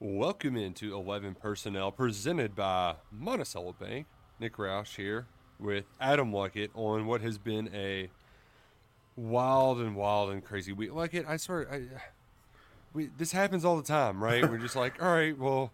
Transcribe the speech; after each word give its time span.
Welcome 0.00 0.56
into 0.56 0.94
11 0.94 1.34
Personnel 1.34 1.90
presented 1.90 2.54
by 2.54 2.94
Monticello 3.10 3.74
Bank. 3.80 4.06
Nick 4.38 4.54
Roush 4.56 4.94
here 4.94 5.26
with 5.58 5.86
Adam 6.00 6.30
Luckett 6.30 6.68
on 6.74 7.06
what 7.06 7.20
has 7.20 7.36
been 7.36 7.68
a 7.74 8.08
wild 9.16 9.80
and 9.80 9.96
wild 9.96 10.30
and 10.30 10.44
crazy 10.44 10.72
week. 10.72 10.94
Like 10.94 11.14
it, 11.14 11.26
I 11.26 11.36
swear, 11.36 11.66
I, 11.68 11.82
we 12.92 13.10
this 13.18 13.32
happens 13.32 13.64
all 13.64 13.76
the 13.76 13.82
time, 13.82 14.22
right? 14.22 14.48
We're 14.48 14.58
just 14.58 14.76
like, 14.76 15.02
all 15.02 15.10
right, 15.12 15.36
well, 15.36 15.72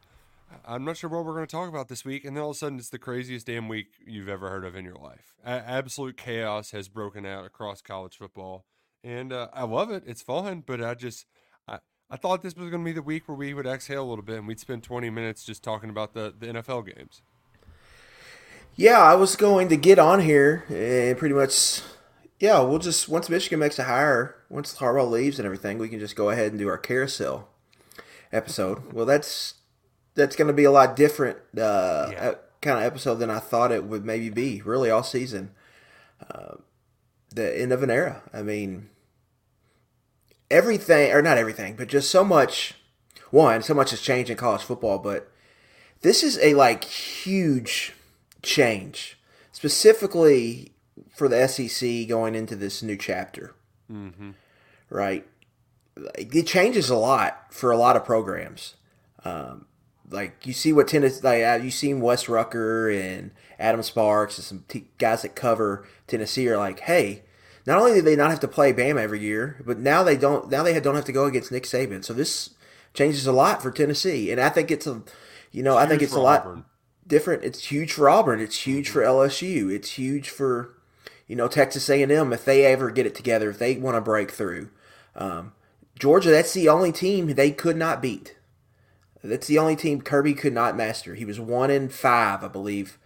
I'm 0.64 0.86
not 0.86 0.96
sure 0.96 1.10
what 1.10 1.26
we're 1.26 1.34
going 1.34 1.46
to 1.46 1.52
talk 1.52 1.68
about 1.68 1.88
this 1.88 2.06
week, 2.06 2.24
and 2.24 2.34
then 2.34 2.44
all 2.44 2.50
of 2.50 2.56
a 2.56 2.58
sudden, 2.58 2.78
it's 2.78 2.88
the 2.88 2.98
craziest 2.98 3.44
damn 3.44 3.68
week 3.68 3.88
you've 4.06 4.30
ever 4.30 4.48
heard 4.48 4.64
of 4.64 4.74
in 4.74 4.86
your 4.86 4.96
life. 4.96 5.34
A- 5.44 5.50
absolute 5.50 6.16
chaos 6.16 6.70
has 6.70 6.88
broken 6.88 7.26
out 7.26 7.44
across 7.44 7.82
college 7.82 8.16
football, 8.16 8.64
and 9.02 9.34
uh, 9.34 9.48
I 9.52 9.64
love 9.64 9.90
it. 9.90 10.02
It's 10.06 10.22
fun, 10.22 10.62
but 10.66 10.82
I 10.82 10.94
just. 10.94 11.26
I, 12.14 12.16
thought 12.16 12.42
this 12.42 12.54
was 12.56 12.70
going 12.70 12.82
to 12.82 12.84
be 12.84 12.92
the 12.92 13.02
week 13.02 13.28
where 13.28 13.36
we 13.36 13.52
would 13.54 13.66
exhale 13.66 14.02
a 14.04 14.08
little 14.08 14.24
bit 14.24 14.38
and 14.38 14.46
we'd 14.48 14.60
spend 14.60 14.82
20 14.82 15.10
minutes 15.10 15.44
just 15.44 15.62
talking 15.62 15.90
about 15.90 16.14
the, 16.14 16.32
the 16.38 16.46
NFL 16.46 16.94
games. 16.94 17.22
Yeah, 18.76 19.00
I 19.00 19.14
was 19.14 19.36
going 19.36 19.68
to 19.68 19.76
get 19.76 19.98
on 19.98 20.20
here 20.20 20.64
and 20.68 21.16
pretty 21.16 21.34
much, 21.34 21.80
yeah, 22.40 22.60
we'll 22.60 22.78
just 22.78 23.08
once 23.08 23.28
Michigan 23.28 23.58
makes 23.60 23.78
a 23.78 23.84
hire, 23.84 24.36
once 24.48 24.76
Harbaugh 24.76 25.08
leaves 25.10 25.38
and 25.38 25.46
everything, 25.46 25.78
we 25.78 25.88
can 25.88 26.00
just 26.00 26.16
go 26.16 26.30
ahead 26.30 26.50
and 26.50 26.58
do 26.58 26.68
our 26.68 26.78
carousel 26.78 27.48
episode. 28.32 28.92
Well, 28.92 29.06
that's 29.06 29.54
that's 30.14 30.36
going 30.36 30.48
to 30.48 30.54
be 30.54 30.64
a 30.64 30.70
lot 30.70 30.96
different 30.96 31.38
uh, 31.58 32.08
Yeah. 32.12 32.34
kind 32.60 32.78
of 32.78 32.84
episode 32.84 33.16
than 33.16 33.30
I 33.30 33.38
thought 33.38 33.72
it 33.72 33.84
would 33.84 34.04
maybe 34.04 34.30
be. 34.30 34.60
Really, 34.62 34.90
all 34.90 35.02
season, 35.02 35.52
uh, 36.30 36.56
the 37.32 37.60
end 37.60 37.72
of 37.72 37.82
an 37.82 37.90
era. 37.90 38.22
I 38.32 38.42
mean, 38.42 38.90
everything 40.50 41.12
or 41.12 41.22
not 41.22 41.38
everything, 41.38 41.76
but 41.76 41.88
just 41.88 42.10
so 42.10 42.24
much. 42.24 42.74
One, 43.30 43.62
so 43.62 43.74
much 43.74 43.90
has 43.90 44.00
changed 44.00 44.30
in 44.30 44.36
college 44.36 44.62
football, 44.62 44.98
but 44.98 45.28
this 46.02 46.22
is 46.22 46.38
a 46.38 46.54
like 46.54 46.84
huge 46.84 47.92
change, 48.42 49.18
specifically 49.50 50.70
for 51.12 51.26
the 51.26 51.48
SEC 51.48 52.06
going 52.06 52.36
into 52.36 52.54
this 52.54 52.80
new 52.80 52.96
chapter. 52.96 53.54
Mm-hmm. 53.90 54.30
Right, 54.88 55.26
it 56.16 56.46
changes 56.46 56.90
a 56.90 56.96
lot 56.96 57.52
for 57.52 57.72
a 57.72 57.76
lot 57.76 57.96
of 57.96 58.04
programs. 58.04 58.76
Um, 59.24 59.66
like 60.08 60.46
you 60.46 60.52
see 60.52 60.72
what 60.72 60.86
Tennessee, 60.86 61.22
like 61.22 61.42
uh, 61.42 61.64
you 61.64 61.72
seen 61.72 62.00
Wes 62.00 62.28
Rucker 62.28 62.88
and 62.88 63.32
Adam 63.58 63.82
Sparks 63.82 64.38
and 64.38 64.44
some 64.44 64.64
t- 64.68 64.86
guys 64.98 65.22
that 65.22 65.34
cover 65.34 65.88
Tennessee 66.06 66.48
are 66.48 66.56
like, 66.56 66.80
hey. 66.80 67.23
Not 67.66 67.78
only 67.78 67.94
do 67.94 68.02
they 68.02 68.16
not 68.16 68.30
have 68.30 68.40
to 68.40 68.48
play 68.48 68.72
Bama 68.72 69.00
every 69.00 69.20
year, 69.20 69.62
but 69.64 69.78
now 69.78 70.02
they 70.02 70.16
don't. 70.16 70.50
Now 70.50 70.62
they 70.62 70.78
don't 70.80 70.96
have 70.96 71.06
to 71.06 71.12
go 71.12 71.24
against 71.24 71.50
Nick 71.50 71.64
Saban. 71.64 72.04
So 72.04 72.12
this 72.12 72.50
changes 72.92 73.26
a 73.26 73.32
lot 73.32 73.62
for 73.62 73.70
Tennessee, 73.70 74.30
and 74.30 74.40
I 74.40 74.50
think 74.50 74.70
it's 74.70 74.86
a, 74.86 75.02
you 75.50 75.62
know, 75.62 75.76
I 75.76 75.86
think 75.86 76.02
it's 76.02 76.12
a 76.12 76.20
lot 76.20 76.42
Auburn. 76.42 76.64
different. 77.06 77.42
It's 77.42 77.64
huge 77.64 77.92
for 77.92 78.08
Auburn. 78.08 78.40
It's 78.40 78.66
huge 78.66 78.90
for 78.90 79.02
LSU. 79.02 79.72
It's 79.72 79.92
huge 79.92 80.28
for 80.28 80.74
you 81.26 81.36
know 81.36 81.48
Texas 81.48 81.88
A&M 81.88 82.32
if 82.32 82.44
they 82.44 82.66
ever 82.66 82.90
get 82.90 83.06
it 83.06 83.14
together. 83.14 83.50
If 83.50 83.58
they 83.58 83.76
want 83.76 83.96
to 83.96 84.02
break 84.02 84.30
through, 84.30 84.68
um, 85.16 85.52
Georgia. 85.98 86.30
That's 86.30 86.52
the 86.52 86.68
only 86.68 86.92
team 86.92 87.28
they 87.28 87.50
could 87.50 87.76
not 87.76 88.02
beat. 88.02 88.36
That's 89.22 89.46
the 89.46 89.58
only 89.58 89.74
team 89.74 90.02
Kirby 90.02 90.34
could 90.34 90.52
not 90.52 90.76
master. 90.76 91.14
He 91.14 91.24
was 91.24 91.40
one 91.40 91.70
in 91.70 91.88
five, 91.88 92.44
I 92.44 92.48
believe, 92.48 92.98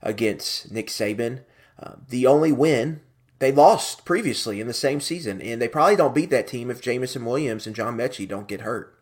against 0.00 0.70
Nick 0.70 0.86
Saban. 0.86 1.40
Uh, 1.82 1.94
the 2.08 2.28
only 2.28 2.52
win 2.52 3.00
they 3.38 3.52
lost 3.52 4.04
previously 4.04 4.60
in 4.60 4.66
the 4.66 4.74
same 4.74 5.00
season, 5.00 5.40
and 5.40 5.60
they 5.60 5.68
probably 5.68 5.96
don't 5.96 6.14
beat 6.14 6.30
that 6.30 6.46
team 6.46 6.70
if 6.70 6.80
Jameson 6.80 7.24
Williams 7.24 7.66
and 7.66 7.76
John 7.76 7.96
Metchie 7.96 8.28
don't 8.28 8.48
get 8.48 8.62
hurt. 8.62 8.98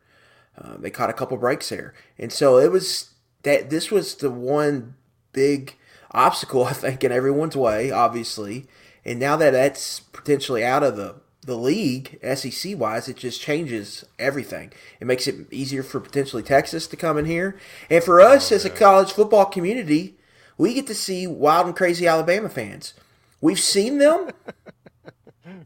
Uh, 0.56 0.76
they 0.78 0.90
caught 0.90 1.10
a 1.10 1.14
couple 1.14 1.36
breaks 1.36 1.68
there, 1.68 1.94
and 2.18 2.32
so 2.32 2.58
it 2.58 2.70
was 2.70 3.14
that 3.42 3.70
this 3.70 3.90
was 3.90 4.16
the 4.16 4.30
one 4.30 4.94
big 5.32 5.76
obstacle 6.12 6.64
I 6.66 6.72
think 6.72 7.04
in 7.04 7.12
everyone's 7.12 7.56
way, 7.56 7.90
obviously. 7.90 8.66
And 9.04 9.18
now 9.18 9.36
that 9.36 9.50
that's 9.50 10.00
potentially 10.00 10.64
out 10.64 10.82
of 10.82 10.96
the 10.96 11.16
the 11.44 11.56
league, 11.56 12.20
SEC 12.22 12.78
wise, 12.78 13.08
it 13.08 13.16
just 13.16 13.40
changes 13.40 14.04
everything. 14.16 14.72
It 15.00 15.08
makes 15.08 15.26
it 15.26 15.52
easier 15.52 15.82
for 15.82 15.98
potentially 15.98 16.44
Texas 16.44 16.86
to 16.86 16.96
come 16.96 17.18
in 17.18 17.24
here, 17.24 17.58
and 17.90 18.02
for 18.02 18.20
us 18.20 18.52
as 18.52 18.64
a 18.64 18.70
college 18.70 19.12
football 19.12 19.46
community, 19.46 20.16
we 20.56 20.74
get 20.74 20.86
to 20.86 20.94
see 20.94 21.26
wild 21.26 21.66
and 21.66 21.74
crazy 21.74 22.06
Alabama 22.06 22.48
fans. 22.48 22.94
We've 23.42 23.60
seen 23.60 23.98
them. 23.98 24.30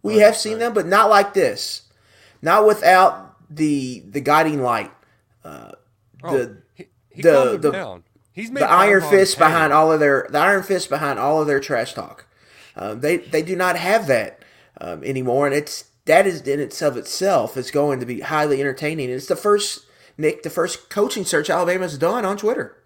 We 0.03 0.19
have 0.19 0.37
seen 0.37 0.59
them, 0.59 0.73
but 0.73 0.87
not 0.87 1.11
like 1.11 1.35
this. 1.35 1.83
Not 2.41 2.67
without 2.67 3.37
the 3.55 4.03
the 4.09 4.21
guiding 4.21 4.63
light. 4.63 4.91
Uh, 5.45 5.73
Oh, 6.23 6.37
the 6.37 6.57
he, 6.75 6.87
he 7.11 7.23
the- 7.23 7.59
the- 7.59 7.71
down. 7.73 8.03
He's 8.33 8.51
made 8.51 8.61
the 8.63 8.71
iron 8.71 9.03
fist 9.11 9.39
behind 9.39 9.73
all 9.73 9.93
of 9.93 10.01
their 10.01 10.27
the 10.31 10.39
iron 10.39 10.63
fist 10.63 10.89
behind 10.89 11.19
all 11.19 11.41
of 11.41 11.47
their 11.47 11.61
trash 11.61 11.93
talk. 11.95 12.27
Um, 12.75 13.01
they 13.01 13.19
they 13.19 13.43
do 13.43 13.55
not 13.57 13.77
have 13.77 14.07
that 14.07 14.43
um, 14.81 15.03
anymore, 15.05 15.47
and 15.47 15.55
it's 15.55 15.85
that 16.07 16.27
is 16.27 16.41
in 16.43 16.59
itself 16.61 16.97
itself 16.97 17.57
is 17.57 17.71
going 17.71 18.01
to 18.01 18.07
be 18.07 18.21
highly 18.21 18.61
entertaining. 18.61 19.11
It's 19.11 19.27
the 19.27 19.37
first 19.37 19.85
Nick, 20.19 20.43
the 20.43 20.51
first 20.51 20.89
coaching 20.91 21.25
search 21.25 21.51
Alabama's 21.51 21.99
done 21.99 22.25
on 22.25 22.37
Twitter. 22.39 22.77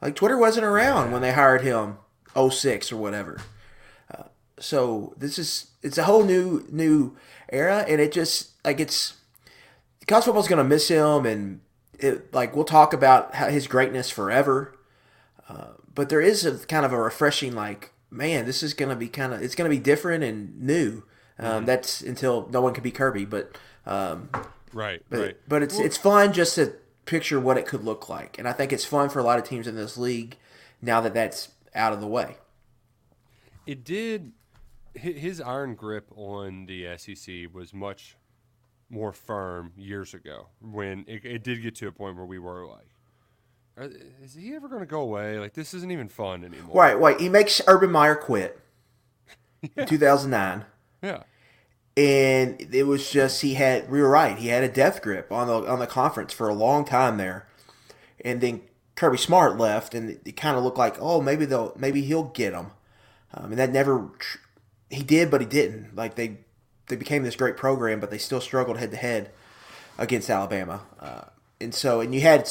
Like 0.00 0.14
Twitter 0.14 0.38
wasn't 0.38 0.66
around 0.66 1.10
when 1.12 1.22
they 1.22 1.32
hired 1.32 1.62
him 1.62 1.98
06 2.36 2.92
or 2.92 2.96
whatever. 2.96 3.38
So 4.60 5.14
this 5.16 5.38
is 5.38 5.70
it's 5.82 5.98
a 5.98 6.04
whole 6.04 6.24
new 6.24 6.66
new 6.70 7.16
era, 7.50 7.84
and 7.88 8.00
it 8.00 8.12
just 8.12 8.52
like 8.64 8.80
it's 8.80 9.14
college 10.06 10.24
football's 10.24 10.48
gonna 10.48 10.64
miss 10.64 10.88
him, 10.88 11.26
and 11.26 11.60
it, 11.98 12.32
like 12.32 12.54
we'll 12.54 12.64
talk 12.64 12.92
about 12.92 13.34
how 13.34 13.48
his 13.48 13.66
greatness 13.66 14.10
forever. 14.10 14.76
Uh, 15.48 15.72
but 15.94 16.08
there 16.08 16.20
is 16.20 16.44
a 16.44 16.58
kind 16.66 16.86
of 16.86 16.92
a 16.92 17.00
refreshing 17.00 17.54
like, 17.54 17.92
man, 18.10 18.46
this 18.46 18.62
is 18.62 18.74
gonna 18.74 18.96
be 18.96 19.08
kind 19.08 19.32
of 19.32 19.42
it's 19.42 19.54
gonna 19.54 19.70
be 19.70 19.78
different 19.78 20.22
and 20.22 20.60
new. 20.60 21.02
Um, 21.38 21.64
That's 21.64 22.02
until 22.02 22.48
no 22.50 22.60
one 22.60 22.74
can 22.74 22.82
be 22.82 22.90
Kirby, 22.90 23.24
but 23.24 23.56
um, 23.86 24.28
Right, 24.72 25.02
but, 25.08 25.18
right. 25.18 25.36
but 25.48 25.62
it's 25.62 25.78
it's 25.78 25.96
fun 25.96 26.32
just 26.32 26.54
to 26.56 26.74
picture 27.06 27.40
what 27.40 27.56
it 27.56 27.66
could 27.66 27.82
look 27.82 28.08
like, 28.08 28.38
and 28.38 28.46
I 28.46 28.52
think 28.52 28.72
it's 28.72 28.84
fun 28.84 29.08
for 29.08 29.18
a 29.18 29.22
lot 29.22 29.38
of 29.38 29.44
teams 29.44 29.66
in 29.66 29.74
this 29.74 29.96
league 29.96 30.36
now 30.82 31.00
that 31.00 31.14
that's 31.14 31.48
out 31.74 31.92
of 31.92 32.00
the 32.00 32.06
way. 32.06 32.36
It 33.66 33.84
did. 33.84 34.32
Hi- 34.96 35.12
His 35.12 35.40
iron 35.40 35.74
grip 35.74 36.10
on 36.16 36.66
the 36.66 36.86
SEC 36.96 37.52
was 37.52 37.72
much 37.74 38.16
more 38.88 39.12
firm 39.12 39.72
years 39.76 40.14
ago 40.14 40.48
when 40.60 41.04
it, 41.06 41.24
it 41.24 41.44
did 41.44 41.62
get 41.62 41.74
to 41.76 41.86
a 41.88 41.92
point 41.92 42.16
where 42.16 42.24
we 42.26 42.38
were 42.38 42.66
like, 42.66 42.86
is 44.22 44.34
he 44.34 44.54
ever 44.54 44.68
going 44.68 44.80
to 44.80 44.86
go 44.86 45.00
away? 45.00 45.38
Like, 45.38 45.54
this 45.54 45.72
isn't 45.72 45.90
even 45.90 46.08
fun 46.08 46.44
anymore. 46.44 46.74
Right, 46.76 46.98
right. 46.98 47.18
He 47.20 47.28
makes 47.28 47.62
Urban 47.66 47.90
Meyer 47.90 48.14
quit 48.16 48.60
in 49.76 49.86
2009. 49.86 50.66
Yeah. 51.02 51.22
and 51.96 52.60
it 52.74 52.82
was 52.86 53.10
just 53.10 53.40
he 53.40 53.54
had 53.54 53.90
we 53.90 54.02
were 54.02 54.10
right 54.10 54.36
he 54.36 54.48
had 54.48 54.62
a 54.62 54.68
death 54.68 55.00
grip 55.00 55.32
on 55.32 55.46
the 55.46 55.54
on 55.66 55.78
the 55.78 55.86
conference 55.86 56.30
for 56.32 56.46
a 56.48 56.52
long 56.54 56.84
time 56.84 57.16
there 57.16 57.48
and 58.22 58.42
then 58.42 58.60
Kirby 58.96 59.16
Smart 59.16 59.56
left 59.56 59.94
and 59.94 60.20
it 60.26 60.36
kind 60.36 60.58
of 60.58 60.62
looked 60.62 60.76
like 60.76 60.96
oh 61.00 61.22
maybe 61.22 61.46
they'll 61.46 61.72
maybe 61.78 62.02
he'll 62.02 62.24
get 62.24 62.52
him 62.52 62.72
um, 63.32 63.46
and 63.52 63.58
that 63.58 63.72
never 63.72 64.10
tr- 64.18 64.38
he 64.90 65.02
did 65.02 65.30
but 65.30 65.40
he 65.40 65.46
didn't. 65.46 65.94
Like 65.94 66.14
they 66.16 66.38
they 66.88 66.96
became 66.96 67.22
this 67.22 67.36
great 67.36 67.56
program 67.56 68.00
but 68.00 68.10
they 68.10 68.18
still 68.18 68.40
struggled 68.40 68.78
head 68.78 68.90
to 68.90 68.96
head 68.96 69.30
against 69.98 70.28
Alabama. 70.28 70.82
Uh, 70.98 71.22
and 71.60 71.74
so 71.74 72.00
and 72.00 72.14
you 72.14 72.20
had 72.20 72.50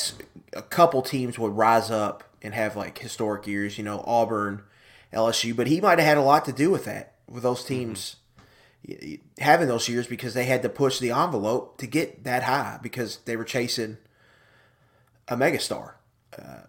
a 0.53 0.61
couple 0.61 1.01
teams 1.01 1.37
would 1.37 1.55
rise 1.55 1.91
up 1.91 2.23
and 2.41 2.53
have 2.53 2.75
like 2.75 2.97
historic 2.99 3.45
years 3.45 3.77
you 3.77 3.83
know 3.83 4.03
Auburn 4.07 4.63
LSU 5.13 5.55
but 5.55 5.67
he 5.67 5.81
might 5.81 5.99
have 5.99 6.07
had 6.07 6.17
a 6.17 6.21
lot 6.21 6.45
to 6.45 6.51
do 6.51 6.69
with 6.69 6.85
that 6.85 7.15
with 7.27 7.43
those 7.43 7.63
teams 7.63 8.17
having 9.39 9.67
those 9.67 9.89
years 9.89 10.07
because 10.07 10.33
they 10.33 10.45
had 10.45 10.61
to 10.63 10.69
push 10.69 10.99
the 10.99 11.11
envelope 11.11 11.77
to 11.77 11.87
get 11.87 12.23
that 12.23 12.43
high 12.43 12.79
because 12.81 13.17
they 13.25 13.35
were 13.35 13.43
chasing 13.43 13.97
a 15.27 15.35
megastar, 15.35 15.93
uh, 16.37 16.63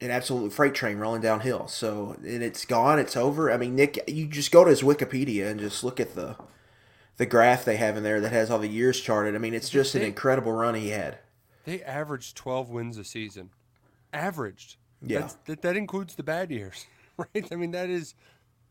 an 0.00 0.10
absolute 0.10 0.52
freight 0.52 0.74
train 0.74 0.98
rolling 0.98 1.20
downhill. 1.20 1.68
So 1.68 2.16
and 2.18 2.42
it's 2.42 2.64
gone, 2.64 2.98
it's 2.98 3.16
over. 3.16 3.52
I 3.52 3.56
mean, 3.56 3.74
Nick, 3.74 4.02
you 4.08 4.26
just 4.26 4.50
go 4.50 4.64
to 4.64 4.70
his 4.70 4.82
Wikipedia 4.82 5.50
and 5.50 5.60
just 5.60 5.84
look 5.84 6.00
at 6.00 6.14
the 6.14 6.36
the 7.16 7.26
graph 7.26 7.66
they 7.66 7.76
have 7.76 7.98
in 7.98 8.02
there 8.02 8.20
that 8.20 8.32
has 8.32 8.50
all 8.50 8.58
the 8.58 8.66
years 8.66 8.98
charted. 8.98 9.34
I 9.34 9.38
mean, 9.38 9.52
it's 9.52 9.68
just 9.68 9.94
an 9.94 10.02
incredible 10.02 10.52
run 10.52 10.74
he 10.74 10.88
had. 10.88 11.18
They 11.64 11.82
averaged 11.82 12.34
12 12.36 12.70
wins 12.70 12.96
a 12.96 13.04
season. 13.04 13.50
Averaged. 14.12 14.76
Yeah. 15.02 15.20
That's, 15.20 15.34
that, 15.44 15.62
that 15.62 15.76
includes 15.76 16.14
the 16.14 16.22
bad 16.22 16.50
years, 16.50 16.86
right? 17.18 17.46
I 17.52 17.56
mean, 17.56 17.72
that 17.72 17.90
is 17.90 18.14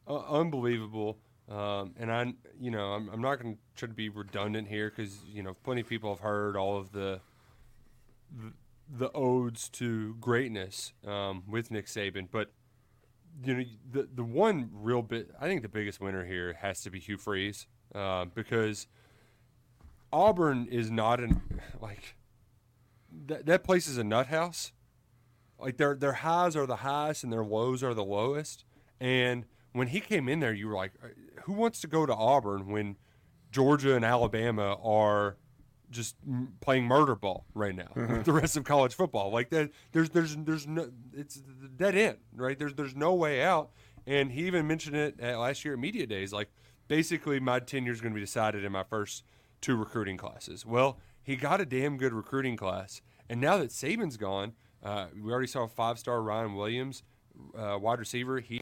uh, 0.08 0.18
unbelievable. 0.28 1.20
Um, 1.48 1.94
and 2.00 2.12
I, 2.12 2.34
you 2.60 2.72
know, 2.72 2.94
I'm, 2.94 3.10
I'm 3.10 3.22
not 3.22 3.40
going 3.40 3.56
to 3.56 3.60
try 3.76 3.88
to 3.88 3.94
be 3.94 4.10
redundant 4.10 4.68
here 4.68 4.90
because, 4.90 5.20
you 5.32 5.44
know, 5.44 5.56
plenty 5.64 5.82
of 5.82 5.88
people 5.88 6.12
have 6.12 6.22
heard 6.22 6.58
all 6.58 6.78
of 6.78 6.92
the 6.92 7.22
the, 8.90 9.12
odes 9.12 9.70
to 9.70 10.16
greatness 10.16 10.94
um, 11.06 11.44
with 11.48 11.72
Nick 11.72 11.86
Saban. 11.86 12.28
But, 12.32 12.52
you 13.44 13.56
know, 13.56 13.64
the, 13.92 14.10
the 14.14 14.24
one 14.24 14.70
real 14.74 15.02
bit, 15.02 15.32
I 15.40 15.48
think 15.48 15.62
the 15.62 15.70
biggest 15.70 16.02
winner 16.02 16.26
here 16.26 16.54
has 16.62 16.82
to 16.82 16.90
be 16.90 17.00
Hugh 17.00 17.18
Freeze 17.18 17.68
uh, 17.94 18.26
because 18.26 18.88
Auburn 20.12 20.68
is 20.72 20.90
not 20.90 21.20
an, 21.20 21.42
like, 21.82 22.16
that, 23.28 23.46
that 23.46 23.64
place 23.64 23.88
is 23.88 23.98
a 23.98 24.04
nut 24.04 24.28
house. 24.28 24.72
Like 25.60 25.78
their 25.78 25.96
their 25.96 26.14
highs 26.14 26.56
are 26.56 26.66
the 26.66 26.78
highest 26.78 27.24
and 27.24 27.34
their 27.34 27.44
lows 27.44 27.84
are 27.84 27.94
the 27.94 28.04
lowest. 28.04 28.66
And 29.00 29.46
when 29.74 29.88
he 29.88 30.00
came 30.00 30.30
in 30.30 30.40
there, 30.40 30.54
you 30.54 30.68
were 30.68 30.76
like, 30.76 30.94
"Uh, 31.04 31.10
who 31.44 31.54
wants 31.54 31.82
to 31.82 31.88
go 31.88 32.06
to 32.06 32.14
Auburn 32.14 32.72
when 32.72 32.96
Georgia 33.52 33.96
and 33.96 34.06
Alabama 34.06 34.78
are 34.82 35.38
just 35.90 36.16
m- 36.28 36.54
playing 36.62 36.86
murder 36.86 37.16
ball 37.16 37.46
right 37.54 37.76
now 37.76 37.90
with 37.96 38.24
the 38.26 38.32
rest 38.32 38.58
of 38.58 38.64
college 38.64 38.94
football? 38.94 39.32
Like 39.32 39.50
that, 39.50 39.72
there's 39.92 40.10
there's 40.10 40.36
there's 40.36 40.68
no 40.68 40.90
it's 41.14 41.36
the 41.36 41.68
dead 41.68 41.96
end, 41.96 42.18
right? 42.36 42.58
There's 42.58 42.74
there's 42.74 42.96
no 42.96 43.14
way 43.14 43.44
out. 43.44 43.72
And 44.08 44.32
he 44.32 44.48
even 44.48 44.66
mentioned 44.68 44.96
it 44.96 45.20
at 45.20 45.38
last 45.38 45.64
year 45.64 45.76
at 45.76 45.80
media 45.80 46.08
days, 46.08 46.34
like 46.34 46.50
basically 46.88 47.40
my 47.40 47.60
tenure 47.60 47.92
is 47.92 48.02
going 48.02 48.14
to 48.14 48.16
be 48.16 48.22
decided 48.22 48.64
in 48.64 48.72
my 48.72 48.84
first 48.84 49.24
two 49.62 49.76
recruiting 49.76 50.18
classes. 50.18 50.66
Well, 50.66 51.00
he 51.22 51.36
got 51.36 51.62
a 51.62 51.66
damn 51.66 51.98
good 51.98 52.14
recruiting 52.14 52.58
class, 52.58 53.02
and 53.30 53.40
now 53.40 53.58
that 53.58 53.70
Saban's 53.70 54.18
gone, 54.18 54.54
uh, 54.84 55.08
we 55.22 55.32
already 55.32 55.48
saw 55.48 55.68
five 55.68 56.00
star 56.00 56.22
Ryan 56.22 56.56
Williams, 56.56 57.04
uh, 57.58 57.78
wide 57.80 58.00
receiver. 58.00 58.40
He 58.40 58.62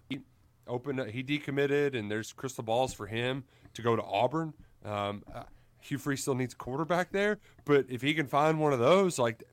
opened, 0.67 1.09
he 1.11 1.23
decommitted, 1.23 1.97
and 1.97 2.11
there's 2.11 2.33
crystal 2.33 2.63
balls 2.63 2.93
for 2.93 3.07
him 3.07 3.43
to 3.73 3.81
go 3.81 3.95
to 3.95 4.03
Auburn. 4.03 4.53
Um, 4.83 5.23
uh, 5.33 5.43
Hugh 5.87 5.97
Freeze 5.97 6.21
still 6.21 6.35
needs 6.35 6.53
a 6.53 6.57
quarterback 6.57 7.11
there, 7.11 7.39
but 7.65 7.85
if 7.89 8.01
he 8.01 8.13
can 8.13 8.27
find 8.27 8.59
one 8.59 8.73
of 8.73 8.79
those, 8.79 9.17
like 9.17 9.43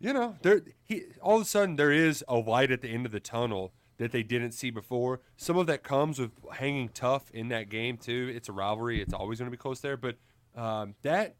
you 0.00 0.12
know, 0.12 0.36
there 0.42 0.60
he 0.82 1.04
all 1.22 1.36
of 1.36 1.42
a 1.42 1.44
sudden 1.44 1.76
there 1.76 1.92
is 1.92 2.24
a 2.28 2.36
light 2.36 2.70
at 2.70 2.80
the 2.82 2.88
end 2.88 3.06
of 3.06 3.12
the 3.12 3.20
tunnel 3.20 3.72
that 3.96 4.12
they 4.12 4.22
didn't 4.22 4.52
see 4.52 4.70
before. 4.70 5.20
Some 5.36 5.56
of 5.56 5.66
that 5.66 5.82
comes 5.82 6.18
with 6.18 6.32
hanging 6.54 6.88
tough 6.88 7.30
in 7.30 7.48
that 7.48 7.68
game 7.68 7.96
too. 7.96 8.32
It's 8.34 8.48
a 8.48 8.52
rivalry; 8.52 9.00
it's 9.00 9.14
always 9.14 9.38
going 9.38 9.50
to 9.50 9.56
be 9.56 9.60
close 9.60 9.80
there. 9.80 9.96
But 9.96 10.16
um, 10.56 10.94
that 11.02 11.36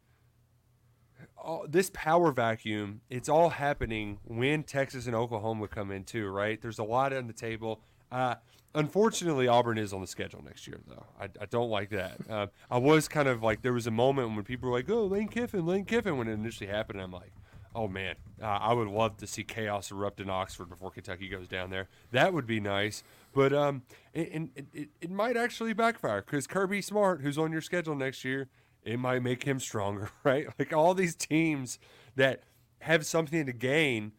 all, 1.37 1.67
this 1.69 1.91
power 1.93 2.33
vacuum, 2.33 3.01
it's 3.11 3.29
all 3.29 3.51
happening 3.51 4.19
when 4.25 4.63
Texas 4.63 5.07
and 5.07 5.15
Oklahoma 5.15 5.69
come 5.69 5.91
in 5.91 6.05
too, 6.05 6.29
right? 6.29 6.61
There's 6.61 6.79
a 6.79 6.85
lot 6.85 7.13
on 7.13 7.27
the 7.27 7.33
table. 7.33 7.81
Uh, 8.11 8.37
unfortunately, 8.75 9.49
Auburn 9.49 9.79
is 9.79 9.93
on 9.93 10.01
the 10.01 10.07
schedule 10.07 10.43
next 10.45 10.67
year, 10.67 10.81
though. 10.87 11.07
I, 11.21 11.25
I 11.41 11.47
don't 11.47 11.71
like 11.71 11.91
that. 11.91 12.19
Uh, 12.29 12.47
I 12.71 12.79
was 12.79 13.09
kind 13.09 13.29
of 13.29 13.43
like 13.43 13.63
there 13.63 13.73
was 13.73 13.87
a 13.87 13.93
moment 13.93 14.35
when 14.35 14.45
people 14.45 14.69
were 14.71 14.77
like, 14.77 14.91
"Oh, 14.91 15.05
Lane 15.07 15.29
Kiffin, 15.29 15.67
Lane 15.67 15.85
Kiffin," 15.85 16.17
when 16.17 16.29
it 16.29 16.33
initially 16.33 16.69
happened. 16.69 17.01
I'm 17.01 17.13
like, 17.13 17.33
"Oh 17.75 17.89
man, 17.89 18.17
uh, 18.43 18.47
I 18.47 18.73
would 18.73 18.89
love 18.89 19.17
to 19.19 19.27
see 19.27 19.45
chaos 19.45 19.91
erupt 19.91 20.21
in 20.21 20.29
Oxford 20.31 20.69
before 20.69 20.91
Kentucky 20.91 21.29
goes 21.29 21.49
down 21.49 21.71
there. 21.71 21.89
That 22.11 22.33
would 22.33 22.47
be 22.47 22.61
nice." 22.61 23.03
But 23.33 23.53
um, 23.53 23.83
and 24.15 24.51
it, 24.55 24.67
it, 24.73 24.89
it 25.01 25.11
might 25.11 25.37
actually 25.37 25.73
backfire 25.73 26.23
because 26.23 26.47
Kirby 26.47 26.83
Smart, 26.83 27.21
who's 27.21 27.39
on 27.39 27.53
your 27.53 27.61
schedule 27.61 27.97
next 27.97 28.25
year, 28.25 28.49
it 28.85 28.99
might 28.99 29.23
make 29.23 29.45
him 29.45 29.59
stronger, 29.59 30.11
right? 30.25 30.47
Like 30.59 30.73
all 30.73 30.95
these 30.95 31.17
teams 31.17 31.79
that 32.17 32.45
have 32.81 33.05
something 33.07 33.47
to 33.47 33.53
gain, 33.53 34.13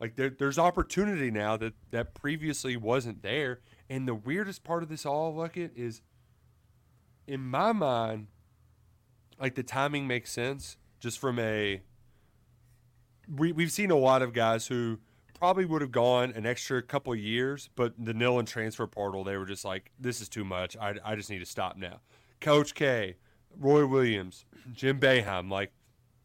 like 0.00 0.16
there, 0.16 0.30
there's 0.30 0.58
opportunity 0.58 1.30
now 1.30 1.56
that 1.56 1.74
that 1.90 2.14
previously 2.14 2.76
wasn't 2.76 3.22
there. 3.22 3.60
And 3.90 4.06
the 4.06 4.14
weirdest 4.14 4.64
part 4.64 4.82
of 4.82 4.88
this 4.88 5.06
all, 5.06 5.34
Luckett, 5.34 5.70
is 5.74 6.02
in 7.26 7.40
my 7.40 7.72
mind, 7.72 8.26
like 9.40 9.54
the 9.54 9.62
timing 9.62 10.06
makes 10.06 10.30
sense 10.32 10.76
just 11.00 11.18
from 11.18 11.38
a. 11.38 11.82
We, 13.34 13.52
we've 13.52 13.72
seen 13.72 13.90
a 13.90 13.96
lot 13.96 14.22
of 14.22 14.32
guys 14.32 14.66
who 14.66 14.98
probably 15.38 15.64
would 15.64 15.82
have 15.82 15.92
gone 15.92 16.32
an 16.32 16.46
extra 16.46 16.82
couple 16.82 17.14
years, 17.14 17.68
but 17.76 17.92
the 17.98 18.14
NIL 18.14 18.38
and 18.38 18.48
transfer 18.48 18.86
portal, 18.86 19.22
they 19.22 19.36
were 19.36 19.44
just 19.44 19.64
like, 19.64 19.92
this 19.98 20.20
is 20.20 20.28
too 20.28 20.44
much. 20.44 20.76
I, 20.78 20.94
I 21.04 21.14
just 21.14 21.30
need 21.30 21.38
to 21.40 21.46
stop 21.46 21.76
now. 21.76 22.00
Coach 22.40 22.74
K, 22.74 23.16
Roy 23.56 23.86
Williams, 23.86 24.46
Jim 24.72 24.98
Boeheim, 24.98 25.50
like 25.50 25.72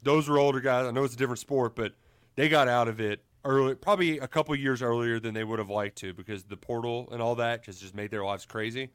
those 0.01 0.27
were 0.27 0.39
older 0.39 0.59
guys. 0.59 0.85
I 0.85 0.91
know 0.91 1.03
it's 1.03 1.13
a 1.13 1.17
different 1.17 1.39
sport, 1.39 1.75
but 1.75 1.93
they 2.35 2.49
got 2.49 2.67
out 2.67 2.87
of 2.87 2.99
it 2.99 3.23
early, 3.45 3.75
probably 3.75 4.19
a 4.19 4.27
couple 4.27 4.55
years 4.55 4.81
earlier 4.81 5.19
than 5.19 5.33
they 5.33 5.43
would 5.43 5.59
have 5.59 5.69
liked 5.69 5.97
to 5.99 6.13
because 6.13 6.43
the 6.43 6.57
portal 6.57 7.09
and 7.11 7.21
all 7.21 7.35
that 7.35 7.63
just 7.63 7.81
just 7.81 7.95
made 7.95 8.11
their 8.11 8.23
lives 8.23 8.45
crazy. 8.45 8.89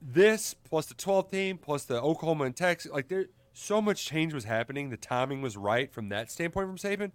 This 0.00 0.54
plus 0.54 0.86
the 0.86 0.94
12th 0.94 1.30
team 1.30 1.58
plus 1.58 1.84
the 1.84 2.00
Oklahoma 2.00 2.44
and 2.44 2.56
Texas, 2.56 2.92
like 2.92 3.08
there 3.08 3.26
so 3.52 3.82
much 3.82 4.04
change 4.04 4.32
was 4.32 4.44
happening. 4.44 4.90
The 4.90 4.96
timing 4.96 5.42
was 5.42 5.56
right 5.56 5.92
from 5.92 6.08
that 6.10 6.30
standpoint 6.30 6.68
from 6.68 6.76
Saban. 6.76 7.10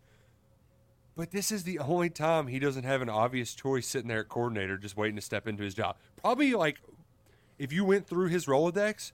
But 1.15 1.31
this 1.31 1.51
is 1.51 1.63
the 1.63 1.79
only 1.79 2.09
time 2.09 2.47
he 2.47 2.59
doesn't 2.59 2.83
have 2.83 3.01
an 3.01 3.09
obvious 3.09 3.53
choice 3.53 3.87
sitting 3.87 4.07
there 4.07 4.21
at 4.21 4.29
coordinator 4.29 4.77
just 4.77 4.97
waiting 4.97 5.15
to 5.15 5.21
step 5.21 5.47
into 5.47 5.63
his 5.63 5.73
job. 5.73 5.95
Probably 6.17 6.53
like 6.53 6.81
if 7.59 7.71
you 7.71 7.85
went 7.85 8.07
through 8.07 8.27
his 8.27 8.45
Rolodex, 8.47 9.11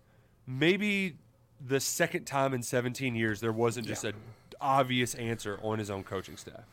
maybe 0.47 1.17
the 1.63 1.79
second 1.79 2.25
time 2.25 2.53
in 2.53 2.63
17 2.63 3.15
years 3.15 3.41
there 3.41 3.51
wasn't 3.51 3.85
just 3.85 4.05
a 4.05 4.13
obvious 4.61 5.15
answer 5.15 5.59
on 5.61 5.79
his 5.79 5.89
own 5.89 6.03
coaching 6.03 6.37
staff. 6.37 6.63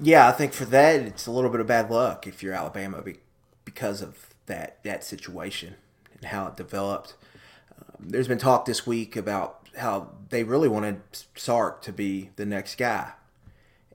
Yeah, 0.00 0.28
I 0.28 0.32
think 0.32 0.52
for 0.52 0.64
that 0.66 1.00
it's 1.00 1.26
a 1.26 1.30
little 1.30 1.50
bit 1.50 1.60
of 1.60 1.66
bad 1.66 1.90
luck 1.90 2.26
if 2.26 2.42
you're 2.42 2.54
Alabama 2.54 3.02
be- 3.02 3.20
because 3.64 4.00
of 4.00 4.28
that 4.46 4.82
that 4.84 5.04
situation 5.04 5.74
and 6.14 6.26
how 6.26 6.46
it 6.48 6.56
developed. 6.56 7.14
Um, 7.76 8.08
there's 8.08 8.28
been 8.28 8.38
talk 8.38 8.64
this 8.64 8.86
week 8.86 9.16
about 9.16 9.68
how 9.76 10.10
they 10.30 10.44
really 10.44 10.68
wanted 10.68 11.00
Sark 11.34 11.82
to 11.82 11.92
be 11.92 12.30
the 12.36 12.46
next 12.46 12.76
guy, 12.76 13.12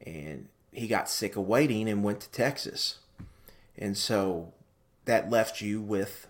and 0.05 0.47
he 0.71 0.87
got 0.87 1.09
sick 1.09 1.35
of 1.35 1.47
waiting 1.47 1.89
and 1.89 2.03
went 2.03 2.21
to 2.21 2.29
Texas, 2.31 2.99
and 3.77 3.97
so 3.97 4.53
that 5.05 5.29
left 5.29 5.61
you 5.61 5.81
with 5.81 6.27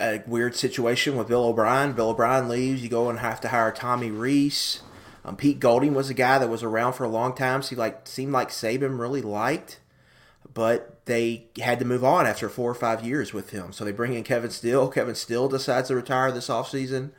a 0.00 0.22
weird 0.26 0.54
situation 0.54 1.16
with 1.16 1.28
Bill 1.28 1.44
O'Brien. 1.44 1.92
Bill 1.92 2.10
O'Brien 2.10 2.48
leaves. 2.48 2.82
You 2.82 2.88
go 2.88 3.08
and 3.08 3.18
have 3.18 3.40
to 3.42 3.48
hire 3.48 3.72
Tommy 3.72 4.10
Rees. 4.10 4.80
Um, 5.24 5.36
Pete 5.36 5.58
Golding 5.58 5.94
was 5.94 6.08
a 6.08 6.14
guy 6.14 6.38
that 6.38 6.48
was 6.48 6.62
around 6.62 6.92
for 6.92 7.04
a 7.04 7.08
long 7.08 7.34
time. 7.34 7.62
So 7.62 7.70
he 7.70 7.76
like 7.76 8.06
seemed 8.06 8.32
like 8.32 8.50
Saban 8.50 8.98
really 8.98 9.22
liked, 9.22 9.80
but 10.52 11.04
they 11.06 11.46
had 11.60 11.78
to 11.80 11.84
move 11.84 12.04
on 12.04 12.26
after 12.26 12.48
four 12.48 12.70
or 12.70 12.74
five 12.74 13.04
years 13.04 13.32
with 13.32 13.50
him. 13.50 13.72
So 13.72 13.84
they 13.84 13.92
bring 13.92 14.14
in 14.14 14.22
Kevin 14.22 14.50
Steele. 14.50 14.88
Kevin 14.88 15.14
Steele 15.14 15.48
decides 15.48 15.88
to 15.88 15.96
retire 15.96 16.30
this 16.30 16.48
offseason. 16.48 17.10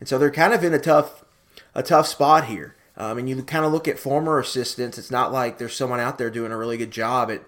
and 0.00 0.08
so 0.08 0.18
they're 0.18 0.30
kind 0.30 0.54
of 0.54 0.64
in 0.64 0.72
a 0.72 0.78
tough 0.78 1.24
a 1.74 1.82
tough 1.82 2.06
spot 2.06 2.46
here. 2.46 2.74
Um, 2.96 3.18
and 3.18 3.28
you 3.28 3.42
kind 3.42 3.64
of 3.64 3.72
look 3.72 3.88
at 3.88 3.98
former 3.98 4.38
assistants. 4.38 4.98
It's 4.98 5.10
not 5.10 5.32
like 5.32 5.58
there's 5.58 5.74
someone 5.76 6.00
out 6.00 6.18
there 6.18 6.30
doing 6.30 6.52
a 6.52 6.56
really 6.56 6.76
good 6.76 6.90
job 6.90 7.30
at 7.30 7.42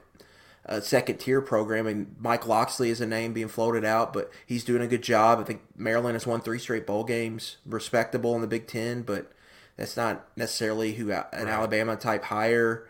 a 0.66 0.80
second 0.80 1.18
tier 1.18 1.40
program. 1.40 1.86
And 1.86 2.14
Mike 2.18 2.46
Locksley 2.46 2.90
is 2.90 3.00
a 3.00 3.06
name 3.06 3.32
being 3.32 3.48
floated 3.48 3.84
out, 3.84 4.12
but 4.12 4.30
he's 4.46 4.64
doing 4.64 4.82
a 4.82 4.86
good 4.86 5.02
job. 5.02 5.38
I 5.38 5.44
think 5.44 5.62
Maryland 5.76 6.14
has 6.14 6.26
won 6.26 6.40
three 6.40 6.58
straight 6.58 6.86
bowl 6.86 7.04
games, 7.04 7.56
respectable 7.66 8.34
in 8.34 8.40
the 8.40 8.46
Big 8.46 8.66
Ten, 8.66 9.02
but 9.02 9.30
that's 9.76 9.96
not 9.96 10.26
necessarily 10.36 10.94
who 10.94 11.10
an 11.10 11.48
Alabama 11.48 11.96
type 11.96 12.24
hire. 12.24 12.86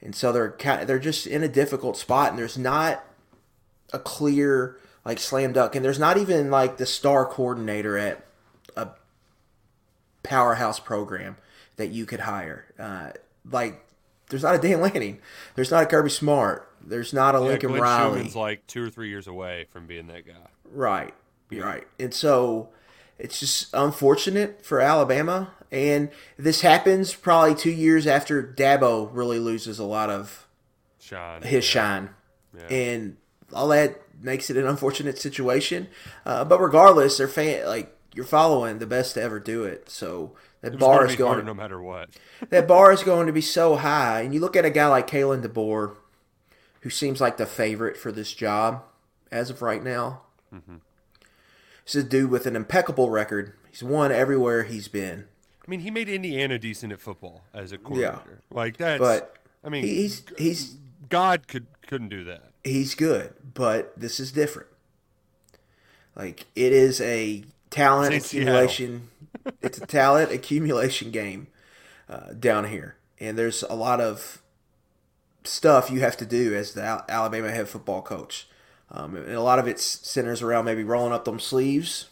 And 0.00 0.14
so 0.14 0.32
they're 0.32 0.52
kind 0.52 0.82
of, 0.82 0.88
they're 0.88 0.98
just 0.98 1.26
in 1.26 1.42
a 1.42 1.48
difficult 1.48 1.96
spot, 1.96 2.30
and 2.30 2.38
there's 2.38 2.58
not 2.58 3.04
a 3.92 3.98
clear 3.98 4.78
like 5.04 5.18
slam 5.18 5.52
dunk, 5.52 5.74
and 5.74 5.84
there's 5.84 5.98
not 5.98 6.16
even 6.16 6.50
like 6.50 6.76
the 6.76 6.86
star 6.86 7.26
coordinator 7.26 7.96
at 7.98 8.24
a 8.76 8.88
powerhouse 10.22 10.80
program 10.80 11.36
that 11.76 11.88
you 11.88 12.06
could 12.06 12.20
hire. 12.20 12.66
Uh, 12.78 13.10
like 13.50 13.84
there's 14.28 14.42
not 14.42 14.54
a 14.54 14.58
Dan 14.58 14.80
Lanning, 14.80 15.20
there's 15.54 15.70
not 15.70 15.82
a 15.82 15.86
Kirby 15.86 16.10
Smart, 16.10 16.68
there's 16.86 17.12
not 17.12 17.34
a 17.34 17.38
Yeah, 17.38 17.44
Lincoln 17.44 17.70
Glenn 17.70 17.82
Riley. 17.82 18.20
Schumann's 18.20 18.36
like 18.36 18.66
two 18.66 18.84
or 18.84 18.90
three 18.90 19.08
years 19.08 19.26
away 19.26 19.66
from 19.70 19.86
being 19.86 20.06
that 20.08 20.26
guy. 20.26 20.48
Right. 20.72 21.14
You're 21.50 21.66
right. 21.66 21.86
And 21.98 22.14
so 22.14 22.70
it's 23.18 23.38
just 23.38 23.68
unfortunate 23.74 24.64
for 24.64 24.80
Alabama. 24.80 25.52
And 25.70 26.10
this 26.36 26.60
happens 26.60 27.14
probably 27.14 27.54
two 27.54 27.70
years 27.70 28.06
after 28.06 28.42
Dabo 28.42 29.08
really 29.12 29.38
loses 29.38 29.78
a 29.78 29.84
lot 29.84 30.10
of 30.10 30.46
Shine. 30.98 31.42
his 31.42 31.64
shine. 31.64 32.10
And 32.68 33.16
all 33.52 33.68
that 33.68 34.00
makes 34.20 34.50
it 34.50 34.56
an 34.56 34.66
unfortunate 34.66 35.18
situation. 35.18 35.88
Uh, 36.24 36.44
but 36.44 36.60
regardless, 36.60 37.18
they're 37.18 37.28
fan 37.28 37.66
like 37.66 37.96
you're 38.14 38.24
following 38.24 38.78
the 38.78 38.86
best 38.86 39.14
to 39.14 39.22
ever 39.22 39.40
do 39.40 39.64
it. 39.64 39.88
So 39.88 40.32
that 40.60 40.78
bar 40.78 40.98
gonna 40.98 41.10
is 41.10 41.16
going 41.16 41.32
hard 41.32 41.46
no 41.46 41.54
matter 41.54 41.80
what. 41.80 42.10
that 42.50 42.68
bar 42.68 42.92
is 42.92 43.02
going 43.02 43.26
to 43.26 43.32
be 43.32 43.40
so 43.40 43.76
high. 43.76 44.20
And 44.20 44.34
you 44.34 44.40
look 44.40 44.56
at 44.56 44.64
a 44.64 44.70
guy 44.70 44.86
like 44.86 45.08
Kalen 45.08 45.44
DeBoer, 45.44 45.96
who 46.82 46.90
seems 46.90 47.20
like 47.20 47.36
the 47.36 47.46
favorite 47.46 47.96
for 47.96 48.12
this 48.12 48.32
job 48.32 48.82
as 49.32 49.50
of 49.50 49.62
right 49.62 49.82
now. 49.82 50.22
This 51.84 51.94
is 51.96 52.04
a 52.04 52.08
dude 52.08 52.30
with 52.30 52.46
an 52.46 52.54
impeccable 52.54 53.10
record. 53.10 53.54
He's 53.70 53.82
won 53.82 54.12
everywhere 54.12 54.62
he's 54.64 54.86
been. 54.88 55.26
I 55.66 55.70
mean, 55.70 55.80
he 55.80 55.90
made 55.90 56.08
Indiana 56.08 56.58
decent 56.58 56.92
at 56.92 57.00
football 57.00 57.42
as 57.54 57.72
a 57.72 57.78
coordinator. 57.78 58.40
Yeah. 58.50 58.56
Like 58.56 58.76
that's. 58.76 59.00
But 59.00 59.36
I 59.64 59.68
mean, 59.68 59.82
he's 59.84 60.22
he's 60.36 60.76
God 61.08 61.48
could 61.48 61.66
couldn't 61.86 62.08
do 62.10 62.24
that. 62.24 62.50
he's 62.64 62.94
good, 62.94 63.32
but 63.54 63.98
this 63.98 64.20
is 64.20 64.30
different. 64.32 64.68
Like 66.14 66.46
it 66.54 66.72
is 66.72 67.00
a 67.00 67.44
talent 67.70 68.14
It's 68.14 68.26
accumulation. 68.32 69.08
it's 69.62 69.78
a 69.78 69.86
talent 69.86 70.30
accumulation 70.30 71.10
game 71.10 71.46
uh, 72.08 72.32
down 72.38 72.66
here, 72.68 72.96
and 73.18 73.38
there's 73.38 73.62
a 73.62 73.74
lot 73.74 74.00
of 74.00 74.42
stuff 75.44 75.90
you 75.90 76.00
have 76.00 76.16
to 76.18 76.26
do 76.26 76.54
as 76.54 76.74
the 76.74 76.82
Al- 76.82 77.04
Alabama 77.08 77.50
head 77.50 77.68
football 77.68 78.02
coach, 78.02 78.48
um, 78.90 79.16
and 79.16 79.34
a 79.34 79.42
lot 79.42 79.58
of 79.58 79.66
it 79.66 79.80
centers 79.80 80.42
around 80.42 80.64
maybe 80.64 80.84
rolling 80.84 81.12
up 81.12 81.24
them 81.24 81.40
sleeves, 81.40 82.08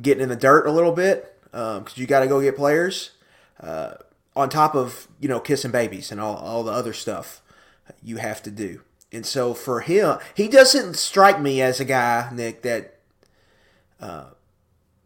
getting 0.00 0.22
in 0.22 0.28
the 0.28 0.36
dirt 0.36 0.66
a 0.66 0.72
little 0.72 0.92
bit 0.92 1.32
because 1.50 1.96
you 1.96 2.06
got 2.06 2.20
to 2.20 2.26
go 2.26 2.40
get 2.40 2.56
players. 2.56 3.12
Uh, 3.60 3.94
on 4.34 4.50
top 4.50 4.74
of 4.74 5.08
you 5.18 5.28
know 5.28 5.40
kissing 5.40 5.70
babies 5.70 6.12
and 6.12 6.20
all, 6.20 6.36
all 6.36 6.62
the 6.62 6.72
other 6.72 6.92
stuff 6.92 7.40
you 8.02 8.18
have 8.18 8.42
to 8.42 8.50
do. 8.50 8.82
And 9.12 9.24
so 9.24 9.54
for 9.54 9.80
him, 9.80 10.18
he 10.34 10.48
doesn't 10.48 10.94
strike 10.94 11.40
me 11.40 11.62
as 11.62 11.80
a 11.80 11.84
guy, 11.84 12.28
Nick, 12.32 12.62
that 12.62 12.98
uh, 14.00 14.26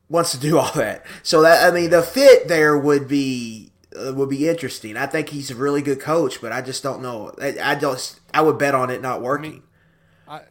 wants 0.09 0.33
to 0.33 0.39
do 0.39 0.59
all 0.59 0.73
that. 0.73 1.07
So 1.23 1.43
that 1.43 1.71
I 1.71 1.75
mean, 1.75 1.91
the 1.91 2.03
fit 2.03 2.49
there 2.49 2.77
would 2.77 3.07
be 3.07 3.70
uh, 3.99 4.13
would 4.15 4.29
be 4.29 4.49
interesting. 4.49 4.97
I 4.97 5.07
think 5.07 5.29
he's 5.31 5.51
a 5.51 5.55
really 5.57 5.83
good 5.83 6.01
coach, 6.01 6.41
but 6.41 6.53
I 6.53 6.61
just 6.63 6.83
don't 6.83 7.03
know. 7.03 7.33
I, 7.41 7.57
I 7.63 7.75
just 7.75 8.21
I 8.33 8.43
would 8.43 8.59
bet 8.59 8.75
on 8.75 8.91
it 8.91 9.01
not 9.03 9.23
working. 9.23 9.63
I 10.29 10.43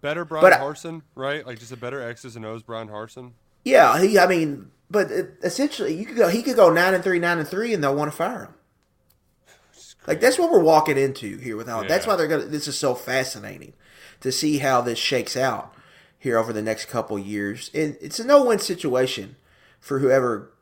better 0.00 0.24
Bryan 0.24 0.42
But 0.44 0.52
I- 0.54 0.58
Harsin, 0.58 1.02
right? 1.14 1.46
Like 1.46 1.58
just 1.58 1.72
a 1.72 1.76
better 1.76 2.00
X's 2.02 2.36
and 2.36 2.44
O's 2.44 2.62
Bryan 2.62 2.88
Harsin. 2.88 3.32
yeah, 3.64 4.00
he. 4.00 4.18
I 4.18 4.26
mean, 4.26 4.70
but 4.90 5.10
it, 5.10 5.34
essentially, 5.42 5.94
you 5.94 6.04
could 6.06 6.16
go. 6.16 6.28
He 6.28 6.42
could 6.42 6.56
go 6.56 6.70
nine 6.72 6.94
and 6.94 7.02
three, 7.02 7.18
nine 7.18 7.38
and 7.38 7.48
three, 7.48 7.72
and 7.74 7.82
they'll 7.82 7.94
want 7.96 8.10
to 8.10 8.16
fire 8.16 8.44
him. 8.44 8.54
Like 10.06 10.20
that's 10.20 10.38
what 10.38 10.50
we're 10.52 10.62
walking 10.62 10.98
into 10.98 11.38
here 11.38 11.56
with 11.56 11.66
Alabama. 11.68 11.88
That's 11.88 12.06
why 12.06 12.16
they're 12.16 12.28
gonna. 12.28 12.44
This 12.44 12.68
is 12.68 12.76
so 12.78 12.94
fascinating 12.94 13.72
to 14.20 14.30
see 14.30 14.58
how 14.58 14.80
this 14.82 14.98
shakes 14.98 15.34
out 15.36 15.74
here 16.18 16.36
over 16.38 16.52
the 16.52 16.62
next 16.62 16.86
couple 16.86 17.18
years. 17.18 17.70
And 17.74 17.96
it's 18.00 18.20
a 18.20 18.24
no-win 18.24 18.58
situation 18.58 19.36
for 19.80 19.98
whoever 20.00 20.52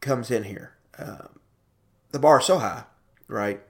comes 0.00 0.30
in 0.30 0.44
here. 0.44 0.72
Um, 0.98 1.28
the 2.10 2.18
bar 2.18 2.40
is 2.40 2.46
so 2.46 2.58
high, 2.58 2.84
right? 3.28 3.60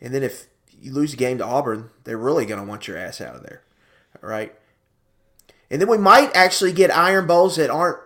And 0.00 0.14
then 0.14 0.22
if 0.22 0.46
you 0.80 0.92
lose 0.92 1.12
a 1.12 1.16
game 1.16 1.38
to 1.38 1.44
Auburn, 1.44 1.90
they're 2.04 2.18
really 2.18 2.44
gonna 2.46 2.64
want 2.64 2.88
your 2.88 2.96
ass 2.96 3.20
out 3.20 3.36
of 3.36 3.42
there, 3.42 3.62
right? 4.20 4.54
And 5.70 5.80
then 5.80 5.88
we 5.88 5.98
might 5.98 6.34
actually 6.34 6.72
get 6.72 6.90
Iron 6.94 7.26
Bowls 7.26 7.56
that 7.56 7.70
aren't 7.70 7.98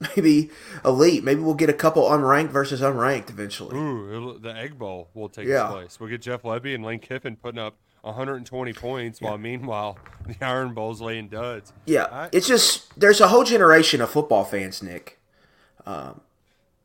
maybe 0.16 0.50
elite. 0.84 1.24
Maybe 1.24 1.40
we'll 1.40 1.54
get 1.54 1.68
a 1.68 1.74
couple 1.74 2.04
unranked 2.04 2.50
versus 2.50 2.80
unranked 2.80 3.28
eventually. 3.28 3.76
Ooh, 3.76 4.38
the 4.40 4.54
Egg 4.54 4.78
Bowl 4.78 5.08
will 5.14 5.28
take 5.28 5.46
Yeah. 5.46 5.66
place. 5.68 5.98
We'll 6.00 6.08
get 6.08 6.22
Jeff 6.22 6.42
Lebby 6.42 6.74
and 6.74 6.84
Lane 6.84 7.00
Kiffin 7.00 7.36
putting 7.36 7.58
up 7.58 7.74
120 8.02 8.72
points, 8.72 9.20
while 9.20 9.36
meanwhile 9.36 9.98
the 10.26 10.42
Iron 10.42 10.72
Bowl's 10.72 11.02
laying 11.02 11.28
duds. 11.28 11.72
Yeah, 11.84 12.04
I- 12.10 12.28
it's 12.32 12.46
just 12.48 12.98
there's 12.98 13.20
a 13.20 13.28
whole 13.28 13.44
generation 13.44 14.00
of 14.00 14.08
football 14.10 14.44
fans, 14.44 14.82
Nick. 14.82 15.18
Um, 15.84 16.20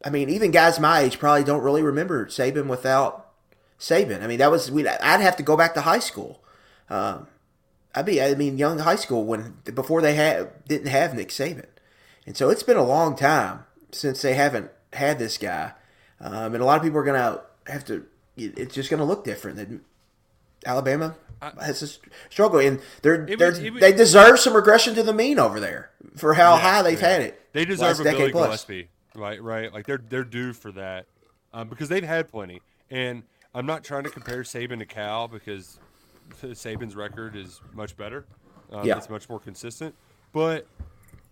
I 0.05 0.09
mean, 0.12 0.29
even 0.29 0.51
guys 0.51 0.79
my 0.79 1.00
age 1.00 1.17
probably 1.19 1.43
don't 1.43 1.63
really 1.63 1.81
remember 1.81 2.27
Saban 2.27 2.67
without 2.67 3.31
Saban. 3.79 4.21
I 4.21 4.27
mean, 4.27 4.38
that 4.38 4.51
was 4.51 4.69
we. 4.71 4.88
I'd 4.88 5.19
have 5.21 5.35
to 5.38 5.43
go 5.43 5.57
back 5.57 5.74
to 5.74 5.81
high 5.81 6.00
school. 6.00 6.41
Um, 6.89 7.27
I'd 7.95 8.05
be, 8.05 8.21
I 8.21 8.35
mean, 8.35 8.57
young 8.57 8.79
high 8.79 8.97
school 8.97 9.25
when 9.25 9.57
before 9.74 10.01
they 10.01 10.13
had 10.13 10.51
didn't 10.67 10.88
have 10.89 11.15
Nick 11.15 11.29
Saban, 11.29 11.65
and 12.27 12.38
so 12.38 12.50
it's 12.50 12.63
been 12.63 12.77
a 12.77 12.83
long 12.85 13.15
time 13.15 13.65
since 13.91 14.21
they 14.21 14.35
haven't 14.35 14.69
had 14.93 15.17
this 15.17 15.38
guy, 15.39 15.71
um, 16.21 16.53
and 16.53 16.62
a 16.62 16.65
lot 16.65 16.77
of 16.77 16.83
people 16.83 17.00
are 17.00 17.03
gonna 17.03 17.41
have 17.67 17.83
to. 17.85 18.05
It's 18.38 18.75
just 18.75 18.89
gonna 18.91 19.05
look 19.05 19.24
different. 19.24 19.81
Alabama 20.65 21.15
has 21.62 21.81
a 21.83 21.88
struggle, 22.29 22.59
and 22.59 22.79
they're, 23.01 23.25
they're 23.25 23.51
it 23.51 23.79
they 23.79 23.91
deserve 23.93 24.39
some 24.39 24.55
regression 24.55 24.93
to 24.95 25.03
the 25.03 25.13
mean 25.13 25.39
over 25.39 25.59
there 25.59 25.91
for 26.15 26.33
how 26.35 26.55
high 26.57 26.81
they've 26.81 27.00
Yeah. 27.01 27.07
had 27.09 27.21
it. 27.21 27.41
They 27.53 27.65
deserve 27.65 28.00
a 28.00 28.03
Billy 28.03 28.31
plus. 28.31 28.65
Gillispie, 28.65 28.88
right? 29.15 29.41
Right? 29.41 29.74
Like 29.74 29.86
they're 29.86 30.01
they're 30.10 30.24
due 30.24 30.53
for 30.53 30.72
that 30.74 31.05
um, 31.53 31.69
because 31.69 31.89
they've 31.89 32.03
had 32.03 32.29
plenty. 32.29 32.62
And 32.89 33.24
I'm 33.53 33.65
not 33.65 33.84
trying 33.84 34.03
to 34.03 34.10
compare 34.10 34.43
Saban 34.43 34.79
to 34.79 34.86
Cal 34.86 35.27
because 35.27 35.79
Saban's 36.41 36.95
record 36.95 37.36
is 37.36 37.62
much 37.74 37.95
better. 37.98 38.25
Um, 38.72 38.86
Yeah. 38.88 38.98
it's 38.98 39.10
much 39.10 39.29
more 39.29 39.39
consistent. 39.39 39.95
But 40.34 40.67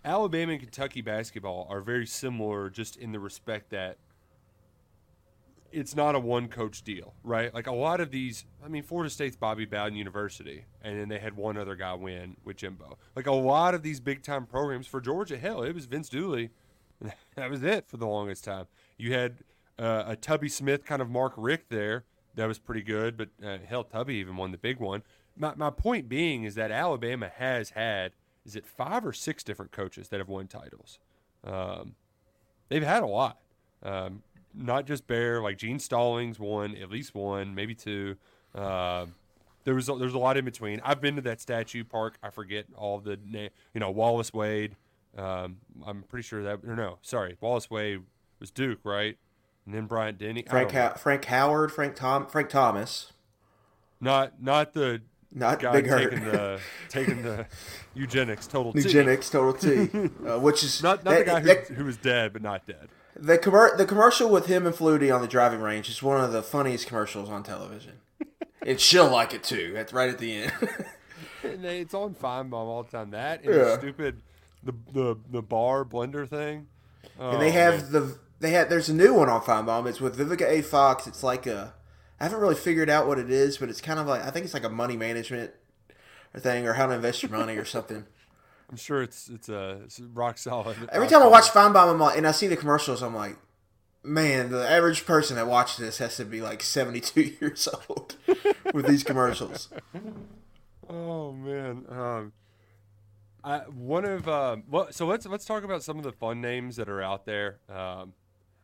Alabama 0.06 0.54
and 0.54 0.62
Kentucky 0.62 1.02
basketball 1.02 1.68
are 1.70 1.82
very 1.82 2.06
similar, 2.06 2.70
just 2.70 2.96
in 2.96 3.12
the 3.12 3.20
respect 3.20 3.70
that 3.72 3.98
it's 5.72 5.96
not 5.96 6.14
a 6.14 6.20
one 6.20 6.48
coach 6.48 6.84
deal, 6.84 7.16
right? 7.24 7.52
Like 7.54 7.66
a 7.66 7.74
lot 7.74 8.00
of 8.00 8.12
these, 8.12 8.46
I 8.64 8.68
mean, 8.68 8.84
Florida 8.84 9.10
State's 9.10 9.36
Bobby 9.36 9.66
Bowden 9.66 9.98
University, 9.98 10.66
and 10.84 11.00
then 11.00 11.10
they 11.10 11.18
had 11.18 11.36
one 11.36 11.58
other 11.58 11.76
guy 11.76 11.96
win 11.96 12.38
with 12.46 12.58
Jimbo. 12.58 12.98
Like 13.16 13.26
a 13.26 13.32
lot 13.34 13.74
of 13.74 13.82
these 13.82 14.00
big 14.00 14.22
time 14.22 14.46
programs 14.46 14.86
for 14.86 15.02
Georgia, 15.02 15.38
hell, 15.38 15.64
it 15.64 15.74
was 15.74 15.86
Vince 15.86 16.10
Dooley. 16.10 16.52
That 17.36 17.50
was 17.50 17.64
it 17.64 17.88
for 17.88 17.98
the 17.98 18.08
longest 18.08 18.44
time. 18.44 18.68
You 18.98 19.14
had 19.14 19.38
uh, 19.80 20.04
a 20.08 20.16
Tubby 20.16 20.50
Smith 20.50 20.86
kind 20.86 21.02
of 21.02 21.10
Mark 21.10 21.34
Richt 21.36 21.70
there. 21.70 22.04
That 22.36 22.48
was 22.48 22.60
pretty 22.60 22.82
good, 22.84 23.18
but 23.18 23.30
uh, 23.44 23.58
hell, 23.68 23.84
Tubby 23.84 24.16
even 24.16 24.38
won 24.38 24.52
the 24.52 24.58
big 24.58 24.80
one. 24.80 25.04
My, 25.36 25.54
my 25.56 25.70
point 25.70 26.08
being 26.08 26.44
is 26.44 26.56
that 26.56 26.72
Alabama 26.72 27.32
has 27.36 27.72
had, 27.72 28.12
is 28.46 28.56
it 28.56 28.66
five 28.66 29.06
or 29.06 29.14
six 29.14 29.44
different 29.44 29.72
coaches 29.72 30.10
that 30.10 30.20
have 30.20 30.30
won 30.30 30.48
titles? 30.48 31.00
Um, 31.44 31.96
they've 32.70 32.84
had 32.84 33.04
a 33.04 33.08
lot. 33.08 33.40
Um, 33.82 34.24
not 34.54 34.86
just 34.86 35.08
Bear, 35.08 35.42
like 35.42 35.58
Gene 35.58 35.80
Stallings 35.80 36.40
won 36.40 36.76
at 36.76 36.92
least 36.92 37.16
one, 37.16 37.56
maybe 37.56 37.76
two. 37.76 38.16
Um 38.54 39.16
there 39.64 39.76
was 39.76 39.88
there's 39.88 40.14
a 40.14 40.20
lot 40.20 40.38
in 40.38 40.46
between. 40.46 40.82
I've 40.84 41.02
been 41.02 41.16
to 41.16 41.22
that 41.24 41.42
statue 41.42 41.84
park. 41.84 42.18
I 42.22 42.30
forget 42.30 42.66
all 42.76 43.00
the 43.00 43.18
na- 43.26 43.50
you 43.74 43.80
know 43.80 43.92
Wallace 43.92 44.34
Wade. 44.34 44.76
Um, 45.18 45.58
I'm 45.86 46.04
pretty 46.04 46.24
sure 46.28 46.44
that 46.44 46.60
or 46.68 46.76
no, 46.76 46.98
sorry, 47.02 47.38
Wallace 47.42 47.70
Wade 47.70 48.02
was 48.40 48.50
Duke, 48.52 48.80
right? 48.84 49.18
And 49.66 49.74
then 49.74 49.86
Bryant 49.86 50.18
Denny. 50.18 50.44
Frank. 50.50 50.72
How- 50.72 50.94
Frank 50.94 51.26
Howard, 51.26 51.72
Frank 51.72 51.96
Tom, 51.96 52.28
Frank 52.28 52.50
Thomas, 52.50 53.14
not 54.02 54.42
not 54.42 54.74
the 54.74 55.02
not 55.32 55.60
guy 55.60 55.74
Big 55.74 55.88
Hurt. 55.88 56.10
taking 56.12 56.26
the 56.26 56.60
taking 56.90 57.22
the 57.24 57.46
Nugenix 57.96 58.48
total 58.50 58.74
T. 58.74 58.80
Nugenix, 58.80 59.32
total 59.32 59.54
T, 59.54 59.90
uh, 60.30 60.40
which 60.40 60.64
is 60.64 60.82
Not 60.84 61.04
not 61.04 61.12
that- 61.12 61.20
the 61.20 61.26
guy 61.26 61.40
who, 61.42 61.48
that- 61.48 61.68
who 61.68 61.86
was 61.86 61.98
dead 61.98 62.34
but 62.34 62.42
not 62.42 62.66
dead. 62.66 62.90
the 63.16 63.38
commer- 63.38 63.78
the 63.78 63.86
commercial 63.86 64.30
with 64.30 64.48
him 64.48 64.66
and 64.66 64.76
Flutie 64.76 65.14
on 65.14 65.22
the 65.22 65.28
driving 65.28 65.60
range 65.62 65.90
is 65.90 66.02
one 66.04 66.22
of 66.24 66.32
the 66.34 66.42
funniest 66.44 66.88
commercials 66.88 67.30
on 67.30 67.44
television. 67.44 67.94
and 68.66 68.80
she'll 68.80 69.10
like 69.10 69.34
it 69.34 69.44
too. 69.44 69.72
That's 69.74 69.94
right 69.94 70.10
at 70.10 70.18
the 70.18 70.34
end. 70.44 70.54
And 71.44 71.64
they, 71.64 71.82
it's 71.82 71.94
on 71.94 72.16
Finebaum 72.16 72.54
all 72.54 72.84
the 72.84 72.92
time. 72.92 73.12
That 73.12 73.44
and 73.44 73.54
Yeah. 73.54 73.78
stupid 73.78 74.22
the 74.64 74.74
the 74.92 75.18
the 75.32 75.42
bar 75.42 75.86
blender 75.86 76.28
thing. 76.28 76.68
and 77.20 77.42
they 77.42 77.50
Oh, 77.50 77.52
have 77.52 77.92
the 77.92 78.18
they 78.40 78.52
have 78.52 78.70
there's 78.70 78.90
a 78.90 78.94
new 78.94 79.14
one 79.14 79.30
on 79.30 79.42
Finebaum. 79.42 79.88
It's 79.88 80.02
with 80.02 80.18
Vivica 80.18 80.48
A. 80.48 80.62
Fox. 80.62 81.08
It's 81.08 81.24
like 81.24 81.46
a 81.48 81.74
I 82.20 82.26
haven't 82.26 82.40
really 82.40 82.56
figured 82.56 82.90
out 82.90 83.08
what 83.08 83.20
it 83.20 83.30
is, 83.30 83.58
but 83.58 83.70
it's 83.70 83.82
kind 83.82 84.00
of 84.00 84.08
like 84.08 84.24
I 84.24 84.30
think 84.32 84.46
it's 84.46 84.54
like 84.54 84.64
a 84.64 84.70
money 84.70 84.96
management 84.98 85.52
thing 86.38 86.66
or 86.68 86.74
how 86.74 86.88
to 86.88 86.94
invest 86.94 87.22
your 87.24 87.32
money 87.32 87.58
or 87.58 87.66
something. 87.66 88.06
I'm 88.70 88.78
sure 88.78 89.04
it's 89.04 89.30
it's 89.30 89.50
a 89.50 89.82
it's 89.84 90.00
rock 90.00 90.38
solid. 90.38 90.78
Every 90.92 91.08
time 91.08 91.22
I 91.22 91.28
watch 91.28 91.46
Finebaum 91.50 91.92
I'm 91.92 92.00
like, 92.00 92.18
and 92.18 92.26
I 92.26 92.32
see 92.32 92.48
the 92.48 92.58
commercials, 92.58 93.04
I'm 93.04 93.14
like, 93.16 93.38
man, 94.04 94.50
the 94.52 94.68
average 94.68 95.06
person 95.06 95.36
that 95.36 95.48
watches 95.48 95.78
this 95.78 95.98
has 96.00 96.18
to 96.18 96.26
be 96.26 96.42
like 96.42 96.64
72 96.64 97.22
years 97.42 97.68
old 97.88 98.16
with 98.74 98.88
these 98.88 99.04
commercials. 99.04 99.70
Oh 100.90 101.32
man. 101.34 101.86
Um, 101.90 102.34
I 103.44 103.60
one 103.60 104.06
of 104.06 104.28
um, 104.28 104.64
well, 104.70 104.88
so 104.92 105.06
let's 105.06 105.26
let's 105.26 105.46
talk 105.46 105.64
about 105.64 105.84
some 105.84 105.98
of 105.98 106.04
the 106.04 106.12
fun 106.12 106.40
names 106.42 106.76
that 106.78 106.88
are 106.90 107.02
out 107.02 107.26
there. 107.26 107.60
Um, 107.70 108.14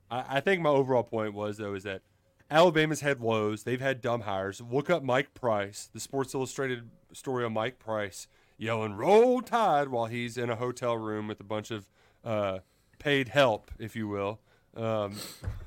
I, 0.10 0.38
I 0.38 0.40
think 0.40 0.62
my 0.62 0.70
overall 0.70 1.04
point 1.04 1.34
was 1.34 1.58
though 1.58 1.74
is 1.74 1.84
that 1.84 2.02
Alabama's 2.50 3.02
had 3.02 3.20
lows. 3.22 3.64
They've 3.64 3.82
had 3.82 4.02
dumb 4.02 4.22
hires. 4.22 4.62
Look 4.62 4.90
up 4.90 5.04
Mike 5.04 5.34
Price, 5.34 5.90
the 5.94 6.00
Sports 6.00 6.34
Illustrated 6.34 6.90
story 7.14 7.44
on 7.46 7.54
Mike 7.54 7.78
Price 7.80 8.28
yelling 8.58 8.94
"Roll 8.94 9.42
Tide" 9.42 9.90
while 9.90 10.06
he's 10.06 10.38
in 10.38 10.50
a 10.50 10.56
hotel 10.56 10.98
room 10.98 11.28
with 11.28 11.40
a 11.40 11.44
bunch 11.46 11.72
of 11.72 11.88
uh, 12.24 12.60
paid 13.00 13.30
help, 13.30 13.72
if 13.80 13.96
you 13.96 14.08
will. 14.08 14.40
Um, 14.78 15.14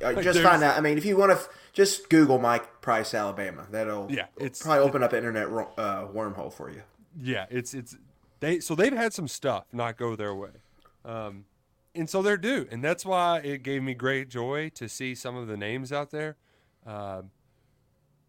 Uh, 0.03 0.13
Like, 0.13 0.23
just 0.23 0.41
find 0.41 0.63
out. 0.63 0.77
I 0.79 0.81
mean, 0.81 0.97
if 0.97 1.05
you 1.05 1.17
want 1.17 1.31
to, 1.33 1.37
f- 1.37 1.49
just 1.73 2.09
Google 2.09 2.39
Mike 2.39 2.81
Price, 2.81 3.15
Alabama. 3.15 3.67
That'll 3.71 4.11
Yeah, 4.11 4.27
it's- 4.37 4.63
probably 4.63 4.81
open 4.85 5.03
up 5.03 5.13
an 5.13 5.19
internet 5.19 5.51
ro- 5.51 5.73
uh, 5.77 6.07
wormhole 6.07 6.53
for 6.53 6.71
you. 6.71 6.83
Yeah, 7.21 7.47
it's 7.51 7.75
it's 7.75 7.97
they 8.43 8.59
so 8.59 8.75
they've 8.75 8.93
had 8.93 9.13
some 9.13 9.29
stuff 9.29 9.67
not 9.73 9.97
go 9.97 10.17
their 10.17 10.35
way, 10.35 10.51
um, 11.05 11.45
and 11.95 12.11
so 12.11 12.21
they're 12.23 12.37
due, 12.37 12.67
and 12.71 12.83
that's 12.83 13.07
why 13.07 13.39
it 13.39 13.63
gave 13.63 13.83
me 13.83 13.95
great 13.95 14.29
joy 14.29 14.69
to 14.75 14.89
see 14.89 15.15
some 15.15 15.37
of 15.37 15.47
the 15.47 15.57
names 15.57 15.93
out 15.93 16.11
there. 16.11 16.37
Um, 16.85 17.31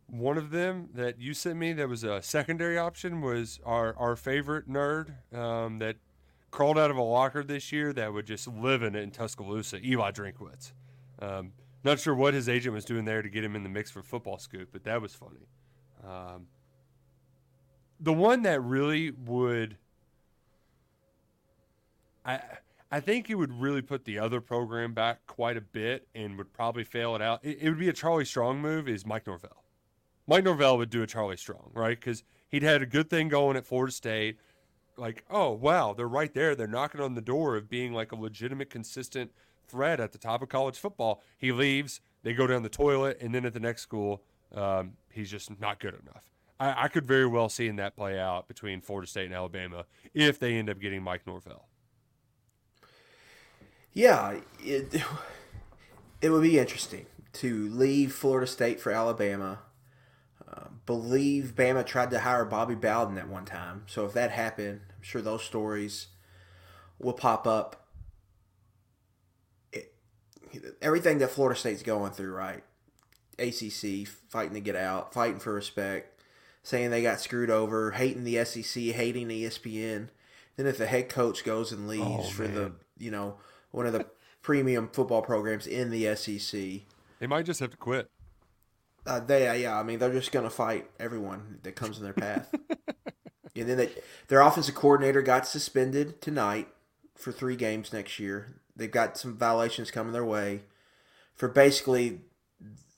one 0.07 0.37
of 0.37 0.51
them 0.51 0.89
that 0.93 1.19
you 1.19 1.33
sent 1.33 1.57
me 1.57 1.73
that 1.73 1.89
was 1.89 2.03
a 2.03 2.21
secondary 2.21 2.77
option 2.77 3.21
was 3.21 3.59
our 3.65 3.97
our 3.97 4.15
favorite 4.15 4.69
nerd 4.69 5.15
um, 5.35 5.79
that 5.79 5.95
crawled 6.51 6.77
out 6.77 6.91
of 6.91 6.97
a 6.97 7.01
locker 7.01 7.43
this 7.43 7.71
year 7.71 7.91
that 7.93 8.13
would 8.13 8.27
just 8.27 8.47
live 8.47 8.83
in 8.83 8.95
it 8.95 9.01
in 9.01 9.09
Tuscaloosa, 9.09 9.83
Eli 9.83 10.11
Drinkwitz. 10.11 10.73
Um, 11.19 11.53
not 11.83 11.99
sure 11.99 12.13
what 12.13 12.35
his 12.35 12.47
agent 12.47 12.75
was 12.75 12.85
doing 12.85 13.05
there 13.05 13.23
to 13.23 13.29
get 13.29 13.43
him 13.43 13.55
in 13.55 13.63
the 13.63 13.69
mix 13.69 13.89
for 13.89 14.03
football 14.03 14.37
scoop, 14.37 14.69
but 14.71 14.83
that 14.83 15.01
was 15.01 15.15
funny. 15.15 15.47
Um, 16.07 16.45
the 17.99 18.13
one 18.13 18.43
that 18.43 18.61
really 18.61 19.11
would, 19.11 19.77
I 22.25 22.39
I 22.91 22.99
think 22.99 23.29
it 23.29 23.35
would 23.35 23.59
really 23.59 23.81
put 23.81 24.05
the 24.05 24.19
other 24.19 24.39
program 24.39 24.93
back 24.93 25.25
quite 25.25 25.57
a 25.57 25.61
bit 25.61 26.07
and 26.13 26.37
would 26.37 26.53
probably 26.53 26.83
fail 26.83 27.15
it 27.15 27.21
out. 27.21 27.43
It, 27.43 27.57
it 27.61 27.69
would 27.69 27.79
be 27.79 27.89
a 27.89 27.93
Charlie 27.93 28.25
Strong 28.25 28.61
move. 28.61 28.87
Is 28.87 29.05
Mike 29.05 29.25
Norvell? 29.25 29.63
Mike 30.27 30.43
Norvell 30.43 30.77
would 30.77 30.89
do 30.89 31.01
a 31.01 31.07
Charlie 31.07 31.37
Strong, 31.37 31.71
right? 31.73 31.99
Because 31.99 32.23
he'd 32.49 32.63
had 32.63 32.81
a 32.81 32.85
good 32.85 33.09
thing 33.09 33.29
going 33.29 33.57
at 33.57 33.65
Florida 33.65 33.91
State. 33.91 34.37
Like, 34.95 35.25
oh 35.29 35.51
wow, 35.51 35.93
they're 35.93 36.07
right 36.07 36.33
there. 36.33 36.55
They're 36.55 36.67
knocking 36.67 37.01
on 37.01 37.15
the 37.15 37.21
door 37.21 37.55
of 37.55 37.67
being 37.67 37.93
like 37.93 38.11
a 38.11 38.15
legitimate, 38.15 38.69
consistent 38.69 39.31
threat 39.67 39.99
at 39.99 40.11
the 40.11 40.19
top 40.19 40.41
of 40.43 40.49
college 40.49 40.77
football. 40.77 41.23
He 41.37 41.51
leaves, 41.51 41.99
they 42.21 42.33
go 42.33 42.45
down 42.45 42.61
the 42.61 42.69
toilet, 42.69 43.17
and 43.19 43.33
then 43.33 43.43
at 43.43 43.53
the 43.53 43.59
next 43.59 43.81
school, 43.81 44.21
um, 44.53 44.93
he's 45.11 45.31
just 45.31 45.59
not 45.59 45.79
good 45.79 45.95
enough. 45.99 46.29
I, 46.59 46.83
I, 46.83 46.87
could 46.89 47.07
very 47.07 47.25
well 47.25 47.49
see 47.49 47.67
in 47.67 47.77
that 47.77 47.95
play 47.95 48.19
out 48.19 48.47
between 48.47 48.81
Florida 48.81 49.07
State 49.07 49.25
and 49.25 49.33
Alabama 49.33 49.85
if 50.13 50.37
they 50.37 50.53
end 50.53 50.69
up 50.69 50.79
getting 50.79 51.01
Mike 51.01 51.25
Norvell. 51.25 51.67
Yeah, 53.93 54.39
it, 54.59 55.03
it 56.21 56.29
would 56.29 56.41
be 56.41 56.57
interesting 56.59 57.05
to 57.33 57.69
leave 57.69 58.13
Florida 58.13 58.47
State 58.47 58.79
for 58.79 58.91
Alabama. 58.91 59.59
Uh, 60.47 60.65
believe 60.85 61.53
Bama 61.55 61.85
tried 61.85 62.11
to 62.11 62.19
hire 62.19 62.45
Bobby 62.45 62.75
Bowden 62.75 63.17
at 63.17 63.27
one 63.27 63.45
time. 63.45 63.83
So 63.87 64.05
if 64.05 64.13
that 64.13 64.31
happened, 64.31 64.81
I'm 64.89 65.03
sure 65.03 65.21
those 65.21 65.43
stories 65.43 66.07
will 66.99 67.13
pop 67.13 67.45
up 67.45 67.87
everything 70.81 71.19
that 71.19 71.31
Florida 71.31 71.59
State's 71.59 71.83
going 71.83 72.11
through, 72.11 72.33
right? 72.33 72.63
ACC 73.39 74.07
fighting 74.29 74.53
to 74.53 74.61
get 74.61 74.75
out, 74.75 75.13
fighting 75.13 75.39
for 75.39 75.53
respect, 75.53 76.21
saying 76.61 76.91
they 76.91 77.01
got 77.01 77.19
screwed 77.19 77.49
over, 77.49 77.91
hating 77.91 78.23
the 78.23 78.43
SEC, 78.45 78.83
hating 78.83 79.29
ESPN. 79.29 80.09
Then 80.55 80.67
if 80.67 80.77
the 80.77 80.85
head 80.85 81.09
coach 81.09 81.43
goes 81.43 81.71
and 81.71 81.87
leaves 81.87 82.27
oh, 82.27 82.31
for 82.31 82.47
the 82.47 82.73
you 82.99 83.09
know 83.09 83.37
one 83.73 83.85
of 83.87 83.91
the 83.91 84.05
premium 84.41 84.87
football 84.93 85.21
programs 85.21 85.67
in 85.67 85.89
the 85.89 86.15
SEC, 86.15 86.81
they 87.19 87.27
might 87.27 87.45
just 87.45 87.59
have 87.59 87.71
to 87.71 87.77
quit. 87.77 88.09
Uh, 89.05 89.19
they 89.19 89.61
yeah, 89.61 89.77
I 89.77 89.83
mean 89.83 89.99
they're 89.99 90.13
just 90.13 90.31
gonna 90.31 90.49
fight 90.49 90.89
everyone 90.99 91.59
that 91.63 91.75
comes 91.75 91.97
in 91.97 92.03
their 92.03 92.13
path. 92.13 92.53
and 93.55 93.67
then 93.67 93.77
they, 93.77 93.89
their 94.27 94.41
offensive 94.41 94.75
coordinator 94.75 95.21
got 95.21 95.47
suspended 95.47 96.21
tonight 96.21 96.69
for 97.15 97.31
three 97.31 97.55
games 97.55 97.91
next 97.91 98.19
year. 98.19 98.61
They've 98.75 98.91
got 98.91 99.17
some 99.17 99.37
violations 99.37 99.91
coming 99.91 100.13
their 100.13 100.25
way 100.25 100.61
for 101.33 101.47
basically 101.47 102.21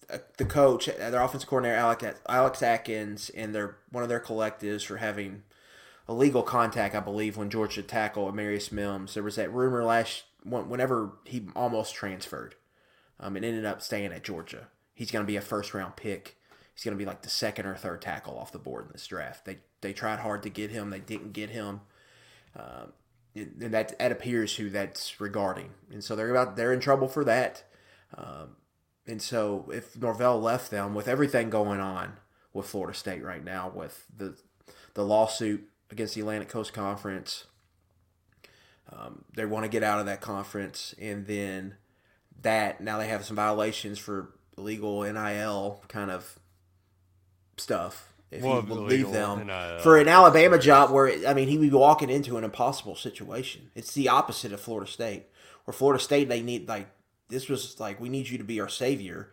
uh, 0.10 0.20
the 0.38 0.46
coach, 0.46 0.88
uh, 0.89 1.10
their 1.10 1.22
offensive 1.22 1.50
coordinator 1.50 1.77
Alex, 1.77 2.05
Alex 2.27 2.62
Atkins, 2.62 3.29
and 3.32 3.55
their 3.55 3.77
one 3.91 4.03
of 4.03 4.10
their 4.10 4.20
collectives 4.20 4.86
for 4.86 4.98
having 4.98 5.44
illegal 6.08 6.44
contact. 6.44 6.94
I 6.94 7.00
believe 7.00 7.38
when 7.38 7.50
Georgia 7.50 7.82
tackled 7.82 8.34
Amarius 8.34 8.72
Mims, 8.72 9.13
there 9.13 9.24
was 9.24 9.38
that 9.38 9.53
rumor 9.53 9.84
last 9.84 10.24
whenever 10.45 11.13
he 11.25 11.47
almost 11.55 11.95
transferred, 11.95 12.55
um, 13.19 13.35
and 13.35 13.43
ended 13.43 13.65
up 13.65 13.81
staying 13.81 14.13
at 14.13 14.23
Georgia. 14.23 14.67
He's 14.93 15.11
going 15.11 15.23
to 15.23 15.27
be 15.27 15.35
a 15.35 15.41
first 15.41 15.73
round 15.73 15.95
pick. 15.95 16.37
He's 16.73 16.83
going 16.83 16.97
to 16.97 17.01
be 17.01 17.05
like 17.05 17.21
the 17.21 17.29
second 17.29 17.65
or 17.65 17.75
third 17.75 18.01
tackle 18.01 18.37
off 18.37 18.51
the 18.51 18.59
board 18.59 18.85
in 18.85 18.91
this 18.91 19.07
draft. 19.07 19.45
They 19.45 19.59
they 19.81 19.93
tried 19.93 20.19
hard 20.19 20.43
to 20.43 20.49
get 20.49 20.71
him. 20.71 20.89
They 20.89 20.99
didn't 20.99 21.33
get 21.33 21.49
him. 21.49 21.81
Um, 22.55 22.93
and 23.35 23.73
that 23.73 23.97
that 23.99 24.11
appears 24.11 24.55
who 24.55 24.69
that's 24.69 25.19
regarding, 25.19 25.71
and 25.91 26.03
so 26.03 26.15
they're 26.15 26.29
about 26.29 26.55
they're 26.55 26.73
in 26.73 26.79
trouble 26.79 27.07
for 27.07 27.23
that. 27.25 27.63
Um, 28.15 28.55
and 29.05 29.21
so 29.21 29.69
if 29.73 29.99
Norvell 29.99 30.39
left 30.39 30.71
them 30.71 30.95
with 30.95 31.08
everything 31.08 31.49
going 31.49 31.79
on 31.79 32.13
with 32.53 32.65
Florida 32.65 32.97
State 32.97 33.23
right 33.23 33.43
now, 33.43 33.71
with 33.73 34.05
the 34.15 34.38
the 34.93 35.03
lawsuit 35.03 35.67
against 35.91 36.15
the 36.15 36.21
Atlantic 36.21 36.49
Coast 36.49 36.73
Conference, 36.73 37.45
um, 38.91 39.26
they 39.36 39.45
want 39.45 39.63
to 39.63 39.69
get 39.69 39.84
out 39.84 40.00
of 40.00 40.06
that 40.06 40.21
conference, 40.21 40.93
and 41.00 41.26
then 41.28 41.76
that 42.41 42.82
now 42.82 42.98
they 42.98 43.08
have 43.08 43.26
some 43.26 43.36
violations 43.36 43.98
for 43.98 44.34
legal 44.58 45.02
NIL 45.04 45.84
kind 45.88 46.12
of 46.12 46.39
stuff 47.58 48.13
if 48.32 48.43
well, 48.43 48.62
would 48.62 48.91
leave 48.91 49.12
them 49.12 49.50
uh, 49.52 49.80
for 49.80 49.98
an 49.98 50.08
Alabama 50.08 50.60
job 50.60 50.91
where 50.91 51.28
I 51.28 51.34
mean 51.34 51.48
he 51.48 51.58
would 51.58 51.69
be 51.69 51.76
walking 51.76 52.10
into 52.10 52.38
an 52.38 52.43
impossible 52.43 52.95
situation. 52.95 53.71
It's 53.76 53.93
the 53.93 54.10
opposite 54.10 54.52
of 54.52 54.60
Florida 54.60 54.89
State, 54.89 55.28
where 55.65 55.74
Florida 55.74 56.02
State 56.02 56.30
they 56.30 56.41
need 56.41 56.67
like 56.67 56.88
this 57.30 57.50
was 57.50 57.80
like 57.80 58.00
we 58.00 58.10
need 58.10 58.30
you 58.30 58.38
to 58.38 58.43
be 58.43 58.60
our 58.60 58.69
savior, 58.69 59.32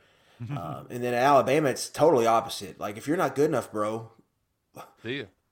uh, 0.55 0.85
and 0.91 1.03
then 1.03 1.15
Alabama 1.15 1.69
it's 1.69 1.89
totally 1.89 2.27
opposite. 2.27 2.79
Like 2.79 2.97
if 2.97 3.07
you're 3.07 3.17
not 3.17 3.35
good 3.35 3.51
enough, 3.51 3.73
bro, 3.73 4.13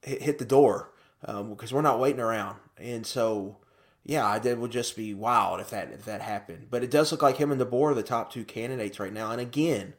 hit, 0.02 0.22
hit, 0.22 0.38
the 0.38 0.44
door 0.44 0.92
because 1.20 1.72
um, 1.72 1.76
we're 1.76 1.82
not 1.82 2.00
waiting 2.00 2.20
around. 2.20 2.56
And 2.78 3.06
so 3.06 3.58
yeah, 4.04 4.40
it 4.42 4.58
would 4.58 4.70
just 4.70 4.96
be 4.96 5.14
wild 5.14 5.60
if 5.60 5.70
that 5.70 5.92
if 5.92 6.04
that 6.04 6.22
happened. 6.22 6.68
But 6.70 6.82
it 6.82 6.90
does 6.90 7.12
look 7.12 7.22
like 7.22 7.36
him 7.36 7.52
and 7.52 7.60
DeBoer 7.60 7.90
are 7.90 7.94
the 7.94 8.02
top 8.02 8.32
two 8.32 8.44
candidates 8.44 8.98
right 8.98 9.12
now. 9.12 9.30
And 9.30 9.40
again, 9.40 9.94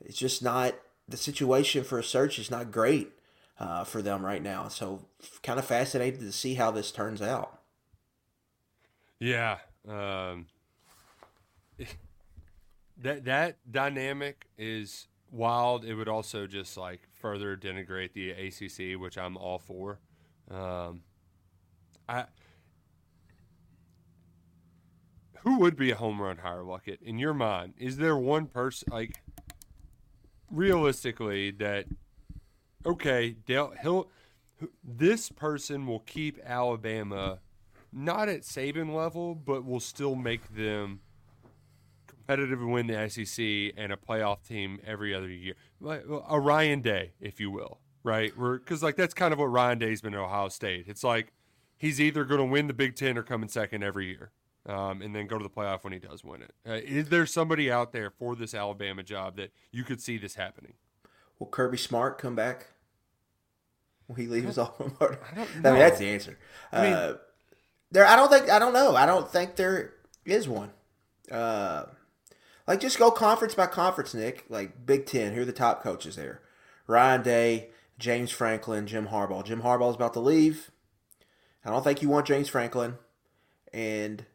it's 0.00 0.16
just 0.16 0.42
not 0.42 0.74
the 1.08 1.16
situation 1.16 1.84
for 1.84 1.98
a 1.98 2.04
search 2.04 2.38
is 2.38 2.50
not 2.50 2.70
great 2.70 3.12
uh, 3.58 3.84
for 3.84 4.02
them 4.02 4.24
right 4.24 4.42
now. 4.42 4.68
So, 4.68 5.06
kind 5.42 5.58
of 5.58 5.64
fascinated 5.64 6.20
to 6.20 6.32
see 6.32 6.54
how 6.54 6.70
this 6.70 6.92
turns 6.92 7.20
out. 7.20 7.60
Yeah, 9.18 9.58
um, 9.88 10.46
that 12.98 13.24
that 13.24 13.58
dynamic 13.70 14.46
is 14.56 15.08
wild. 15.30 15.84
It 15.84 15.94
would 15.94 16.08
also 16.08 16.46
just 16.46 16.76
like 16.76 17.00
further 17.12 17.56
denigrate 17.56 18.12
the 18.12 18.30
ACC, 18.30 19.00
which 19.00 19.18
I'm 19.18 19.36
all 19.36 19.58
for. 19.58 19.98
Um, 20.50 21.02
I 22.08 22.24
who 25.44 25.58
would 25.60 25.76
be 25.76 25.90
a 25.90 25.96
home 25.96 26.20
run 26.20 26.38
hire 26.38 26.62
Luckett 26.62 27.02
in 27.02 27.18
your 27.18 27.34
mind? 27.34 27.74
Is 27.78 27.96
there 27.96 28.16
one 28.16 28.46
person 28.46 28.88
like? 28.92 29.20
realistically 30.52 31.50
that 31.50 31.86
okay, 32.84 33.36
Dale, 33.46 33.72
he'll 33.80 34.08
this 34.84 35.30
person 35.30 35.86
will 35.86 36.00
keep 36.00 36.38
Alabama 36.44 37.40
not 37.92 38.28
at 38.28 38.42
Saban 38.42 38.94
level, 38.94 39.34
but 39.34 39.64
will 39.64 39.80
still 39.80 40.14
make 40.14 40.54
them 40.54 41.00
competitive 42.06 42.60
and 42.60 42.72
win 42.72 42.86
the 42.86 43.08
SEC 43.08 43.74
and 43.76 43.92
a 43.92 43.96
playoff 43.96 44.46
team 44.46 44.78
every 44.86 45.14
other 45.14 45.28
year, 45.28 45.54
like 45.80 46.04
a 46.28 46.38
Ryan 46.38 46.80
Day, 46.80 47.12
if 47.20 47.40
you 47.40 47.50
will, 47.50 47.80
right? 48.04 48.32
Because 48.38 48.82
like 48.82 48.96
that's 48.96 49.14
kind 49.14 49.32
of 49.32 49.38
what 49.38 49.46
Ryan 49.46 49.78
Day's 49.78 50.00
been 50.00 50.14
at 50.14 50.20
Ohio 50.20 50.48
State. 50.48 50.84
It's 50.86 51.02
like 51.02 51.32
he's 51.76 52.00
either 52.00 52.24
going 52.24 52.40
to 52.40 52.46
win 52.46 52.68
the 52.68 52.74
Big 52.74 52.94
Ten 52.94 53.18
or 53.18 53.22
come 53.22 53.42
in 53.42 53.48
second 53.48 53.82
every 53.82 54.06
year 54.06 54.30
um, 54.66 55.02
and 55.02 55.14
then 55.14 55.26
go 55.26 55.38
to 55.38 55.42
the 55.42 55.50
playoff 55.50 55.84
when 55.84 55.92
he 55.92 55.98
does 55.98 56.22
win 56.22 56.42
it. 56.42 56.54
Uh, 56.66 56.72
is 56.74 57.08
there 57.08 57.26
somebody 57.26 57.70
out 57.70 57.92
there 57.92 58.10
for 58.10 58.36
this 58.36 58.54
Alabama 58.54 59.02
job 59.02 59.36
that 59.36 59.52
you 59.70 59.84
could 59.84 60.00
see 60.00 60.18
this 60.18 60.34
happening? 60.36 60.74
Will 61.38 61.48
Kirby 61.48 61.78
Smart 61.78 62.18
come 62.18 62.36
back? 62.36 62.68
Will 64.06 64.14
he 64.14 64.26
leave 64.26 64.44
his 64.44 64.58
alma 64.58 64.92
mater? 65.00 65.18
I, 65.30 65.34
don't 65.34 65.62
know. 65.62 65.70
I 65.70 65.72
mean, 65.72 65.80
that's 65.80 65.98
the 65.98 66.08
answer. 66.08 66.38
I 66.70 66.82
mean, 66.82 66.92
uh, 66.92 67.16
there. 67.90 68.06
I 68.06 68.16
don't 68.16 68.30
think. 68.30 68.50
I 68.50 68.58
don't 68.58 68.72
know. 68.72 68.94
I 68.94 69.06
don't 69.06 69.28
think 69.28 69.56
there 69.56 69.94
is 70.24 70.48
one. 70.48 70.70
Uh, 71.30 71.84
like, 72.66 72.80
just 72.80 72.98
go 72.98 73.10
conference 73.10 73.54
by 73.54 73.66
conference, 73.66 74.14
Nick. 74.14 74.44
Like 74.48 74.86
Big 74.86 75.06
Ten. 75.06 75.32
Who 75.32 75.42
are 75.42 75.46
the 75.46 75.52
top 75.52 75.82
coaches 75.82 76.16
there? 76.16 76.42
Ryan 76.86 77.22
Day, 77.22 77.70
James 77.98 78.30
Franklin, 78.30 78.86
Jim 78.86 79.08
Harbaugh. 79.08 79.44
Jim 79.44 79.62
Harbaugh 79.62 79.90
is 79.90 79.96
about 79.96 80.12
to 80.14 80.20
leave. 80.20 80.70
I 81.64 81.70
don't 81.70 81.84
think 81.84 82.02
you 82.02 82.08
want 82.08 82.26
James 82.26 82.48
Franklin, 82.48 82.98
and 83.72 84.26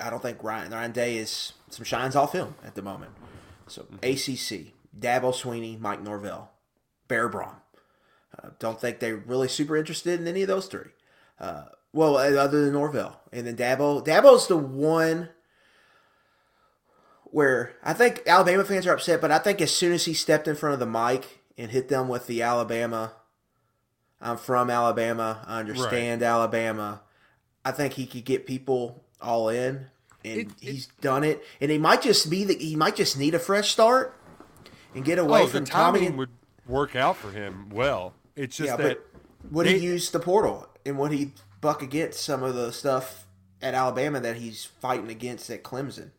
I 0.00 0.10
don't 0.10 0.22
think 0.22 0.42
Ryan 0.42 0.72
Ryan 0.72 0.92
Day 0.92 1.16
is 1.16 1.52
some 1.70 1.84
shines 1.84 2.16
off 2.16 2.32
him 2.32 2.54
at 2.64 2.74
the 2.74 2.82
moment. 2.82 3.12
So 3.66 3.82
mm-hmm. 3.82 3.96
ACC, 3.96 4.72
Dabo 4.98 5.32
Swinney, 5.32 5.78
Mike 5.78 6.02
Norvell, 6.02 6.50
Bear 7.08 7.28
Brohm. 7.28 7.56
Uh, 8.36 8.50
don't 8.58 8.80
think 8.80 9.00
they're 9.00 9.16
really 9.16 9.48
super 9.48 9.76
interested 9.76 10.20
in 10.20 10.28
any 10.28 10.42
of 10.42 10.48
those 10.48 10.66
three. 10.66 10.90
Uh, 11.40 11.64
well, 11.92 12.16
uh, 12.16 12.30
other 12.32 12.64
than 12.64 12.72
Norvell, 12.72 13.20
and 13.32 13.46
then 13.46 13.56
Dabo. 13.56 14.04
Dabo's 14.04 14.46
the 14.46 14.56
one 14.56 15.30
where 17.24 17.74
I 17.82 17.92
think 17.92 18.22
Alabama 18.26 18.64
fans 18.64 18.86
are 18.86 18.94
upset, 18.94 19.20
but 19.20 19.30
I 19.30 19.38
think 19.38 19.60
as 19.60 19.74
soon 19.74 19.92
as 19.92 20.04
he 20.04 20.14
stepped 20.14 20.48
in 20.48 20.56
front 20.56 20.74
of 20.74 20.80
the 20.80 20.86
mic 20.86 21.40
and 21.56 21.70
hit 21.70 21.88
them 21.88 22.08
with 22.08 22.26
the 22.26 22.42
Alabama, 22.42 23.12
I'm 24.20 24.36
from 24.36 24.70
Alabama, 24.70 25.44
I 25.46 25.60
understand 25.60 26.22
right. 26.22 26.28
Alabama. 26.28 27.02
I 27.64 27.70
think 27.72 27.94
he 27.94 28.06
could 28.06 28.24
get 28.24 28.46
people 28.46 29.04
all 29.20 29.48
in, 29.48 29.86
and 30.24 30.40
it, 30.40 30.48
he's 30.60 30.86
it, 30.86 31.00
done 31.00 31.24
it. 31.24 31.44
And 31.60 31.70
he 31.70 31.78
might 31.78 32.02
just 32.02 32.28
be 32.30 32.44
that 32.44 32.60
he 32.60 32.76
might 32.76 32.96
just 32.96 33.18
need 33.18 33.34
a 33.34 33.38
fresh 33.38 33.70
start 33.70 34.16
and 34.94 35.04
get 35.04 35.18
away 35.18 35.42
oh, 35.42 35.46
from 35.46 35.64
the 35.64 35.70
Tommy. 35.70 36.06
And, 36.06 36.18
would 36.18 36.30
work 36.66 36.96
out 36.96 37.16
for 37.16 37.30
him 37.30 37.68
well. 37.70 38.14
It's 38.36 38.56
just 38.56 38.68
yeah, 38.68 38.76
that 38.76 39.00
would 39.50 39.66
they, 39.66 39.78
he 39.78 39.86
use 39.86 40.10
the 40.10 40.20
portal 40.20 40.68
and 40.84 40.98
would 40.98 41.12
he 41.12 41.32
buck 41.60 41.82
against 41.82 42.20
some 42.20 42.42
of 42.42 42.54
the 42.54 42.72
stuff 42.72 43.26
at 43.60 43.74
Alabama 43.74 44.20
that 44.20 44.36
he's 44.36 44.64
fighting 44.64 45.10
against 45.10 45.50
at 45.50 45.62
Clemson 45.62 46.10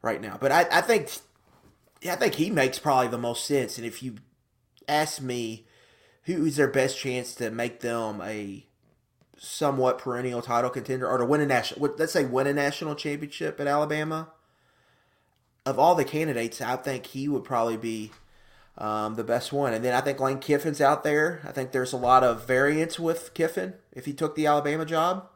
right 0.00 0.20
now. 0.20 0.38
But 0.40 0.52
I, 0.52 0.66
I 0.72 0.80
think, 0.80 1.10
yeah, 2.00 2.14
I 2.14 2.16
think 2.16 2.34
he 2.34 2.50
makes 2.50 2.78
probably 2.78 3.08
the 3.08 3.18
most 3.18 3.44
sense. 3.44 3.76
And 3.76 3.86
if 3.86 4.02
you 4.02 4.16
ask 4.88 5.20
me, 5.20 5.66
who 6.24 6.44
is 6.44 6.56
their 6.56 6.68
best 6.68 6.98
chance 6.98 7.34
to 7.34 7.50
make 7.50 7.80
them 7.80 8.20
a 8.22 8.64
somewhat 9.44 9.98
perennial 9.98 10.40
title 10.40 10.70
contender 10.70 11.08
or 11.08 11.18
to 11.18 11.24
win 11.24 11.40
a 11.40 11.46
national, 11.46 11.92
let's 11.98 12.12
say 12.12 12.24
win 12.24 12.46
a 12.46 12.54
national 12.54 12.94
championship 12.94 13.60
at 13.60 13.66
Alabama? 13.66 14.30
Of 15.66 15.78
all 15.78 15.94
the 15.94 16.04
candidates, 16.04 16.60
I 16.60 16.76
think 16.76 17.06
he 17.06 17.28
would 17.28 17.44
probably 17.44 17.76
be 17.76 18.12
um, 18.78 19.14
the 19.16 19.24
best 19.24 19.52
one. 19.52 19.74
And 19.74 19.84
then 19.84 19.94
I 19.94 20.00
think 20.00 20.20
Lane 20.20 20.38
Kiffin's 20.38 20.80
out 20.80 21.04
there. 21.04 21.40
I 21.44 21.52
think 21.52 21.72
there's 21.72 21.92
a 21.92 21.96
lot 21.96 22.24
of 22.24 22.46
variance 22.46 22.98
with 22.98 23.34
Kiffin 23.34 23.74
if 23.92 24.04
he 24.04 24.12
took 24.12 24.34
the 24.34 24.46
Alabama 24.46 24.84
job. 24.84 25.28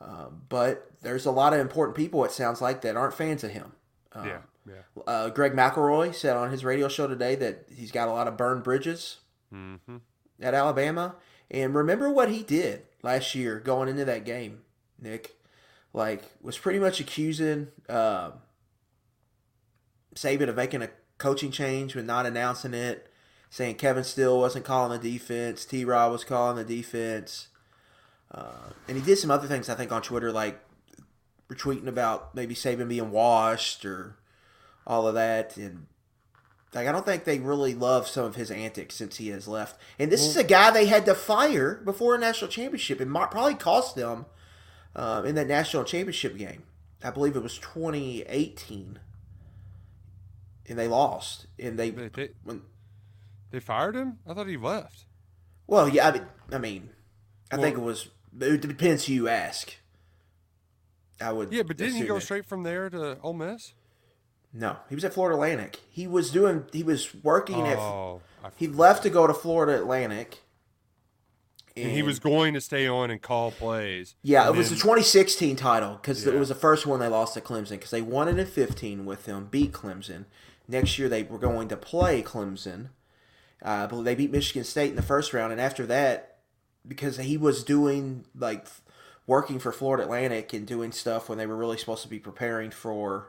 Uh, 0.00 0.26
but 0.48 0.90
there's 1.02 1.26
a 1.26 1.30
lot 1.30 1.52
of 1.52 1.60
important 1.60 1.96
people, 1.96 2.24
it 2.24 2.32
sounds 2.32 2.60
like, 2.60 2.80
that 2.82 2.96
aren't 2.96 3.14
fans 3.14 3.44
of 3.44 3.50
him. 3.50 3.72
Um, 4.12 4.26
yeah, 4.26 4.38
yeah. 4.66 5.02
Uh, 5.06 5.28
Greg 5.30 5.52
McElroy 5.52 6.14
said 6.14 6.36
on 6.36 6.50
his 6.50 6.64
radio 6.64 6.88
show 6.88 7.06
today 7.06 7.34
that 7.36 7.66
he's 7.74 7.92
got 7.92 8.08
a 8.08 8.12
lot 8.12 8.28
of 8.28 8.36
burned 8.36 8.62
bridges 8.62 9.18
mm-hmm. 9.52 9.98
at 10.40 10.54
Alabama. 10.54 11.16
And 11.50 11.74
remember 11.74 12.10
what 12.10 12.30
he 12.30 12.42
did 12.42 12.82
last 13.02 13.34
year 13.34 13.58
going 13.60 13.88
into 13.88 14.04
that 14.04 14.24
game, 14.24 14.62
Nick. 15.00 15.36
Like, 15.94 16.22
was 16.40 16.56
pretty 16.56 16.78
much 16.78 17.00
accusing 17.00 17.68
uh, 17.88 18.30
Saban 20.14 20.48
of 20.48 20.56
making 20.56 20.82
a 20.82 20.88
coaching 21.18 21.50
change 21.50 21.94
but 21.94 22.04
not 22.04 22.24
announcing 22.26 22.72
it, 22.74 23.10
saying 23.50 23.74
Kevin 23.76 24.04
Steele 24.04 24.38
wasn't 24.38 24.64
calling 24.64 24.98
the 24.98 25.12
defense, 25.12 25.64
T. 25.64 25.84
Rob 25.84 26.12
was 26.12 26.24
calling 26.24 26.56
the 26.56 26.64
defense. 26.64 27.48
Uh, 28.30 28.70
and 28.88 28.96
he 28.96 29.02
did 29.02 29.18
some 29.18 29.30
other 29.30 29.46
things, 29.46 29.68
I 29.68 29.74
think, 29.74 29.92
on 29.92 30.00
Twitter, 30.00 30.32
like 30.32 30.58
retweeting 31.48 31.86
about 31.86 32.34
maybe 32.34 32.54
Saban 32.54 32.88
being 32.88 33.10
washed 33.10 33.84
or 33.84 34.16
all 34.86 35.06
of 35.06 35.14
that. 35.14 35.56
And 35.58 35.86
like, 36.74 36.88
I 36.88 36.92
don't 36.92 37.04
think 37.04 37.24
they 37.24 37.38
really 37.38 37.74
love 37.74 38.08
some 38.08 38.24
of 38.24 38.36
his 38.36 38.50
antics 38.50 38.94
since 38.94 39.18
he 39.18 39.28
has 39.28 39.46
left. 39.46 39.78
And 39.98 40.10
this 40.10 40.22
well, 40.22 40.30
is 40.30 40.36
a 40.36 40.44
guy 40.44 40.70
they 40.70 40.86
had 40.86 41.04
to 41.06 41.14
fire 41.14 41.80
before 41.84 42.14
a 42.14 42.18
national 42.18 42.50
championship. 42.50 43.00
It 43.00 43.08
might 43.08 43.30
probably 43.30 43.54
cost 43.54 43.94
them 43.94 44.24
uh, 44.96 45.22
in 45.26 45.34
that 45.34 45.48
national 45.48 45.84
championship 45.84 46.36
game. 46.36 46.62
I 47.04 47.10
believe 47.10 47.36
it 47.36 47.42
was 47.42 47.58
2018. 47.58 48.98
And 50.68 50.78
they 50.78 50.88
lost. 50.88 51.46
And 51.58 51.78
they, 51.78 51.90
they, 51.90 52.30
when, 52.42 52.62
they 53.50 53.60
fired 53.60 53.94
him? 53.94 54.18
I 54.26 54.32
thought 54.32 54.48
he 54.48 54.56
left. 54.56 55.04
Well, 55.66 55.88
yeah, 55.88 56.08
I 56.08 56.12
mean, 56.12 56.26
I, 56.52 56.58
mean, 56.58 56.90
I 57.50 57.56
well, 57.56 57.64
think 57.64 57.76
it 57.76 57.82
was. 57.82 58.08
It 58.40 58.62
depends 58.62 59.04
who 59.04 59.12
you 59.12 59.28
ask. 59.28 59.76
I 61.20 61.32
would. 61.32 61.52
Yeah, 61.52 61.62
but 61.62 61.76
didn't 61.76 61.96
he 61.96 62.04
go 62.04 62.16
it. 62.16 62.22
straight 62.22 62.46
from 62.46 62.62
there 62.62 62.88
to 62.90 63.18
Ole 63.20 63.34
Miss? 63.34 63.74
No, 64.52 64.76
he 64.88 64.94
was 64.94 65.04
at 65.04 65.14
Florida 65.14 65.34
Atlantic. 65.34 65.80
He 65.88 66.06
was 66.06 66.30
doing. 66.30 66.64
He 66.72 66.82
was 66.82 67.14
working 67.22 67.62
oh, 67.62 68.20
at. 68.44 68.52
He 68.56 68.68
left 68.68 69.02
to 69.04 69.10
go 69.10 69.26
to 69.26 69.34
Florida 69.34 69.78
Atlantic. 69.78 70.40
And, 71.74 71.86
and 71.86 71.94
he 71.94 72.02
was 72.02 72.18
going 72.18 72.52
to 72.52 72.60
stay 72.60 72.86
on 72.86 73.10
and 73.10 73.22
call 73.22 73.50
plays. 73.50 74.14
Yeah, 74.22 74.46
it 74.46 74.54
was 74.54 74.68
the 74.68 74.76
2016 74.76 75.56
title 75.56 75.94
because 75.94 76.26
yeah. 76.26 76.34
it 76.34 76.38
was 76.38 76.50
the 76.50 76.54
first 76.54 76.86
one 76.86 77.00
they 77.00 77.08
lost 77.08 77.32
to 77.34 77.40
Clemson 77.40 77.70
because 77.70 77.90
they 77.90 78.02
won 78.02 78.28
it 78.28 78.38
in 78.38 78.46
15 78.46 79.06
with 79.06 79.24
them, 79.24 79.48
beat 79.50 79.72
Clemson. 79.72 80.26
Next 80.68 80.98
year 80.98 81.08
they 81.08 81.22
were 81.22 81.38
going 81.38 81.68
to 81.68 81.76
play 81.76 82.22
Clemson. 82.22 82.88
Uh, 83.62 83.86
but 83.86 84.02
they 84.02 84.14
beat 84.14 84.32
Michigan 84.32 84.64
State 84.64 84.90
in 84.90 84.96
the 84.96 85.02
first 85.02 85.32
round, 85.32 85.52
and 85.52 85.60
after 85.60 85.86
that, 85.86 86.38
because 86.86 87.16
he 87.18 87.36
was 87.36 87.62
doing 87.62 88.24
like 88.36 88.66
working 89.26 89.60
for 89.60 89.70
Florida 89.70 90.02
Atlantic 90.02 90.52
and 90.52 90.66
doing 90.66 90.90
stuff 90.90 91.28
when 91.28 91.38
they 91.38 91.46
were 91.46 91.56
really 91.56 91.78
supposed 91.78 92.02
to 92.02 92.08
be 92.08 92.18
preparing 92.18 92.72
for 92.72 93.28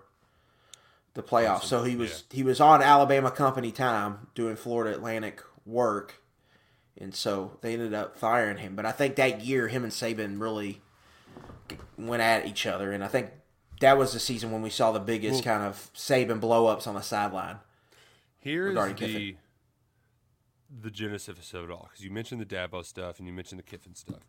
the 1.14 1.24
playoffs. 1.24 1.64
So 1.64 1.84
he 1.84 1.96
was 1.96 2.24
yeah. 2.30 2.38
he 2.38 2.44
was 2.44 2.60
on 2.60 2.82
Alabama 2.82 3.32
company 3.32 3.72
time 3.72 4.28
doing 4.36 4.56
Florida 4.56 4.96
Atlantic 4.96 5.42
work, 5.66 6.22
and 6.98 7.14
so 7.14 7.58
they 7.62 7.74
ended 7.74 7.94
up 7.94 8.18
firing 8.18 8.58
him. 8.58 8.76
But 8.76 8.86
I 8.86 8.92
think 8.92 9.16
that 9.16 9.42
year, 9.42 9.68
him 9.68 9.84
and 9.84 9.92
Saban 9.92 10.40
really 10.42 10.82
went 11.98 12.22
at 12.22 12.48
each 12.48 12.66
other, 12.66 12.92
and 12.92 13.04
I 13.04 13.08
think 13.08 13.30
that 13.80 13.98
was 13.98 14.14
the 14.14 14.20
season 14.20 14.52
when 14.52 14.62
we 14.62 14.70
saw 14.70 14.92
the 14.92 15.00
biggest 15.00 15.46
well, 15.46 15.58
kind 15.58 15.68
of 15.68 15.90
Saban 15.94 16.40
blowups 16.40 16.88
on 16.88 16.96
the 16.96 17.02
sideline. 17.02 17.58
Here's 18.40 18.76
the 18.76 18.94
Kiffin. 18.94 19.38
the 20.82 20.92
genesis 20.92 21.54
of 21.54 21.64
it 21.64 21.72
all 21.72 21.88
because 21.90 22.04
you 22.04 22.12
mentioned 22.12 22.42
the 22.42 22.46
Dabo 22.46 22.84
stuff 22.84 23.20
and 23.20 23.28
you 23.28 23.34
mentioned 23.34 23.60
the 23.60 23.64
Kiffin 23.64 23.96
stuff. 23.96 24.22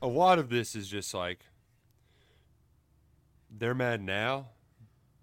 A 0.00 0.06
lot 0.06 0.38
of 0.38 0.48
this 0.48 0.76
is 0.76 0.88
just 0.88 1.12
like 1.12 1.40
they're 3.50 3.74
mad 3.74 4.00
now 4.00 4.48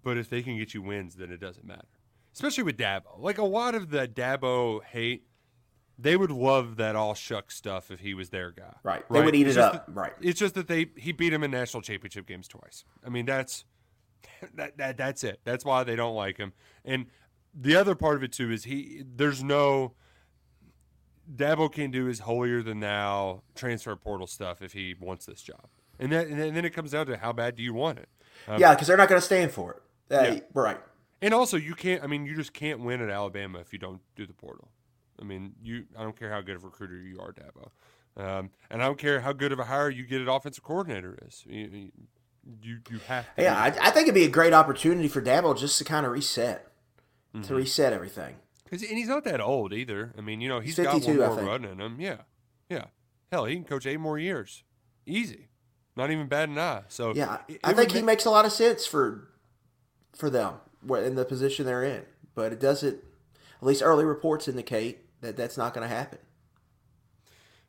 but 0.06 0.16
if 0.16 0.30
they 0.30 0.40
can 0.40 0.56
get 0.56 0.72
you 0.72 0.82
wins, 0.82 1.16
then 1.16 1.32
it 1.32 1.40
doesn't 1.40 1.66
matter. 1.66 1.88
Especially 2.32 2.62
with 2.62 2.78
Dabo. 2.78 3.18
Like 3.18 3.38
a 3.38 3.44
lot 3.44 3.74
of 3.74 3.90
the 3.90 4.06
Dabo 4.06 4.80
hate, 4.84 5.26
they 5.98 6.16
would 6.16 6.30
love 6.30 6.76
that 6.76 6.94
all 6.94 7.12
shuck 7.14 7.50
stuff 7.50 7.90
if 7.90 7.98
he 7.98 8.14
was 8.14 8.30
their 8.30 8.52
guy. 8.52 8.76
Right. 8.84 9.02
right? 9.08 9.18
They 9.18 9.24
would 9.24 9.34
eat 9.34 9.48
it's 9.48 9.56
it 9.56 9.64
up. 9.64 9.90
right. 9.92 10.12
It's 10.20 10.38
just 10.38 10.54
that 10.54 10.68
they 10.68 10.90
he 10.96 11.10
beat 11.10 11.32
him 11.32 11.42
in 11.42 11.50
national 11.50 11.82
championship 11.82 12.24
games 12.24 12.46
twice. 12.46 12.84
I 13.04 13.08
mean, 13.08 13.26
that's 13.26 13.64
that, 14.54 14.78
that 14.78 14.96
that's 14.96 15.24
it. 15.24 15.40
That's 15.42 15.64
why 15.64 15.82
they 15.82 15.96
don't 15.96 16.14
like 16.14 16.36
him. 16.36 16.52
And 16.84 17.06
the 17.52 17.74
other 17.74 17.96
part 17.96 18.14
of 18.14 18.22
it 18.22 18.30
too 18.30 18.52
is 18.52 18.62
he 18.62 19.02
there's 19.04 19.42
no 19.42 19.94
Dabo 21.34 21.72
can 21.72 21.90
do 21.90 22.04
his 22.04 22.20
holier 22.20 22.62
than 22.62 22.78
thou 22.78 23.42
transfer 23.56 23.96
portal 23.96 24.28
stuff 24.28 24.62
if 24.62 24.72
he 24.72 24.94
wants 25.00 25.26
this 25.26 25.42
job. 25.42 25.66
And, 25.98 26.12
that, 26.12 26.28
and 26.28 26.54
then 26.56 26.64
it 26.64 26.70
comes 26.70 26.92
down 26.92 27.06
to 27.06 27.16
how 27.16 27.32
bad 27.32 27.56
do 27.56 27.64
you 27.64 27.74
want 27.74 27.98
it? 27.98 28.08
Um, 28.46 28.60
yeah, 28.60 28.74
because 28.74 28.86
they're 28.86 28.96
not 28.96 29.08
going 29.08 29.20
to 29.20 29.26
stand 29.26 29.50
for 29.50 29.72
it. 29.72 29.82
Uh, 30.10 30.14
yeah. 30.14 30.40
Right. 30.54 30.78
And 31.22 31.32
also, 31.32 31.56
you 31.56 31.74
can't. 31.74 32.02
I 32.02 32.06
mean, 32.06 32.26
you 32.26 32.36
just 32.36 32.52
can't 32.52 32.80
win 32.80 33.00
at 33.00 33.10
Alabama 33.10 33.58
if 33.60 33.72
you 33.72 33.78
don't 33.78 34.00
do 34.14 34.26
the 34.26 34.34
portal. 34.34 34.68
I 35.20 35.24
mean, 35.24 35.54
you. 35.62 35.84
I 35.96 36.02
don't 36.02 36.18
care 36.18 36.30
how 36.30 36.40
good 36.40 36.56
of 36.56 36.62
a 36.62 36.66
recruiter 36.66 36.96
you 36.96 37.18
are, 37.20 37.32
Dabo, 37.32 37.70
um, 38.22 38.50
and 38.70 38.82
I 38.82 38.86
don't 38.86 38.98
care 38.98 39.20
how 39.20 39.32
good 39.32 39.52
of 39.52 39.58
a 39.58 39.64
hire 39.64 39.88
you 39.88 40.04
get 40.04 40.20
at 40.20 40.28
offensive 40.28 40.62
coordinator 40.62 41.18
is. 41.26 41.42
You, 41.48 41.90
you, 42.62 42.78
you 42.90 42.98
have. 43.08 43.26
yeah, 43.38 43.58
I, 43.58 43.66
I, 43.66 43.90
think 43.90 44.04
it'd 44.04 44.14
be 44.14 44.24
a 44.24 44.28
great 44.28 44.52
opportunity 44.52 45.08
for 45.08 45.22
Dabo 45.22 45.58
just 45.58 45.78
to 45.78 45.84
kind 45.84 46.06
of 46.06 46.12
reset, 46.12 46.70
mm-hmm. 47.34 47.42
to 47.46 47.54
reset 47.54 47.92
everything. 47.92 48.36
Because 48.64 48.82
and 48.82 48.98
he's 48.98 49.08
not 49.08 49.24
that 49.24 49.40
old 49.40 49.72
either. 49.72 50.12
I 50.18 50.20
mean, 50.20 50.40
you 50.40 50.48
know, 50.48 50.60
he's, 50.60 50.78
got 50.78 51.02
one 51.02 51.16
more 51.16 51.34
run 51.36 51.64
in 51.64 51.80
him. 51.80 52.00
Yeah, 52.00 52.18
yeah. 52.68 52.86
Hell, 53.32 53.46
he 53.46 53.54
can 53.54 53.64
coach 53.64 53.86
eight 53.86 54.00
more 54.00 54.18
years, 54.18 54.64
easy. 55.06 55.48
Not 55.96 56.10
even 56.10 56.26
bad 56.26 56.50
an 56.50 56.58
eye. 56.58 56.82
So 56.88 57.14
yeah, 57.14 57.38
it, 57.48 57.58
I 57.64 57.72
think 57.72 57.90
he 57.90 57.98
make, 57.98 58.04
makes 58.04 58.24
a 58.26 58.30
lot 58.30 58.44
of 58.44 58.52
sense 58.52 58.86
for 58.86 59.28
for 60.16 60.30
them 60.30 60.54
in 60.88 61.14
the 61.14 61.24
position 61.24 61.66
they're 61.66 61.84
in. 61.84 62.02
But 62.34 62.52
it 62.52 62.60
doesn't. 62.60 62.98
At 63.60 63.66
least 63.66 63.82
early 63.82 64.04
reports 64.04 64.48
indicate 64.48 65.06
that 65.20 65.36
that's 65.36 65.56
not 65.56 65.74
going 65.74 65.88
to 65.88 65.94
happen. 65.94 66.18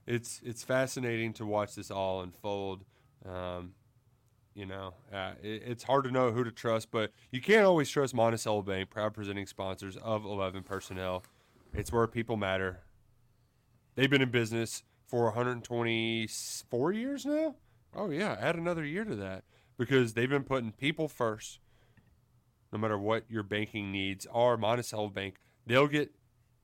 It's 0.05 0.41
it's 0.43 0.63
fascinating 0.63 1.33
to 1.33 1.45
watch 1.45 1.75
this 1.75 1.91
all 1.91 2.21
unfold. 2.21 2.83
Um, 3.27 3.73
you 4.53 4.65
know, 4.65 4.93
uh, 5.13 5.33
it, 5.43 5.63
it's 5.65 5.83
hard 5.83 6.05
to 6.05 6.11
know 6.11 6.31
who 6.31 6.43
to 6.43 6.51
trust, 6.51 6.91
but 6.91 7.11
you 7.31 7.41
can't 7.41 7.65
always 7.65 7.89
trust 7.89 8.13
Monticello 8.13 8.61
Bank, 8.61 8.89
proud 8.89 9.13
presenting 9.13 9.45
sponsors 9.45 9.97
of 9.97 10.25
Eleven 10.25 10.63
Personnel. 10.63 11.23
It's 11.73 11.91
where 11.91 12.07
people 12.07 12.37
matter. 12.37 12.79
They've 13.95 14.09
been 14.09 14.21
in 14.21 14.31
business 14.31 14.83
for 15.05 15.25
124 15.25 16.91
years 16.93 17.25
now. 17.25 17.55
Oh 17.95 18.09
yeah, 18.09 18.37
add 18.39 18.55
another 18.55 18.85
year 18.85 19.03
to 19.05 19.15
that 19.15 19.43
because 19.77 20.13
they've 20.13 20.29
been 20.29 20.43
putting 20.43 20.71
people 20.71 21.07
first 21.07 21.59
no 22.71 22.79
matter 22.79 22.97
what 22.97 23.23
your 23.29 23.43
banking 23.43 23.91
needs 23.91 24.25
are. 24.31 24.57
Monticello 24.57 25.09
Bank, 25.09 25.35
they'll 25.65 25.87
get 25.87 26.11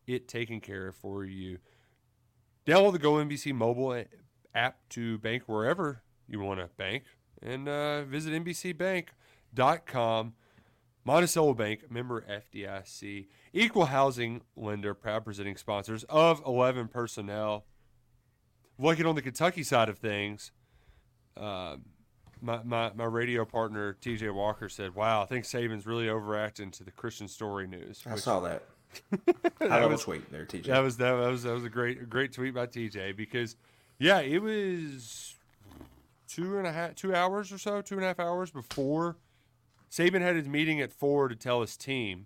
it 0.08 0.28
taken 0.28 0.60
care 0.60 0.88
of 0.88 0.96
for 0.96 1.24
you. 1.24 1.60
Download 2.66 2.94
the 2.94 3.00
GoMBC 3.00 3.54
mobile 3.54 4.04
app 4.56 4.78
to 4.90 5.18
bank 5.18 5.44
wherever 5.48 6.02
you 6.28 6.40
want 6.40 6.60
to 6.60 6.70
bank 6.78 7.04
and 7.42 7.68
uh, 7.68 8.04
visit 8.04 8.34
MBCBank.com. 8.34 10.34
Monticello 11.06 11.54
Bank, 11.54 11.92
member 11.92 12.22
FDIC, 12.22 13.28
equal 13.52 13.86
housing 13.86 14.42
lender, 14.56 14.94
proud 14.94 15.26
presenting 15.26 15.58
sponsors 15.58 16.06
of 16.06 16.42
11 16.46 16.88
personnel. 16.88 17.66
Looking 18.80 19.06
on 19.06 19.16
the 19.16 19.22
Kentucky 19.22 19.64
side 19.64 19.90
of 19.90 19.98
things, 19.98 20.52
uh, 21.36 21.76
my, 22.44 22.62
my, 22.64 22.92
my 22.94 23.06
radio 23.06 23.46
partner 23.46 23.98
TJ 24.02 24.34
Walker 24.34 24.70
said, 24.70 24.94
"Wow, 24.96 25.24
I 25.24 25.26
think 25.26 25.46
Saban's 25.46 25.86
really 25.86 26.10
overacting 26.10 26.72
to 26.72 26.84
the 26.84 26.92
Kristian 26.92 27.30
Story 27.30 27.68
news." 27.68 28.04
I 28.06 28.16
saw 28.16 28.40
that. 28.42 28.64
that 29.60 29.90
was 29.90 30.02
tweet 30.04 30.32
there, 30.32 30.46
TJ. 30.46 30.66
That 30.66 30.80
was 30.80 30.98
that 30.98 31.14
was 31.14 31.44
that 31.44 31.54
was 31.54 31.64
a 31.64 31.70
great 31.70 32.10
great 32.10 32.32
tweet 32.32 32.54
by 32.54 32.68
TJ 32.68 33.16
because, 33.16 33.56
yeah, 33.98 34.20
it 34.20 34.42
was 34.42 35.36
two 36.28 36.58
and 36.58 36.68
a 36.68 36.72
half 36.72 36.96
two 36.96 37.16
hours 37.16 37.52
or 37.52 37.58
so, 37.58 37.82
two 37.82 37.96
and 37.96 38.04
a 38.04 38.08
half 38.08 38.20
hours 38.20 38.52
before 38.52 39.18
Saban 39.94 40.22
had 40.22 40.36
his 40.36 40.48
meeting 40.48 40.82
at 40.82 40.92
four 40.92 41.28
to 41.28 41.36
tell 41.36 41.62
his 41.62 41.78
team, 41.78 42.26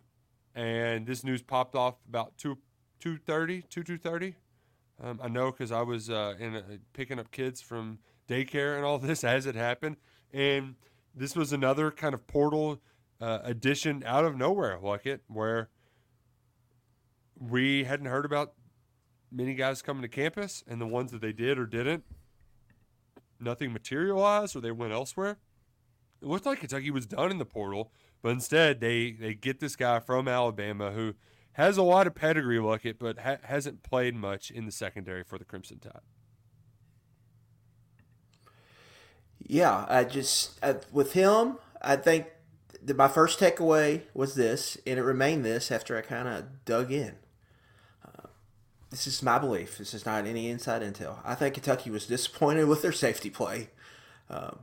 and 0.56 1.06
this 1.06 1.22
news 1.24 1.42
popped 1.42 1.76
off 1.76 1.96
about 2.08 2.38
two 2.38 2.58
two 3.00 3.18
thirty, 3.18 3.62
two 3.64 3.84
two 3.84 3.98
thirty. 3.98 4.36
Um, 5.04 5.20
I 5.22 5.28
know 5.28 5.52
because 5.52 5.72
I 5.72 5.82
was 5.82 6.10
uh, 6.10 6.36
in 6.40 6.56
a, 6.56 6.64
picking 6.94 7.20
up 7.20 7.30
kids 7.30 7.62
from 7.62 8.00
daycare 8.30 8.78
and 8.78 8.86
all 8.86 8.98
this 9.00 9.24
as 9.26 9.46
it 9.46 9.56
happened. 9.56 9.98
And 10.34 10.76
this 11.16 11.36
was 11.36 11.54
another 11.54 11.92
kind 11.92 12.14
of 12.14 12.28
portal 12.28 12.82
uh, 13.20 13.40
addition 13.44 14.04
out 14.06 14.26
of 14.26 14.36
nowhere, 14.36 14.80
like 14.82 15.06
it, 15.06 15.22
where 15.28 15.70
we 17.40 17.84
hadn't 17.86 18.08
heard 18.08 18.26
about 18.26 18.54
many 19.32 19.54
guys 19.54 19.82
coming 19.82 20.02
to 20.02 20.08
campus, 20.08 20.64
and 20.68 20.80
the 20.80 20.88
ones 20.88 21.12
that 21.12 21.22
they 21.22 21.34
did 21.34 21.58
or 21.58 21.66
didn't, 21.66 22.04
nothing 23.40 23.74
materialized 23.74 24.56
or 24.56 24.62
they 24.62 24.72
went 24.72 24.94
elsewhere. 24.94 25.38
It 26.22 26.28
looked 26.28 26.46
like 26.46 26.60
Kentucky 26.60 26.92
was 26.92 27.06
done 27.06 27.32
in 27.32 27.38
the 27.38 27.46
portal, 27.46 27.92
but 28.22 28.30
instead 28.30 28.80
they, 28.80 29.12
they 29.12 29.34
get 29.34 29.60
this 29.60 29.76
guy 29.76 30.00
from 30.00 30.28
Alabama 30.28 30.92
who 30.92 31.14
has 31.54 31.78
a 31.78 31.84
lot 31.84 32.08
of 32.08 32.16
pedigree, 32.16 32.60
like 32.60 32.86
it, 32.86 33.00
but 33.00 33.20
ha- 33.20 33.38
hasn't 33.44 33.84
played 33.84 34.16
much 34.16 34.52
in 34.52 34.66
the 34.66 34.72
secondary 34.72 35.24
for 35.24 35.38
the 35.38 35.46
Crimson 35.46 35.80
Tide. 35.80 36.02
Yeah, 39.50 39.86
I 39.88 40.04
just 40.04 40.60
I, 40.62 40.76
with 40.92 41.14
him, 41.14 41.58
I 41.82 41.96
think 41.96 42.28
that 42.84 42.98
my 42.98 43.08
first 43.08 43.40
takeaway 43.40 44.02
was 44.14 44.36
this, 44.36 44.78
and 44.86 45.00
it 45.00 45.04
remained 45.04 45.46
this 45.46 45.72
after 45.72 45.98
I 45.98 46.02
kind 46.02 46.28
of 46.28 46.66
dug 46.66 46.92
in. 46.92 47.16
Uh, 48.06 48.28
this 48.90 49.08
is 49.08 49.24
my 49.24 49.40
belief. 49.40 49.78
This 49.78 49.94
is 49.94 50.06
not 50.06 50.26
any 50.26 50.50
inside 50.50 50.82
intel. 50.82 51.20
I 51.24 51.34
think 51.34 51.54
Kentucky 51.54 51.90
was 51.90 52.08
disappointed 52.08 52.68
with 52.68 52.82
their 52.82 52.92
safety 52.92 53.30
play, 53.30 53.70
um, 54.30 54.60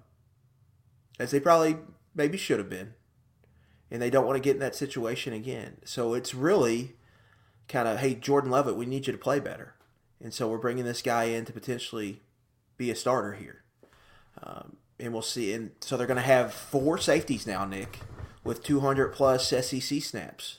as 1.19 1.31
they 1.31 1.41
probably 1.41 1.77
maybe 2.15 2.37
should 2.37 2.59
have 2.59 2.71
been, 2.71 2.93
and 3.91 4.03
they 4.03 4.11
don't 4.11 4.27
want 4.27 4.37
to 4.37 4.43
get 4.43 4.57
in 4.57 4.61
that 4.61 4.77
situation 4.77 5.33
again. 5.33 5.79
So 5.85 6.13
it's 6.13 6.35
really 6.35 6.93
kind 7.69 7.89
of, 7.89 8.01
hey, 8.01 8.15
Jordan 8.15 8.51
Lovett, 8.51 8.77
we 8.77 8.85
need 8.85 9.07
you 9.07 9.15
to 9.15 9.19
play 9.19 9.41
better, 9.41 9.77
and 10.23 10.35
so 10.35 10.47
we're 10.47 10.59
bringing 10.59 10.85
this 10.85 11.01
guy 11.01 11.25
in 11.25 11.47
to 11.47 11.55
potentially 11.55 12.21
be 12.77 12.91
a 12.91 12.95
starter 12.95 13.33
here. 13.33 13.64
Um, 14.43 14.77
and 14.99 15.13
we'll 15.13 15.23
see. 15.23 15.53
And 15.53 15.73
so 15.81 15.97
they're 15.97 16.07
going 16.07 16.17
to 16.17 16.23
have 16.23 16.53
four 16.53 16.99
safeties 16.99 17.47
now, 17.47 17.65
Nick, 17.65 18.01
with 18.43 18.63
200 18.63 19.13
plus 19.13 19.49
SEC 19.49 20.03
snaps, 20.03 20.59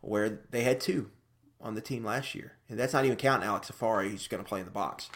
where 0.00 0.40
they 0.50 0.62
had 0.62 0.80
two 0.80 1.10
on 1.60 1.74
the 1.74 1.80
team 1.80 2.04
last 2.04 2.34
year. 2.34 2.52
And 2.68 2.78
that's 2.78 2.92
not 2.92 3.04
even 3.04 3.16
counting 3.16 3.48
Alex 3.48 3.70
Afari, 3.70 4.10
who's 4.10 4.28
going 4.28 4.42
to 4.42 4.48
play 4.48 4.60
in 4.60 4.66
the 4.66 4.70
box. 4.70 5.10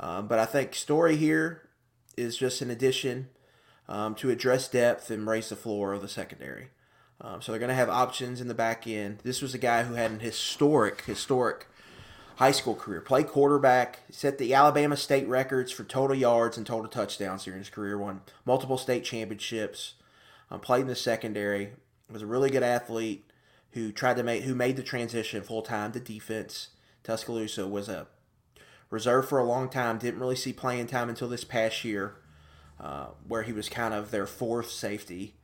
Um, 0.00 0.26
but 0.26 0.38
I 0.38 0.46
think 0.46 0.74
Story 0.74 1.16
here 1.16 1.68
is 2.16 2.36
just 2.36 2.60
an 2.62 2.70
addition 2.70 3.28
um, 3.88 4.14
to 4.16 4.30
address 4.30 4.68
depth 4.68 5.10
and 5.10 5.26
raise 5.26 5.48
the 5.48 5.56
floor 5.56 5.92
of 5.92 6.02
the 6.02 6.08
secondary. 6.08 6.68
Um, 7.20 7.40
so 7.40 7.52
they're 7.52 7.58
going 7.58 7.68
to 7.68 7.74
have 7.74 7.88
options 7.88 8.40
in 8.40 8.48
the 8.48 8.54
back 8.54 8.86
end. 8.86 9.18
This 9.22 9.42
was 9.42 9.54
a 9.54 9.58
guy 9.58 9.84
who 9.84 9.94
had 9.94 10.10
an 10.10 10.20
historic, 10.20 11.02
historic 11.02 11.66
high 12.42 12.50
school 12.50 12.74
career. 12.74 13.00
Played 13.00 13.28
quarterback, 13.28 14.00
set 14.10 14.36
the 14.36 14.52
Alabama 14.52 14.96
state 14.96 15.28
records 15.28 15.70
for 15.70 15.84
total 15.84 16.16
yards 16.16 16.56
and 16.56 16.66
total 16.66 16.88
touchdowns 16.88 17.44
during 17.44 17.60
his 17.60 17.70
career. 17.70 17.96
Won 17.96 18.22
multiple 18.44 18.76
state 18.76 19.04
championships. 19.04 19.94
Um, 20.50 20.58
played 20.58 20.80
in 20.80 20.86
the 20.88 20.96
secondary. 20.96 21.74
Was 22.10 22.22
a 22.22 22.26
really 22.26 22.50
good 22.50 22.64
athlete 22.64 23.30
who 23.74 23.92
tried 23.92 24.16
to 24.16 24.24
make 24.24 24.42
who 24.42 24.56
made 24.56 24.76
the 24.76 24.82
transition 24.82 25.44
full 25.44 25.62
time 25.62 25.92
to 25.92 26.00
defense. 26.00 26.70
Tuscaloosa 27.04 27.68
was 27.68 27.88
a 27.88 28.08
reserve 28.90 29.28
for 29.28 29.38
a 29.38 29.44
long 29.44 29.68
time. 29.68 29.98
Didn't 29.98 30.18
really 30.18 30.34
see 30.34 30.52
playing 30.52 30.88
time 30.88 31.08
until 31.08 31.28
this 31.28 31.44
past 31.44 31.84
year, 31.84 32.16
uh, 32.80 33.06
where 33.28 33.44
he 33.44 33.52
was 33.52 33.68
kind 33.68 33.94
of 33.94 34.10
their 34.10 34.26
fourth 34.26 34.68
safety, 34.68 35.36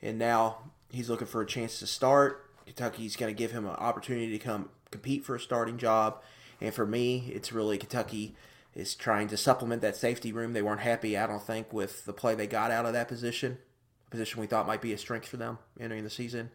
and 0.00 0.18
now 0.18 0.70
he's 0.88 1.10
looking 1.10 1.26
for 1.26 1.42
a 1.42 1.46
chance 1.46 1.78
to 1.80 1.86
start. 1.86 2.50
Kentucky's 2.64 3.14
going 3.14 3.32
to 3.32 3.38
give 3.38 3.52
him 3.52 3.66
an 3.66 3.76
opportunity 3.76 4.30
to 4.30 4.42
come 4.42 4.70
compete 4.90 5.22
for 5.22 5.34
a 5.34 5.40
starting 5.40 5.76
job 5.76 6.22
and 6.60 6.74
for 6.74 6.86
me, 6.86 7.30
it's 7.34 7.52
really 7.52 7.78
Kentucky 7.78 8.34
is 8.74 8.94
trying 8.94 9.28
to 9.28 9.36
supplement 9.36 9.82
that 9.82 9.96
safety 9.96 10.32
room. 10.32 10.52
They 10.52 10.62
weren't 10.62 10.80
happy, 10.80 11.16
I 11.16 11.26
don't 11.26 11.42
think, 11.42 11.72
with 11.72 12.04
the 12.04 12.12
play 12.12 12.34
they 12.34 12.46
got 12.46 12.70
out 12.70 12.86
of 12.86 12.92
that 12.92 13.08
position, 13.08 13.58
a 14.06 14.10
position 14.10 14.40
we 14.40 14.46
thought 14.46 14.66
might 14.66 14.82
be 14.82 14.92
a 14.92 14.98
strength 14.98 15.28
for 15.28 15.38
them 15.38 15.58
entering 15.80 16.04
the 16.04 16.10
season. 16.10 16.50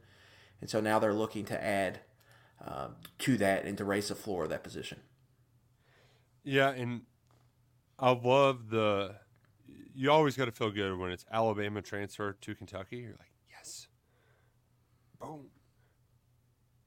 And 0.61 0.69
so 0.69 0.79
now 0.79 0.99
they're 0.99 1.13
looking 1.13 1.45
to 1.45 1.63
add 1.63 2.01
uh, 2.63 2.89
to 3.19 3.37
that 3.37 3.65
and 3.65 3.77
to 3.79 3.83
raise 3.83 4.09
the 4.09 4.15
floor 4.15 4.43
of 4.43 4.49
that 4.51 4.63
position. 4.63 4.99
Yeah, 6.43 6.69
and 6.69 7.01
I 7.97 8.11
love 8.11 8.69
the. 8.69 9.15
You 9.93 10.11
always 10.11 10.37
got 10.37 10.45
to 10.45 10.51
feel 10.51 10.71
good 10.71 10.97
when 10.97 11.11
it's 11.11 11.25
Alabama 11.31 11.81
transfer 11.81 12.33
to 12.33 12.55
Kentucky. 12.55 12.97
You're 12.97 13.11
like, 13.11 13.33
yes, 13.49 13.87
boom. 15.19 15.47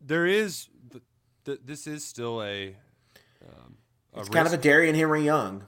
There 0.00 0.26
is, 0.26 0.68
the, 0.90 1.02
the, 1.44 1.58
this 1.64 1.86
is 1.86 2.04
still 2.04 2.42
a 2.42 2.76
um, 3.46 3.76
it's 4.16 4.28
kind 4.28 4.46
of 4.46 4.52
a 4.52 4.58
Darrion 4.58 4.94
Henry 4.94 5.24
Young. 5.24 5.64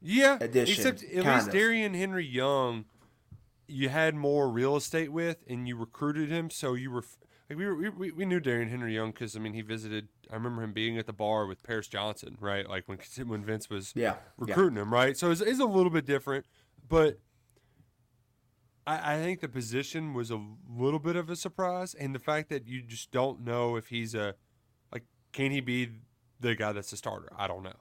Yeah, 0.00 0.38
addition. 0.40 0.74
Except 0.74 1.02
at 1.02 1.24
least 1.24 1.48
of. 1.48 1.54
Darrion 1.54 1.94
Henry 1.94 2.26
Young, 2.26 2.84
you 3.66 3.88
had 3.88 4.14
more 4.14 4.48
real 4.48 4.76
estate 4.76 5.10
with, 5.10 5.38
and 5.48 5.66
you 5.66 5.76
recruited 5.76 6.30
him, 6.30 6.50
so 6.50 6.74
you 6.74 6.90
were 6.90 7.04
like 7.48 7.58
we 7.58 7.66
were, 7.66 7.90
we, 7.90 8.10
we 8.10 8.24
knew 8.24 8.40
Darrion 8.40 8.68
Henry 8.68 8.94
Young 8.94 9.10
because 9.10 9.36
I 9.36 9.38
mean 9.38 9.54
he 9.54 9.62
visited. 9.62 10.08
I 10.30 10.34
remember 10.34 10.62
him 10.62 10.72
being 10.72 10.98
at 10.98 11.06
the 11.06 11.12
bar 11.12 11.46
with 11.46 11.62
Paris 11.62 11.88
Johnson, 11.88 12.36
right? 12.40 12.68
Like 12.68 12.84
when 12.86 12.98
when 13.26 13.44
Vince 13.44 13.68
was 13.68 13.92
yeah, 13.94 14.16
recruiting 14.36 14.76
yeah. 14.76 14.82
him, 14.82 14.92
right? 14.92 15.16
So 15.16 15.30
it's, 15.30 15.40
it's 15.40 15.60
a 15.60 15.64
little 15.64 15.90
bit 15.90 16.06
different, 16.06 16.46
but 16.88 17.18
I, 18.86 19.14
I 19.14 19.22
think 19.22 19.40
the 19.40 19.48
position 19.48 20.14
was 20.14 20.30
a 20.30 20.40
little 20.68 20.98
bit 20.98 21.16
of 21.16 21.28
a 21.28 21.36
surprise, 21.36 21.94
and 21.94 22.14
the 22.14 22.18
fact 22.18 22.48
that 22.48 22.66
you 22.66 22.82
just 22.82 23.10
don't 23.10 23.44
know 23.44 23.76
if 23.76 23.88
he's 23.88 24.14
a 24.14 24.34
like 24.92 25.04
can 25.32 25.50
he 25.50 25.60
be 25.60 25.88
the 26.44 26.54
guy 26.54 26.72
that's 26.72 26.90
the 26.90 26.96
starter. 26.96 27.32
I 27.36 27.46
don't 27.48 27.62
know. 27.62 27.76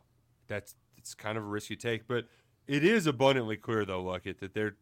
That's 0.47 0.75
it's 0.97 1.13
kind 1.13 1.37
of 1.37 1.43
a 1.43 1.47
risk 1.47 1.69
you 1.69 1.75
take, 1.75 2.07
but 2.07 2.25
it 2.67 2.83
is 2.83 3.05
abundantly 3.07 3.57
clear 3.57 3.85
though, 3.85 4.03
Luckett, 4.03 4.39
that 4.39 4.53
they're 4.53 4.75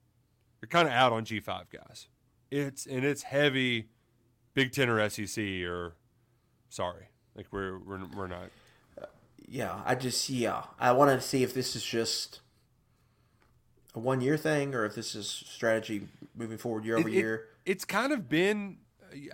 they're 0.60 0.70
kind 0.70 0.88
of 0.88 0.94
out 0.94 1.12
on 1.12 1.26
G 1.26 1.40
five 1.40 1.70
guys. 1.70 2.08
It's 2.50 2.86
and 2.86 3.04
it's 3.04 3.24
heavy 3.24 3.88
Big 4.54 4.72
Ten 4.72 4.90
or 4.90 5.10
SEC 5.10 5.44
or 5.64 5.96
sorry, 6.70 7.08
like 7.36 7.48
we're 7.52 7.78
we're 7.80 8.06
we're 8.16 8.28
not. 8.28 8.50
yeah, 9.48 9.82
I 9.86 9.96
just 9.96 10.30
yeah, 10.30 10.64
I 10.80 10.92
wanted 10.92 11.16
to 11.16 11.22
see 11.22 11.44
if 11.44 11.54
this 11.54 11.76
is 11.76 11.84
just 11.84 12.42
a 13.96 14.00
one 14.00 14.22
year 14.22 14.38
thing 14.38 14.76
or 14.76 14.86
if 14.86 14.96
this 14.96 15.16
is 15.16 15.28
strategy 15.28 16.08
moving 16.36 16.58
forward 16.58 16.86
year 16.86 16.98
over 16.98 17.10
it, 17.10 17.14
year. 17.14 17.46
It's 17.66 17.86
kind 17.86 18.14
of 18.14 18.30
been 18.30 18.78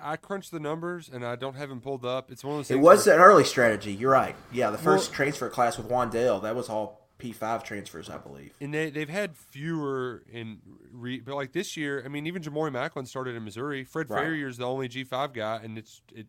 I 0.01 0.15
crunched 0.15 0.51
the 0.51 0.59
numbers 0.59 1.09
and 1.11 1.25
I 1.25 1.35
don't 1.35 1.55
have 1.55 1.69
them 1.69 1.81
pulled 1.81 2.05
up. 2.05 2.31
It's 2.31 2.43
one 2.43 2.59
of 2.59 2.59
those. 2.59 2.71
It 2.71 2.79
was 2.79 3.05
where, 3.05 3.15
an 3.15 3.21
early 3.21 3.43
strategy. 3.43 3.93
You're 3.93 4.11
right. 4.11 4.35
Yeah, 4.51 4.69
the 4.69 4.77
first 4.77 5.09
well, 5.09 5.15
transfer 5.15 5.49
class 5.49 5.77
with 5.77 5.89
Wan'Dale, 5.89 6.41
that 6.43 6.55
was 6.55 6.69
all 6.69 7.07
P 7.17 7.31
five 7.31 7.63
transfers, 7.63 8.09
I 8.09 8.17
believe. 8.17 8.53
And 8.61 8.73
they 8.73 8.89
they've 8.89 9.09
had 9.09 9.35
fewer 9.35 10.23
in, 10.31 10.59
re, 10.91 11.19
but 11.19 11.35
like 11.35 11.51
this 11.51 11.75
year, 11.75 12.03
I 12.05 12.09
mean, 12.09 12.27
even 12.27 12.41
Ja'Mori 12.41 12.71
Maclin 12.71 13.07
started 13.07 13.35
in 13.35 13.43
Missouri. 13.43 13.83
Fred 13.83 14.09
right. 14.09 14.27
is 14.27 14.57
the 14.57 14.67
only 14.67 14.87
G 14.87 15.03
five 15.03 15.33
guy, 15.33 15.59
and 15.63 15.77
it's 15.77 16.01
it. 16.13 16.27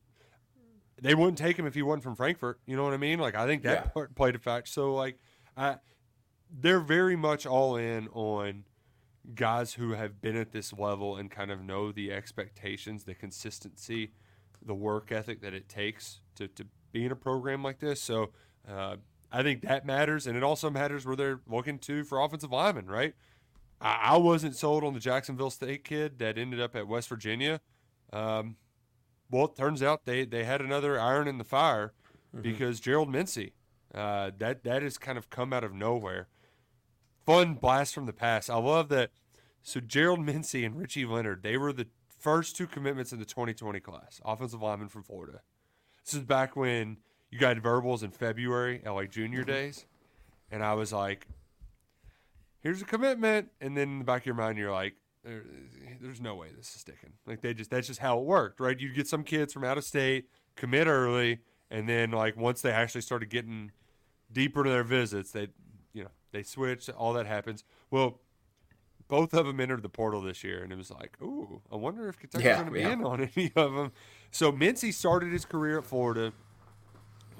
They 1.01 1.15
wouldn't 1.15 1.39
take 1.39 1.59
him 1.59 1.67
if 1.67 1.75
he 1.75 1.83
wasn't 1.83 2.03
from 2.03 2.17
Frankfurt. 2.17 2.59
You 2.67 2.77
know 2.77 2.85
what 2.85 2.93
I 2.95 2.97
mean? 2.97 3.19
Like 3.19 3.35
I 3.35 3.47
think 3.47 3.63
that 3.63 3.85
yeah. 3.85 3.91
part 3.91 4.15
played 4.15 4.35
a 4.35 4.39
fact. 4.39 4.69
So 4.69 4.95
like, 4.95 5.19
I, 5.57 5.77
they're 6.51 6.81
very 6.81 7.17
much 7.17 7.47
all 7.47 7.77
in 7.77 8.09
on 8.09 8.65
guys 9.35 9.75
who 9.75 9.93
have 9.93 10.21
been 10.21 10.37
at 10.37 10.53
this 10.53 10.73
level 10.73 11.17
and 11.17 11.31
kind 11.31 11.51
of 11.51 11.63
know 11.63 11.93
the 11.93 12.13
expectations, 12.13 13.05
the 13.05 13.15
consistency, 13.15 14.13
the 14.65 14.75
work 14.75 15.13
ethic 15.13 15.41
that 15.43 15.55
it 15.55 15.69
takes 15.69 16.21
to, 16.35 16.49
to 16.49 16.65
be 16.93 17.05
in 17.05 17.13
a 17.13 17.17
program 17.17 17.63
like 17.63 17.79
this. 17.79 18.01
So 18.01 18.31
uh, 18.69 18.97
I 19.31 19.43
think 19.43 19.63
that 19.63 19.85
matters. 19.85 20.27
And 20.27 20.37
it 20.37 20.43
also 20.43 20.71
matters 20.71 21.05
where 21.05 21.17
they're 21.17 21.41
looking 21.47 21.79
to 21.81 22.05
for 22.05 22.21
offensive 22.21 22.51
linemen, 22.51 22.87
right? 22.87 23.15
I, 23.81 23.99
I 24.03 24.17
wasn't 24.17 24.57
sold 24.57 24.85
on 24.85 24.95
the 24.95 25.01
Jacksonville 25.01 25.51
State 25.51 25.85
kid 25.85 26.19
that 26.19 26.39
ended 26.39 26.61
up 26.61 26.75
at 26.75 26.89
West 26.89 27.09
Virginia. 27.09 27.61
Um, 28.13 28.57
well, 29.31 29.47
it 29.47 29.57
turns 29.57 29.83
out 29.83 30.07
they, 30.07 30.25
they 30.25 30.45
had 30.45 30.61
another 30.61 30.99
iron 30.99 31.29
in 31.29 31.37
the 31.37 31.45
fire 31.45 31.93
mm-hmm. 32.35 32.43
because 32.43 32.81
Gerald 32.81 33.11
Mincey, 33.11 33.53
uh, 33.95 34.31
that, 34.39 34.65
that 34.65 34.83
has 34.83 34.97
kind 34.97 35.19
of 35.19 35.29
come 35.29 35.53
out 35.53 35.65
of 35.65 35.75
nowhere 35.75 36.29
fun 37.29 37.53
blast 37.55 37.95
from 37.95 38.07
the 38.07 38.13
past. 38.13 38.49
I 38.49 38.57
love 38.57 38.89
that. 38.89 39.11
So 39.63 39.81
Gerald 39.81 40.21
Mincey 40.21 40.65
and 40.65 40.77
Richie 40.77 41.05
Leonard, 41.05 41.43
they 41.43 41.59
were 41.59 41.75
the 41.75 41.89
first 42.09 42.57
two 42.57 42.67
commitments 42.67 43.13
in 43.13 43.19
the 43.19 43.27
2020 43.27 43.81
class, 43.81 44.21
offensive 44.25 44.63
lineman 44.63 44.89
from 44.89 45.03
Florida. 45.03 45.43
This 46.05 46.15
is 46.15 46.23
back 46.23 46.57
when 46.57 46.97
you 47.31 47.39
got 47.39 47.59
verbals 47.59 48.03
in 48.03 48.13
February 48.13 48.81
at 48.83 48.93
like 48.93 49.11
junior 49.11 49.41
mm-hmm. 49.41 49.51
days, 49.51 49.85
and 50.51 50.65
I 50.65 50.73
was 50.73 50.91
like, 50.91 51.29
"Here's 52.61 52.81
a 52.81 52.87
commitment," 52.87 53.51
and 53.61 53.77
then 53.77 53.91
in 53.91 53.99
the 53.99 54.05
back 54.07 54.23
of 54.23 54.27
your 54.27 54.35
mind, 54.35 54.57
you're 54.57 54.73
like, 54.73 54.95
there, 55.23 55.45
"There's 56.01 56.23
no 56.23 56.35
way 56.35 56.49
this 56.57 56.75
is 56.75 56.81
sticking." 56.81 57.13
Like 57.27 57.43
they 57.43 57.53
just 57.53 57.71
that's 57.71 57.89
just 57.89 58.01
how 58.01 58.19
it 58.19 58.25
worked, 58.25 58.59
right? 58.59 58.81
You'd 58.81 58.95
get 58.95 59.07
some 59.07 59.23
kids 59.23 59.53
from 59.53 59.65
out 59.65 59.77
of 59.77 59.85
state 59.85 60.31
commit 60.57 60.87
early, 60.87 61.41
and 61.71 61.87
then 61.87 62.11
like 62.11 62.39
once 62.39 62.63
they 62.63 62.71
actually 62.71 63.03
started 63.03 63.29
getting 63.29 63.73
deeper 64.33 64.65
to 64.65 64.71
their 64.71 64.85
visits, 64.85 65.33
they 65.33 65.49
they 66.33 66.43
switch, 66.43 66.89
all 66.91 67.13
that 67.15 67.27
happens. 67.27 67.65
Well, 67.91 68.21
both 69.09 69.33
of 69.33 69.47
them 69.47 69.59
entered 69.59 69.83
the 69.83 69.89
portal 69.89 70.21
this 70.21 70.45
year, 70.45 70.63
and 70.63 70.73
it 70.73 70.77
was 70.77 70.91
like, 70.91 71.17
ooh, 71.23 71.63
I 71.73 71.77
wonder 71.77 72.09
if 72.09 72.19
Kentucky's 72.19 72.45
yeah, 72.45 72.57
going 72.57 72.67
to 72.67 72.73
be 72.73 72.81
yeah. 72.81 72.93
in 72.93 73.05
on 73.05 73.31
any 73.37 73.51
of 73.57 73.73
them. 73.75 73.93
So 74.31 74.53
Mincey 74.53 74.93
started 74.93 75.33
his 75.33 75.45
career 75.45 75.79
at 75.79 75.85
Florida, 75.85 76.33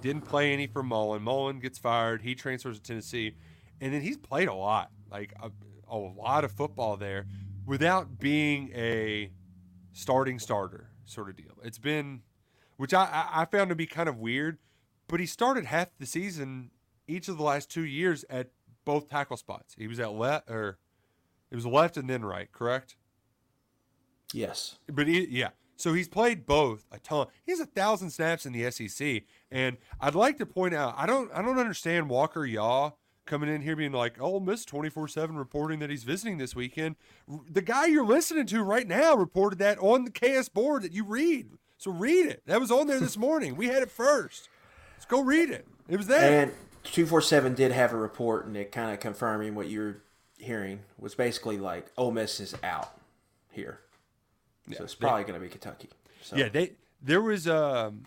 didn't 0.01 0.23
play 0.23 0.53
any 0.53 0.67
for 0.67 0.83
Mullen. 0.83 1.23
Mullen 1.23 1.59
gets 1.61 1.79
fired. 1.79 2.23
He 2.23 2.35
transfers 2.35 2.79
to 2.79 2.83
Tennessee, 2.83 3.35
and 3.81 3.93
then 3.93 4.01
he's 4.01 4.17
played 4.17 4.49
a 4.49 4.55
lot. 4.55 4.91
like 5.11 5.35
a, 5.43 5.51
a 5.91 5.97
lot 5.97 6.45
of 6.45 6.53
football 6.53 6.97
there 6.97 7.27
without 7.67 8.19
being 8.19 8.71
a 8.75 9.31
starting 9.93 10.39
starter 10.39 10.91
sort 11.05 11.29
of 11.29 11.37
deal. 11.37 11.59
It's 11.63 11.79
been, 11.79 12.23
which 12.77 12.95
I, 12.95 13.27
I 13.33 13.45
found 13.45 13.71
to 13.71 13.77
be 13.77 13.87
kind 13.87 14.09
of 14.09 14.19
weird, 14.19 14.59
but 15.07 15.21
he 15.21 15.27
started 15.27 15.67
half 15.67 15.89
the 15.99 16.07
season 16.07 16.71
each 17.09 17.29
of 17.29 17.37
the 17.37 17.43
last 17.43 17.71
two 17.71 17.85
years 17.85 18.25
at 18.31 18.51
both 18.85 19.09
tackle 19.09 19.37
spots. 19.37 19.75
He 19.77 19.87
was 19.87 19.99
at 19.99 20.13
left 20.13 20.49
or 20.51 20.79
it 21.51 21.55
was 21.57 21.67
left 21.67 21.97
and 21.97 22.09
then 22.09 22.25
right, 22.25 22.51
correct? 22.53 22.97
Yes. 24.33 24.79
But 24.87 25.09
he, 25.09 25.27
yeah, 25.29 25.51
so 25.79 25.95
he's 25.95 26.09
played 26.09 26.45
both 26.45 26.85
a 26.91 26.99
ton. 26.99 27.29
He 27.47 27.53
has 27.53 27.61
a 27.61 27.67
thousand 27.67 28.11
snaps 28.11 28.45
in 28.45 28.53
the 28.53 28.71
SEC, 28.71 29.23
and 29.51 29.77
I'd 30.01 30.17
like 30.17 30.39
to 30.39 30.47
point 30.47 30.75
out 30.75 30.95
I 30.97 31.07
don't 31.07 31.31
I 31.33 31.41
don't 31.41 31.59
understand 31.59 32.11
Walker 32.11 32.45
Yaw 32.45 32.91
coming 33.25 33.49
in 33.49 33.63
here 33.63 33.77
being 33.77 33.93
like, 33.93 34.17
"Oh, 34.21 34.41
Miss 34.41 34.65
twenty 34.65 34.91
four 34.91 35.07
seven 35.07 35.37
reporting 35.37 35.79
that 35.79 35.89
he's 35.89 36.03
visiting 36.03 36.37
this 36.37 36.55
weekend." 36.57 36.97
The 37.29 37.63
guy 37.63 37.87
you're 37.87 38.05
listening 38.05 38.47
to 38.47 38.63
right 38.65 38.87
now 38.87 39.15
reported 39.15 39.61
that 39.61 39.79
on 39.79 40.05
the 40.05 40.11
KS 40.11 40.49
board 40.49 40.83
that 40.83 40.93
you 40.93 41.05
read. 41.05 41.51
So 41.79 41.93
read 41.93 42.27
it. 42.27 42.43
That 42.47 42.59
was 42.59 42.73
on 42.73 42.89
there 42.89 42.99
this 42.99 43.17
morning. 43.17 43.55
We 43.55 43.69
had 43.69 43.83
it 43.83 43.91
first. 43.91 44.49
Let's 44.97 45.07
go 45.07 45.23
read 45.23 45.49
it. 45.49 45.65
It 45.89 45.97
was 45.97 46.09
there. 46.09 46.43
And 46.43 46.53
two 46.93 47.07
four 47.07 47.21
seven 47.21 47.55
did 47.55 47.73
have 47.73 47.93
a 47.93 47.97
report, 47.97 48.47
and 48.47 48.57
it 48.57 48.73
kind 48.73 48.93
of 48.93 49.01
confirming 49.01 49.55
what 49.55 49.69
you're 49.69 49.99
hearing 50.39 50.81
was 50.99 51.15
basically 51.15 51.59
like, 51.59 51.87
"Ole 51.97 52.11
Miss 52.11 52.41
is 52.41 52.55
out 52.63 52.99
here." 53.51 53.81
so 54.77 54.85
it's 54.85 54.95
probably 54.95 55.23
going 55.23 55.35
to 55.35 55.41
be 55.41 55.49
Kentucky. 55.49 55.89
So. 56.23 56.37
Yeah, 56.37 56.49
they 56.49 56.73
there 57.03 57.23
was 57.23 57.49
um 57.49 58.05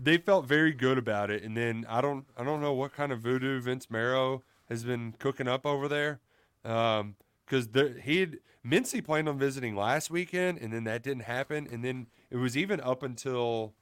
they 0.00 0.16
felt 0.16 0.46
very 0.46 0.72
good 0.72 0.98
about 0.98 1.30
it, 1.30 1.42
and 1.42 1.56
then 1.56 1.86
I 1.88 2.00
don't 2.00 2.24
I 2.36 2.44
don't 2.44 2.60
know 2.60 2.72
what 2.72 2.92
kind 2.92 3.12
of 3.12 3.20
voodoo 3.20 3.60
Vince 3.60 3.90
Marrow 3.90 4.42
has 4.68 4.84
been 4.84 5.14
cooking 5.18 5.48
up 5.48 5.66
over 5.66 5.88
there, 5.88 6.20
um 6.64 7.16
because 7.44 7.68
he 8.02 8.20
had 8.20 8.38
Mincey 8.62 9.00
planned 9.00 9.28
on 9.28 9.38
visiting 9.38 9.74
last 9.74 10.10
weekend, 10.10 10.58
and 10.58 10.72
then 10.72 10.84
that 10.84 11.02
didn't 11.02 11.22
happen, 11.22 11.66
and 11.70 11.84
then 11.84 12.06
it 12.30 12.36
was 12.36 12.56
even 12.56 12.80
up 12.80 13.02
until 13.02 13.74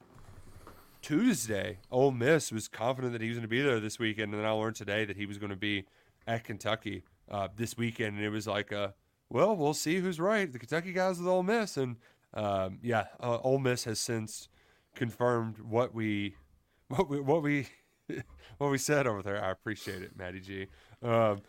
Tuesday. 1.07 1.77
Ole 1.89 2.11
Miss 2.11 2.51
was 2.51 2.67
confident 2.67 3.13
that 3.13 3.21
he 3.21 3.29
was 3.29 3.37
going 3.37 3.43
to 3.43 3.47
be 3.47 3.61
there 3.61 3.79
this 3.79 3.97
weekend, 3.97 4.33
and 4.33 4.43
then 4.43 4.45
I 4.45 4.51
learned 4.51 4.75
today 4.75 5.05
that 5.05 5.15
he 5.15 5.25
was 5.25 5.37
going 5.37 5.51
to 5.51 5.55
be 5.55 5.85
at 6.27 6.43
Kentucky 6.43 7.03
uh, 7.31 7.47
this 7.55 7.77
weekend, 7.77 8.17
and 8.17 8.25
it 8.25 8.29
was 8.29 8.45
like 8.45 8.73
a 8.73 8.93
well, 9.29 9.55
we'll 9.55 9.73
see 9.73 9.99
who's 9.99 10.19
right. 10.19 10.51
The 10.51 10.59
Kentucky 10.59 10.91
guys 10.91 11.17
with 11.17 11.27
Ole 11.29 11.43
Miss, 11.43 11.77
and 11.77 11.95
um, 12.33 12.79
yeah, 12.83 13.05
uh, 13.23 13.37
Ole 13.37 13.59
Miss 13.59 13.85
has 13.85 14.01
since 14.01 14.49
confirmed 14.95 15.59
what 15.59 15.95
we 15.95 16.35
what 16.89 17.07
we 17.07 17.21
what 17.21 17.41
we 17.41 17.69
what 18.57 18.69
we 18.69 18.77
said 18.77 19.07
over 19.07 19.23
there. 19.23 19.41
I 19.41 19.51
appreciate 19.51 20.01
it, 20.01 20.11
Maddie 20.17 20.41
G. 20.41 20.67
Um, 21.01 21.39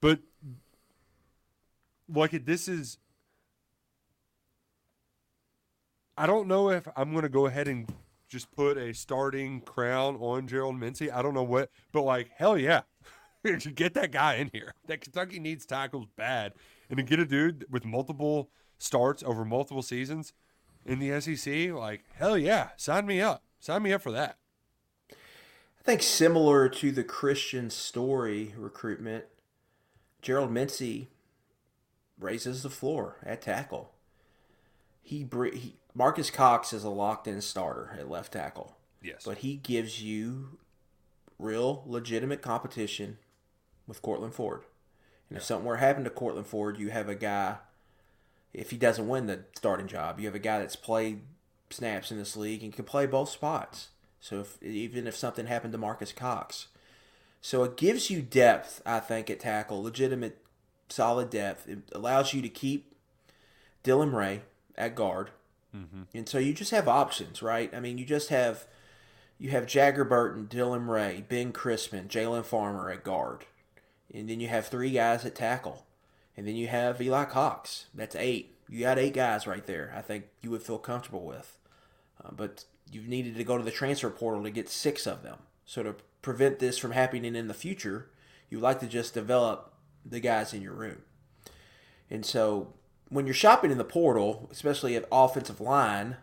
but 0.00 0.18
like 2.08 2.44
this 2.44 2.66
is, 2.66 2.98
I 6.18 6.26
don't 6.26 6.48
know 6.48 6.70
if 6.70 6.88
I'm 6.96 7.12
going 7.12 7.22
to 7.22 7.28
go 7.28 7.46
ahead 7.46 7.68
and 7.68 7.88
just 8.28 8.50
put 8.52 8.76
a 8.76 8.92
starting 8.94 9.60
crown 9.60 10.16
on 10.16 10.46
Gerald 10.46 10.78
Mincey. 10.78 11.10
I 11.10 11.22
don't 11.22 11.34
know 11.34 11.42
what, 11.42 11.70
but 11.92 12.02
like 12.02 12.30
hell 12.36 12.58
yeah. 12.58 12.82
get 13.74 13.94
that 13.94 14.10
guy 14.10 14.34
in 14.36 14.50
here. 14.52 14.74
That 14.86 15.00
Kentucky 15.00 15.38
needs 15.38 15.66
tackles 15.66 16.06
bad, 16.16 16.52
and 16.88 16.96
to 16.96 17.02
get 17.02 17.18
a 17.18 17.26
dude 17.26 17.66
with 17.70 17.84
multiple 17.84 18.50
starts 18.78 19.22
over 19.22 19.44
multiple 19.44 19.82
seasons 19.82 20.32
in 20.84 20.98
the 20.98 21.20
SEC, 21.20 21.72
like 21.72 22.04
hell 22.14 22.38
yeah, 22.38 22.70
sign 22.76 23.06
me 23.06 23.20
up. 23.20 23.42
Sign 23.60 23.82
me 23.82 23.92
up 23.92 24.02
for 24.02 24.12
that. 24.12 24.36
I 25.10 25.82
think 25.82 26.02
similar 26.02 26.68
to 26.68 26.92
the 26.92 27.04
Kristian 27.04 27.70
Story 27.70 28.54
recruitment, 28.56 29.24
Gerald 30.22 30.50
Mincey 30.50 31.08
raises 32.18 32.62
the 32.62 32.70
floor 32.70 33.16
at 33.22 33.42
tackle. 33.42 33.92
He, 35.02 35.26
he 35.52 35.76
Marques 35.94 36.30
Cox 36.30 36.72
is 36.72 36.84
a 36.84 36.90
locked-in 36.90 37.40
starter 37.40 37.96
at 37.98 38.10
left 38.10 38.32
tackle. 38.32 38.76
Yes, 39.02 39.22
but 39.24 39.38
he 39.38 39.56
gives 39.56 40.02
you 40.02 40.58
real, 41.38 41.82
legitimate 41.86 42.42
competition 42.42 43.18
with 43.86 44.02
Courtland 44.02 44.34
Ford. 44.34 44.62
And 45.28 45.36
yeah. 45.36 45.38
if 45.38 45.44
something 45.44 45.66
were 45.66 45.76
to 45.76 45.80
happen 45.80 46.04
to 46.04 46.10
Courtland 46.10 46.46
Ford, 46.46 46.78
you 46.78 46.90
have 46.90 47.08
a 47.08 47.14
guy 47.14 47.56
if 48.54 48.70
he 48.70 48.76
doesn't 48.76 49.08
win 49.08 49.26
the 49.26 49.40
starting 49.56 49.88
job, 49.88 50.20
you 50.20 50.26
have 50.26 50.34
a 50.34 50.38
guy 50.38 50.60
that's 50.60 50.76
played 50.76 51.22
snaps 51.70 52.12
in 52.12 52.18
this 52.18 52.36
league 52.36 52.62
and 52.62 52.72
can 52.72 52.84
play 52.84 53.04
both 53.04 53.28
spots. 53.28 53.88
So 54.20 54.40
if, 54.40 54.62
even 54.62 55.06
if 55.06 55.16
something 55.16 55.46
happened 55.46 55.72
to 55.72 55.78
Marques 55.78 56.12
Cox, 56.12 56.68
so 57.42 57.64
it 57.64 57.76
gives 57.76 58.08
you 58.08 58.22
depth, 58.22 58.80
I 58.86 59.00
think, 59.00 59.28
at 59.28 59.40
tackle, 59.40 59.82
legitimate, 59.82 60.38
solid 60.88 61.28
depth. 61.28 61.68
It 61.68 61.80
allows 61.92 62.32
you 62.32 62.40
to 62.40 62.48
keep 62.48 62.94
Dylan 63.82 64.14
Ray 64.14 64.42
at 64.78 64.94
guard, 64.94 65.30
mm-hmm. 65.74 66.02
and 66.14 66.28
so 66.28 66.38
you 66.38 66.52
just 66.52 66.70
have 66.70 66.88
options, 66.88 67.42
right? 67.42 67.74
I 67.74 67.80
mean, 67.80 67.98
you 67.98 68.04
just 68.04 68.28
have 68.28 68.66
you 69.38 69.50
have 69.50 69.66
Jagger 69.66 70.04
Burton, 70.04 70.46
Dylan 70.46 70.88
Ray, 70.88 71.24
Ben 71.28 71.52
Christman, 71.52 72.08
Jalen 72.08 72.44
Farmer 72.44 72.90
at 72.90 73.04
guard, 73.04 73.46
and 74.12 74.28
then 74.28 74.40
you 74.40 74.48
have 74.48 74.66
three 74.66 74.90
guys 74.90 75.24
at 75.24 75.34
tackle. 75.34 75.86
And 76.36 76.46
then 76.46 76.56
you 76.56 76.66
have 76.68 77.00
Eli 77.00 77.24
Cox. 77.26 77.86
That's 77.94 78.16
eight. 78.16 78.56
You 78.68 78.80
got 78.80 78.98
eight 78.98 79.14
guys 79.14 79.46
right 79.46 79.64
there. 79.66 79.92
I 79.96 80.00
think 80.00 80.24
you 80.40 80.50
would 80.50 80.62
feel 80.62 80.78
comfortable 80.78 81.24
with. 81.24 81.58
Uh, 82.22 82.30
but 82.32 82.64
you've 82.90 83.08
needed 83.08 83.36
to 83.36 83.44
go 83.44 83.56
to 83.56 83.64
the 83.64 83.70
transfer 83.70 84.10
portal 84.10 84.42
to 84.42 84.50
get 84.50 84.68
six 84.68 85.06
of 85.06 85.22
them. 85.22 85.38
So 85.64 85.82
to 85.82 85.96
prevent 86.22 86.58
this 86.58 86.78
from 86.78 86.92
happening 86.92 87.36
in 87.36 87.48
the 87.48 87.54
future, 87.54 88.10
you 88.50 88.58
like 88.58 88.80
to 88.80 88.86
just 88.86 89.14
develop 89.14 89.72
the 90.04 90.20
guys 90.20 90.52
in 90.52 90.62
your 90.62 90.74
room. 90.74 91.02
And 92.10 92.24
so 92.26 92.74
when 93.08 93.26
you're 93.26 93.34
shopping 93.34 93.70
in 93.70 93.78
the 93.78 93.84
portal, 93.84 94.48
especially 94.50 94.96
at 94.96 95.06
offensive 95.12 95.60
line, 95.60 96.16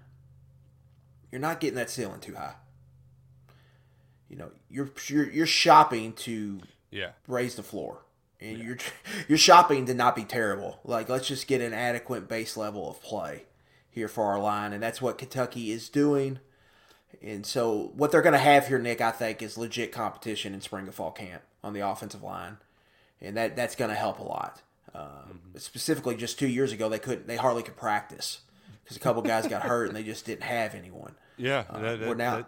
you're 1.32 1.42
not 1.42 1.60
getting 1.60 1.78
that 1.78 1.90
ceiling 1.90 2.20
too 2.20 2.36
high. 2.36 2.56
You 4.30 4.38
know, 4.38 4.52
you're 4.70 4.92
you're, 5.08 5.30
you're 5.30 5.46
shopping 5.46 6.14
to 6.14 6.62
yeah 6.90 7.12
raise 7.28 7.56
the 7.56 7.64
floor 7.64 8.02
and 8.42 8.58
yeah. 8.58 8.64
you're 8.64 8.78
you're 9.28 9.38
shopping 9.38 9.86
to 9.86 9.94
not 9.94 10.16
be 10.16 10.24
terrible. 10.24 10.80
Like 10.84 11.08
let's 11.08 11.28
just 11.28 11.48
get 11.48 11.62
an 11.62 11.74
adequate 11.74 12.28
base 12.28 12.58
level 12.58 12.90
of 12.90 13.02
play 13.02 13.44
here 13.90 14.08
for 14.08 14.26
our 14.26 14.40
line, 14.40 14.74
and 14.74 14.82
that's 14.82 15.02
what 15.02 15.18
Kentucky 15.18 15.72
is 15.72 15.90
doing. 15.90 16.40
And 17.22 17.46
so 17.46 17.92
what 17.96 18.12
they're 18.12 18.22
going 18.22 18.34
to 18.34 18.40
have 18.40 18.68
here, 18.68 18.80
Nick, 18.80 19.02
I 19.02 19.12
think, 19.12 19.42
is 19.42 19.58
legit 19.58 19.92
competition 19.92 20.54
in 20.54 20.62
spring 20.62 20.86
and 20.86 20.96
fall 20.96 21.12
camp 21.12 21.44
on 21.64 21.74
the 21.74 21.88
offensive 21.88 22.24
line, 22.24 22.58
and 23.22 23.38
that 23.38 23.56
that's 23.56 23.76
going 23.76 23.90
to 23.90 23.96
help 23.96 24.20
a 24.20 24.24
lot. 24.24 24.62
Um, 24.94 25.04
mm-hmm. 25.04 25.58
Specifically, 25.58 26.16
just 26.16 26.38
two 26.38 26.48
years 26.48 26.72
ago, 26.72 26.90
they 26.90 27.00
couldn't, 27.00 27.28
they 27.28 27.38
hardly 27.38 27.64
could 27.64 27.78
practice 27.78 28.42
because 28.84 28.98
a 28.98 29.00
couple 29.00 29.22
guys 29.22 29.48
got 29.48 29.64
hurt 29.64 29.88
and 29.88 29.96
they 29.96 30.04
just 30.04 30.26
didn't 30.26 30.44
have 30.44 30.76
anyone. 30.76 31.16
Yeah, 31.38 31.64
uh, 31.70 31.80
that, 31.80 32.00
that, 32.00 32.18
now 32.18 32.46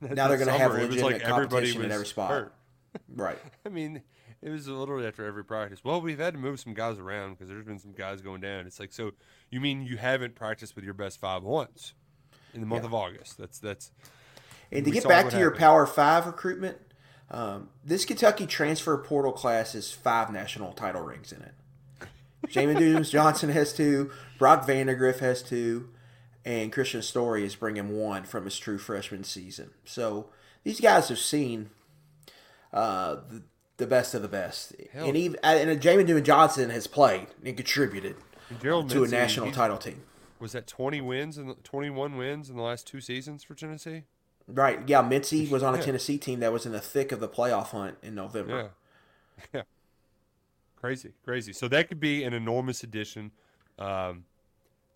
that, 0.00 0.14
now 0.14 0.28
they're 0.28 0.38
going 0.38 0.48
to 0.48 0.58
have 0.58 0.72
legitimate 0.72 1.02
like 1.02 1.22
competition 1.22 1.84
at 1.84 1.90
every 1.90 2.06
spot. 2.06 2.52
right. 3.14 3.38
I 3.64 3.68
mean, 3.68 4.02
it 4.42 4.50
was 4.50 4.68
literally 4.68 5.06
after 5.06 5.24
every 5.24 5.44
practice. 5.44 5.82
Well, 5.84 6.00
we've 6.00 6.18
had 6.18 6.34
to 6.34 6.40
move 6.40 6.60
some 6.60 6.74
guys 6.74 6.98
around 6.98 7.34
because 7.34 7.48
there's 7.48 7.64
been 7.64 7.78
some 7.78 7.92
guys 7.92 8.20
going 8.20 8.40
down. 8.40 8.66
It's 8.66 8.80
like, 8.80 8.92
so 8.92 9.12
you 9.50 9.60
mean 9.60 9.82
you 9.82 9.96
haven't 9.96 10.34
practiced 10.34 10.76
with 10.76 10.84
your 10.84 10.94
best 10.94 11.18
five 11.18 11.42
once 11.42 11.94
in 12.52 12.60
the 12.60 12.66
month 12.66 12.82
yeah. 12.82 12.88
of 12.88 12.94
August? 12.94 13.38
That's 13.38 13.58
that's. 13.58 13.90
And 14.72 14.84
to 14.84 14.90
get 14.90 15.04
back 15.04 15.10
to 15.10 15.14
happened. 15.14 15.40
your 15.40 15.50
Power 15.54 15.86
Five 15.86 16.26
recruitment, 16.26 16.78
um, 17.30 17.68
this 17.84 18.04
Kentucky 18.04 18.46
transfer 18.46 18.96
portal 18.98 19.32
class 19.32 19.72
has 19.72 19.92
five 19.92 20.32
national 20.32 20.72
title 20.72 21.02
rings 21.02 21.32
in 21.32 21.42
it. 21.42 21.54
Jamin 22.48 22.78
Dooms 22.78 23.10
Johnson 23.10 23.50
has 23.50 23.72
two. 23.72 24.10
Brock 24.38 24.66
Vandagriff 24.66 25.20
has 25.20 25.42
two, 25.42 25.90
and 26.44 26.72
Kristian 26.72 27.02
Story 27.02 27.44
is 27.44 27.54
bringing 27.54 27.96
one 27.96 28.24
from 28.24 28.44
his 28.44 28.58
true 28.58 28.78
freshman 28.78 29.24
season. 29.24 29.70
So 29.84 30.30
these 30.62 30.80
guys 30.80 31.08
have 31.08 31.18
seen 31.18 31.70
uh, 32.72 33.16
the, 33.28 33.42
the 33.76 33.86
best 33.86 34.14
of 34.14 34.22
the 34.22 34.28
best. 34.28 34.74
Hell. 34.92 35.06
And 35.06 35.16
even 35.16 35.38
and 35.42 35.80
Jamin 35.80 36.06
Newman 36.06 36.24
Johnson 36.24 36.70
has 36.70 36.86
played 36.86 37.28
and 37.44 37.56
contributed 37.56 38.16
and 38.50 38.90
to 38.90 39.04
a 39.04 39.08
national 39.08 39.52
title 39.52 39.78
team. 39.78 40.02
Was 40.40 40.52
that 40.52 40.66
twenty 40.66 41.00
wins 41.00 41.38
and 41.38 41.62
twenty 41.64 41.90
one 41.90 42.16
wins 42.16 42.50
in 42.50 42.56
the 42.56 42.62
last 42.62 42.86
two 42.86 43.00
seasons 43.00 43.44
for 43.44 43.54
Tennessee? 43.54 44.04
Right. 44.46 44.80
Yeah, 44.86 45.00
Mincey 45.02 45.48
was 45.48 45.62
on 45.62 45.74
a 45.74 45.78
yeah. 45.78 45.84
Tennessee 45.84 46.18
team 46.18 46.40
that 46.40 46.52
was 46.52 46.66
in 46.66 46.72
the 46.72 46.80
thick 46.80 47.12
of 47.12 47.20
the 47.20 47.28
playoff 47.28 47.68
hunt 47.68 47.96
in 48.02 48.14
November. 48.14 48.56
Yeah. 48.56 48.68
Yeah. 49.52 49.62
Crazy, 50.84 51.12
crazy. 51.24 51.54
So 51.54 51.66
that 51.68 51.88
could 51.88 51.98
be 51.98 52.24
an 52.24 52.34
enormous 52.34 52.82
addition. 52.82 53.30
Um, 53.78 54.26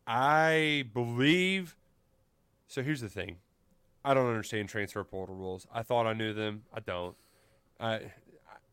I 0.07 0.85
believe. 0.93 1.77
So 2.67 2.83
here's 2.83 3.01
the 3.01 3.09
thing. 3.09 3.37
I 4.05 4.13
don't 4.13 4.27
understand 4.27 4.69
transfer 4.69 5.03
portal 5.03 5.35
rules. 5.35 5.67
I 5.73 5.83
thought 5.83 6.07
I 6.07 6.13
knew 6.13 6.35
them. 6.35 6.65
I 6.75 6.81
don't. 6.81 7.17
I 7.81 8.13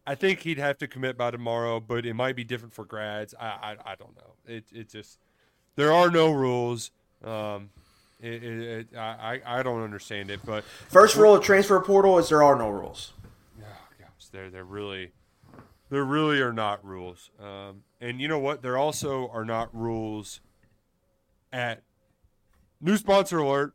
I 0.06 0.16
think 0.16 0.42
he'd 0.42 0.58
have 0.58 0.78
to 0.80 0.90
commit 0.90 1.18
by 1.18 1.32
tomorrow, 1.32 1.80
but 1.80 2.06
it 2.06 2.16
might 2.16 2.36
be 2.36 2.44
different 2.44 2.74
for 2.74 2.84
grads. 2.84 3.34
I 3.40 3.46
I, 3.46 3.92
I 3.94 3.96
don't 3.96 4.18
know. 4.18 4.34
It 4.46 4.66
it 4.74 4.90
just 4.90 5.18
there 5.78 5.94
are 5.94 6.12
no 6.12 6.34
rules. 6.34 6.92
Um, 7.24 7.70
it, 8.22 8.44
it, 8.44 8.88
it, 8.92 8.98
I 8.98 9.40
I 9.46 9.64
don't 9.64 9.84
understand 9.84 10.32
it. 10.32 10.42
But 10.46 10.66
first 10.90 11.16
rule 11.16 11.34
of 11.34 11.42
transfer 11.42 11.80
portal 11.80 12.20
is 12.20 12.28
there 12.28 12.44
are 12.44 12.58
no 12.58 12.68
rules. 12.68 13.14
Oh 13.62 13.66
gosh, 14.02 14.28
they're 14.34 14.50
they're 14.50 14.66
really 14.66 15.14
There 15.96 16.04
really 16.04 16.42
are 16.42 16.52
not 16.52 16.84
rules. 16.84 17.32
Um, 17.42 17.84
and 18.02 18.20
you 18.20 18.28
know 18.28 18.38
what? 18.38 18.62
There 18.62 18.78
also 18.78 19.30
are 19.30 19.46
not 19.46 19.74
rules 19.74 20.42
at 21.54 21.84
new 22.82 22.98
sponsor 22.98 23.38
alert. 23.38 23.74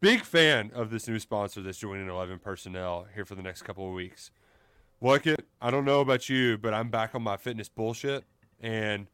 Big 0.00 0.22
fan 0.22 0.70
of 0.72 0.90
this 0.90 1.08
new 1.08 1.18
sponsor 1.18 1.60
that's 1.60 1.78
joining 1.78 2.08
11 2.08 2.38
personnel 2.38 3.08
here 3.12 3.24
for 3.24 3.34
the 3.34 3.42
next 3.42 3.62
couple 3.62 3.88
of 3.88 3.94
weeks. 3.94 4.30
Look 5.00 5.26
it, 5.26 5.44
I 5.60 5.72
don't 5.72 5.84
know 5.84 5.98
about 5.98 6.28
you, 6.28 6.56
but 6.56 6.72
I'm 6.72 6.88
back 6.88 7.12
on 7.12 7.22
my 7.22 7.36
fitness 7.36 7.68
bullshit, 7.68 8.22
and 8.60 9.08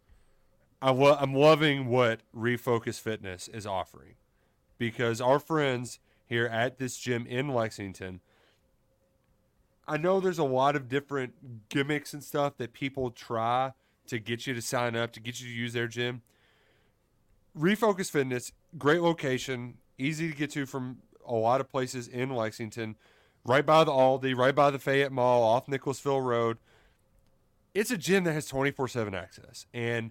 I 0.82 0.90
I'm 0.90 1.32
loving 1.32 1.86
what 1.86 2.20
Refocus 2.36 3.00
Fitness 3.00 3.48
is 3.48 3.66
offering 3.66 4.16
because 4.76 5.22
our 5.22 5.38
friends 5.38 6.00
here 6.26 6.44
at 6.44 6.76
this 6.76 6.98
gym 6.98 7.26
in 7.26 7.48
Lexington. 7.48 8.20
I 9.88 9.96
know 9.96 10.20
there's 10.20 10.38
a 10.38 10.44
lot 10.44 10.74
of 10.74 10.88
different 10.88 11.68
gimmicks 11.68 12.12
and 12.12 12.22
stuff 12.22 12.56
that 12.58 12.72
people 12.72 13.10
try 13.10 13.72
to 14.08 14.18
get 14.18 14.46
you 14.46 14.54
to 14.54 14.62
sign 14.62 14.96
up, 14.96 15.12
to 15.12 15.20
get 15.20 15.40
you 15.40 15.46
to 15.46 15.52
use 15.52 15.72
their 15.72 15.88
gym. 15.88 16.22
Refocus 17.56 18.10
Fitness, 18.10 18.52
great 18.76 19.00
location, 19.00 19.78
easy 19.98 20.30
to 20.30 20.36
get 20.36 20.50
to 20.50 20.66
from 20.66 20.98
a 21.26 21.34
lot 21.34 21.60
of 21.60 21.68
places 21.68 22.08
in 22.08 22.30
Lexington, 22.30 22.96
right 23.44 23.64
by 23.64 23.84
the 23.84 23.92
Aldi, 23.92 24.36
right 24.36 24.54
by 24.54 24.70
the 24.70 24.78
Fayette 24.78 25.12
Mall, 25.12 25.42
off 25.42 25.68
Nicholasville 25.68 26.20
Road. 26.20 26.58
It's 27.74 27.90
a 27.90 27.96
gym 27.96 28.24
that 28.24 28.32
has 28.32 28.46
24 28.46 28.88
7 28.88 29.14
access. 29.14 29.66
And 29.72 30.10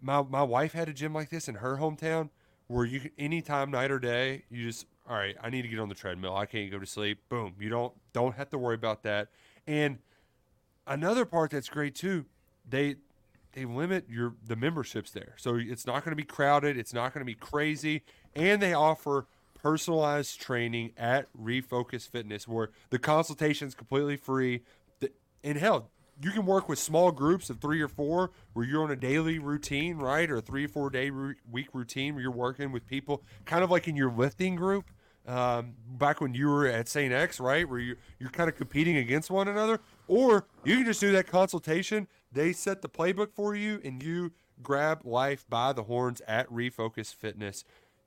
my, 0.00 0.22
my 0.22 0.42
wife 0.42 0.72
had 0.72 0.88
a 0.88 0.92
gym 0.92 1.12
like 1.14 1.30
this 1.30 1.48
in 1.48 1.56
her 1.56 1.76
hometown 1.76 2.30
where 2.66 2.84
you 2.84 3.10
anytime, 3.18 3.70
night 3.70 3.90
or 3.90 3.98
day, 3.98 4.44
you 4.50 4.66
just, 4.66 4.86
all 5.08 5.16
right, 5.16 5.36
I 5.42 5.50
need 5.50 5.62
to 5.62 5.68
get 5.68 5.78
on 5.78 5.88
the 5.88 5.94
treadmill. 5.94 6.36
I 6.36 6.46
can't 6.46 6.70
go 6.70 6.78
to 6.78 6.86
sleep. 6.86 7.20
Boom. 7.28 7.54
You 7.60 7.68
don't, 7.68 7.92
don't 8.12 8.34
have 8.36 8.50
to 8.50 8.58
worry 8.58 8.74
about 8.74 9.02
that. 9.04 9.28
And 9.66 9.98
another 10.86 11.24
part 11.24 11.50
that's 11.50 11.68
great 11.68 11.94
too, 11.94 12.26
they, 12.68 12.96
they 13.52 13.64
limit 13.64 14.06
your 14.08 14.34
the 14.46 14.56
memberships 14.56 15.10
there. 15.10 15.34
So 15.36 15.56
it's 15.56 15.86
not 15.86 16.04
going 16.04 16.12
to 16.12 16.16
be 16.16 16.24
crowded, 16.24 16.76
it's 16.76 16.92
not 16.92 17.14
going 17.14 17.22
to 17.22 17.26
be 17.26 17.34
crazy, 17.34 18.02
and 18.34 18.60
they 18.60 18.74
offer 18.74 19.26
personalized 19.54 20.40
training 20.40 20.92
at 20.96 21.26
Refocus 21.36 22.08
Fitness 22.08 22.46
where 22.46 22.70
the 22.90 22.98
consultation 22.98 23.66
is 23.66 23.74
completely 23.74 24.16
free. 24.16 24.62
And 25.42 25.58
hell, 25.58 25.90
you 26.20 26.30
can 26.30 26.46
work 26.46 26.68
with 26.68 26.78
small 26.78 27.12
groups 27.12 27.50
of 27.50 27.60
three 27.60 27.80
or 27.80 27.88
four 27.88 28.30
where 28.52 28.66
you're 28.66 28.82
on 28.82 28.90
a 28.90 28.96
daily 28.96 29.38
routine, 29.38 29.96
right? 29.98 30.30
Or 30.30 30.36
a 30.36 30.40
three 30.40 30.64
or 30.64 30.68
four 30.68 30.90
day 30.90 31.10
week 31.10 31.68
routine 31.72 32.14
where 32.14 32.22
you're 32.22 32.30
working 32.30 32.72
with 32.72 32.86
people 32.86 33.22
kind 33.44 33.62
of 33.62 33.70
like 33.70 33.86
in 33.88 33.96
your 33.96 34.10
lifting 34.10 34.56
group. 34.56 34.90
Um, 35.26 35.74
back 35.88 36.20
when 36.20 36.34
you 36.34 36.48
were 36.48 36.66
at 36.66 36.88
St. 36.88 37.12
X, 37.12 37.40
right? 37.40 37.68
Where 37.68 37.80
you, 37.80 37.96
you're 38.20 38.30
kind 38.30 38.48
of 38.48 38.56
competing 38.56 38.96
against 38.96 39.28
one 39.28 39.48
another. 39.48 39.80
Or 40.06 40.46
you 40.64 40.76
can 40.76 40.84
just 40.84 41.00
do 41.00 41.10
that 41.12 41.26
consultation 41.26 42.06
they 42.36 42.52
set 42.52 42.82
the 42.82 42.88
playbook 42.88 43.32
for 43.32 43.56
you, 43.56 43.80
and 43.82 44.00
you 44.02 44.32
grab 44.62 45.00
life 45.04 45.46
by 45.48 45.72
the 45.72 45.84
horns 45.84 46.20
at 46.28 46.50
Refocus 46.50 47.14
Fitness. 47.14 47.64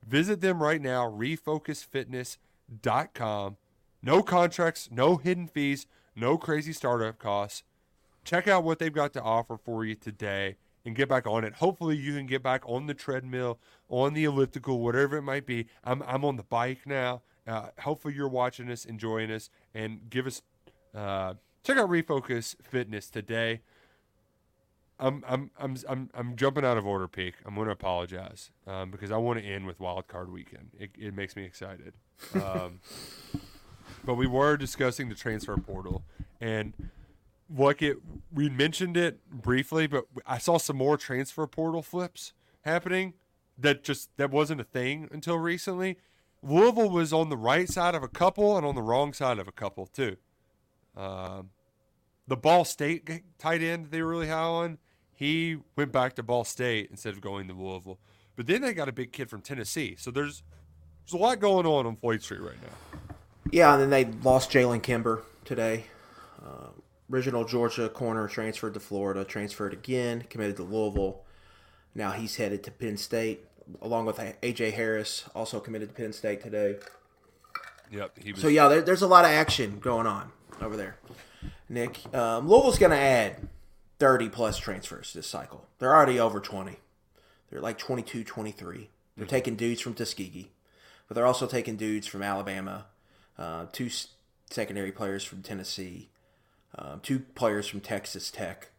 Visit 0.07 0.41
them 0.41 0.61
right 0.61 0.79
now, 0.81 1.09
refocusfitness.com. 1.09 3.57
No 4.01 4.23
contracts, 4.23 4.87
no 4.91 5.17
hidden 5.17 5.47
fees, 5.47 5.87
no 6.15 6.37
crazy 6.37 6.71
startup 6.73 7.17
costs. 7.17 7.63
Check 8.23 8.47
out 8.47 8.63
what 8.63 8.77
they've 8.79 8.93
got 8.93 9.11
to 9.13 9.21
offer 9.21 9.57
for 9.57 9.83
you 9.83 9.95
today 9.95 10.55
and 10.89 10.95
get 10.95 11.07
back 11.07 11.27
on 11.27 11.43
it. 11.43 11.53
Hopefully, 11.53 11.95
you 11.95 12.13
can 12.15 12.25
get 12.25 12.41
back 12.41 12.63
on 12.65 12.87
the 12.87 12.95
treadmill, 12.95 13.59
on 13.89 14.15
the 14.15 14.23
elliptical, 14.23 14.79
whatever 14.79 15.17
it 15.17 15.21
might 15.21 15.45
be. 15.45 15.67
I'm, 15.83 16.01
I'm 16.05 16.25
on 16.25 16.35
the 16.35 16.43
bike 16.43 16.79
now. 16.85 17.21
Uh, 17.47 17.67
hopefully, 17.79 18.15
you're 18.15 18.27
watching 18.27 18.69
us, 18.71 18.85
enjoying 18.85 19.31
us, 19.31 19.49
and 19.73 20.09
give 20.09 20.25
us 20.25 20.41
uh, 20.95 21.35
check 21.63 21.77
out 21.77 21.89
Refocus 21.89 22.55
Fitness 22.63 23.09
today. 23.09 23.61
I'm 24.99 25.23
I'm 25.27 25.51
I'm 25.59 25.77
I'm 25.87 26.09
I'm 26.13 26.35
jumping 26.35 26.65
out 26.65 26.77
of 26.77 26.87
order, 26.87 27.07
peak. 27.07 27.35
I'm 27.45 27.53
going 27.53 27.67
to 27.67 27.71
apologize 27.71 28.49
um, 28.65 28.89
because 28.89 29.11
I 29.11 29.17
want 29.17 29.39
to 29.39 29.45
end 29.45 29.67
with 29.67 29.79
Wild 29.79 30.07
Card 30.07 30.31
Weekend. 30.31 30.71
It, 30.77 30.89
it 30.97 31.15
makes 31.15 31.35
me 31.35 31.43
excited. 31.43 31.93
Um, 32.33 32.81
but 34.03 34.15
we 34.15 34.27
were 34.27 34.57
discussing 34.57 35.07
the 35.07 35.15
transfer 35.15 35.55
portal, 35.55 36.03
and 36.41 36.73
like 37.55 37.81
it, 37.81 37.97
we 38.31 38.49
mentioned 38.49 38.97
it 38.97 39.27
briefly, 39.29 39.87
but 39.87 40.05
I 40.25 40.37
saw 40.37 40.57
some 40.57 40.77
more 40.77 40.97
transfer 40.97 41.47
portal 41.47 41.81
flips 41.81 42.33
happening 42.61 43.13
that 43.57 43.83
just 43.83 44.09
that 44.17 44.31
wasn't 44.31 44.61
a 44.61 44.65
thing 44.65 45.09
until 45.11 45.37
recently. 45.37 45.97
Louisville 46.41 46.89
was 46.89 47.11
on 47.11 47.29
the 47.29 47.37
right 47.37 47.67
side 47.67 47.95
of 47.95 48.03
a 48.03 48.07
couple 48.07 48.55
and 48.55 48.65
on 48.65 48.75
the 48.75 48.81
wrong 48.81 49.13
side 49.13 49.39
of 49.39 49.47
a 49.47 49.51
couple 49.51 49.87
too. 49.87 50.15
Um, 50.95 51.49
the 52.27 52.37
Ball 52.37 52.63
State 52.65 53.09
tight 53.37 53.61
end 53.61 53.87
they 53.91 54.01
were 54.01 54.09
really 54.09 54.27
high 54.27 54.35
on 54.35 54.77
he 55.19 55.57
went 55.75 55.91
back 55.91 56.15
to 56.15 56.23
Ball 56.23 56.45
State 56.45 56.87
instead 56.89 57.13
of 57.13 57.19
going 57.19 57.49
to 57.49 57.53
Louisville. 57.53 57.99
But 58.37 58.47
then 58.47 58.61
they 58.61 58.73
got 58.73 58.87
a 58.87 58.93
big 58.93 59.11
kid 59.11 59.29
from 59.29 59.41
Tennessee. 59.41 59.97
So 59.99 60.11
there's 60.11 60.43
there's 61.03 61.19
a 61.19 61.21
lot 61.21 61.41
going 61.41 61.65
on 61.65 61.85
on 61.85 61.97
Floyd 61.97 62.23
Street 62.23 62.39
right 62.39 62.61
now. 62.61 63.13
Yeah, 63.51 63.73
and 63.73 63.81
then 63.81 63.89
they 63.89 64.05
lost 64.23 64.49
Jalen 64.49 64.81
Kimber 64.81 65.23
today. 65.43 65.83
Uh, 66.41 66.67
original 67.11 67.45
Georgia 67.45 67.89
corner 67.89 68.27
transferred 68.27 68.73
to 68.73 68.79
Florida, 68.79 69.23
transferred 69.23 69.73
again, 69.73 70.25
committed 70.29 70.57
to 70.57 70.63
Louisville. 70.63 71.23
Now 71.95 72.11
he's 72.11 72.35
headed 72.35 72.63
to 72.63 72.71
Penn 72.71 72.97
State, 72.97 73.45
along 73.81 74.05
with 74.05 74.17
AJ 74.17 74.73
Harris, 74.73 75.25
also 75.33 75.59
committed 75.59 75.89
to 75.89 75.95
Penn 75.95 76.13
State 76.13 76.41
today. 76.41 76.77
Yep. 77.91 78.17
Was... 78.33 78.41
So 78.41 78.47
yeah, 78.47 78.67
there, 78.67 78.81
there's 78.81 79.01
a 79.01 79.07
lot 79.07 79.25
of 79.25 79.31
action 79.31 79.79
going 79.79 80.07
on 80.07 80.31
over 80.61 80.77
there. 80.77 80.97
Nick, 81.67 82.13
um, 82.15 82.47
Louisville's 82.47 82.79
going 82.79 82.91
to 82.91 82.97
add 82.97 83.47
30 83.99 84.29
plus 84.29 84.57
transfers 84.57 85.13
this 85.13 85.27
cycle. 85.27 85.67
They're 85.77 85.95
already 85.95 86.19
over 86.19 86.39
20. 86.39 86.77
They're 87.49 87.61
like 87.61 87.77
22, 87.77 88.23
23. 88.23 88.89
They're 89.15 89.25
mm-hmm. 89.25 89.29
taking 89.29 89.55
dudes 89.55 89.81
from 89.81 89.93
Tuskegee, 89.93 90.51
but 91.07 91.15
they're 91.15 91.25
also 91.25 91.47
taking 91.47 91.75
dudes 91.75 92.07
from 92.07 92.21
Alabama, 92.21 92.85
uh, 93.37 93.65
two 93.71 93.89
secondary 94.49 94.91
players 94.91 95.23
from 95.23 95.41
Tennessee, 95.41 96.09
uh, 96.77 96.97
two 97.01 97.19
players 97.35 97.67
from 97.67 97.79
Texas 97.79 98.31
Tech. 98.31 98.69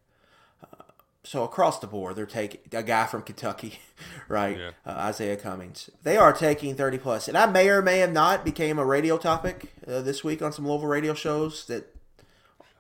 Uh, 0.62 0.84
so 1.24 1.45
across 1.45 1.78
the 1.78 1.86
board, 1.86 2.16
they're 2.16 2.26
taking 2.26 2.61
a 2.72 2.82
guy 2.82 3.07
from 3.07 3.22
Kentucky, 3.22 3.80
right? 4.28 4.59
Yeah. 4.59 4.70
Uh, 4.86 4.91
Isaiah 4.91 5.36
Cummings. 5.36 5.91
They 6.03 6.16
are 6.16 6.32
taking 6.32 6.74
30 6.74 6.99
plus. 6.99 7.28
And 7.28 7.36
I 7.36 7.47
may 7.47 7.68
or 7.68 7.82
may 7.82 7.99
have 7.99 8.12
not 8.12 8.45
became 8.45 8.78
a 8.78 8.84
radio 8.84 9.18
topic 9.18 9.72
uh, 9.86 10.01
this 10.01 10.24
week 10.24 10.43
on 10.43 10.53
some 10.53 10.66
Louisville 10.66 10.88
radio 10.88 11.14
shows 11.14 11.66
that 11.66 11.95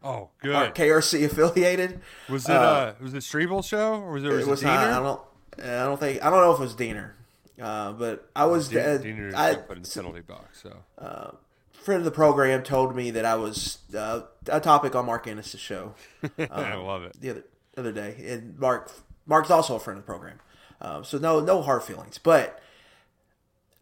Oh, 0.02 0.30
good. 0.40 0.74
KRC 0.74 1.26
affiliated. 1.26 2.00
Was 2.28 2.48
it 2.48 2.52
uh, 2.52 2.58
uh 2.58 2.94
was 3.00 3.12
it 3.12 3.18
Strebel 3.18 3.62
show 3.62 3.94
or 3.96 4.12
was 4.12 4.24
it, 4.24 4.28
was 4.28 4.46
it 4.46 4.50
was? 4.50 4.62
Not, 4.62 4.78
I 4.78 4.98
don't 4.98 5.20
I 5.58 5.84
don't 5.84 6.00
think 6.00 6.24
I 6.24 6.30
don't 6.30 6.40
know 6.40 6.52
if 6.52 6.58
it 6.58 6.62
was 6.62 6.74
Deener. 6.74 7.12
Uh, 7.60 7.92
but 7.92 8.30
I 8.34 8.46
was 8.46 8.68
De- 8.68 8.98
Deener 8.98 9.34
I, 9.34 9.54
put 9.54 9.76
in 9.76 9.82
the 9.82 9.90
penalty 9.90 10.20
box. 10.20 10.62
So 10.62 10.74
uh, 10.98 11.32
friend 11.80 11.98
of 11.98 12.04
the 12.04 12.10
program 12.10 12.62
told 12.62 12.94
me 12.94 13.10
that 13.10 13.24
I 13.24 13.34
was 13.36 13.78
uh, 13.96 14.22
a 14.46 14.60
topic 14.60 14.94
on 14.94 15.06
Mark 15.06 15.26
Ennis' 15.26 15.58
show. 15.58 15.94
I 16.38 16.72
um, 16.72 16.84
love 16.84 17.02
it. 17.04 17.20
The 17.20 17.30
other 17.30 17.44
other 17.76 17.92
day, 17.92 18.14
and 18.26 18.58
Mark 18.58 18.90
Mark's 19.26 19.50
also 19.50 19.76
a 19.76 19.80
friend 19.80 19.98
of 19.98 20.04
the 20.04 20.06
program, 20.06 20.40
um, 20.80 21.04
so 21.04 21.18
no 21.18 21.40
no 21.40 21.62
hard 21.62 21.82
feelings. 21.82 22.18
But 22.18 22.60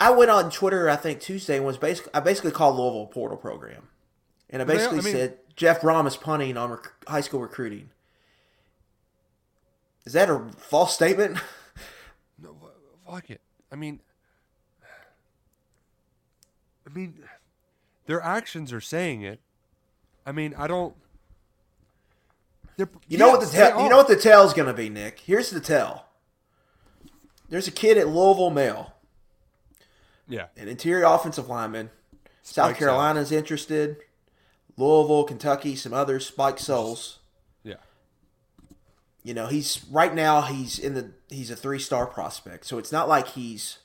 I 0.01 0.11
went 0.11 0.31
on 0.31 0.51
Twitter, 0.51 0.89
I 0.89 0.97
think 0.97 1.21
Tuesday, 1.21 1.57
and 1.57 1.67
was 1.67 1.79
basically 1.79 2.13
I 2.15 2.21
basically 2.21 2.53
called 2.53 2.77
Louisville 2.77 3.05
a 3.05 3.07
portal 3.07 3.37
program, 3.37 3.89
and 4.51 4.63
I 4.63 4.65
basically 4.65 4.99
I 4.99 5.03
mean, 5.03 5.13
said 5.13 5.39
Jeff 5.57 5.81
Brohm 5.81 6.07
is 6.07 6.17
punting 6.17 6.57
on 6.57 6.71
rec- 6.71 6.93
high 7.07 7.21
school 7.21 7.41
recruiting. 7.41 7.91
Is 10.05 10.13
that 10.15 10.31
a 10.31 10.47
false 10.57 10.95
statement? 10.95 11.39
no, 12.43 12.57
fuck 13.07 13.29
it. 13.29 13.41
I 13.71 13.77
mean, 13.77 14.01
I 16.89 16.95
mean, 16.95 17.23
their 18.09 18.23
actions 18.23 18.73
are 18.73 18.81
saying 18.81 19.23
it. 19.23 19.39
I 20.27 20.33
mean, 20.33 20.55
I 20.59 20.67
don't. 20.67 20.95
You 22.79 22.89
yeah, 23.07 23.19
know 23.19 23.29
what 23.29 23.41
the 23.41 23.47
tell? 23.47 23.83
You 23.83 23.89
know 23.89 23.99
what 23.99 24.09
the 24.09 24.17
tell's 24.17 24.55
going 24.55 24.67
to 24.67 24.75
be, 24.75 24.89
Nick. 24.89 25.21
Here's 25.21 25.51
the 25.51 25.61
tell. 25.61 26.07
There's 27.51 27.69
a 27.69 27.73
kid 27.73 27.99
at 27.99 28.09
Louisville 28.09 28.51
Male. 28.51 28.95
Yeah. 30.27 30.47
An 30.57 30.69
interior 30.69 31.05
offensive 31.05 31.49
lineman. 31.49 31.91
South 32.43 32.77
Carolina's 32.77 33.31
out. 33.33 33.37
interested. 33.37 33.99
Louisville, 34.77 35.25
Kentucky, 35.25 35.77
some 35.77 35.93
others, 35.93 36.27
Spike 36.27 36.59
Souls. 36.59 37.19
Yeah. 37.63 37.75
You 39.23 39.35
know, 39.35 39.49
he's 39.49 39.85
right 39.91 40.15
now 40.15 40.43
he's 40.43 40.79
in 40.79 40.95
the 40.95 41.11
he's 41.29 41.51
a 41.51 41.57
three 41.57 41.79
star 41.79 42.07
prospect. 42.07 42.65
So 42.65 42.79
it's 42.79 42.93
not 42.93 43.09
like 43.09 43.29
he's 43.29 43.79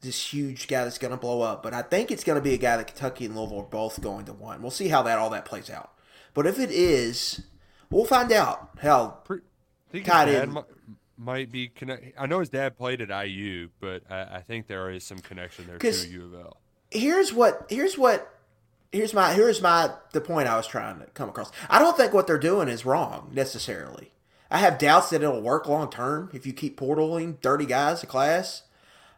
this 0.00 0.32
huge 0.32 0.66
guy 0.66 0.84
that's 0.84 0.98
going 0.98 1.10
to 1.10 1.16
blow 1.16 1.42
up, 1.42 1.62
but 1.62 1.74
I 1.74 1.82
think 1.82 2.10
it's 2.10 2.24
going 2.24 2.36
to 2.36 2.42
be 2.42 2.54
a 2.54 2.58
guy 2.58 2.76
that 2.76 2.86
Kentucky 2.86 3.26
and 3.26 3.36
Louisville 3.36 3.60
are 3.60 3.64
both 3.64 4.00
going 4.00 4.24
to 4.26 4.32
want. 4.32 4.62
We'll 4.62 4.70
see 4.70 4.88
how 4.88 5.02
that 5.02 5.18
all 5.18 5.30
that 5.30 5.44
plays 5.44 5.68
out. 5.68 5.92
But 6.32 6.46
if 6.46 6.58
it 6.58 6.70
is, 6.70 7.42
we'll 7.90 8.06
find 8.06 8.32
out 8.32 8.70
how 8.80 9.18
Pre- 9.24 9.40
tied 10.04 10.28
in. 10.28 10.52
Might, 10.52 10.64
might 11.18 11.52
be 11.52 11.68
connect. 11.68 12.18
I 12.18 12.26
know 12.26 12.40
his 12.40 12.48
dad 12.48 12.78
played 12.78 13.02
at 13.02 13.26
IU, 13.26 13.68
but 13.78 14.02
I, 14.10 14.36
I 14.36 14.40
think 14.40 14.66
there 14.66 14.90
is 14.90 15.04
some 15.04 15.18
connection 15.18 15.66
there 15.66 15.78
to 15.78 16.08
U 16.08 16.24
of 16.24 16.34
L. 16.34 16.56
Here's 16.90 17.32
what 17.32 17.66
here's 17.68 17.98
what 17.98 18.34
here's 18.90 19.12
my 19.12 19.34
here's 19.34 19.60
my 19.60 19.90
the 20.12 20.20
point 20.20 20.48
I 20.48 20.56
was 20.56 20.66
trying 20.66 20.98
to 21.00 21.06
come 21.06 21.28
across. 21.28 21.52
I 21.68 21.78
don't 21.78 21.96
think 21.96 22.12
what 22.12 22.26
they're 22.26 22.38
doing 22.38 22.68
is 22.68 22.86
wrong 22.86 23.30
necessarily. 23.32 24.12
I 24.50 24.58
have 24.58 24.78
doubts 24.78 25.10
that 25.10 25.22
it'll 25.22 25.42
work 25.42 25.68
long 25.68 25.90
term 25.90 26.30
if 26.32 26.46
you 26.46 26.52
keep 26.52 26.80
portaling 26.80 27.38
thirty 27.40 27.66
guys 27.66 28.02
a 28.02 28.06
class. 28.06 28.62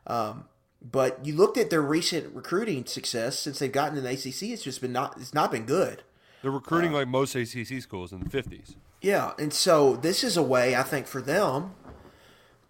Um, 0.06 0.46
but 0.90 1.24
you 1.24 1.34
looked 1.34 1.56
at 1.56 1.70
their 1.70 1.82
recent 1.82 2.34
recruiting 2.34 2.84
success 2.86 3.38
since 3.38 3.58
they've 3.58 3.70
gotten 3.70 3.96
in 3.96 4.04
the 4.04 4.10
ACC. 4.10 4.50
It's 4.50 4.62
just 4.62 4.80
been 4.80 4.92
not 4.92 5.16
it's 5.18 5.34
not 5.34 5.50
been 5.52 5.64
good. 5.64 6.02
They're 6.42 6.50
recruiting 6.50 6.92
uh, 6.92 6.98
like 6.98 7.08
most 7.08 7.34
ACC 7.34 7.80
schools 7.80 8.12
in 8.12 8.20
the 8.20 8.30
fifties. 8.30 8.74
Yeah, 9.00 9.32
and 9.38 9.52
so 9.52 9.96
this 9.96 10.24
is 10.24 10.36
a 10.36 10.42
way 10.42 10.74
I 10.74 10.82
think 10.82 11.06
for 11.06 11.20
them 11.20 11.74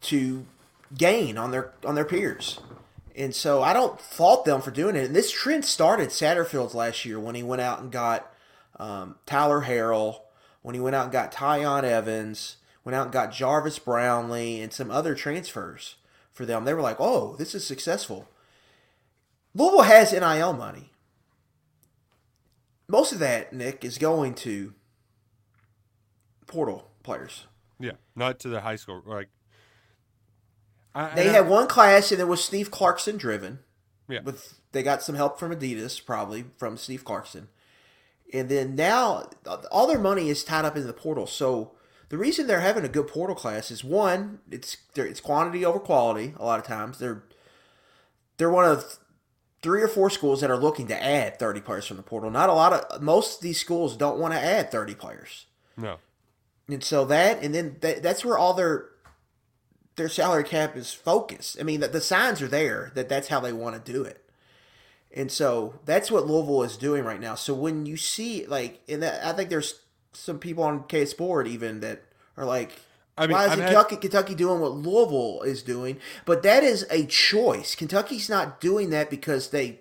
to 0.03 0.47
gain 0.97 1.39
on 1.39 1.51
their 1.51 1.73
on 1.85 1.95
their 1.95 2.05
peers. 2.05 2.61
And 3.15 3.35
so 3.35 3.63
I 3.63 3.73
don't 3.73 4.01
fault 4.01 4.47
them 4.47 4.63
for 4.63 4.71
doing 4.71 4.97
it. 4.97 5.05
And 5.05 5.15
this 5.15 5.31
trend 5.31 5.67
started 5.67 6.09
Satterfield's 6.09 6.75
last 6.75 7.05
year 7.05 7.21
when 7.21 7.35
he 7.35 7.43
went 7.43 7.61
out 7.61 7.81
and 7.81 7.93
got 7.93 8.33
um, 8.79 9.17
Tyler 9.27 9.65
Harrell, 9.65 10.21
when 10.63 10.75
he 10.75 10.81
went 10.81 10.97
out 10.97 11.05
and 11.05 11.13
got 11.13 11.31
Tiyon 11.31 11.85
Evans, 11.85 12.57
went 12.85 12.97
out 12.97 13.05
and 13.05 13.13
got 13.13 13.31
Jarvis 13.31 13.79
Brownlee 13.79 14.63
and 14.63 14.73
some 14.73 14.91
other 14.91 15.15
transfers 15.15 15.97
for 16.33 16.47
them. 16.47 16.65
They 16.65 16.75
were 16.75 16.81
like, 16.81 16.97
oh, 16.99 17.37
this 17.37 17.55
is 17.55 17.67
successful. 17.67 18.29
Louisville 19.55 19.83
has 19.83 20.13
NIL 20.13 20.53
money. 20.53 20.91
Most 22.89 23.13
of 23.13 23.19
that, 23.21 23.53
Nick, 23.53 23.85
is 23.85 23.99
going 23.99 24.35
to 24.35 24.75
portal 26.47 26.91
players. 27.03 27.47
Yeah, 27.79 27.93
not 28.15 28.39
to 28.41 28.49
the 28.49 28.61
high 28.61 28.77
school. 28.77 29.03
Like 29.05 29.29
I, 30.95 31.15
they 31.15 31.29
had 31.29 31.49
one 31.49 31.67
class 31.67 32.13
and 32.13 32.21
it 32.21 32.29
was 32.29 32.43
Steve 32.43 32.71
Clarkson 32.71 33.17
driven. 33.17 33.61
Yeah. 34.09 34.21
With 34.23 34.59
they 34.73 34.83
got 34.83 35.03
some 35.03 35.15
help 35.15 35.39
from 35.39 35.55
Adidas, 35.55 36.05
probably 36.05 36.45
from 36.57 36.77
Steve 36.77 37.05
Clarkson. 37.05 37.49
And 38.33 38.49
then 38.49 38.75
now 38.75 39.29
all 39.71 39.87
their 39.87 39.99
money 39.99 40.29
is 40.29 40.45
tied 40.45 40.65
up 40.65 40.77
in 40.77 40.87
the 40.87 40.93
portal. 40.93 41.27
So 41.27 41.73
the 42.13 42.19
reason 42.19 42.47
they're 42.47 42.61
having 42.61 42.85
a 42.85 42.91
good 42.91 43.09
portal 43.09 43.35
class 43.35 43.71
is 43.71 43.83
one, 43.83 44.41
it's 44.51 44.77
it's 44.95 45.19
quantity 45.19 45.65
over 45.65 45.79
quality. 45.79 46.35
A 46.39 46.45
lot 46.45 46.61
of 46.61 46.67
times 46.67 46.99
they're 46.99 47.25
they're 48.37 48.51
one 48.51 48.67
of 48.67 48.99
three 49.63 49.81
or 49.81 49.89
four 49.89 50.11
schools 50.11 50.43
that 50.43 50.51
are 50.51 50.59
looking 50.59 50.87
to 50.89 51.03
add 51.03 51.39
30 51.39 51.63
players 51.63 51.87
from 51.87 51.97
the 51.97 52.03
portal. 52.03 52.31
Not 52.31 52.51
a 52.51 52.53
lot 52.53 52.75
of 52.75 53.01
most 53.01 53.37
of 53.37 53.43
these 53.43 53.59
schools 53.59 53.97
don't 53.97 54.19
want 54.19 54.35
to 54.35 54.39
add 54.39 54.71
30 54.71 54.95
players. 54.95 55.47
No. 55.79 55.97
And 56.69 56.85
so 56.85 57.07
that 57.07 57.43
and 57.43 57.55
then 57.55 57.79
that, 57.81 58.03
that's 58.03 58.27
where 58.27 58.37
all 58.37 58.53
their 58.53 58.91
their 59.97 60.11
salary 60.11 60.45
cap 60.45 60.77
is 60.77 60.93
focused. 60.93 61.57
I 61.59 61.63
mean, 61.63 61.81
the, 61.81 61.89
the 61.89 62.03
signs 62.03 62.43
are 62.43 62.47
there 62.49 62.93
that 62.95 63.09
that's 63.09 63.29
how 63.29 63.41
they 63.41 63.55
want 63.55 63.83
to 63.83 63.93
do 63.93 64.05
it. 64.05 64.23
And 65.15 65.33
so 65.33 65.77
that's 65.87 66.11
what 66.11 66.27
Louisville 66.27 66.63
is 66.63 66.77
doing 66.77 67.05
right 67.05 67.21
now. 67.21 67.37
So 67.37 67.55
when 67.55 67.87
you 67.87 67.97
see 67.97 68.45
like, 68.45 68.83
and 68.87 69.03
that, 69.03 69.27
I 69.27 69.33
think 69.33 69.49
there's 69.49 69.81
some 70.13 70.39
people 70.39 70.65
on 70.65 70.85
K 70.85 71.05
Sport 71.05 71.47
even 71.47 71.81
that 71.81 72.03
are 72.37 72.45
like, 72.45 72.73
I 73.17 73.27
mean, 73.27 73.33
why 73.35 73.47
is 73.47 73.55
Kentucky, 73.55 73.95
had... 73.97 74.03
Kentucky 74.03 74.35
doing 74.35 74.61
what 74.61 74.73
Louisville 74.73 75.43
is 75.43 75.63
doing? 75.63 75.99
But 76.25 76.43
that 76.43 76.63
is 76.65 76.87
a 76.91 77.07
choice. 77.07 77.75
Kentucky's 77.75 78.29
not 78.29 78.61
doing 78.61 78.91
that 78.91 79.11
because 79.11 79.51
they 79.51 79.81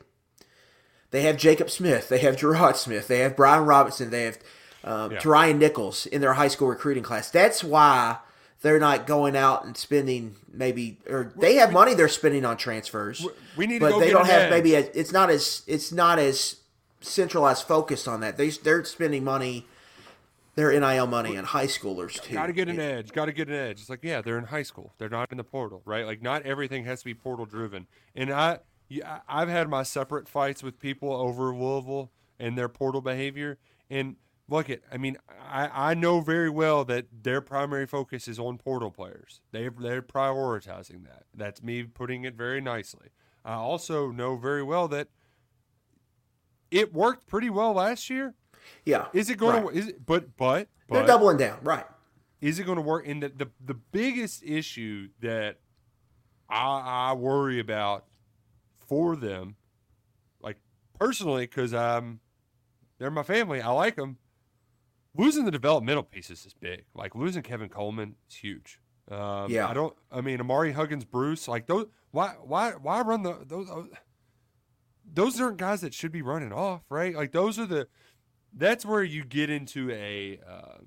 they 1.12 1.24
have 1.24 1.38
Jacob 1.38 1.70
Smith, 1.70 2.10
they 2.10 2.20
have 2.20 2.38
Gerard 2.38 2.78
Smith, 2.78 3.08
they 3.08 3.20
have 3.20 3.36
Brian 3.36 3.66
Robinson, 3.66 4.10
they 4.10 4.24
have 4.24 4.40
um, 4.84 5.12
yeah. 5.12 5.20
Ryan 5.24 5.60
Nichols 5.60 6.06
in 6.06 6.22
their 6.22 6.34
high 6.34 6.48
school 6.48 6.68
recruiting 6.68 7.04
class. 7.04 7.30
That's 7.30 7.64
why 7.64 8.18
they're 8.62 8.80
not 8.80 9.08
going 9.08 9.36
out 9.36 9.66
and 9.66 9.76
spending 9.76 10.36
maybe 10.54 10.98
or 11.10 11.32
they 11.36 11.56
have 11.56 11.72
money 11.72 11.94
they're 11.94 12.08
spending 12.08 12.46
on 12.46 12.58
transfers. 12.58 13.26
We 13.58 13.68
need, 13.68 13.80
but 13.80 14.00
they 14.00 14.12
don't 14.12 14.28
have 14.28 14.50
maybe 14.50 14.76
a, 14.76 14.80
it's 14.94 15.12
not 15.12 15.30
as 15.30 15.64
it's 15.68 15.92
not 15.92 16.20
as 16.20 16.58
centralized 17.02 17.66
focused 17.68 18.08
on 18.08 18.22
that. 18.22 18.38
They 18.38 18.50
they're 18.50 18.84
spending 18.86 19.24
money. 19.24 19.68
Their 20.56 20.78
NIL 20.78 21.08
money 21.08 21.36
and 21.36 21.48
high 21.48 21.68
schoolers 21.68 22.22
too. 22.22 22.34
Got 22.34 22.48
to 22.48 22.54
get 22.54 22.68
an 22.68 22.80
edge. 22.80 23.14
Got 23.14 23.26
to 23.26 23.32
get 23.32 23.48
an 23.48 23.54
edge. 23.54 23.80
It's 23.80 23.90
like, 23.90 24.04
yeah, 24.04 24.22
they're 24.22 24.38
in 24.38 24.46
high 24.46 24.64
school. 24.64 24.94
They're 24.98 25.10
not 25.10 25.32
in 25.32 25.38
the 25.38 25.44
portal, 25.44 25.82
right? 25.86 26.06
Like, 26.06 26.22
not 26.22 26.44
everything 26.44 26.84
has 26.86 27.00
to 27.00 27.06
be 27.06 27.14
portal 27.14 27.46
driven. 27.46 27.88
And 28.16 28.32
I, 28.32 28.60
yeah, 28.90 29.20
I've 29.30 29.48
had 29.48 29.70
my 29.70 29.84
separate 29.84 30.28
fights 30.28 30.62
with 30.62 30.78
people 30.78 31.14
over 31.14 31.56
Louisville 31.56 32.12
and 32.38 32.58
their 32.58 32.68
portal 32.68 33.00
behavior. 33.00 33.60
And 33.90 34.18
look 34.50 34.70
at 34.70 34.82
I 34.92 34.98
mean 34.98 35.18
I, 35.50 35.92
I 35.92 35.94
know 35.94 36.20
very 36.20 36.50
well 36.50 36.84
that 36.86 37.06
their 37.24 37.40
primary 37.42 37.88
focus 37.88 38.28
is 38.28 38.38
on 38.38 38.58
portal 38.58 38.92
players. 38.92 39.40
They 39.52 39.70
they're 39.70 40.02
prioritizing 40.02 41.06
that. 41.06 41.24
That's 41.34 41.64
me 41.64 41.84
putting 41.84 42.26
it 42.26 42.36
very 42.36 42.60
nicely. 42.60 43.10
I 43.46 43.54
also 43.54 44.12
know 44.12 44.36
very 44.36 44.62
well 44.62 44.88
that 44.90 45.08
it 46.70 46.94
worked 46.94 47.28
pretty 47.28 47.50
well 47.50 47.74
last 47.74 48.10
year. 48.10 48.36
Yeah. 48.86 49.08
Is 49.14 49.30
it 49.30 49.38
going 49.38 49.64
right. 49.64 49.74
to 49.74 49.80
is 49.80 49.88
it 49.90 50.06
but 50.06 50.36
but, 50.38 50.68
but 50.88 50.96
they're 50.96 51.08
doubling 51.08 51.38
down, 51.38 51.60
right. 51.64 51.86
Is 52.40 52.60
it 52.60 52.64
going 52.64 52.78
to 52.78 52.82
work? 52.82 53.08
And 53.08 53.22
the, 53.22 53.30
the 53.30 53.48
the 53.64 53.74
biggest 53.74 54.44
issue 54.44 55.10
that 55.22 55.60
I, 56.50 57.12
I 57.12 57.14
worry 57.14 57.60
about 57.60 58.06
for 58.88 59.16
them, 59.16 59.56
like 60.42 60.58
personally, 61.00 61.46
because 61.46 61.74
I'm 61.74 62.20
they're 62.98 63.12
my 63.12 63.24
family. 63.24 63.62
I 63.62 63.70
like 63.72 63.96
them 63.96 64.18
losing 65.16 65.46
the 65.46 65.52
developmental 65.52 66.04
pieces 66.04 66.46
is 66.46 66.54
big. 66.54 66.86
Like 66.94 67.16
losing 67.16 67.44
Kevin 67.44 67.70
Coleman 67.70 68.16
is 68.30 68.36
huge. 68.36 68.80
Um, 69.10 69.52
yeah, 69.52 69.68
I 69.68 69.74
don't. 69.74 69.96
I 70.12 70.22
mean, 70.22 70.40
Amari 70.40 70.72
Huggins, 70.72 71.06
Bruce, 71.06 71.48
like 71.48 71.68
those. 71.68 71.88
Why, 72.12 72.36
why, 72.42 72.72
why 72.72 73.02
run 73.02 73.24
the 73.24 73.40
those? 73.46 73.68
Those 75.14 75.42
aren't 75.42 75.58
guys 75.58 75.82
that 75.82 75.94
should 75.94 76.12
be 76.12 76.22
running 76.22 76.54
off, 76.54 76.84
right? 76.90 77.16
Like 77.16 77.32
those 77.32 77.60
are 77.60 77.66
the. 77.66 77.88
That's 78.54 78.86
where 78.86 79.04
you 79.04 79.24
get 79.24 79.50
into 79.50 79.92
a. 79.92 80.40
Uh, 80.48 80.78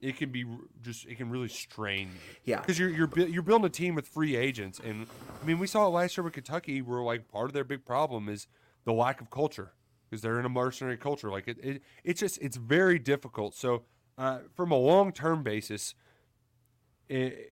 it 0.00 0.16
can 0.16 0.30
be 0.30 0.44
just 0.80 1.06
it 1.06 1.16
can 1.16 1.30
really 1.30 1.48
strain 1.48 2.08
you. 2.08 2.36
Yeah, 2.44 2.60
because 2.60 2.78
you're 2.78 2.90
you're 2.90 3.10
you're 3.18 3.42
building 3.42 3.66
a 3.66 3.70
team 3.70 3.94
with 3.94 4.06
free 4.06 4.36
agents, 4.36 4.80
and 4.82 5.06
I 5.42 5.46
mean 5.46 5.58
we 5.58 5.66
saw 5.66 5.86
it 5.86 5.90
last 5.90 6.16
year 6.16 6.24
with 6.24 6.34
Kentucky, 6.34 6.82
where 6.82 7.02
like 7.02 7.28
part 7.28 7.46
of 7.46 7.52
their 7.52 7.64
big 7.64 7.84
problem 7.84 8.28
is 8.28 8.46
the 8.84 8.92
lack 8.92 9.20
of 9.20 9.30
culture 9.30 9.72
because 10.08 10.22
they're 10.22 10.38
in 10.38 10.46
a 10.46 10.50
mercenary 10.50 10.96
culture. 10.96 11.30
Like 11.30 11.48
it, 11.48 11.58
it 11.62 11.82
it's 12.04 12.20
just 12.20 12.38
it's 12.40 12.56
very 12.56 12.98
difficult. 12.98 13.54
So 13.54 13.84
uh, 14.16 14.40
from 14.54 14.70
a 14.70 14.76
long 14.76 15.12
term 15.12 15.42
basis, 15.42 15.94
it, 17.08 17.52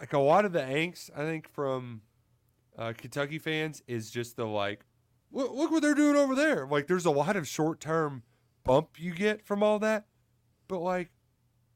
like 0.00 0.12
a 0.14 0.18
lot 0.18 0.44
of 0.44 0.52
the 0.52 0.60
angst 0.60 1.10
I 1.14 1.20
think 1.24 1.48
from 1.48 2.00
uh, 2.76 2.94
Kentucky 2.96 3.38
fans 3.38 3.82
is 3.86 4.10
just 4.10 4.36
the 4.36 4.46
like, 4.46 4.86
look, 5.30 5.70
what 5.70 5.82
they're 5.82 5.94
doing 5.94 6.16
over 6.16 6.34
there. 6.34 6.66
Like, 6.66 6.86
there's 6.86 7.04
a 7.04 7.10
lot 7.10 7.36
of 7.36 7.46
short 7.46 7.80
term 7.80 8.22
bump 8.64 8.98
you 8.98 9.14
get 9.14 9.44
from 9.44 9.62
all 9.62 9.78
that, 9.80 10.06
but 10.66 10.80
like, 10.80 11.10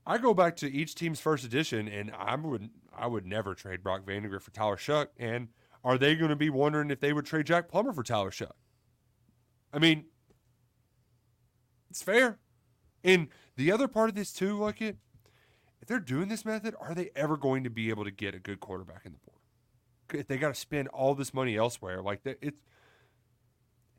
I 0.07 0.19
go 0.19 0.35
back 0.35 0.57
to 0.57 0.71
each 0.71 0.95
team's 0.95 1.21
first 1.21 1.45
edition, 1.45 1.89
and 1.89 2.11
I 2.19 2.35
would 2.37 2.71
I 2.97 3.07
would 3.07 3.27
never 3.27 3.55
trade 3.55 3.83
Brock 3.83 4.05
Vandagriff 4.05 4.43
for 4.43 4.51
Tyler 4.51 4.77
Shough. 4.77 5.09
And 5.19 5.49
are 5.83 5.99
they 5.99 6.15
going 6.15 6.31
to 6.31 6.37
be 6.37 6.51
wondering 6.51 6.91
if 6.91 7.01
they 7.01 7.13
would 7.13 7.27
trade 7.27 7.47
Jack 7.47 7.69
Plummer 7.69 7.93
for 7.93 8.03
Tyler 8.03 8.31
Shough? 8.31 8.53
I 9.73 9.79
mean, 9.79 10.05
it's 11.91 12.03
fair. 12.03 12.39
And 13.03 13.29
the 13.57 13.73
other 13.73 13.89
part 13.89 14.09
of 14.09 14.15
this 14.15 14.33
too, 14.33 14.59
like 14.59 14.81
it, 14.81 14.99
if 15.85 15.89
they're 15.89 16.01
doing 16.01 16.29
this 16.29 16.47
method, 16.47 16.75
are 16.81 16.95
they 16.95 17.11
ever 17.15 17.37
going 17.37 17.63
to 17.65 17.69
be 17.69 17.91
able 17.91 18.05
to 18.05 18.11
get 18.11 18.35
a 18.35 18.39
good 18.39 18.59
quarterback 18.59 19.03
in 19.05 19.13
the 19.13 19.19
board? 19.19 19.39
If 20.19 20.29
they 20.29 20.39
got 20.39 20.49
to 20.49 20.55
spend 20.55 20.89
all 20.89 21.15
this 21.15 21.35
money 21.35 21.59
elsewhere, 21.59 22.01
like 22.01 22.21
it's 22.25 22.63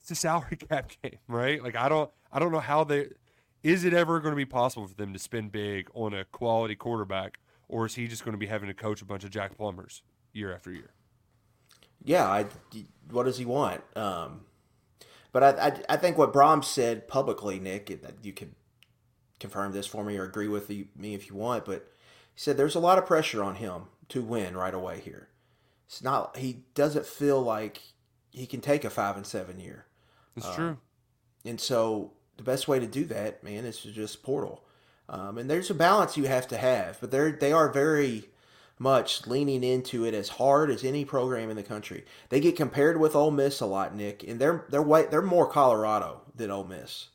it's 0.02 0.10
a 0.10 0.16
salary 0.16 0.56
cap 0.70 0.90
game, 1.04 1.20
right? 1.28 1.62
Like 1.62 1.76
I 1.76 1.88
don't 1.88 2.10
I 2.32 2.40
don't 2.40 2.52
know 2.52 2.60
how 2.60 2.86
they 2.86 3.10
is 3.62 3.86
it 3.86 3.94
ever 3.94 4.20
going 4.20 4.32
to 4.32 4.36
be 4.36 4.46
possible 4.46 4.88
for 4.88 4.96
them 4.96 5.14
to 5.14 5.20
spend 5.20 5.52
big 5.52 5.88
on 5.94 6.16
a 6.16 6.26
quality 6.26 6.74
quarterback, 6.74 7.38
or 7.70 7.86
is 7.86 7.94
he 7.94 8.08
just 8.08 8.26
going 8.26 8.34
to 8.34 8.40
be 8.40 8.48
having 8.48 8.68
to 8.68 8.74
coach 8.74 9.04
a 9.04 9.06
bunch 9.06 9.24
of 9.24 9.30
Jack 9.30 9.56
Plummers 9.56 10.02
year 10.34 10.52
after 10.52 10.72
year? 10.72 10.90
Yeah, 12.04 12.28
I, 12.28 12.48
what 13.12 13.26
does 13.26 13.38
he 13.38 13.46
want? 13.46 13.84
Um, 13.96 14.42
but 15.32 15.44
I, 15.44 15.68
I, 15.68 15.82
I 15.90 15.98
think 15.98 16.18
what 16.18 16.34
Brohm 16.34 16.64
said 16.64 17.08
publicly, 17.08 17.60
Nick, 17.60 18.02
that 18.02 18.16
you 18.24 18.34
can 18.34 18.56
confirm 19.40 19.72
this 19.72 19.88
for 19.88 20.04
me 20.04 20.18
or 20.18 20.24
agree 20.24 20.48
with 20.48 20.70
me 20.70 21.14
if 21.14 21.30
you 21.30 21.36
want, 21.36 21.66
but 21.66 21.92
he 22.34 22.40
said 22.40 22.58
there's 22.58 22.76
a 22.76 22.80
lot 22.80 22.98
of 22.98 23.06
pressure 23.06 23.44
on 23.44 23.56
him 23.56 23.84
to 24.10 24.22
win 24.22 24.56
right 24.56 24.74
away 24.74 25.00
here. 25.00 25.30
It's 25.88 26.04
not 26.04 26.38
he 26.38 26.64
doesn't 26.74 27.06
feel 27.06 27.42
like 27.42 27.82
he 28.32 28.46
can 28.46 28.62
take 28.62 28.84
a 28.84 28.90
five 28.90 29.16
and 29.16 29.26
seven 29.26 29.60
year. 29.60 29.86
It's 30.36 30.54
true. 30.56 30.78
And 31.46 31.60
so 31.62 32.12
the 32.38 32.44
best 32.44 32.68
way 32.68 32.80
to 32.80 32.88
do 32.88 33.06
that, 33.06 33.44
man, 33.44 33.66
is 33.66 33.80
to 33.82 33.92
just 33.92 34.24
portal. 34.24 34.64
Um, 35.08 35.38
and 35.38 35.50
there's 35.50 35.70
a 35.70 35.76
balance 35.76 36.18
you 36.18 36.26
have 36.26 36.48
to 36.50 36.58
have, 36.58 37.00
but 37.00 37.12
they're 37.12 37.32
they 37.32 37.52
are 37.52 37.72
very 37.72 38.30
much 38.78 39.26
leaning 39.28 39.64
into 39.64 40.04
it 40.04 40.14
as 40.14 40.30
hard 40.30 40.70
as 40.70 40.84
any 40.84 41.06
program 41.06 41.50
in 41.50 41.56
the 41.56 41.64
country. 41.64 42.04
They 42.30 42.40
get 42.40 42.58
compared 42.58 43.00
with 43.00 43.16
Ole 43.16 43.32
Miss 43.32 43.62
a 43.62 43.66
lot, 43.66 43.96
Nick, 43.96 44.24
and 44.24 44.40
they're 44.40 44.66
they're 44.70 44.82
way, 44.82 45.06
they're 45.06 45.22
more 45.22 45.48
Colorado 45.48 46.22
than 46.36 46.52
Ole 46.52 46.66
Miss. 46.66 47.10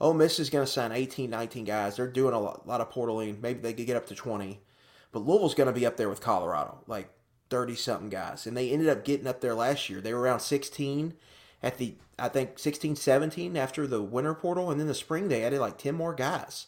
Ole 0.00 0.14
Miss 0.14 0.38
is 0.38 0.50
going 0.50 0.64
to 0.64 0.70
sign 0.70 0.92
18, 0.92 1.28
19 1.28 1.64
guys. 1.64 1.96
They're 1.96 2.06
doing 2.06 2.34
a 2.34 2.40
lot, 2.40 2.66
lot 2.66 2.80
of 2.80 2.90
portaling. 2.90 3.40
Maybe 3.40 3.60
they 3.60 3.74
could 3.74 3.86
get 3.86 3.96
up 3.96 4.06
to 4.06 4.14
20. 4.14 4.60
But 5.12 5.26
Louisville's 5.26 5.54
going 5.54 5.66
to 5.66 5.78
be 5.78 5.86
up 5.86 5.96
there 5.96 6.08
with 6.08 6.20
Colorado, 6.20 6.78
like 6.86 7.10
30 7.50 7.74
something 7.74 8.08
guys. 8.08 8.46
And 8.46 8.56
they 8.56 8.70
ended 8.70 8.88
up 8.88 9.04
getting 9.04 9.26
up 9.26 9.40
there 9.40 9.54
last 9.54 9.90
year. 9.90 10.00
They 10.00 10.14
were 10.14 10.20
around 10.20 10.40
16 10.40 11.14
at 11.62 11.78
the, 11.78 11.96
I 12.18 12.28
think, 12.28 12.58
16, 12.58 12.96
17 12.96 13.56
after 13.56 13.86
the 13.86 14.02
winter 14.02 14.34
portal. 14.34 14.70
And 14.70 14.80
then 14.80 14.86
the 14.86 14.94
spring, 14.94 15.28
they 15.28 15.44
added 15.44 15.60
like 15.60 15.76
10 15.76 15.94
more 15.94 16.14
guys. 16.14 16.66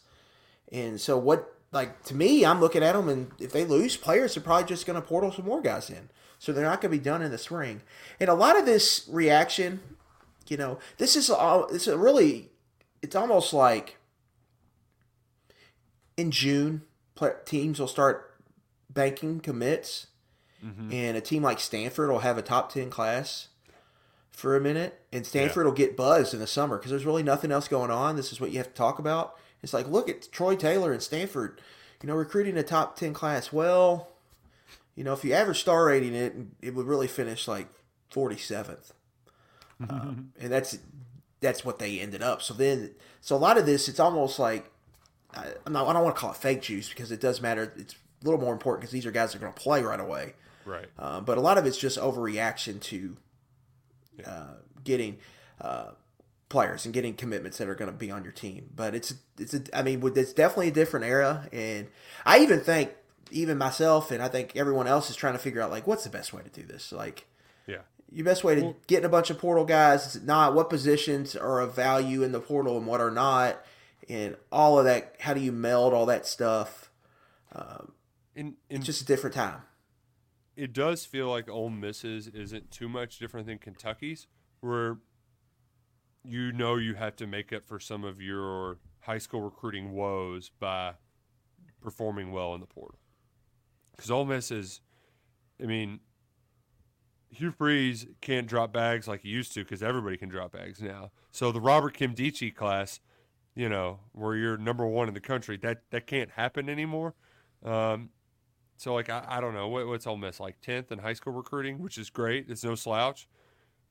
And 0.71 0.99
so, 0.99 1.17
what, 1.17 1.55
like, 1.71 2.03
to 2.05 2.15
me, 2.15 2.45
I'm 2.45 2.59
looking 2.59 2.83
at 2.83 2.93
them, 2.93 3.09
and 3.09 3.31
if 3.39 3.51
they 3.51 3.65
lose 3.65 3.97
players, 3.97 4.33
they're 4.35 4.43
probably 4.43 4.67
just 4.67 4.85
going 4.85 4.99
to 4.99 5.07
portal 5.07 5.31
some 5.31 5.45
more 5.45 5.61
guys 5.61 5.89
in. 5.89 6.09
So 6.39 6.51
they're 6.51 6.63
not 6.63 6.81
going 6.81 6.91
to 6.91 6.97
be 6.97 7.03
done 7.03 7.21
in 7.21 7.31
the 7.31 7.37
spring. 7.37 7.81
And 8.19 8.29
a 8.29 8.33
lot 8.33 8.57
of 8.57 8.65
this 8.65 9.07
reaction, 9.09 9.81
you 10.47 10.57
know, 10.57 10.79
this 10.97 11.15
is 11.15 11.29
all, 11.29 11.67
it's 11.67 11.87
a 11.87 11.97
really, 11.97 12.49
it's 13.03 13.15
almost 13.15 13.53
like 13.53 13.97
in 16.17 16.31
June, 16.31 16.83
teams 17.45 17.79
will 17.79 17.87
start 17.87 18.33
banking 18.89 19.41
commits, 19.41 20.07
mm-hmm. 20.65 20.91
and 20.91 21.17
a 21.17 21.21
team 21.21 21.43
like 21.43 21.59
Stanford 21.59 22.09
will 22.09 22.19
have 22.19 22.37
a 22.37 22.41
top 22.41 22.71
10 22.71 22.89
class 22.89 23.49
for 24.31 24.55
a 24.55 24.61
minute, 24.61 25.01
and 25.11 25.27
Stanford 25.27 25.65
yeah. 25.65 25.69
will 25.69 25.75
get 25.75 25.97
buzzed 25.97 26.33
in 26.33 26.39
the 26.39 26.47
summer 26.47 26.77
because 26.77 26.91
there's 26.91 27.05
really 27.05 27.23
nothing 27.23 27.51
else 27.51 27.67
going 27.67 27.91
on. 27.91 28.15
This 28.15 28.31
is 28.31 28.39
what 28.39 28.51
you 28.51 28.57
have 28.57 28.69
to 28.69 28.73
talk 28.73 28.97
about. 28.99 29.35
It's 29.61 29.73
like, 29.73 29.87
look 29.87 30.09
at 30.09 30.31
Troy 30.31 30.55
Taylor 30.55 30.93
and 30.93 31.01
Stanford, 31.01 31.59
you 32.01 32.07
know, 32.07 32.15
recruiting 32.15 32.57
a 32.57 32.63
top 32.63 32.95
10 32.95 33.13
class. 33.13 33.51
Well, 33.51 34.09
you 34.95 35.03
know, 35.03 35.13
if 35.13 35.25
you 35.25 35.33
average 35.33 35.59
star 35.59 35.85
rating 35.85 36.15
it, 36.15 36.35
it 36.61 36.73
would 36.73 36.85
really 36.85 37.07
finish 37.07 37.47
like 37.47 37.67
47th. 38.13 38.91
um, 39.89 40.31
and 40.39 40.51
that's 40.51 40.77
that's 41.43 41.63
what 41.63 41.77
they 41.77 41.99
ended 41.99 42.23
up. 42.23 42.41
So 42.41 42.53
then, 42.53 42.91
so 43.21 43.35
a 43.35 43.37
lot 43.37 43.57
of 43.59 43.67
this, 43.67 43.87
it's 43.87 43.99
almost 43.99 44.39
like 44.39 44.71
I, 45.35 45.47
I'm 45.65 45.73
not, 45.73 45.87
I 45.87 45.93
don't 45.93 46.03
want 46.03 46.15
to 46.15 46.19
call 46.19 46.31
it 46.31 46.37
fake 46.37 46.63
juice 46.63 46.89
because 46.89 47.11
it 47.11 47.21
does 47.21 47.41
matter. 47.41 47.71
It's 47.77 47.93
a 47.93 48.25
little 48.25 48.39
more 48.39 48.53
important 48.53 48.81
because 48.81 48.91
these 48.91 49.05
are 49.05 49.11
guys 49.11 49.31
that 49.31 49.37
are 49.37 49.41
going 49.41 49.53
to 49.53 49.59
play 49.59 49.83
right 49.83 49.99
away. 49.99 50.33
Right. 50.65 50.87
Uh, 50.97 51.21
but 51.21 51.37
a 51.37 51.41
lot 51.41 51.57
of 51.57 51.65
it's 51.65 51.77
just 51.77 51.99
overreaction 51.99 52.81
to 52.81 53.17
yeah. 54.17 54.29
uh, 54.29 54.53
getting 54.83 55.17
uh, 55.61 55.91
players 56.49 56.85
and 56.85 56.93
getting 56.93 57.13
commitments 57.15 57.57
that 57.57 57.67
are 57.67 57.75
going 57.75 57.91
to 57.91 57.97
be 57.97 58.09
on 58.09 58.23
your 58.23 58.33
team. 58.33 58.69
But 58.75 58.95
it's 58.95 59.13
it's 59.37 59.53
a, 59.53 59.61
I 59.73 59.83
mean 59.83 60.01
it's 60.15 60.33
definitely 60.33 60.69
a 60.69 60.71
different 60.71 61.05
era, 61.05 61.49
and 61.51 61.87
I 62.25 62.39
even 62.39 62.61
think 62.61 62.91
even 63.31 63.57
myself 63.57 64.11
and 64.11 64.21
I 64.21 64.27
think 64.27 64.55
everyone 64.55 64.87
else 64.87 65.09
is 65.09 65.15
trying 65.15 65.33
to 65.33 65.39
figure 65.39 65.61
out 65.61 65.71
like 65.71 65.87
what's 65.87 66.03
the 66.03 66.09
best 66.09 66.31
way 66.31 66.43
to 66.43 66.49
do 66.49 66.65
this. 66.65 66.91
Like, 66.91 67.25
your 68.11 68.25
best 68.25 68.43
way 68.43 68.55
to 68.55 68.61
well, 68.61 68.75
getting 68.87 69.05
a 69.05 69.09
bunch 69.09 69.29
of 69.29 69.39
portal 69.39 69.65
guys 69.65 70.15
is 70.15 70.23
not 70.23 70.53
what 70.53 70.69
positions 70.69 71.35
are 71.35 71.59
of 71.59 71.75
value 71.75 72.23
in 72.23 72.31
the 72.31 72.39
portal 72.39 72.77
and 72.77 72.85
what 72.85 73.01
are 73.01 73.11
not, 73.11 73.63
and 74.07 74.35
all 74.51 74.77
of 74.77 74.85
that. 74.85 75.15
How 75.19 75.33
do 75.33 75.41
you 75.41 75.51
meld 75.51 75.93
all 75.93 76.05
that 76.05 76.25
stuff? 76.25 76.91
Um, 77.53 77.93
in, 78.35 78.55
in, 78.69 78.77
it's 78.77 78.85
just 78.85 79.01
a 79.01 79.05
different 79.05 79.35
time. 79.35 79.61
It 80.55 80.73
does 80.73 81.05
feel 81.05 81.29
like 81.29 81.49
Ole 81.49 81.69
Miss's 81.69 82.27
isn't 82.27 82.69
too 82.71 82.87
much 82.87 83.17
different 83.17 83.47
than 83.47 83.57
Kentucky's, 83.57 84.27
where 84.61 84.97
you 86.23 86.51
know 86.51 86.75
you 86.75 86.93
have 86.95 87.15
to 87.17 87.27
make 87.27 87.51
up 87.51 87.65
for 87.65 87.79
some 87.79 88.03
of 88.03 88.21
your 88.21 88.77
high 89.01 89.17
school 89.17 89.41
recruiting 89.41 89.91
woes 89.91 90.51
by 90.59 90.93
performing 91.81 92.31
well 92.31 92.53
in 92.53 92.61
the 92.61 92.67
portal. 92.67 92.99
Because 93.95 94.09
Ole 94.09 94.25
Miss 94.25 94.51
is, 94.51 94.81
I 95.61 95.65
mean, 95.65 95.99
Hugh 97.33 97.51
Freeze 97.51 98.07
can't 98.21 98.47
drop 98.47 98.71
bags 98.71 99.07
like 99.07 99.21
he 99.21 99.29
used 99.29 99.53
to 99.53 99.63
because 99.63 99.81
everybody 99.81 100.17
can 100.17 100.29
drop 100.29 100.51
bags 100.51 100.81
now. 100.81 101.11
So 101.31 101.51
the 101.51 101.61
Robert 101.61 101.97
Nkemdiche 101.97 102.55
class, 102.55 102.99
you 103.55 103.69
know, 103.69 103.99
where 104.11 104.35
you're 104.35 104.57
number 104.57 104.85
one 104.85 105.07
in 105.07 105.13
the 105.13 105.19
country, 105.19 105.57
that 105.57 105.81
that 105.91 106.07
can't 106.07 106.31
happen 106.31 106.69
anymore. 106.69 107.15
Um, 107.63 108.09
so 108.77 108.93
like 108.93 109.09
I, 109.09 109.25
I 109.27 109.41
don't 109.41 109.53
know 109.53 109.67
what, 109.67 109.87
what's 109.87 110.05
Ole 110.05 110.17
Miss 110.17 110.39
like 110.39 110.61
tenth 110.61 110.91
in 110.91 110.99
high 110.99 111.13
school 111.13 111.33
recruiting, 111.33 111.79
which 111.79 111.97
is 111.97 112.09
great. 112.09 112.45
It's 112.49 112.63
no 112.63 112.75
slouch, 112.75 113.27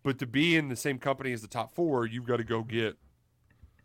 but 0.02 0.18
to 0.18 0.26
be 0.26 0.56
in 0.56 0.68
the 0.68 0.76
same 0.76 0.98
company 0.98 1.32
as 1.32 1.42
the 1.42 1.48
top 1.48 1.72
four, 1.72 2.06
you've 2.06 2.26
got 2.26 2.36
to 2.36 2.44
go 2.44 2.62
get 2.62 2.96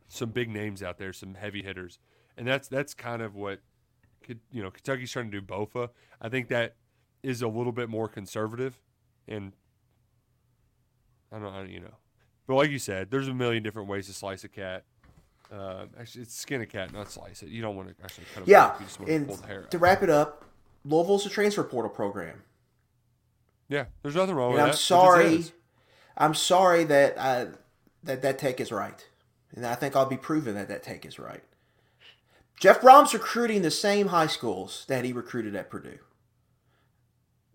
some 0.08 0.30
big 0.30 0.50
names 0.50 0.84
out 0.84 0.98
there, 0.98 1.14
some 1.14 1.36
heavy 1.36 1.64
hitters, 1.64 2.00
and 2.38 2.48
that's 2.48 2.68
that's 2.68 2.94
kind 2.94 3.22
of 3.22 3.36
what 3.36 3.62
you 4.52 4.62
know 4.62 4.72
Kentucky's 4.72 5.12
trying 5.12 5.32
to 5.32 5.42
do. 5.42 5.46
Bofa, 5.46 5.90
I 6.22 6.30
think 6.30 6.48
that 6.50 6.76
is 7.24 7.42
a 7.42 7.48
little 7.48 7.72
bit 7.72 7.90
more 7.90 8.08
conservative 8.08 8.80
and 9.28 9.52
I 11.32 11.40
don't 11.40 11.54
know, 11.54 11.64
you 11.64 11.80
know, 11.80 11.96
but 12.48 12.56
like 12.56 12.70
you 12.70 12.80
said, 12.80 13.12
there's 13.12 13.28
a 13.28 13.34
million 13.34 13.64
different 13.64 13.90
ways 13.90 14.08
to 14.08 14.14
slice 14.14 14.44
a 14.44 14.50
cat. 14.50 14.84
Uh, 15.52 15.86
actually, 16.00 16.24
it's 16.24 16.36
skin 16.36 16.62
a 16.62 16.66
cat, 16.66 16.92
not 16.94 17.10
slice 17.10 17.42
it. 17.44 17.50
You 17.50 17.62
don't 17.62 17.76
want 17.76 17.90
to 17.90 18.04
actually 18.04 18.26
cut 18.34 18.44
it. 18.44 18.50
Yeah, 18.50 18.76
and 19.08 19.30
to 19.72 19.78
wrap 19.78 20.04
it 20.04 20.10
up, 20.10 20.46
Louisville's 20.84 21.26
a 21.26 21.30
transfer 21.30 21.64
portal 21.64 21.90
program. 21.90 22.44
Yeah, 23.70 23.86
there's 24.02 24.16
nothing 24.16 24.36
wrong 24.36 24.52
and 24.52 24.56
with 24.56 24.62
I'm 24.62 24.68
that. 24.68 24.72
I'm 24.72 24.78
sorry. 24.78 25.46
I'm 26.18 26.34
sorry 26.34 26.84
that 26.86 27.20
I, 27.20 27.48
that 28.04 28.22
that 28.22 28.40
take 28.40 28.60
is 28.60 28.72
right, 28.72 29.06
and 29.56 29.66
I 29.66 29.76
think 29.76 29.96
I'll 29.96 30.06
be 30.06 30.18
proven 30.18 30.56
that 30.56 30.68
that 30.70 30.84
take 30.84 31.06
is 31.06 31.20
right. 31.20 31.44
Jeff 32.60 32.82
Brohm's 32.82 33.14
recruiting 33.14 33.62
the 33.62 33.70
same 33.72 34.08
high 34.08 34.28
schools 34.28 34.86
that 34.88 35.06
he 35.06 35.14
recruited 35.14 35.56
at 35.56 35.70
Purdue. 35.70 36.00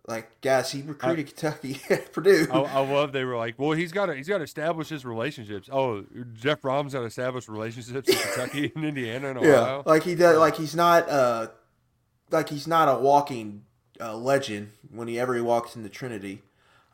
Like 0.09 0.41
guys, 0.41 0.73
he 0.73 0.83
recruited 0.83 1.27
I, 1.27 1.31
Kentucky 1.31 1.81
at 1.91 2.13
Purdue. 2.13 2.49
I, 2.51 2.59
I, 2.59 2.81
love 2.81 3.13
they 3.13 3.25
were 3.25 3.37
like, 3.37 3.55
well, 3.57 3.71
he's 3.71 3.93
got 3.93 4.07
to 4.07 4.17
he's 4.17 4.27
got 4.27 4.39
to 4.39 4.45
establish 4.45 4.89
his 4.89 5.05
relationships. 5.05 5.69
Oh, 5.71 6.05
Jeff 6.35 6.61
Brohm's 6.61 6.93
got 6.93 7.01
to 7.01 7.07
establish 7.07 7.49
relationships 7.49 8.09
in 8.09 8.17
Kentucky 8.17 8.73
and 8.77 8.85
Indiana 8.85 9.31
and 9.31 9.39
Ohio. 9.39 9.83
Yeah, 9.87 9.91
like 9.91 10.03
he 10.03 10.17
does. 10.17 10.39
Like 10.39 10.57
he's 10.57 10.75
not 10.75 11.09
uh, 11.09 11.49
like 12.33 12.49
he's 12.49 12.67
not 12.67 12.89
a 12.89 12.99
walking 13.01 13.63
uh, 14.01 14.17
legend 14.17 14.73
when 14.91 15.07
he 15.07 15.21
ever 15.21 15.37
he 15.37 15.41
walks 15.41 15.77
into 15.77 15.89
Trinity. 15.89 16.43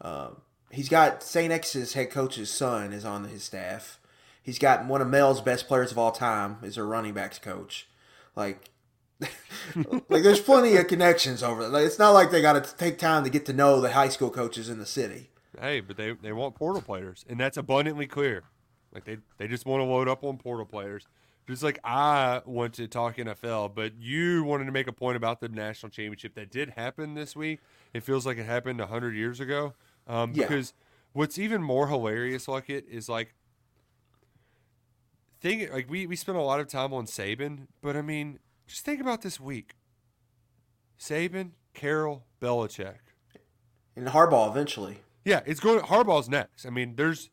Uh, 0.02 0.30
he's 0.70 0.90
got 0.90 1.22
St. 1.22 1.50
X's 1.50 1.94
head 1.94 2.10
coach's 2.10 2.50
son 2.50 2.92
is 2.92 3.06
on 3.06 3.24
his 3.24 3.42
staff. 3.42 3.98
He's 4.42 4.58
got 4.58 4.86
one 4.86 5.00
of 5.00 5.08
Mel's 5.08 5.40
best 5.40 5.66
players 5.66 5.92
of 5.92 5.98
all 5.98 6.12
time 6.12 6.58
is 6.62 6.76
a 6.76 6.82
running 6.82 7.14
backs 7.14 7.38
coach. 7.38 7.88
Like 8.36 8.70
like 10.08 10.22
there's 10.22 10.40
plenty 10.40 10.76
of 10.76 10.86
connections 10.86 11.42
over 11.42 11.62
there. 11.62 11.70
Like, 11.70 11.86
it's 11.86 11.98
not 11.98 12.10
like 12.10 12.30
they 12.30 12.40
got 12.40 12.62
to 12.62 12.76
take 12.76 12.98
time 12.98 13.24
to 13.24 13.30
get 13.30 13.46
to 13.46 13.52
know 13.52 13.80
the 13.80 13.92
high 13.92 14.08
school 14.08 14.30
coaches 14.30 14.68
in 14.68 14.78
the 14.78 14.86
city. 14.86 15.30
Hey, 15.60 15.80
but 15.80 15.96
they 15.96 16.12
they 16.12 16.32
want 16.32 16.54
portal 16.54 16.82
players, 16.82 17.24
and 17.28 17.38
that's 17.38 17.56
abundantly 17.56 18.06
clear. 18.06 18.44
Like 18.92 19.04
they 19.04 19.18
they 19.38 19.48
just 19.48 19.66
want 19.66 19.80
to 19.80 19.84
load 19.84 20.08
up 20.08 20.24
on 20.24 20.38
portal 20.38 20.66
players. 20.66 21.06
Just 21.48 21.62
like 21.62 21.78
I 21.82 22.42
want 22.44 22.74
to 22.74 22.86
talk 22.86 23.16
NFL, 23.16 23.74
but 23.74 23.92
you 23.98 24.44
wanted 24.44 24.66
to 24.66 24.72
make 24.72 24.86
a 24.86 24.92
point 24.92 25.16
about 25.16 25.40
the 25.40 25.48
national 25.48 25.90
championship 25.90 26.34
that 26.34 26.50
did 26.50 26.70
happen 26.70 27.14
this 27.14 27.34
week. 27.34 27.60
It 27.94 28.02
feels 28.02 28.26
like 28.26 28.36
it 28.36 28.44
happened 28.44 28.80
hundred 28.80 29.16
years 29.16 29.40
ago. 29.40 29.72
Um, 30.06 30.32
yeah. 30.34 30.46
Because 30.46 30.74
what's 31.12 31.38
even 31.38 31.62
more 31.62 31.88
hilarious, 31.88 32.48
like 32.48 32.68
it, 32.68 32.84
is 32.88 33.08
like 33.08 33.34
thing 35.40 35.70
like 35.72 35.88
we 35.88 36.06
we 36.06 36.16
spent 36.16 36.36
a 36.36 36.42
lot 36.42 36.60
of 36.60 36.68
time 36.68 36.92
on 36.92 37.06
Saban, 37.06 37.66
but 37.80 37.96
I 37.96 38.02
mean 38.02 38.38
just 38.68 38.84
think 38.84 39.00
about 39.00 39.22
this 39.22 39.40
week. 39.40 39.74
Saban, 41.00 41.52
Carroll, 41.74 42.24
Belichick. 42.40 42.98
And 43.96 44.08
Harbaugh 44.08 44.48
eventually. 44.48 44.98
Yeah, 45.24 45.40
it's 45.44 45.60
going 45.60 45.80
Harbaugh's 45.80 46.28
next. 46.28 46.64
I 46.64 46.70
mean, 46.70 46.94
there's 46.96 47.30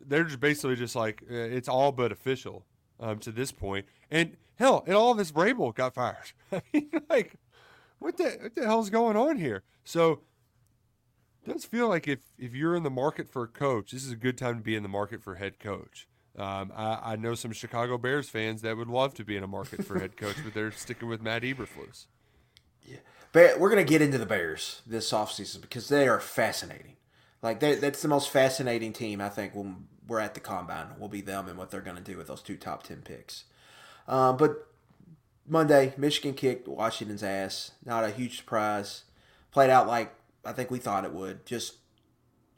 they're 0.00 0.24
just 0.24 0.40
basically 0.40 0.76
just 0.76 0.94
like 0.94 1.22
uh, 1.30 1.34
it's 1.34 1.68
all 1.68 1.92
but 1.92 2.12
official 2.12 2.64
um, 3.00 3.18
to 3.20 3.32
this 3.32 3.52
point. 3.52 3.86
And 4.10 4.36
hell, 4.56 4.84
and 4.86 4.94
all 4.94 5.10
of 5.10 5.18
this 5.18 5.32
Vrabel 5.32 5.74
got 5.74 5.94
fired. 5.94 6.32
I 6.52 6.62
mean, 6.72 6.90
like, 7.10 7.34
what 7.98 8.16
the 8.16 8.38
what 8.40 8.54
the 8.54 8.64
hell's 8.64 8.90
going 8.90 9.16
on 9.16 9.36
here? 9.36 9.64
So 9.84 10.20
it 11.44 11.52
does 11.52 11.64
feel 11.64 11.88
like 11.88 12.06
if 12.06 12.20
if 12.38 12.54
you're 12.54 12.76
in 12.76 12.84
the 12.84 12.90
market 12.90 13.28
for 13.28 13.42
a 13.42 13.48
coach, 13.48 13.90
this 13.90 14.04
is 14.04 14.12
a 14.12 14.16
good 14.16 14.38
time 14.38 14.56
to 14.56 14.62
be 14.62 14.76
in 14.76 14.82
the 14.82 14.88
market 14.88 15.22
for 15.22 15.34
head 15.34 15.58
coach. 15.58 16.06
Um, 16.38 16.72
I, 16.76 17.12
I, 17.12 17.16
know 17.16 17.34
some 17.34 17.52
Chicago 17.52 17.98
Bears 17.98 18.28
fans 18.28 18.62
that 18.62 18.76
would 18.76 18.88
love 18.88 19.12
to 19.14 19.24
be 19.24 19.36
in 19.36 19.42
a 19.42 19.48
market 19.48 19.84
for 19.84 19.98
head 19.98 20.16
coach, 20.16 20.36
but 20.44 20.54
they're 20.54 20.70
sticking 20.70 21.08
with 21.08 21.20
Matt 21.20 21.42
Eberflus. 21.42 22.06
Yeah, 22.86 22.98
but 23.32 23.58
we're 23.58 23.70
going 23.70 23.84
to 23.84 23.90
get 23.90 24.02
into 24.02 24.18
the 24.18 24.26
Bears 24.26 24.82
this 24.86 25.10
offseason 25.12 25.60
because 25.60 25.88
they 25.88 26.06
are 26.06 26.20
fascinating. 26.20 26.96
Like 27.42 27.60
that's 27.60 28.02
the 28.02 28.08
most 28.08 28.30
fascinating 28.30 28.92
team 28.92 29.20
I 29.20 29.28
think 29.28 29.54
when 29.54 29.88
we're 30.06 30.20
at 30.20 30.34
the 30.34 30.40
combine 30.40 30.98
will 30.98 31.08
be 31.08 31.20
them 31.20 31.48
and 31.48 31.58
what 31.58 31.70
they're 31.70 31.80
going 31.80 31.96
to 31.96 32.02
do 32.02 32.16
with 32.16 32.28
those 32.28 32.42
two 32.42 32.56
top 32.56 32.82
ten 32.82 33.02
picks. 33.02 33.44
Um, 34.06 34.36
but 34.36 34.68
Monday, 35.46 35.94
Michigan 35.96 36.34
kicked 36.34 36.68
Washington's 36.68 37.22
ass. 37.22 37.72
Not 37.84 38.04
a 38.04 38.10
huge 38.10 38.36
surprise. 38.38 39.04
Played 39.50 39.70
out 39.70 39.86
like 39.86 40.14
I 40.44 40.52
think 40.52 40.70
we 40.70 40.78
thought 40.78 41.04
it 41.04 41.12
would. 41.12 41.46
Just 41.46 41.76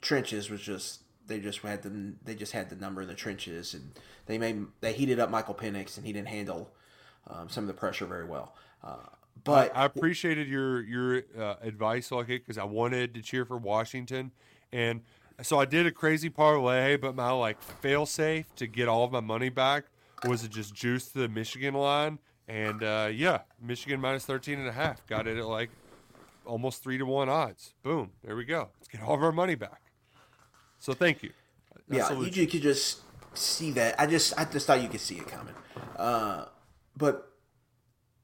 trenches 0.01 0.51
was 0.51 0.61
just 0.61 1.03
they 1.31 1.39
just 1.39 1.61
had 1.61 1.83
the 1.83 2.13
they 2.25 2.35
just 2.35 2.53
had 2.53 2.69
the 2.69 2.77
number 2.77 3.01
in 3.01 3.09
the 3.09 3.15
trenches, 3.15 3.73
and 3.73 3.93
they 4.27 4.37
made 4.37 4.67
they 4.81 4.93
heated 4.93 5.19
up 5.19 5.31
Michael 5.31 5.55
Penix, 5.55 5.97
and 5.97 6.05
he 6.05 6.13
didn't 6.13 6.29
handle 6.29 6.71
um, 7.29 7.49
some 7.49 7.65
of 7.65 7.69
the 7.69 7.75
pressure 7.75 8.05
very 8.05 8.27
well. 8.27 8.55
Uh, 8.85 8.97
but 9.45 9.75
I, 9.75 9.83
I, 9.83 9.85
appreciated 9.87 10.49
your 10.49 10.83
your 10.83 11.23
uh, 11.39 11.55
advice, 11.63 12.11
it, 12.13 12.27
because 12.27 12.59
I 12.59 12.65
wanted 12.65 13.15
to 13.15 13.23
cheer 13.23 13.47
for 13.47 13.57
Washington, 13.57 14.33
and 14.73 15.03
so 15.41 15.59
I 15.59 15.65
did 15.65 15.87
a 15.87 15.93
crazy 15.93 16.29
parlay, 16.29 16.97
but 16.97 17.15
my 17.15 17.31
like 17.31 17.63
fail 17.63 18.05
safe 18.05 18.53
to 18.57 18.67
get 18.67 18.89
all 18.89 19.05
of 19.05 19.13
my 19.13 19.21
money 19.21 19.49
back 19.49 19.85
was 20.27 20.43
to 20.43 20.49
just 20.49 20.75
juice 20.75 21.07
the 21.09 21.29
Michigan 21.29 21.75
line, 21.75 22.19
and 22.49 22.83
uh, 22.83 23.09
yeah, 23.11 23.43
Michigan 23.63 24.01
minus 24.01 24.27
13 24.27 24.59
and 24.59 24.69
a 24.69 24.73
half, 24.73 25.07
got 25.07 25.29
it 25.29 25.39
at 25.39 25.47
like 25.47 25.71
almost 26.45 26.83
three 26.83 26.99
to 26.99 27.07
one 27.07 27.29
odds. 27.29 27.75
Boom, 27.85 28.11
there 28.25 28.35
we 28.35 28.45
go. 28.45 28.71
Let's 28.79 28.89
get 28.89 29.01
all 29.01 29.15
of 29.15 29.23
our 29.23 29.33
money 29.33 29.55
back. 29.55 29.90
So 30.81 30.95
thank 30.95 31.23
you. 31.23 31.31
Yeah, 31.89 32.13
you 32.13 32.47
could 32.47 32.63
just 32.63 33.01
see 33.35 33.71
that. 33.73 34.01
I 34.01 34.07
just 34.07 34.39
I 34.39 34.45
just 34.45 34.67
thought 34.67 34.83
you 34.83 34.89
could 34.89 35.01
see 35.01 35.17
it 35.17 35.29
coming. 35.29 35.55
Uh, 35.97 36.47
but 36.97 37.33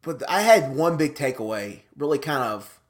but 0.03 0.29
I 0.29 0.43
had 0.43 0.75
one 0.75 0.97
big 0.97 1.15
takeaway, 1.15 1.83
really 1.97 2.19
kind 2.19 2.43
of 2.43 2.81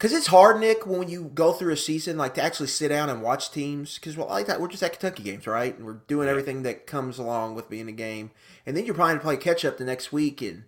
because 0.00 0.14
it's 0.14 0.28
hard, 0.28 0.60
Nick, 0.60 0.86
when 0.86 1.10
you 1.10 1.24
go 1.24 1.52
through 1.52 1.74
a 1.74 1.76
season, 1.76 2.16
like 2.16 2.32
to 2.34 2.42
actually 2.42 2.68
sit 2.68 2.88
down 2.88 3.10
and 3.10 3.20
watch 3.20 3.50
teams. 3.50 3.96
Because 3.96 4.16
well, 4.16 4.28
like 4.28 4.46
that, 4.46 4.58
we're 4.58 4.68
just 4.68 4.82
at 4.82 4.98
Kentucky 4.98 5.22
games, 5.22 5.46
right? 5.46 5.76
And 5.76 5.84
we're 5.84 6.00
doing 6.08 6.26
everything 6.26 6.62
that 6.62 6.86
comes 6.86 7.18
along 7.18 7.54
with 7.54 7.68
being 7.68 7.86
a 7.86 7.92
game, 7.92 8.30
and 8.64 8.74
then 8.74 8.86
you're 8.86 8.94
trying 8.94 9.16
to 9.16 9.22
play 9.22 9.36
catch 9.36 9.62
up 9.62 9.76
the 9.76 9.84
next 9.84 10.10
week, 10.10 10.40
and 10.40 10.64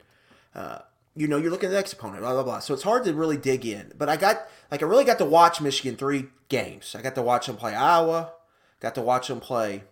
uh, 0.55 0.81
you 1.15 1.29
know 1.29 1.37
you're 1.37 1.51
looking 1.51 1.67
at 1.67 1.71
the 1.71 1.77
next 1.77 1.93
opponent, 1.93 2.21
blah 2.21 2.33
blah 2.33 2.43
blah. 2.43 2.59
So 2.61 2.75
it's 2.75 2.83
hard 2.83 3.05
to 3.05 3.15
really 3.15 3.37
dig 3.37 3.67
in. 3.67 3.93
But 3.97 4.09
I 4.09 4.17
got 4.17 4.49
like 4.71 4.83
I 4.83 4.87
really 4.87 5.05
got 5.05 5.19
to 5.19 5.25
watch 5.25 5.61
Michigan 5.61 5.97
three 5.97 6.27
games. 6.49 6.95
I 6.97 7.03
got 7.03 7.15
to 7.17 7.23
watch 7.23 7.47
them 7.47 7.57
play 7.57 7.75
Iowa, 7.75 8.33
got 8.81 8.95
to 8.95 9.03
watch 9.03 9.29
them 9.29 9.41
play 9.41 9.85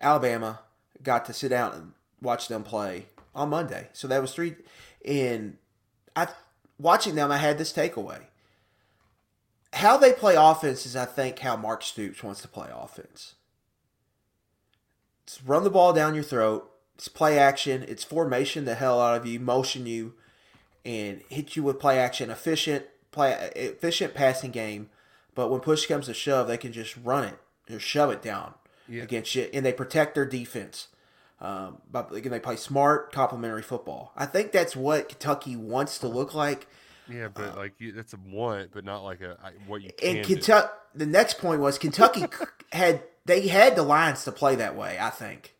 Alabama, 0.00 0.60
got 1.02 1.24
to 1.26 1.32
sit 1.32 1.48
down 1.48 1.72
and 1.72 1.92
watch 2.20 2.48
them 2.48 2.62
play 2.62 3.06
on 3.34 3.50
Monday. 3.50 3.88
So 3.92 4.08
that 4.08 4.22
was 4.22 4.32
three, 4.32 4.54
and 5.04 5.58
I 6.14 6.28
watching 6.78 7.14
them, 7.14 7.30
I 7.30 7.38
had 7.38 7.58
this 7.58 7.72
takeaway. 7.72 8.22
How 9.72 9.96
they 9.96 10.12
play 10.12 10.36
offense 10.36 10.86
is, 10.86 10.96
I 10.96 11.04
think, 11.04 11.40
how 11.40 11.56
Mark 11.56 11.82
Stoops 11.82 12.22
wants 12.22 12.40
to 12.42 12.48
play 12.48 12.68
offense. 12.72 13.34
It's 15.24 15.42
run 15.42 15.64
the 15.64 15.70
ball 15.70 15.92
down 15.92 16.14
your 16.14 16.24
throat. 16.24 16.70
It's 16.96 17.08
play 17.08 17.38
action. 17.38 17.84
It's 17.86 18.04
formation 18.04 18.64
the 18.64 18.74
hell 18.74 19.00
out 19.00 19.20
of 19.20 19.26
you, 19.26 19.38
motion 19.38 19.84
you, 19.84 20.14
and 20.84 21.20
hit 21.28 21.54
you 21.54 21.62
with 21.62 21.78
play 21.78 21.98
action. 21.98 22.30
Efficient 22.30 22.86
play, 23.12 23.50
efficient 23.54 24.14
passing 24.14 24.50
game. 24.50 24.88
But 25.34 25.50
when 25.50 25.60
push 25.60 25.84
comes 25.86 26.06
to 26.06 26.14
shove, 26.14 26.48
they 26.48 26.56
can 26.56 26.72
just 26.72 26.96
run 26.96 27.24
it 27.24 27.74
or 27.74 27.78
shove 27.78 28.10
it 28.10 28.22
down 28.22 28.54
yeah. 28.88 29.02
against 29.02 29.34
you, 29.34 29.50
and 29.52 29.64
they 29.64 29.74
protect 29.74 30.14
their 30.14 30.24
defense. 30.24 30.88
Um, 31.38 31.82
but 31.90 32.14
again, 32.14 32.32
they 32.32 32.40
play 32.40 32.56
smart, 32.56 33.12
complementary 33.12 33.60
football. 33.60 34.12
I 34.16 34.24
think 34.24 34.52
that's 34.52 34.74
what 34.74 35.10
Kentucky 35.10 35.54
wants 35.54 35.98
to 35.98 36.08
look 36.08 36.32
like. 36.32 36.66
Yeah, 37.10 37.28
but 37.28 37.52
uh, 37.52 37.56
like 37.56 37.74
you, 37.78 37.92
that's 37.92 38.14
a 38.14 38.18
want, 38.26 38.70
but 38.72 38.84
not 38.84 39.04
like 39.04 39.20
a 39.20 39.36
what 39.66 39.82
you. 39.82 39.90
And 40.02 40.24
Kentucky. 40.24 40.68
The 40.94 41.04
next 41.04 41.38
point 41.38 41.60
was 41.60 41.76
Kentucky 41.76 42.24
had 42.72 43.02
they 43.26 43.48
had 43.48 43.76
the 43.76 43.82
lines 43.82 44.24
to 44.24 44.32
play 44.32 44.54
that 44.54 44.76
way. 44.76 44.96
I 44.98 45.10
think 45.10 45.54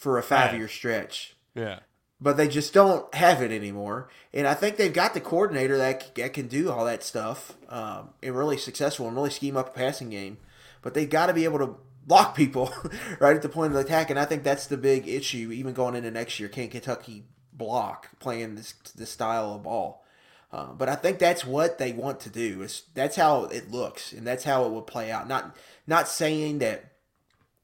for 0.00 0.18
a 0.18 0.22
five 0.22 0.54
year 0.54 0.66
stretch. 0.66 1.36
Yeah. 1.54 1.80
But 2.22 2.36
they 2.36 2.48
just 2.48 2.74
don't 2.74 3.12
have 3.14 3.40
it 3.40 3.50
anymore, 3.50 4.10
and 4.34 4.46
I 4.46 4.52
think 4.52 4.76
they've 4.76 4.92
got 4.92 5.14
the 5.14 5.22
coordinator 5.22 5.78
that, 5.78 6.14
that 6.16 6.34
can 6.34 6.48
do 6.48 6.70
all 6.70 6.84
that 6.84 7.02
stuff 7.02 7.56
um, 7.70 8.10
and 8.22 8.36
really 8.36 8.58
successful 8.58 9.06
and 9.06 9.16
really 9.16 9.30
scheme 9.30 9.56
up 9.56 9.68
a 9.68 9.78
passing 9.78 10.10
game. 10.10 10.36
But 10.82 10.92
they've 10.92 11.08
got 11.08 11.26
to 11.26 11.32
be 11.32 11.44
able 11.44 11.60
to 11.60 11.76
block 12.06 12.36
people 12.36 12.74
right 13.20 13.36
at 13.36 13.40
the 13.40 13.48
point 13.48 13.68
of 13.68 13.74
the 13.74 13.80
attack, 13.80 14.10
and 14.10 14.18
I 14.18 14.26
think 14.26 14.42
that's 14.42 14.66
the 14.66 14.76
big 14.76 15.08
issue. 15.08 15.50
Even 15.50 15.72
going 15.72 15.94
into 15.94 16.10
next 16.10 16.38
year, 16.38 16.50
can 16.50 16.68
Kentucky 16.68 17.24
block 17.54 18.08
playing 18.18 18.56
this 18.56 18.72
this 18.94 19.10
style 19.10 19.54
of 19.54 19.62
ball? 19.62 20.04
Uh, 20.52 20.72
but 20.72 20.88
I 20.88 20.96
think 20.96 21.18
that's 21.18 21.46
what 21.46 21.78
they 21.78 21.92
want 21.92 22.20
to 22.20 22.30
do. 22.30 22.60
Is 22.60 22.82
that's 22.92 23.16
how 23.16 23.44
it 23.44 23.70
looks, 23.70 24.12
and 24.12 24.26
that's 24.26 24.44
how 24.44 24.66
it 24.66 24.72
will 24.72 24.82
play 24.82 25.10
out. 25.10 25.26
Not 25.26 25.56
not 25.86 26.06
saying 26.06 26.58
that 26.58 26.89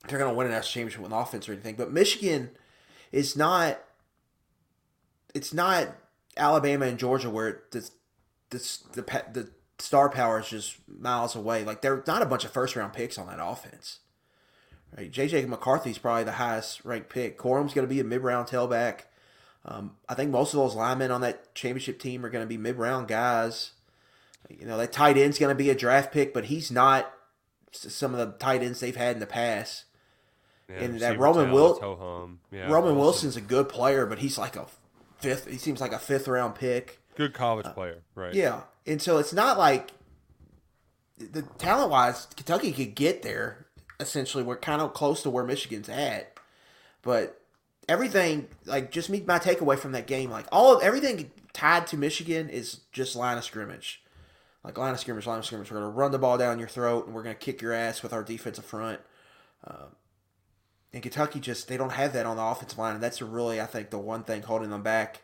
they're 0.08 0.18
going 0.18 0.30
to 0.30 0.36
win 0.36 0.46
an 0.46 0.52
national 0.52 0.72
championship 0.72 1.02
with 1.02 1.12
offense 1.12 1.48
or 1.48 1.52
anything, 1.52 1.76
but 1.76 1.92
Michigan 1.92 2.50
is 3.12 3.36
not. 3.36 3.78
It's 5.34 5.52
not 5.52 5.88
Alabama 6.36 6.86
and 6.86 6.98
Georgia 6.98 7.30
where 7.30 7.62
the 7.70 7.88
the 8.50 8.58
the, 8.94 9.02
the 9.32 9.50
star 9.78 10.08
power 10.08 10.40
is 10.40 10.48
just 10.48 10.76
miles 10.88 11.34
away. 11.34 11.64
Like 11.64 11.82
they're 11.82 12.02
not 12.06 12.22
a 12.22 12.26
bunch 12.26 12.44
of 12.44 12.50
first 12.50 12.76
round 12.76 12.92
picks 12.92 13.18
on 13.18 13.26
that 13.26 13.38
offense. 13.40 14.00
Right? 14.96 15.10
JJ 15.10 15.48
McCarthy's 15.48 15.98
probably 15.98 16.24
the 16.24 16.32
highest 16.32 16.84
ranked 16.84 17.10
pick. 17.10 17.36
Corum's 17.36 17.74
going 17.74 17.86
to 17.86 17.92
be 17.92 18.00
a 18.00 18.04
mid 18.04 18.22
round 18.22 18.48
tailback. 18.48 19.02
Um, 19.64 19.96
I 20.08 20.14
think 20.14 20.30
most 20.30 20.54
of 20.54 20.60
those 20.60 20.76
linemen 20.76 21.10
on 21.10 21.22
that 21.22 21.54
championship 21.54 21.98
team 21.98 22.24
are 22.24 22.30
going 22.30 22.44
to 22.44 22.48
be 22.48 22.56
mid 22.56 22.76
round 22.76 23.08
guys. 23.08 23.72
You 24.48 24.66
know, 24.66 24.78
that 24.78 24.92
tight 24.92 25.16
end's 25.16 25.38
going 25.38 25.54
to 25.54 25.56
be 25.58 25.70
a 25.70 25.74
draft 25.74 26.12
pick, 26.12 26.32
but 26.32 26.44
he's 26.44 26.70
not 26.70 27.12
some 27.72 28.14
of 28.14 28.18
the 28.18 28.38
tight 28.38 28.62
ends 28.62 28.80
they've 28.80 28.96
had 28.96 29.16
in 29.16 29.20
the 29.20 29.26
past. 29.26 29.84
Yeah, 30.68 30.76
and 30.82 31.00
that 31.00 31.18
Roman 31.18 31.52
Wil- 31.52 32.38
yeah, 32.50 32.70
Roman 32.70 32.96
Wilson's 32.96 33.36
a 33.36 33.40
good 33.40 33.68
player, 33.68 34.04
but 34.06 34.18
he's 34.18 34.36
like 34.36 34.56
a 34.56 34.66
fifth. 35.18 35.46
He 35.46 35.58
seems 35.58 35.80
like 35.80 35.92
a 35.92 35.98
fifth 35.98 36.26
round 36.26 36.56
pick. 36.56 37.00
Good 37.14 37.34
college 37.34 37.66
player, 37.74 38.02
right? 38.14 38.34
Yeah, 38.34 38.62
and 38.86 39.00
so 39.00 39.18
it's 39.18 39.32
not 39.32 39.58
like 39.58 39.90
the 41.18 41.42
talent 41.42 41.90
wise, 41.90 42.26
Kentucky 42.36 42.72
could 42.72 42.94
get 42.94 43.22
there 43.22 43.66
essentially 44.00 44.44
we're 44.44 44.56
kind 44.56 44.82
of 44.82 44.94
close 44.94 45.22
to 45.22 45.30
where 45.30 45.44
Michigan's 45.44 45.88
at. 45.88 46.38
But 47.02 47.40
everything 47.88 48.48
like 48.64 48.90
just 48.90 49.10
me 49.10 49.22
my 49.26 49.38
takeaway 49.38 49.78
from 49.78 49.92
that 49.92 50.06
game, 50.06 50.30
like 50.30 50.46
all 50.50 50.76
of 50.76 50.82
everything 50.82 51.30
tied 51.52 51.86
to 51.88 51.96
Michigan 51.96 52.48
is 52.48 52.80
just 52.92 53.16
line 53.16 53.38
of 53.38 53.44
scrimmage. 53.44 54.02
Like 54.64 54.76
line 54.78 54.92
of 54.92 55.00
scrimmage, 55.00 55.26
line 55.26 55.38
of 55.38 55.46
scrimmage. 55.46 55.70
We're 55.70 55.78
gonna 55.78 55.90
run 55.90 56.10
the 56.10 56.18
ball 56.18 56.38
down 56.38 56.58
your 56.58 56.68
throat 56.68 57.06
and 57.06 57.14
we're 57.14 57.22
gonna 57.22 57.34
kick 57.34 57.62
your 57.62 57.72
ass 57.72 58.02
with 58.02 58.12
our 58.12 58.22
defensive 58.22 58.64
front. 58.64 59.00
Uh, 59.64 59.86
and 60.92 61.02
Kentucky 61.02 61.40
just 61.40 61.68
they 61.68 61.76
don't 61.76 61.92
have 61.92 62.12
that 62.12 62.26
on 62.26 62.36
the 62.36 62.42
offensive 62.42 62.78
line, 62.78 62.94
and 62.94 63.02
that's 63.02 63.20
really 63.20 63.60
I 63.60 63.66
think 63.66 63.90
the 63.90 63.98
one 63.98 64.24
thing 64.24 64.42
holding 64.42 64.70
them 64.70 64.82
back. 64.82 65.22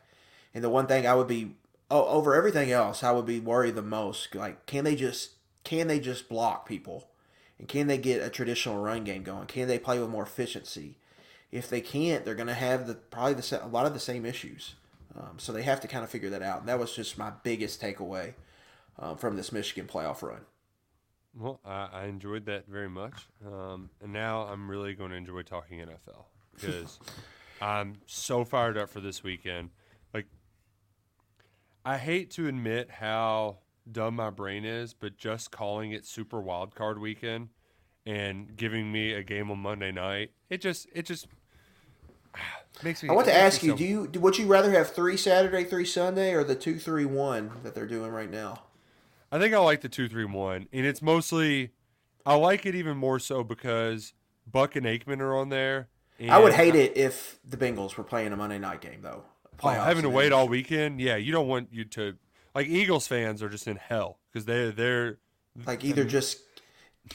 And 0.55 0.63
the 0.63 0.69
one 0.69 0.87
thing 0.87 1.07
I 1.07 1.15
would 1.15 1.29
be 1.29 1.55
oh, 1.91 2.07
over 2.07 2.35
everything 2.35 2.71
else, 2.71 3.03
I 3.03 3.13
would 3.13 3.27
be 3.27 3.39
worried 3.39 3.75
the 3.75 3.83
most. 3.83 4.35
Like, 4.35 4.67
can 4.67 4.85
they 4.85 4.97
just 4.97 5.33
can 5.65 5.87
they 5.87 6.01
just 6.01 6.29
block 6.29 6.67
people? 6.67 7.09
And 7.59 7.69
can 7.69 7.87
they 7.87 7.99
get 7.99 8.23
a 8.23 8.31
traditional 8.31 8.83
run 8.83 9.05
game 9.05 9.23
going? 9.23 9.47
Can 9.47 9.69
they 9.69 9.79
play 9.79 10.01
with 10.01 10.09
more 10.09 10.25
efficiency? 10.25 10.97
If 11.53 11.69
they 11.69 11.81
can't, 11.81 12.25
they're 12.25 12.35
going 12.35 12.49
to 12.49 12.55
have 12.55 12.87
the 12.87 12.95
probably 12.95 13.35
the, 13.35 13.65
a 13.65 13.69
lot 13.69 13.87
of 13.87 13.93
the 13.93 14.01
same 14.01 14.25
issues. 14.25 14.75
Um, 15.17 15.35
so 15.37 15.53
they 15.53 15.63
have 15.63 15.81
to 15.83 15.89
kind 15.89 16.03
of 16.03 16.11
figure 16.11 16.31
that 16.31 16.43
out. 16.43 16.61
And 16.61 16.69
that 16.69 16.79
was 16.79 16.97
just 16.97 17.19
my 17.19 17.31
biggest 17.43 17.81
takeaway 17.81 18.33
um, 18.99 19.17
from 19.17 19.37
this 19.37 19.53
Michigan 19.53 19.87
playoff 19.87 20.23
run. 20.23 20.41
Well, 21.35 21.61
I, 21.65 21.89
I 21.93 22.05
enjoyed 22.07 22.47
that 22.47 22.67
very 22.69 22.89
much. 22.89 23.29
Um, 23.47 23.91
and 24.03 24.13
now 24.13 24.43
I'm 24.43 24.71
really 24.71 24.95
going 24.95 25.11
to 25.11 25.17
enjoy 25.17 25.43
talking 25.43 25.79
NFL 25.79 26.25
because 26.55 26.99
I'm 27.61 27.97
so 28.07 28.45
fired 28.45 28.77
up 28.77 28.91
for 28.91 29.01
this 29.01 29.23
weekend. 29.23 29.71
Like, 30.13 30.27
I 31.85 31.97
hate 31.97 32.31
to 32.33 32.49
admit 32.49 32.91
how 32.91 33.59
dumb 33.91 34.17
my 34.17 34.31
brain 34.31 34.65
is, 34.65 34.93
but 34.95 35.17
just 35.17 35.51
calling 35.51 35.93
it 35.93 36.05
Super 36.05 36.41
Wild 36.41 36.75
Card 36.75 36.99
Weekend 36.99 37.49
and 38.05 38.57
giving 38.57 38.93
me 38.93 39.13
a 39.13 39.23
game 39.23 39.51
on 39.51 39.59
Monday 39.59 39.93
night, 39.93 40.33
it 40.51 40.61
just 40.61 40.87
it 40.93 41.07
just 41.07 41.29
makes 42.83 43.03
me. 43.03 43.09
I 43.09 43.13
want 43.13 43.27
to 43.27 43.35
ask 43.35 43.63
you: 43.63 43.75
Do 43.75 43.85
you 43.85 44.11
would 44.21 44.39
you 44.39 44.47
rather 44.47 44.71
have 44.73 44.93
three 44.93 45.17
Saturday, 45.17 45.65
three 45.65 45.87
Sunday, 45.87 46.35
or 46.35 46.45
the 46.45 46.55
two 46.55 46.79
three 46.79 47.05
one 47.05 47.51
that 47.63 47.75
they're 47.75 47.87
doing 47.87 48.11
right 48.11 48.31
now? 48.31 48.63
I 49.33 49.39
think 49.39 49.55
I 49.55 49.59
like 49.59 49.81
the 49.81 49.89
two 49.89 50.09
three 50.09 50.27
one, 50.27 50.69
and 50.73 50.87
it's 50.87 51.01
mostly 51.01 51.71
I 52.27 52.35
like 52.35 52.67
it 52.67 52.75
even 52.75 52.99
more 52.99 53.19
so 53.19 53.43
because 53.43 54.13
Buck 54.47 54.77
and 54.77 54.85
Aikman 54.85 55.21
are 55.21 55.35
on 55.35 55.49
there. 55.49 55.89
I 56.29 56.39
would 56.39 56.53
hate 56.53 56.75
I, 56.75 56.79
it 56.79 56.97
if 56.97 57.41
the 57.43 57.57
Bengals 57.57 57.97
were 57.97 58.05
playing 58.05 58.33
a 58.33 58.37
Monday 58.37 58.59
night 58.59 58.83
game 58.83 59.01
though. 59.03 59.25
Oh, 59.65 59.69
having 59.69 60.03
to 60.03 60.11
wait 60.11 60.33
all 60.33 60.49
weekend, 60.49 61.01
yeah, 61.01 61.17
you 61.17 61.33
don't 61.33 61.49
want 61.49 61.69
you 61.73 61.85
to 61.87 62.17
like 62.55 62.67
Eagles 62.67 63.07
fans 63.07 63.43
are 63.43 63.49
just 63.49 63.67
in 63.67 63.77
hell 63.77 64.19
because 64.31 64.45
they 64.45 64.71
they're 64.71 65.19
like 65.67 65.83
either 65.83 66.05
just 66.05 66.41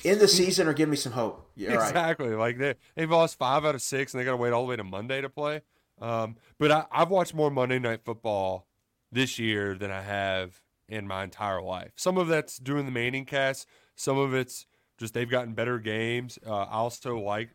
in 0.03 0.17
the 0.19 0.27
season 0.27 0.67
or 0.67 0.73
give 0.73 0.89
me 0.89 0.95
some 0.95 1.11
hope. 1.11 1.51
Yeah, 1.55 1.73
exactly. 1.73 2.29
Right. 2.29 2.39
Like 2.39 2.57
they 2.57 2.75
they've 2.95 3.09
lost 3.09 3.37
five 3.37 3.63
out 3.63 3.75
of 3.75 3.81
six 3.81 4.13
and 4.13 4.19
they 4.19 4.25
got 4.25 4.31
to 4.31 4.37
wait 4.37 4.53
all 4.53 4.63
the 4.63 4.69
way 4.69 4.75
to 4.75 4.83
Monday 4.83 5.21
to 5.21 5.29
play. 5.29 5.61
Um, 6.01 6.35
but 6.57 6.71
I, 6.71 6.85
I've 6.91 7.09
watched 7.09 7.33
more 7.33 7.51
Monday 7.51 7.79
Night 7.79 8.01
Football 8.03 8.67
this 9.11 9.39
year 9.39 9.75
than 9.75 9.91
I 9.91 10.01
have 10.01 10.61
in 10.89 11.07
my 11.07 11.23
entire 11.23 11.61
life. 11.61 11.91
Some 11.95 12.17
of 12.17 12.27
that's 12.27 12.57
doing 12.57 12.85
the 12.85 12.91
Manning 12.91 13.25
cast. 13.25 13.67
Some 13.95 14.17
of 14.17 14.33
it's 14.33 14.65
just 14.97 15.13
they've 15.13 15.29
gotten 15.29 15.53
better 15.53 15.79
games. 15.79 16.39
Uh, 16.45 16.63
I 16.63 16.73
also 16.75 17.19
like 17.19 17.49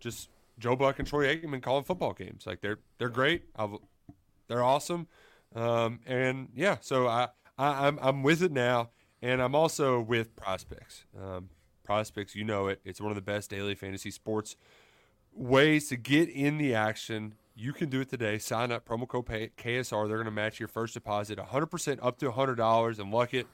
just 0.00 0.30
Joe 0.58 0.76
Buck 0.76 0.98
and 0.98 1.06
Troy 1.06 1.34
Aikman 1.34 1.62
calling 1.62 1.84
football 1.84 2.12
games. 2.12 2.46
Like 2.46 2.60
they're 2.60 2.78
they're 2.98 3.08
great. 3.08 3.44
I've, 3.56 3.76
they're 4.48 4.62
awesome. 4.62 5.08
Um, 5.54 6.00
and 6.06 6.48
yeah, 6.54 6.76
so 6.80 7.06
I, 7.06 7.28
I 7.58 7.88
am 7.88 7.98
I'm, 7.98 8.08
I'm 8.08 8.22
with 8.22 8.42
it 8.42 8.52
now, 8.52 8.90
and 9.22 9.42
I'm 9.42 9.54
also 9.54 10.00
with 10.00 10.36
PrizePicks. 10.36 11.04
Um, 11.20 11.50
PrizePicks, 11.88 12.34
you 12.34 12.44
know 12.44 12.66
it. 12.68 12.80
It's 12.84 13.00
one 13.00 13.10
of 13.10 13.16
the 13.16 13.22
best 13.22 13.50
daily 13.50 13.74
fantasy 13.74 14.10
sports 14.10 14.56
ways 15.32 15.88
to 15.88 15.96
get 15.96 16.28
in 16.28 16.58
the 16.58 16.74
action. 16.74 17.34
You 17.58 17.72
can 17.72 17.88
do 17.88 18.02
it 18.02 18.10
today. 18.10 18.36
Sign 18.36 18.70
up, 18.70 18.86
promo 18.86 19.08
code 19.08 19.26
KSR. 19.26 20.06
They're 20.06 20.18
going 20.18 20.26
to 20.26 20.30
match 20.30 20.60
your 20.60 20.68
first 20.68 20.92
deposit 20.92 21.38
100% 21.38 21.98
up 22.02 22.18
to 22.18 22.30
$100 22.30 22.98
and 22.98 23.12
Luckett. 23.12 23.46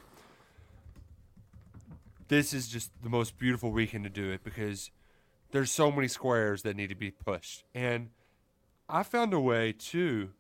This 2.27 2.53
is 2.53 2.67
just 2.67 2.91
the 3.01 3.09
most 3.09 3.39
beautiful 3.39 3.71
weekend 3.71 4.03
to 4.03 4.11
do 4.11 4.31
it 4.31 4.43
because 4.43 4.91
there's 5.53 5.71
so 5.71 5.93
many 5.93 6.09
squares 6.09 6.63
that 6.63 6.75
need 6.75 6.89
to 6.89 6.97
be 6.97 7.13
pushed. 7.13 7.63
And 7.75 8.11
I 8.89 9.05
found 9.05 9.33
a 9.33 9.41
way 9.41 9.73
to. 9.73 10.31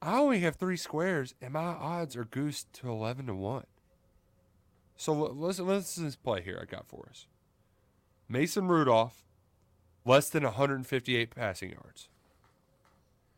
I 0.00 0.18
only 0.18 0.40
have 0.40 0.54
three 0.56 0.76
squares, 0.76 1.34
and 1.40 1.54
my 1.54 1.64
odds 1.64 2.14
are 2.14 2.24
goosed 2.24 2.72
to 2.74 2.90
11 2.90 3.26
to 3.26 3.34
1. 3.34 3.64
So 4.96 5.12
listen 5.12 5.66
to 5.66 6.00
this 6.02 6.14
play 6.14 6.42
here 6.42 6.58
I 6.62 6.66
got 6.66 6.86
for 6.86 7.08
us. 7.10 7.26
Mason 8.28 8.68
Rudolph, 8.68 9.24
less 10.04 10.28
than 10.28 10.42
158 10.42 11.34
passing 11.34 11.70
yards. 11.70 12.08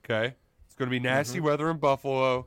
Okay? 0.05 0.35
It's 0.67 0.75
going 0.75 0.89
to 0.89 0.91
be 0.91 1.01
nasty 1.01 1.39
mm-hmm. 1.39 1.47
weather 1.47 1.71
in 1.71 1.79
Buffalo. 1.79 2.47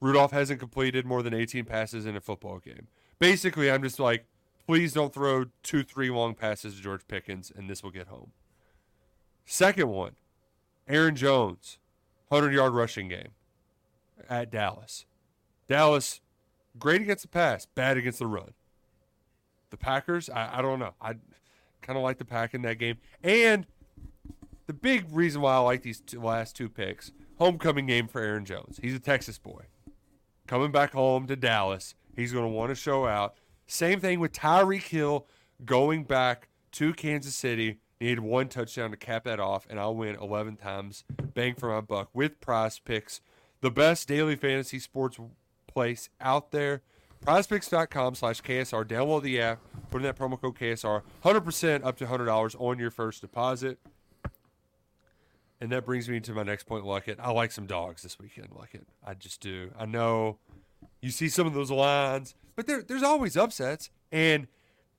Rudolph 0.00 0.32
hasn't 0.32 0.60
completed 0.60 1.06
more 1.06 1.22
than 1.22 1.34
18 1.34 1.64
passes 1.64 2.06
in 2.06 2.16
a 2.16 2.20
football 2.20 2.58
game. 2.58 2.88
Basically, 3.18 3.70
I'm 3.70 3.82
just 3.82 3.98
like, 3.98 4.26
please 4.66 4.92
don't 4.92 5.12
throw 5.12 5.46
two, 5.62 5.82
three 5.82 6.10
long 6.10 6.34
passes 6.34 6.76
to 6.76 6.82
George 6.82 7.06
Pickens, 7.08 7.50
and 7.54 7.68
this 7.68 7.82
will 7.82 7.90
get 7.90 8.08
home. 8.08 8.32
Second 9.44 9.88
one, 9.88 10.16
Aaron 10.88 11.16
Jones, 11.16 11.78
100 12.28 12.52
yard 12.52 12.74
rushing 12.74 13.08
game 13.08 13.30
at 14.28 14.50
Dallas. 14.50 15.06
Dallas 15.68 16.20
Great 16.78 17.00
against 17.00 17.22
the 17.22 17.28
pass, 17.28 17.66
bad 17.66 17.96
against 17.96 18.18
the 18.18 18.26
run. 18.26 18.52
The 19.70 19.76
Packers, 19.76 20.28
I, 20.28 20.58
I 20.58 20.62
don't 20.62 20.78
know. 20.78 20.94
I 21.00 21.14
kind 21.86 21.96
of 21.96 22.02
like 22.02 22.18
the 22.18 22.24
pack 22.24 22.52
in 22.54 22.62
that 22.62 22.78
game. 22.78 22.98
And 23.22 23.66
the 24.66 24.72
big 24.72 25.06
reason 25.10 25.40
why 25.40 25.54
I 25.54 25.58
like 25.58 25.82
these 25.82 26.00
two, 26.00 26.20
last 26.20 26.56
two 26.56 26.68
picks 26.68 27.12
homecoming 27.38 27.86
game 27.86 28.08
for 28.08 28.20
Aaron 28.20 28.44
Jones. 28.44 28.78
He's 28.82 28.94
a 28.94 29.00
Texas 29.00 29.38
boy. 29.38 29.64
Coming 30.46 30.72
back 30.72 30.92
home 30.92 31.26
to 31.26 31.36
Dallas, 31.36 31.94
he's 32.14 32.32
going 32.32 32.44
to 32.44 32.50
want 32.50 32.70
to 32.70 32.74
show 32.74 33.06
out. 33.06 33.34
Same 33.66 34.00
thing 34.00 34.20
with 34.20 34.32
Tyreek 34.32 34.88
Hill 34.88 35.26
going 35.64 36.04
back 36.04 36.48
to 36.72 36.94
Kansas 36.94 37.34
City. 37.34 37.78
Need 38.00 38.20
one 38.20 38.48
touchdown 38.48 38.90
to 38.90 38.96
cap 38.96 39.24
that 39.24 39.40
off, 39.40 39.66
and 39.68 39.80
I'll 39.80 39.94
win 39.94 40.16
11 40.16 40.56
times. 40.56 41.04
Bang 41.34 41.54
for 41.54 41.70
my 41.70 41.80
buck 41.80 42.10
with 42.12 42.40
PrizePicks. 42.40 43.20
The 43.60 43.70
best 43.70 44.06
daily 44.06 44.36
fantasy 44.36 44.78
sports 44.78 45.18
place 45.66 46.10
out 46.20 46.50
there. 46.50 46.82
Prizepicks.com 47.24 48.14
slash 48.14 48.42
KSR. 48.42 48.84
Download 48.84 49.22
the 49.22 49.40
app. 49.40 49.60
Put 49.90 49.98
in 49.98 50.02
that 50.04 50.16
promo 50.16 50.40
code 50.40 50.56
KSR. 50.56 51.02
100% 51.24 51.84
up 51.84 51.96
to 51.98 52.06
$100 52.06 52.60
on 52.60 52.78
your 52.78 52.90
first 52.90 53.20
deposit. 53.20 53.78
And 55.60 55.72
that 55.72 55.86
brings 55.86 56.08
me 56.08 56.20
to 56.20 56.32
my 56.32 56.42
next 56.42 56.64
point, 56.64 56.84
Luckett. 56.84 57.16
I 57.18 57.30
like 57.30 57.50
some 57.50 57.66
dogs 57.66 58.02
this 58.02 58.18
weekend, 58.18 58.50
Luckett. 58.50 58.84
I 59.04 59.14
just 59.14 59.40
do. 59.40 59.70
I 59.78 59.86
know 59.86 60.38
you 61.00 61.10
see 61.10 61.28
some 61.28 61.46
of 61.46 61.54
those 61.54 61.70
lines, 61.70 62.34
but 62.54 62.66
there, 62.66 62.82
there's 62.82 63.02
always 63.02 63.36
upsets. 63.36 63.90
And 64.12 64.48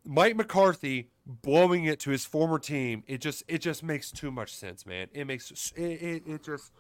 Mike 0.04 0.36
McCarthy 0.36 1.10
blowing 1.26 1.86
it 1.86 2.00
to 2.02 2.10
his 2.10 2.26
former 2.26 2.58
team, 2.58 3.04
it 3.08 3.20
just 3.20 3.44
it 3.48 3.60
just 3.60 3.84
makes 3.84 4.10
too 4.10 4.32
much 4.32 4.54
sense, 4.56 4.86
man. 4.86 5.08
It 5.14 5.26
makes 5.26 5.52
it, 5.76 5.82
it, 5.82 6.24
it 6.26 6.44
just 6.44 6.72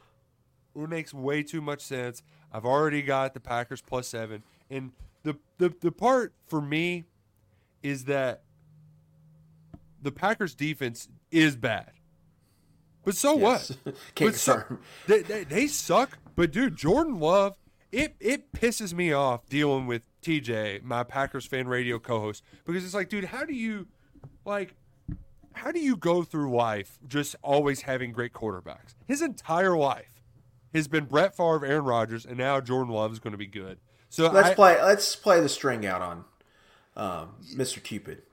it 0.75 0.89
makes 0.89 1.13
way 1.13 1.43
too 1.43 1.61
much 1.61 1.81
sense. 1.81 2.23
I've 2.51 2.65
already 2.65 3.01
got 3.01 3.33
the 3.33 3.39
Packers 3.39 3.81
plus 3.81 4.07
seven. 4.07 4.43
And 4.69 4.91
the, 5.27 5.37
the, 5.57 5.75
the 5.81 5.91
part 5.91 6.33
for 6.47 6.61
me 6.61 7.03
is 7.83 8.05
that 8.05 8.43
the 10.01 10.11
Packers 10.11 10.55
defense 10.55 11.09
is 11.31 11.55
bad. 11.55 11.91
But 13.03 13.15
so 13.15 13.37
yes. 13.37 13.71
what? 13.83 13.95
Can't 14.15 14.35
so, 14.35 14.63
they, 15.07 15.21
they, 15.21 15.43
they, 15.43 15.67
suck. 15.67 16.17
But 16.35 16.51
dude, 16.51 16.75
Jordan 16.75 17.19
Love, 17.19 17.55
it 17.91 18.15
it 18.19 18.51
pisses 18.51 18.93
me 18.93 19.13
off 19.13 19.47
dealing 19.47 19.87
with 19.87 20.01
TJ, 20.21 20.83
my 20.83 21.03
Packers 21.03 21.45
fan 21.45 21.67
radio 21.67 21.99
co-host, 21.99 22.43
because 22.65 22.83
it's 22.83 22.93
like, 22.93 23.09
dude, 23.09 23.25
how 23.25 23.45
do 23.45 23.53
you 23.53 23.87
like 24.45 24.75
how 25.53 25.71
do 25.71 25.79
you 25.79 25.95
go 25.95 26.23
through 26.23 26.55
life 26.55 26.99
just 27.07 27.35
always 27.41 27.81
having 27.81 28.11
great 28.11 28.33
quarterbacks? 28.33 28.93
His 29.07 29.21
entire 29.21 29.77
life 29.77 30.21
has 30.73 30.87
been 30.87 31.05
Brett 31.05 31.35
Favre, 31.35 31.65
Aaron 31.65 31.85
Rodgers, 31.85 32.25
and 32.25 32.37
now 32.37 32.61
Jordan 32.61 32.93
Love 32.93 33.11
is 33.11 33.19
going 33.19 33.31
to 33.31 33.37
be 33.37 33.47
good. 33.47 33.79
So 34.09 34.29
let's 34.31 34.49
I, 34.49 34.53
play. 34.53 34.81
Let's 34.81 35.15
play 35.15 35.41
the 35.41 35.49
string 35.49 35.85
out 35.85 36.01
on 36.01 36.25
um, 36.95 37.29
Mr. 37.55 37.81
Cupid. 37.81 38.23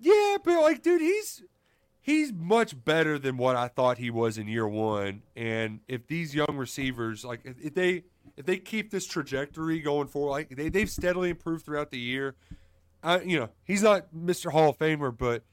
Yeah, 0.00 0.36
but 0.44 0.60
like, 0.60 0.82
dude, 0.82 1.00
he's 1.00 1.42
he's 2.00 2.32
much 2.32 2.84
better 2.84 3.18
than 3.18 3.36
what 3.36 3.56
I 3.56 3.68
thought 3.68 3.98
he 3.98 4.10
was 4.10 4.38
in 4.38 4.46
year 4.46 4.68
one. 4.68 5.22
And 5.34 5.80
if 5.88 6.06
these 6.06 6.34
young 6.34 6.56
receivers, 6.56 7.24
like, 7.24 7.40
if 7.44 7.74
they 7.74 8.04
if 8.36 8.46
they 8.46 8.58
keep 8.58 8.90
this 8.90 9.06
trajectory 9.06 9.80
going 9.80 10.08
forward, 10.08 10.30
like 10.30 10.56
they 10.56 10.68
they've 10.68 10.90
steadily 10.90 11.30
improved 11.30 11.64
throughout 11.64 11.90
the 11.90 11.98
year. 11.98 12.34
I, 13.02 13.20
you 13.20 13.38
know, 13.38 13.50
he's 13.64 13.82
not 13.82 14.06
Mr. 14.14 14.50
Hall 14.50 14.70
of 14.70 14.78
Famer, 14.78 15.16
but 15.16 15.44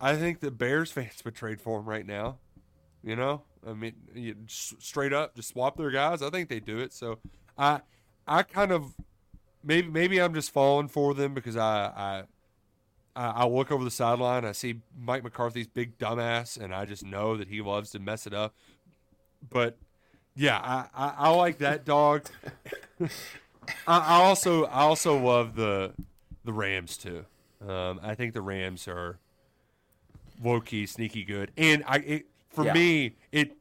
I 0.00 0.16
think 0.16 0.40
the 0.40 0.50
Bears 0.50 0.92
fans 0.92 1.20
would 1.24 1.34
trade 1.34 1.60
for 1.60 1.80
him 1.80 1.86
right 1.86 2.06
now. 2.06 2.38
You 3.02 3.16
know, 3.16 3.42
I 3.66 3.74
mean, 3.74 3.94
you, 4.14 4.34
straight 4.46 5.12
up, 5.12 5.34
just 5.34 5.50
swap 5.50 5.76
their 5.76 5.90
guys. 5.90 6.22
I 6.22 6.30
think 6.30 6.48
they 6.48 6.60
do 6.60 6.78
it. 6.78 6.92
So, 6.94 7.18
I, 7.58 7.82
I 8.26 8.42
kind 8.42 8.72
of 8.72 8.94
maybe 9.62 9.88
maybe 9.88 10.20
I'm 10.20 10.34
just 10.34 10.50
falling 10.50 10.88
for 10.88 11.14
them 11.14 11.34
because 11.34 11.56
I 11.56 11.92
I 11.96 12.24
I 13.16 13.46
look 13.46 13.70
over 13.70 13.84
the 13.84 13.90
sideline, 13.90 14.44
I 14.44 14.52
see 14.52 14.80
Mike 14.98 15.22
McCarthy's 15.22 15.68
big 15.68 15.98
dumbass, 15.98 16.60
and 16.60 16.74
I 16.74 16.84
just 16.84 17.04
know 17.04 17.36
that 17.36 17.48
he 17.48 17.60
loves 17.60 17.90
to 17.90 17.98
mess 18.00 18.26
it 18.26 18.34
up. 18.34 18.54
But 19.48 19.76
yeah, 20.34 20.58
I 20.58 20.86
I, 20.94 21.14
I 21.16 21.28
like 21.30 21.58
that 21.58 21.84
dog. 21.84 22.26
I, 23.00 23.08
I, 23.86 24.22
also 24.22 24.64
I 24.64 24.80
also 24.80 25.18
love 25.18 25.54
the 25.54 25.92
the 26.44 26.52
Rams 26.52 26.96
too. 26.96 27.24
Um, 27.66 28.00
I 28.02 28.14
think 28.14 28.34
the 28.34 28.42
Rams 28.42 28.88
are 28.88 29.18
low 30.42 30.60
key 30.60 30.86
sneaky 30.86 31.24
good, 31.24 31.52
and 31.56 31.84
I 31.86 31.96
it, 31.98 32.26
for 32.50 32.64
yeah. 32.64 32.72
me, 32.72 33.16
it 33.30 33.56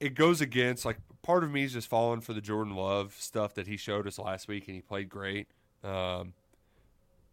it 0.00 0.14
goes 0.14 0.40
against 0.40 0.84
like 0.84 0.98
part 1.26 1.42
of 1.42 1.50
me 1.50 1.64
is 1.64 1.72
just 1.72 1.88
falling 1.88 2.20
for 2.20 2.32
the 2.32 2.40
Jordan 2.40 2.76
Love 2.76 3.16
stuff 3.18 3.54
that 3.54 3.66
he 3.66 3.76
showed 3.76 4.06
us 4.06 4.18
last 4.18 4.46
week, 4.46 4.68
and 4.68 4.76
he 4.76 4.80
played 4.80 5.08
great. 5.08 5.48
Um, 5.82 6.34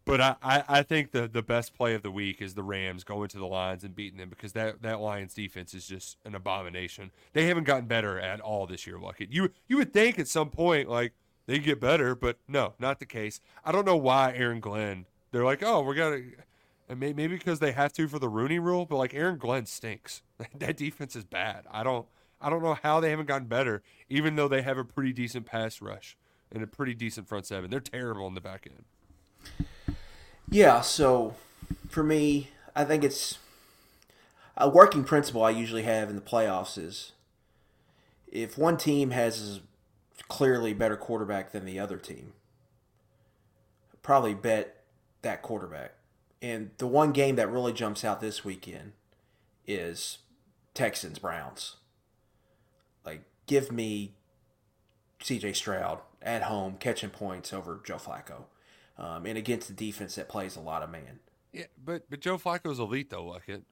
but 0.04 0.20
I, 0.20 0.36
I, 0.42 0.64
I, 0.68 0.82
think 0.82 1.12
the, 1.12 1.28
the 1.28 1.42
best 1.42 1.74
play 1.74 1.94
of 1.94 2.02
the 2.02 2.10
week 2.10 2.42
is 2.42 2.54
the 2.54 2.62
Rams 2.62 3.04
going 3.04 3.28
to 3.28 3.38
the 3.38 3.46
Lions 3.46 3.84
and 3.84 3.94
beating 3.94 4.18
them 4.18 4.28
because 4.28 4.52
that, 4.52 4.82
that 4.82 5.00
Lions 5.00 5.32
defense 5.32 5.72
is 5.72 5.86
just 5.86 6.18
an 6.24 6.34
abomination. 6.34 7.10
They 7.32 7.46
haven't 7.46 7.64
gotten 7.64 7.86
better 7.86 8.20
at 8.20 8.40
all 8.40 8.66
this 8.66 8.86
year, 8.86 8.98
Luckett. 8.98 9.28
You 9.30 9.50
you 9.66 9.78
would 9.78 9.94
think 9.94 10.18
at 10.18 10.28
some 10.28 10.50
point 10.50 10.90
like 10.90 11.12
they 11.46 11.58
get 11.58 11.80
better, 11.80 12.14
but 12.14 12.36
no, 12.46 12.74
not 12.78 12.98
the 12.98 13.06
case. 13.06 13.40
I 13.64 13.72
don't 13.72 13.86
know 13.86 13.96
why 13.96 14.34
Aaron 14.34 14.60
Glenn. 14.60 15.06
They're 15.30 15.44
like, 15.44 15.62
oh, 15.62 15.80
we're 15.80 15.94
gonna 15.94 16.20
and 16.88 17.00
maybe 17.00 17.28
because 17.28 17.60
they 17.60 17.72
have 17.72 17.92
to 17.94 18.06
for 18.06 18.18
the 18.18 18.28
Rooney 18.28 18.58
Rule, 18.58 18.84
but 18.84 18.96
like 18.96 19.14
Aaron 19.14 19.38
Glenn 19.38 19.64
stinks. 19.64 20.22
that 20.58 20.76
defense 20.76 21.16
is 21.16 21.24
bad. 21.24 21.64
I 21.70 21.82
don't 21.82 22.06
I 22.44 22.50
don't 22.50 22.62
know 22.62 22.76
how 22.82 23.00
they 23.00 23.10
haven't 23.10 23.26
gotten 23.26 23.48
better, 23.48 23.82
even 24.08 24.36
though 24.36 24.48
they 24.48 24.62
have 24.62 24.76
a 24.76 24.84
pretty 24.84 25.12
decent 25.12 25.46
pass 25.46 25.80
rush 25.80 26.16
and 26.52 26.62
a 26.62 26.66
pretty 26.66 26.94
decent 26.94 27.26
front 27.26 27.46
seven. 27.46 27.70
They're 27.70 27.80
terrible 27.80 28.26
in 28.26 28.34
the 28.34 28.40
back 28.40 28.68
end. 28.70 29.66
Yeah, 30.50 30.82
so 30.82 31.34
for 31.88 32.04
me, 32.04 32.50
I 32.76 32.84
think 32.84 33.02
it's 33.02 33.38
a 34.56 34.68
working 34.68 35.04
principle 35.04 35.42
I 35.42 35.50
usually 35.50 35.84
have 35.84 36.10
in 36.10 36.16
the 36.16 36.22
playoffs 36.22 36.76
is 36.76 37.12
if 38.30 38.58
one 38.58 38.76
team 38.76 39.10
has 39.10 39.60
a 40.20 40.24
clearly 40.24 40.74
better 40.74 40.96
quarterback 40.96 41.52
than 41.52 41.64
the 41.64 41.78
other 41.78 41.96
team, 41.96 42.34
probably 44.02 44.34
bet 44.34 44.82
that 45.22 45.40
quarterback 45.40 45.94
and 46.44 46.72
the 46.76 46.86
one 46.86 47.12
game 47.12 47.36
that 47.36 47.50
really 47.50 47.72
jumps 47.72 48.04
out 48.04 48.20
this 48.20 48.44
weekend 48.44 48.92
is 49.66 50.18
Texans 50.74 51.18
Browns. 51.18 51.76
Like, 53.04 53.22
give 53.46 53.70
me 53.70 54.14
CJ 55.20 55.56
Stroud 55.56 56.00
at 56.22 56.42
home 56.42 56.76
catching 56.78 57.10
points 57.10 57.52
over 57.52 57.80
Joe 57.84 57.96
Flacco, 57.96 58.44
um, 58.98 59.26
and 59.26 59.38
against 59.38 59.68
the 59.68 59.74
defense 59.74 60.14
that 60.14 60.28
plays 60.28 60.56
a 60.56 60.60
lot 60.60 60.82
of 60.82 60.90
man. 60.90 61.20
Yeah, 61.52 61.66
but 61.82 62.08
but 62.10 62.20
Joe 62.20 62.38
Flacco's 62.38 62.78
elite 62.78 63.10
though, 63.10 63.26
like 63.26 63.48
it. 63.48 63.62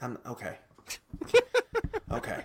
I'm 0.00 0.18
okay. 0.26 0.58
okay. 2.10 2.44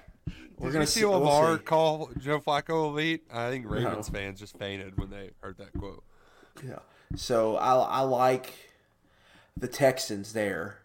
We're 0.57 0.71
gonna 0.71 0.87
see 0.87 1.05
Lamar 1.05 1.49
we'll 1.49 1.57
call 1.57 2.09
Joe 2.19 2.39
Flacco 2.39 2.89
elite. 2.89 3.23
I 3.33 3.49
think 3.49 3.69
Ravens 3.69 4.11
no. 4.11 4.19
fans 4.19 4.39
just 4.39 4.57
fainted 4.57 4.97
when 4.97 5.09
they 5.09 5.31
heard 5.41 5.57
that 5.57 5.73
quote. 5.77 6.03
Yeah. 6.65 6.79
So 7.15 7.57
I 7.57 7.75
I 7.75 8.01
like 8.01 8.53
the 9.57 9.67
Texans 9.67 10.33
there. 10.33 10.79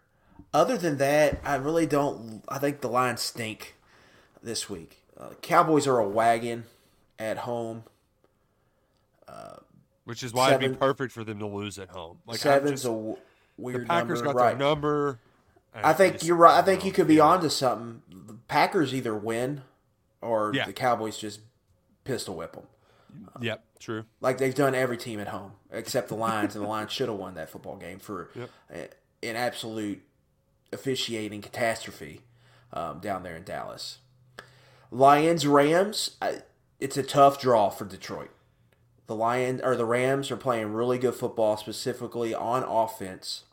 Other 0.53 0.77
than 0.77 0.97
that, 0.97 1.39
I 1.45 1.55
really 1.55 1.85
don't. 1.85 2.43
I 2.49 2.59
think 2.59 2.81
the 2.81 2.89
Lions 2.89 3.21
stink 3.21 3.75
this 4.43 4.69
week. 4.69 5.00
Uh, 5.21 5.29
Cowboys 5.41 5.85
are 5.87 5.99
a 5.99 6.07
wagon 6.07 6.63
at 7.19 7.37
home. 7.39 7.83
Uh, 9.27 9.57
which 10.05 10.23
is 10.23 10.33
why 10.33 10.53
it'd 10.53 10.71
be 10.71 10.75
perfect 10.77 11.13
for 11.13 11.23
them 11.23 11.39
to 11.39 11.45
lose 11.47 11.77
at 11.77 11.89
home. 11.89 12.17
Like 12.25 12.39
Seven's 12.39 12.71
just- 12.71 12.85
a 12.85 12.87
w- 12.89 13.15
the 13.57 13.61
weird 13.63 13.87
Packers 13.87 14.21
number, 14.21 14.33
got 14.39 14.43
right? 14.45 14.57
their 14.57 14.67
number. 14.67 15.19
I 15.73 15.93
think 15.93 16.13
just- 16.15 16.25
you're 16.25 16.35
right. 16.35 16.57
I 16.57 16.63
think 16.63 16.83
you 16.83 16.91
could 16.91 17.07
be 17.07 17.17
it. 17.17 17.21
onto 17.21 17.47
something. 17.49 18.01
The 18.09 18.33
Packers 18.47 18.93
either 18.93 19.15
win, 19.15 19.61
or 20.21 20.51
Yeah. 20.53 20.65
the 20.65 20.73
Cowboys 20.73 21.17
just 21.17 21.39
pistol 22.03 22.35
whip 22.35 22.53
them, 22.53 22.65
Yep, 23.39 23.63
true. 23.79 24.05
like 24.19 24.37
they've 24.39 24.55
done 24.55 24.73
every 24.75 24.97
team 24.97 25.19
at 25.19 25.27
home 25.29 25.53
except 25.71 26.07
the 26.09 26.15
Lions, 26.15 26.55
and 26.55 26.65
the 26.65 26.67
Lions 26.67 26.91
should 26.91 27.07
have 27.07 27.17
won 27.17 27.35
that 27.35 27.49
football 27.49 27.77
game 27.77 27.99
for 27.99 28.29
a- 28.69 28.89
an 29.23 29.35
absolute 29.35 30.01
officiating 30.73 31.41
catastrophe 31.41 32.21
um, 32.73 32.99
down 32.99 33.23
there 33.23 33.35
in 33.37 33.43
Dallas. 33.43 33.99
Lions 34.91 35.47
Rams. 35.47 36.17
It's 36.79 36.97
a 36.97 37.03
tough 37.03 37.39
draw 37.39 37.69
for 37.69 37.85
Detroit. 37.85 38.31
The 39.07 39.15
Lion 39.15 39.61
or 39.63 39.75
the 39.75 39.85
Rams 39.85 40.29
are 40.31 40.37
playing 40.37 40.73
really 40.73 40.97
good 40.97 41.15
football, 41.15 41.57
specifically 41.57 42.33
on 42.33 42.63
offense. 42.63 43.43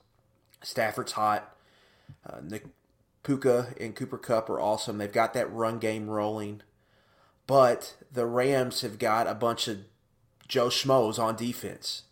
Stafford's 0.62 1.12
hot. 1.12 1.55
Uh, 2.28 2.39
Nick 2.43 2.66
Puka 3.22 3.74
and 3.80 3.95
Cooper 3.95 4.18
Kupp 4.18 4.51
are 4.51 4.61
awesome. 4.61 4.99
They've 4.99 5.11
got 5.11 5.34
that 5.34 5.53
run 5.53 5.78
game 5.78 6.09
rolling. 6.09 6.62
But 7.47 7.97
the 8.12 8.26
Rams 8.26 8.82
have 8.82 8.99
got 8.99 9.26
a 9.26 9.34
bunch 9.34 9.68
of 9.68 9.78
Joe 10.47 10.68
Schmoes 10.68 11.18
on 11.18 11.36
defense. 11.36 12.03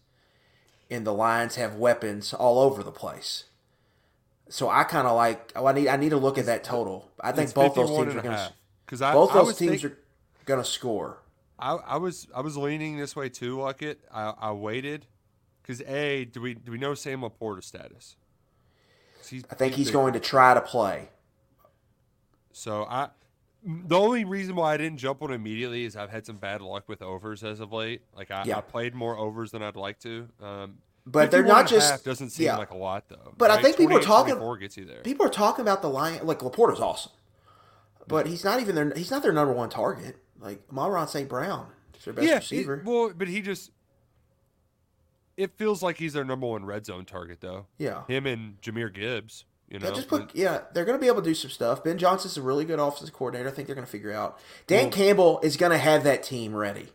And 0.91 1.07
the 1.07 1.13
Lions 1.13 1.57
have 1.57 1.75
weapons 1.75 2.33
all 2.33 2.59
over 2.59 2.83
the 2.83 2.93
place. 2.93 3.45
So 4.49 4.69
I 4.69 4.85
kind 4.85 5.07
of 5.07 5.17
like. 5.17 5.53
Oh, 5.57 5.67
I 5.67 5.73
need. 5.73 5.89
I 5.89 5.97
need 5.97 6.11
to 6.11 6.17
look 6.17 6.39
at 6.39 6.47
that 6.47 6.63
total. 6.63 7.11
I 7.21 7.33
think 7.33 7.45
It's 7.45 7.53
both 7.53 7.75
those 7.75 7.91
teams 7.91 8.15
are 8.15 8.21
going 8.21 8.37
to. 8.37 8.53
'Cause 8.87 9.03
I- 9.03 9.13
Both 9.13 9.31
I 9.33 9.35
those 9.45 9.57
teams 9.57 9.83
think- 9.83 9.93
are 9.93 9.99
going 10.45 10.63
to 10.63 10.69
score. 10.69 11.19
I, 11.59 11.73
I 11.73 11.97
was 11.97 12.27
I 12.35 12.41
was 12.43 12.57
leaning 12.57 12.99
this 12.99 13.17
way 13.17 13.29
too, 13.29 13.61
like 13.61 13.83
it. 13.83 14.01
I, 14.13 14.35
I 14.39 14.53
waited 14.53 15.07
because 15.63 15.81
a 15.83 16.27
do 16.27 16.41
we 16.43 16.55
do 16.55 16.71
we 16.73 16.79
know 16.79 16.95
Sam 16.95 17.23
LaPorta's 17.23 17.67
status? 17.67 18.17
I 19.51 19.55
think 19.57 19.75
he's 19.75 19.87
big. 19.89 19.95
going 19.95 20.13
to 20.13 20.21
try 20.21 20.55
to 20.55 20.61
play. 20.61 21.09
So 22.53 22.85
I, 22.89 23.09
the 23.65 23.99
only 23.99 24.25
reason 24.25 24.55
why 24.55 24.75
I 24.75 24.77
didn't 24.77 24.99
jump 24.99 25.23
on 25.23 25.33
immediately 25.33 25.85
is 25.85 25.97
I've 25.97 26.11
had 26.11 26.25
some 26.25 26.37
bad 26.37 26.61
luck 26.63 26.89
with 26.89 27.03
overs 27.03 27.43
as 27.43 27.59
of 27.61 27.73
late. 27.73 28.03
Like 28.15 28.31
I, 28.31 28.45
Yeah. 28.45 28.59
I 28.59 28.61
played 28.61 28.95
more 28.95 29.17
overs 29.17 29.51
than 29.51 29.63
I'd 29.63 29.77
like 29.77 29.99
to. 30.01 30.29
Um, 30.41 30.79
But 31.07 31.31
they're 31.31 31.43
not 31.45 31.67
just- 31.67 32.05
doesn't 32.05 32.31
seem 32.31 32.47
yeah. 32.47 32.57
like 32.57 32.71
a 32.71 32.77
lot 32.77 33.09
though. 33.09 33.33
But 33.37 33.51
I 33.51 33.61
think 33.61 33.77
people 33.77 33.97
are 33.97 34.01
28, 34.03 34.07
talking- 34.07 34.35
24 34.35 34.57
gets 34.59 34.77
you 34.77 34.85
there. 34.85 35.01
People 35.03 35.27
are 35.27 35.31
talking 35.31 35.63
about 35.63 35.83
the 35.83 35.89
Lion. 35.91 36.25
Like 36.27 36.39
LaPorta's 36.41 36.81
awesome, 36.81 37.13
but 38.09 38.27
he's 38.27 38.45
not 38.45 38.61
even 38.61 38.75
their. 38.75 38.93
He's 38.95 39.11
not 39.11 39.23
their 39.23 39.33
number 39.33 39.53
one 39.53 39.69
target. 39.69 40.17
Like 40.41 40.63
Amon 40.71 41.09
St. 41.09 41.29
Brown 41.29 41.69
is 41.97 42.05
their 42.05 42.15
best 42.15 42.27
yeah, 42.27 42.37
receiver. 42.37 42.77
He, 42.79 42.89
well, 42.89 43.13
but 43.17 43.29
he 43.29 43.41
just. 43.41 43.71
It 45.37 45.53
feels 45.59 45.83
like 45.83 45.99
he's 45.99 46.15
their 46.15 46.25
number 46.25 46.47
one 46.47 46.65
red 46.65 46.87
zone 46.87 47.05
target 47.05 47.41
though. 47.41 47.67
yeah. 47.77 48.05
Him 48.09 48.27
and 48.27 48.61
Jahmyr 48.63 48.93
Gibbs. 48.93 49.45
You 49.69 49.81
know, 49.81 49.89
Yeah, 49.89 49.95
just 49.95 50.09
put, 50.09 50.35
yeah, 50.35 50.61
they're 50.73 50.85
going 50.85 50.97
to 50.97 51.01
be 51.01 51.09
able 51.09 51.23
to 51.23 51.29
do 51.29 51.35
some 51.35 51.51
stuff. 51.51 51.83
Ben 51.83 51.99
Johnson's 51.99 52.37
a 52.37 52.43
really 52.43 52.65
good 52.65 52.79
offensive 52.79 53.15
coordinator. 53.15 53.49
I 53.49 53.53
think 53.53 53.67
they're 53.67 53.75
going 53.75 53.85
to 53.85 53.91
figure 53.91 54.13
out. 54.13 54.39
Dan 54.67 54.91
Campbell 54.91 55.41
is 55.43 55.57
going 55.57 55.73
to 55.73 55.79
have 55.79 56.05
that 56.05 56.23
team 56.23 56.55
ready. 56.55 56.89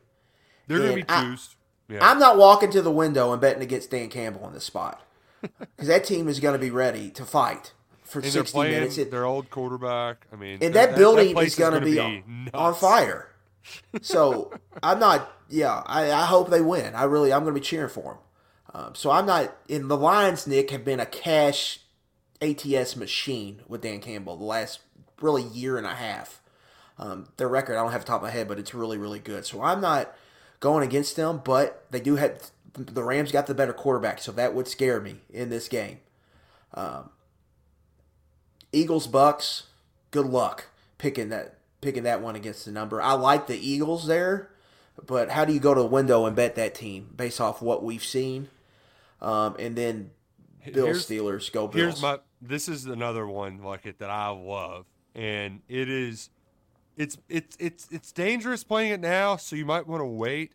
they're 0.68 0.80
going 0.80 1.06
to 1.06 1.06
be 1.06 1.30
juiced. 1.30 1.56
Yeah. 1.90 2.00
I'm 2.02 2.20
not 2.20 2.38
walking 2.38 2.72
to 2.72 2.82
the 2.82 2.92
window 2.92 3.34
and 3.34 3.42
betting 3.42 3.62
against 3.62 3.92
Dan 3.92 4.08
Campbell 4.08 4.48
in 4.48 4.54
this 4.54 4.64
spot 4.64 5.06
because 5.42 5.88
that 5.88 6.06
team 6.06 6.30
is 6.30 6.40
going 6.40 6.54
to 6.54 6.60
be 6.60 6.72
ready 6.72 7.10
to 7.12 7.26
fight 7.26 7.74
for 8.12 8.20
and 8.20 8.32
60 8.32 8.54
playing 8.54 8.74
minutes. 8.74 8.98
It- 8.98 9.12
their 9.12 9.26
old 9.26 9.50
quarterback. 9.50 10.28
I 10.32 10.36
mean, 10.36 10.60
and 10.62 10.74
that, 10.76 10.96
building 10.96 11.34
place 11.34 11.54
is 11.54 11.56
going 11.56 11.74
to 11.74 11.82
be, 11.82 12.00
on, 12.00 12.50
on 12.54 12.74
fire. 12.76 13.30
So 14.02 14.52
I'm 14.82 15.00
not. 15.00 15.32
Yeah, 15.50 15.84
I, 15.86 16.12
I 16.12 16.26
hope 16.26 16.50
they 16.50 16.62
win. 16.62 16.96
I 16.96 17.04
really, 17.04 17.32
I'm 17.34 17.44
going 17.44 17.54
to 17.54 17.60
be 17.60 17.66
cheering 17.66 17.90
for 17.90 18.20
them. 18.74 18.84
Um, 18.84 18.96
so 18.96 19.12
I'm 19.12 19.26
not. 19.26 19.56
In 19.68 19.88
the 19.88 19.98
Lions, 19.98 20.48
Nick 20.48 20.72
have 20.72 20.84
been 20.86 21.00
a 21.00 21.06
cash 21.06 21.80
ATS 22.42 22.96
machine 22.96 23.62
with 23.68 23.82
Dan 23.82 24.00
Campbell 24.00 24.38
the 24.38 24.44
last 24.46 24.80
really 25.22 25.44
year 25.44 25.78
and 25.78 25.86
a 25.86 25.96
half. 25.96 26.42
Um, 26.98 27.28
their 27.38 27.48
record, 27.48 27.74
I 27.78 27.84
don't 27.84 27.92
have 27.92 28.02
the 28.02 28.08
top 28.08 28.18
of 28.18 28.24
my 28.24 28.30
head, 28.32 28.48
but 28.48 28.60
it's 28.60 28.74
really, 28.74 28.98
really 28.98 29.20
good. 29.20 29.46
So 29.46 29.62
I'm 29.62 29.82
not 29.82 30.14
going 30.60 30.84
against 30.84 31.16
them, 31.16 31.42
but 31.44 31.86
they 31.92 32.00
do 32.00 32.16
have 32.16 32.52
the 32.74 33.04
Rams 33.04 33.32
got 33.32 33.48
the 33.48 33.54
better 33.54 33.74
quarterback, 33.74 34.20
so 34.20 34.32
that 34.34 34.54
would 34.54 34.68
scare 34.68 35.02
me 35.02 35.18
in 35.30 35.50
this 35.50 35.68
game. 35.68 36.00
Um, 36.74 37.10
Eagles 38.72 39.08
Bucks, 39.08 39.64
good 40.12 40.26
luck 40.26 40.66
picking 40.98 41.30
that 41.30 41.56
picking 41.82 42.04
that 42.04 42.22
one 42.22 42.36
against 42.36 42.66
the 42.66 42.72
number. 42.72 43.02
I 43.02 43.14
like 43.14 43.48
the 43.48 43.58
Eagles 43.58 44.08
there, 44.08 44.50
but 45.06 45.32
how 45.32 45.46
do 45.46 45.54
you 45.54 45.60
go 45.60 45.74
to 45.74 45.82
the 45.82 45.88
window 45.88 46.26
and 46.26 46.36
bet 46.36 46.56
that 46.56 46.76
team 46.76 47.10
based 47.16 47.42
off 47.42 47.62
what 47.62 47.84
we've 47.84 48.04
seen? 48.04 48.50
Um, 49.22 49.56
and 49.60 49.76
then 49.76 50.12
Bill 50.74 50.86
Here's- 50.86 51.06
Steelers 51.06 51.52
go 51.52 51.68
Bills. 51.68 51.76
Here's 51.96 52.02
my. 52.02 52.20
This 52.42 52.68
is 52.68 52.86
another 52.86 53.28
one 53.28 53.62
like 53.64 53.86
it 53.86 54.00
that 54.00 54.10
I 54.10 54.30
love, 54.30 54.86
and 55.16 55.62
it 55.68 55.90
is. 55.90 56.30
It's 56.98 57.18
it's 57.30 57.56
it's 57.60 57.88
it's 57.92 58.12
dangerous 58.12 58.64
playing 58.64 58.92
it 58.94 59.00
now, 59.00 59.38
so 59.38 59.56
you 59.56 59.66
might 59.66 59.88
want 59.88 60.02
to 60.02 60.06
wait. 60.08 60.54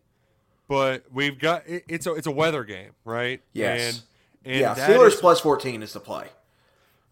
But 0.69 1.05
we've 1.13 1.39
got 1.39 1.67
it, 1.69 1.85
it's 1.89 2.07
a 2.07 2.15
it's 2.15 2.27
a 2.27 2.33
weather 2.33 2.65
game, 2.65 2.91
right? 3.05 3.41
Yes. 3.53 4.03
And, 4.45 4.53
and 4.55 4.61
yeah, 4.61 4.75
Steelers 4.75 5.09
is- 5.15 5.21
plus 5.21 5.41
fourteen 5.41 5.83
is 5.83 5.93
the 5.93 6.01
play, 6.01 6.27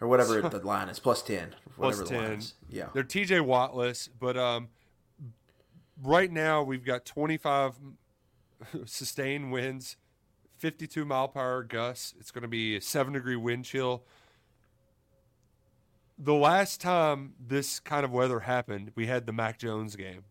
or 0.05 0.09
whatever 0.09 0.43
the 0.43 0.59
line 0.59 0.89
is, 0.89 0.99
plus 0.99 1.23
ten, 1.23 1.55
plus 1.77 1.99
whatever 1.99 2.05
the 2.05 2.15
line 2.15 2.31
ten. 2.31 2.39
is. 2.39 2.55
Yeah, 2.69 2.89
they're 2.93 3.03
TJ 3.03 3.41
Wattless, 3.41 4.09
but 4.19 4.37
um, 4.37 4.69
right 6.03 6.31
now 6.31 6.63
we've 6.63 6.85
got 6.85 7.05
25 7.05 7.79
sustained 8.85 9.51
winds, 9.51 9.97
52 10.59 11.05
mile 11.05 11.29
per 11.29 11.41
hour 11.41 11.63
gusts. 11.63 12.15
It's 12.19 12.31
going 12.31 12.43
to 12.43 12.49
be 12.49 12.77
a 12.77 12.81
seven 12.81 13.15
degree 13.15 13.37
wind 13.37 13.65
chill. 13.65 14.05
The 16.19 16.35
last 16.35 16.81
time 16.81 17.35
this 17.45 17.81
kind 17.81 18.05
of 18.05 18.13
weather 18.13 18.41
happened, 18.41 18.93
we 18.95 19.07
had 19.07 19.27
the 19.27 19.33
Mac 19.33 19.59
Jones 19.59 19.97
game, 19.97 20.25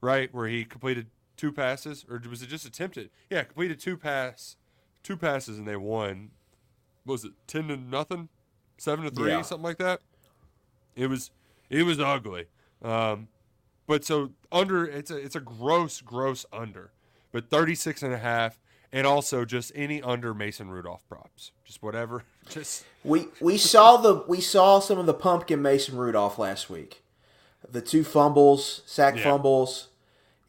right, 0.00 0.32
where 0.32 0.46
he 0.46 0.64
completed 0.64 1.06
two 1.36 1.50
passes, 1.50 2.04
or 2.08 2.20
was 2.28 2.42
it 2.42 2.48
just 2.48 2.64
attempted? 2.66 3.10
Yeah, 3.30 3.42
completed 3.42 3.80
two 3.80 3.96
pass, 3.96 4.56
two 5.02 5.16
passes, 5.16 5.58
and 5.58 5.66
they 5.66 5.76
won. 5.76 6.30
What 7.04 7.14
was 7.14 7.24
it 7.24 7.32
ten 7.46 7.68
to 7.68 7.76
nothing, 7.76 8.28
seven 8.78 9.04
to 9.04 9.10
three, 9.10 9.30
Yeah. 9.30 9.42
something 9.42 9.64
like 9.64 9.78
that? 9.78 10.00
It 10.96 11.08
was 11.08 11.30
it 11.70 11.82
was 11.84 12.00
ugly. 12.00 12.46
Um, 12.82 13.28
but 13.86 14.04
so 14.04 14.30
under 14.50 14.84
it's 14.86 15.10
a 15.10 15.16
it's 15.16 15.36
a 15.36 15.40
gross 15.40 16.00
gross 16.00 16.46
under, 16.52 16.92
but 17.32 17.50
36 17.50 18.02
and 18.02 18.12
a 18.14 18.18
half 18.18 18.58
and 18.92 19.06
also 19.06 19.44
just 19.44 19.70
any 19.74 20.00
under 20.02 20.32
Mason 20.32 20.70
Rudolph 20.70 21.06
props. 21.08 21.52
Just 21.64 21.82
whatever. 21.82 22.24
Just 22.48 22.84
we 23.04 23.26
we 23.42 23.58
saw 23.58 23.98
the 23.98 24.24
we 24.26 24.40
saw 24.40 24.80
some 24.80 24.98
of 24.98 25.04
the 25.04 25.12
pumpkin 25.14 25.60
Mason 25.60 25.96
Rudolph 25.98 26.38
last 26.38 26.70
week, 26.70 27.02
the 27.70 27.82
two 27.82 28.02
fumbles, 28.02 28.80
sack 28.86 29.16
Yeah. 29.16 29.24
fumbles. 29.24 29.88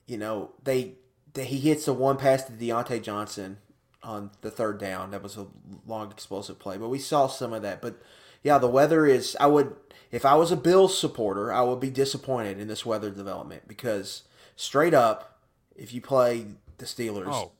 You 0.08 0.18
know 0.18 0.52
they, 0.64 0.94
they 1.34 1.44
he 1.44 1.60
hits 1.60 1.86
the 1.86 1.94
one 1.94 2.16
pass 2.18 2.44
to 2.46 2.54
Diontae 2.54 3.04
Johnson 3.04 3.58
on 4.02 4.32
the 4.42 4.50
third 4.50 4.80
down. 4.80 5.12
That 5.12 5.22
was 5.22 5.36
a 5.38 5.48
long 5.86 6.10
explosive 6.10 6.58
play, 6.58 6.78
but 6.78 6.88
we 6.88 7.00
saw 7.00 7.28
some 7.28 7.52
of 7.52 7.62
that. 7.64 7.82
But 7.82 8.02
yeah, 8.44 8.58
the 8.58 8.68
weather 8.68 9.06
is. 9.06 9.36
I 9.40 9.48
would 9.48 9.76
if 10.12 10.26
I 10.26 10.36
was 10.36 10.52
a 10.52 10.58
Bills 10.58 10.98
supporter, 10.98 11.54
I 11.54 11.62
would 11.62 11.80
be 11.80 11.90
disappointed 11.90 12.60
in 12.60 12.68
this 12.68 12.86
weather 12.86 13.12
development 13.12 13.68
because 13.68 14.24
straight 14.56 14.94
up, 14.94 15.40
if 15.76 15.94
you 15.94 16.02
play 16.02 16.48
the 16.78 16.86
Steelers 16.86 17.28
oh, 17.28 17.52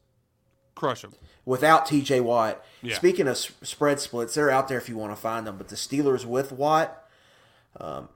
crush 0.76 1.02
them. 1.02 1.14
without 1.46 1.86
TJ 1.86 2.22
Watt. 2.22 2.64
Yeah. 2.82 2.96
Speaking 2.96 3.28
of 3.28 3.38
spread 3.38 4.00
splits, 4.00 4.34
they're 4.34 4.50
out 4.50 4.68
there 4.68 4.78
if 4.78 4.90
you 4.90 4.98
want 4.98 5.12
to 5.12 5.22
find 5.22 5.46
them. 5.46 5.58
But 5.58 5.68
the 5.68 5.76
Steelers 5.76 6.26
with 6.26 6.52
Watt, 6.52 7.06
um, 7.80 8.10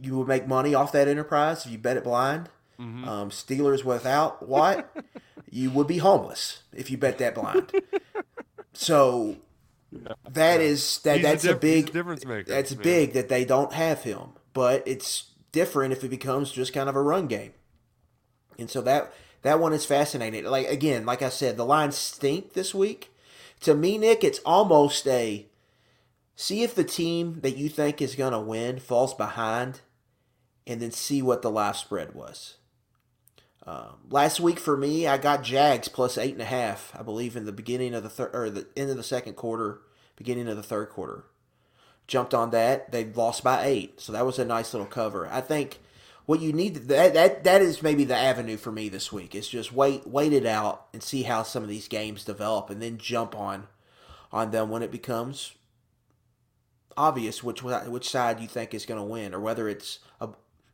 you 0.00 0.16
would 0.18 0.28
make 0.28 0.46
money 0.46 0.74
off 0.74 0.92
that 0.92 1.08
enterprise 1.08 1.66
if 1.66 1.72
you 1.72 1.78
bet 1.78 1.96
it 1.96 2.04
blind. 2.04 2.48
Mm-hmm. 2.78 3.08
Um, 3.08 3.30
Steelers 3.30 3.84
without 3.84 4.48
Watt, 4.48 4.88
you 5.50 5.70
would 5.70 5.86
be 5.86 5.98
homeless 5.98 6.62
if 6.72 6.90
you 6.90 6.96
bet 6.96 7.18
that 7.18 7.34
blind. 7.34 7.72
So 8.72 9.36
that 10.30 10.60
is 10.60 10.98
that. 11.00 11.16
He's 11.16 11.24
a 11.24 11.28
that's 11.28 11.44
a, 11.44 11.48
diff- 11.48 11.56
a 11.56 11.60
big 11.60 11.92
difference 11.92 12.24
maker, 12.24 12.50
That's 12.50 12.74
man. 12.74 12.82
big 12.82 13.12
that 13.12 13.28
they 13.28 13.44
don't 13.44 13.72
have 13.72 14.02
him, 14.02 14.30
but 14.52 14.82
it's 14.86 15.30
different 15.52 15.92
if 15.92 16.02
it 16.04 16.08
becomes 16.08 16.50
just 16.52 16.72
kind 16.72 16.88
of 16.88 16.96
a 16.96 17.02
run 17.02 17.26
game. 17.26 17.52
And 18.58 18.70
so 18.70 18.80
that 18.82 19.12
that 19.42 19.60
one 19.60 19.72
is 19.72 19.84
fascinating. 19.84 20.44
Like 20.44 20.68
again, 20.68 21.06
like 21.06 21.22
I 21.22 21.28
said, 21.28 21.56
the 21.56 21.64
lines 21.64 21.96
stink 21.96 22.52
this 22.54 22.74
week. 22.74 23.12
To 23.60 23.74
me, 23.74 23.98
Nick, 23.98 24.24
it's 24.24 24.40
almost 24.40 25.06
a 25.06 25.46
see 26.36 26.62
if 26.62 26.74
the 26.74 26.84
team 26.84 27.40
that 27.42 27.56
you 27.56 27.68
think 27.68 28.02
is 28.02 28.14
going 28.14 28.32
to 28.32 28.40
win 28.40 28.78
falls 28.78 29.14
behind, 29.14 29.80
and 30.66 30.80
then 30.80 30.90
see 30.90 31.22
what 31.22 31.42
the 31.42 31.50
live 31.50 31.76
spread 31.76 32.14
was. 32.14 32.56
Um, 33.66 33.96
last 34.10 34.40
week 34.40 34.58
for 34.58 34.76
me, 34.76 35.06
I 35.06 35.16
got 35.16 35.42
Jags 35.42 35.88
plus 35.88 36.18
eight 36.18 36.32
and 36.32 36.42
a 36.42 36.46
half. 36.46 36.92
I 36.98 37.02
believe 37.02 37.36
in 37.36 37.46
the 37.46 37.52
beginning 37.52 37.94
of 37.94 38.02
the 38.02 38.10
third 38.10 38.34
or 38.34 38.50
the 38.50 38.66
end 38.76 38.90
of 38.90 38.96
the 38.96 39.02
second 39.02 39.34
quarter, 39.34 39.80
beginning 40.16 40.48
of 40.48 40.56
the 40.56 40.62
third 40.62 40.90
quarter. 40.90 41.24
Jumped 42.06 42.34
on 42.34 42.50
that. 42.50 42.92
They 42.92 43.04
lost 43.04 43.42
by 43.42 43.64
eight, 43.64 44.00
so 44.00 44.12
that 44.12 44.26
was 44.26 44.38
a 44.38 44.44
nice 44.44 44.74
little 44.74 44.86
cover. 44.86 45.26
I 45.28 45.40
think 45.40 45.80
what 46.26 46.40
you 46.40 46.52
need 46.52 46.74
that 46.74 47.14
that 47.14 47.44
that 47.44 47.62
is 47.62 47.82
maybe 47.82 48.04
the 48.04 48.16
avenue 48.16 48.58
for 48.58 48.70
me 48.70 48.90
this 48.90 49.10
week. 49.10 49.34
Is 49.34 49.48
just 49.48 49.72
wait 49.72 50.06
wait 50.06 50.34
it 50.34 50.44
out 50.44 50.86
and 50.92 51.02
see 51.02 51.22
how 51.22 51.42
some 51.42 51.62
of 51.62 51.70
these 51.70 51.88
games 51.88 52.24
develop, 52.24 52.68
and 52.68 52.82
then 52.82 52.98
jump 52.98 53.34
on 53.34 53.68
on 54.30 54.50
them 54.50 54.68
when 54.68 54.82
it 54.82 54.90
becomes 54.90 55.52
obvious 56.96 57.42
which 57.42 57.62
which 57.62 58.08
side 58.08 58.40
you 58.40 58.48
think 58.48 58.74
is 58.74 58.86
going 58.86 59.00
to 59.00 59.04
win, 59.04 59.34
or 59.34 59.40
whether 59.40 59.68
it's 59.68 60.00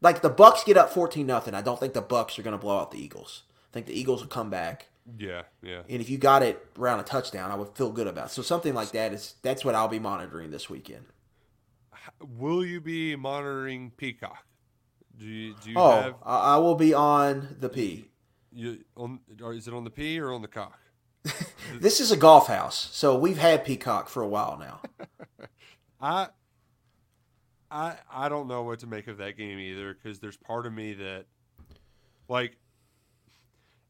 like 0.00 0.22
the 0.22 0.30
Bucks 0.30 0.64
get 0.64 0.76
up 0.76 0.90
fourteen 0.90 1.26
nothing. 1.26 1.54
I 1.54 1.62
don't 1.62 1.78
think 1.78 1.92
the 1.92 2.00
Bucks 2.00 2.38
are 2.38 2.42
going 2.42 2.52
to 2.52 2.58
blow 2.58 2.78
out 2.78 2.90
the 2.90 3.02
Eagles. 3.02 3.44
I 3.70 3.72
think 3.72 3.86
the 3.86 3.98
Eagles 3.98 4.20
will 4.22 4.28
come 4.28 4.50
back. 4.50 4.88
Yeah, 5.18 5.42
yeah. 5.62 5.82
And 5.88 6.00
if 6.00 6.10
you 6.10 6.18
got 6.18 6.42
it 6.42 6.64
around 6.78 7.00
a 7.00 7.04
touchdown, 7.04 7.50
I 7.50 7.54
would 7.54 7.76
feel 7.76 7.90
good 7.90 8.06
about. 8.06 8.26
It. 8.26 8.30
So 8.30 8.42
something 8.42 8.74
like 8.74 8.92
that 8.92 9.12
is 9.12 9.34
that's 9.42 9.64
what 9.64 9.74
I'll 9.74 9.88
be 9.88 9.98
monitoring 9.98 10.50
this 10.50 10.68
weekend. 10.68 11.06
Will 12.20 12.64
you 12.64 12.80
be 12.80 13.16
monitoring 13.16 13.92
Peacock? 13.96 14.44
Do 15.18 15.26
you, 15.26 15.54
do 15.62 15.70
you 15.70 15.76
oh, 15.76 16.00
have? 16.00 16.14
I 16.24 16.56
will 16.56 16.74
be 16.74 16.94
on 16.94 17.56
the 17.60 17.68
P. 17.68 18.08
You 18.52 18.78
on? 18.96 19.20
Or 19.42 19.52
is 19.52 19.68
it 19.68 19.74
on 19.74 19.84
the 19.84 19.90
P 19.90 20.18
or 20.18 20.32
on 20.32 20.42
the 20.42 20.48
cock? 20.48 20.78
this 21.80 22.00
is 22.00 22.10
a 22.10 22.16
golf 22.16 22.46
house, 22.46 22.88
so 22.92 23.18
we've 23.18 23.38
had 23.38 23.64
Peacock 23.64 24.08
for 24.08 24.22
a 24.22 24.28
while 24.28 24.58
now. 24.58 24.80
I, 26.00 26.28
I, 27.70 27.96
I 28.12 28.28
don't 28.28 28.48
know 28.48 28.62
what 28.62 28.80
to 28.80 28.86
make 28.86 29.06
of 29.06 29.18
that 29.18 29.36
game 29.36 29.58
either 29.58 29.94
because 29.94 30.18
there's 30.18 30.36
part 30.36 30.66
of 30.66 30.72
me 30.72 30.94
that, 30.94 31.26
like, 32.28 32.56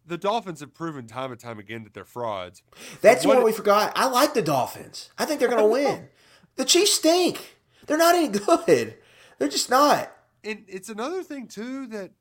the 0.06 0.18
Dolphins 0.18 0.60
have 0.60 0.74
proven 0.74 1.06
time 1.06 1.30
and 1.30 1.40
time 1.40 1.58
again 1.58 1.84
that 1.84 1.94
they're 1.94 2.04
frauds. 2.04 2.62
That's 3.00 3.24
what, 3.24 3.36
what 3.36 3.46
we 3.46 3.52
forgot. 3.52 3.92
I 3.94 4.06
like 4.06 4.34
the 4.34 4.42
Dolphins. 4.42 5.10
I 5.18 5.24
think 5.24 5.40
they're 5.40 5.48
going 5.48 5.62
to 5.62 5.68
win. 5.68 6.08
The 6.56 6.64
Chiefs 6.64 6.94
stink. 6.94 7.58
They're 7.86 7.96
not 7.96 8.14
any 8.14 8.28
good. 8.28 8.96
They're 9.38 9.48
just 9.48 9.70
not 9.70 10.12
and 10.44 10.64
it's 10.68 10.88
another 10.88 11.22
thing 11.22 11.46
too 11.46 11.86
that 11.88 12.12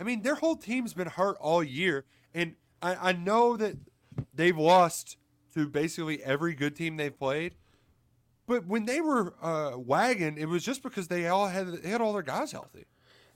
I 0.00 0.04
mean 0.04 0.22
their 0.22 0.36
whole 0.36 0.56
team's 0.56 0.94
been 0.94 1.08
hurt 1.08 1.36
all 1.40 1.62
year, 1.62 2.04
and 2.34 2.54
I, 2.82 3.10
I 3.10 3.12
know 3.12 3.56
that 3.56 3.76
they've 4.34 4.56
lost 4.56 5.16
to 5.54 5.68
basically 5.68 6.22
every 6.22 6.54
good 6.54 6.76
team 6.76 6.96
they've 6.96 7.16
played. 7.16 7.54
But 8.48 8.66
when 8.66 8.86
they 8.86 9.02
were 9.02 9.34
uh, 9.42 9.72
wagging, 9.76 10.38
it 10.38 10.48
was 10.48 10.64
just 10.64 10.82
because 10.82 11.08
they 11.08 11.28
all 11.28 11.48
had 11.48 11.68
they 11.68 11.90
had 11.90 12.00
all 12.00 12.14
their 12.14 12.22
guys 12.22 12.50
healthy. 12.50 12.86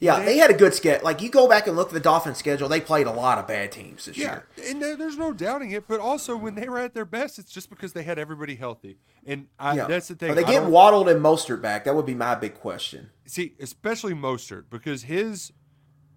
Yeah, 0.01 0.19
they, 0.19 0.25
they 0.25 0.39
had 0.39 0.51
a 0.51 0.55
good 0.55 0.75
schedule. 0.75 1.05
Like 1.05 1.21
you 1.21 1.31
go 1.31 1.47
back 1.47 1.69
and 1.69 1.77
look 1.77 1.89
at 1.89 1.95
the 1.95 2.01
Dolphins' 2.01 2.39
schedule, 2.39 2.69
they 2.69 2.81
played 2.81 3.07
a 3.07 3.13
lot 3.13 3.39
of 3.39 3.47
bad 3.47 3.71
teams 3.71 4.07
this 4.07 4.17
yeah, 4.17 4.41
year. 4.57 4.71
and 4.71 4.83
there's 4.83 5.17
no 5.19 5.33
doubting 5.33 5.71
it. 5.71 5.87
But 5.87 6.01
also, 6.01 6.37
when 6.37 6.57
they 6.57 6.69
were 6.69 6.79
at 6.79 6.95
their 6.95 7.05
best, 7.05 7.39
it's 7.39 7.53
just 7.53 7.71
because 7.71 7.93
they 7.93 8.03
had 8.03 8.19
everybody 8.19 8.57
healthy. 8.57 8.97
And 9.25 9.47
I, 9.61 9.77
yeah. 9.77 9.87
that's 9.87 10.09
the 10.09 10.17
thing. 10.17 10.33
Are 10.33 10.35
they 10.35 10.45
get 10.45 10.65
Waddled 10.65 11.09
and 11.09 11.23
Mostert 11.23 11.61
back? 11.61 11.85
That 11.85 11.95
would 11.95 12.07
be 12.07 12.15
my 12.15 12.35
big 12.35 12.55
question. 12.55 13.11
See, 13.27 13.55
especially 13.61 14.15
Mostert, 14.15 14.65
because 14.71 15.05
his 15.05 15.53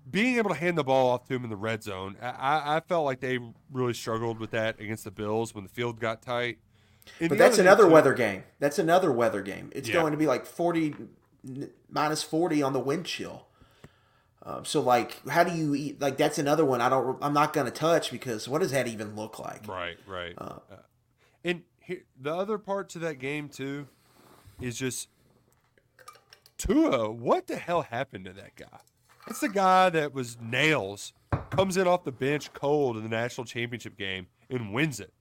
being 0.10 0.38
able 0.38 0.52
to 0.52 0.56
hand 0.56 0.78
the 0.78 0.84
ball 0.84 1.10
off 1.10 1.26
to 1.26 1.36
him 1.36 1.44
in 1.44 1.50
the 1.50 1.58
red 1.58 1.84
zone, 1.84 2.16
I, 2.22 2.78
I 2.78 2.80
felt 2.80 3.06
like 3.06 3.20
they 3.20 3.40
really 3.72 3.94
struggled 3.94 4.40
with 4.40 4.52
that 4.52 4.80
against 4.80 5.04
the 5.04 5.12
Bills 5.12 5.54
when 5.54 5.64
the 5.64 5.70
field 5.70 6.00
got 6.00 6.22
tight. 6.22 6.60
And 7.20 7.30
but 7.30 7.38
that's 7.38 7.58
another 7.58 7.86
too, 7.86 7.92
weather 7.92 8.14
game. 8.14 8.44
That's 8.60 8.80
another 8.80 9.12
weather 9.12 9.42
game. 9.42 9.72
It's 9.74 9.88
yeah. 9.88 9.96
going 9.96 10.12
to 10.12 10.18
be 10.18 10.28
like 10.28 10.46
40 10.46 10.96
minus 11.90 12.24
40 12.24 12.62
on 12.62 12.74
the 12.74 12.80
wind 12.80 13.06
chill. 13.06 13.48
Um, 14.44 14.64
so 14.64 14.80
like, 14.80 15.28
how 15.28 15.44
do 15.44 15.56
you 15.56 15.74
eat? 15.74 16.00
Like 16.00 16.18
that's 16.18 16.38
another 16.38 16.64
one 16.64 16.80
I 16.80 16.90
don't. 16.90 17.18
I'm 17.22 17.34
not 17.34 17.52
going 17.52 17.66
to 17.66 17.72
touch 17.72 18.12
because 18.12 18.48
what 18.48 18.62
does 18.62 18.72
that 18.72 18.88
even 18.88 19.16
look 19.16 19.40
like? 19.40 19.68
Right, 19.68 19.98
right. 20.06 20.36
Uh, 20.38 20.60
uh, 20.72 20.76
and 21.44 21.64
here, 21.80 22.04
the 22.20 22.34
other 22.34 22.60
part 22.60 22.90
to 22.90 23.00
that 23.00 23.16
game 23.16 23.50
too 23.50 23.88
is 24.62 24.78
just 24.78 25.10
Tua. 26.60 27.12
What 27.12 27.48
the 27.48 27.58
hell 27.58 27.82
happened 27.82 28.26
to 28.26 28.34
that 28.34 28.56
guy? 28.56 28.80
It's 29.28 29.40
the 29.40 29.50
guy 29.50 29.90
that 29.90 30.14
was 30.14 30.38
nails 30.40 31.14
comes 31.50 31.76
in 31.78 31.88
off 31.88 32.04
the 32.04 32.12
bench 32.12 32.54
cold 32.54 32.98
in 32.98 33.04
the 33.04 33.10
national 33.10 33.46
championship 33.46 33.98
game 33.98 34.28
and 34.52 34.72
wins 34.72 35.00
it, 35.00 35.12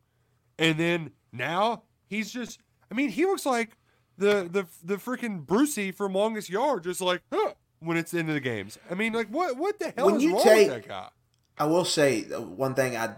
and 0.58 0.78
then 0.78 1.10
now 1.34 1.82
he's 2.06 2.30
just. 2.30 2.60
I 2.90 2.94
mean, 2.94 3.10
he 3.10 3.24
looks 3.24 3.44
like 3.46 3.76
the 4.16 4.48
the 4.50 4.66
the 4.82 4.96
freaking 4.96 5.44
Brucey 5.44 5.90
from 5.92 6.14
Longest 6.14 6.48
Yard, 6.48 6.84
just 6.84 7.00
like. 7.00 7.22
Huh 7.32 7.54
when 7.84 7.96
it's 7.96 8.14
into 8.14 8.32
the 8.32 8.40
games. 8.40 8.78
I 8.90 8.94
mean, 8.94 9.12
like 9.12 9.28
what 9.28 9.56
what 9.56 9.78
the 9.78 9.92
hell 9.96 10.06
when 10.06 10.16
is 10.16 10.22
you 10.22 10.34
wrong 10.34 10.42
take, 10.42 10.68
with 10.68 10.82
that 10.82 10.88
guy? 10.88 11.08
I 11.58 11.66
will 11.66 11.84
say 11.84 12.22
one 12.22 12.74
thing 12.74 12.96
I 12.96 13.14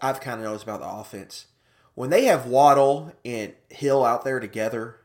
I've 0.00 0.20
kind 0.20 0.40
of 0.40 0.46
noticed 0.46 0.64
about 0.64 0.80
the 0.80 0.88
offense 0.88 1.46
when 1.94 2.10
they 2.10 2.26
have 2.26 2.46
Waddle 2.46 3.12
and 3.24 3.54
Hill 3.70 4.04
out 4.04 4.24
there 4.24 4.40
together. 4.40 4.96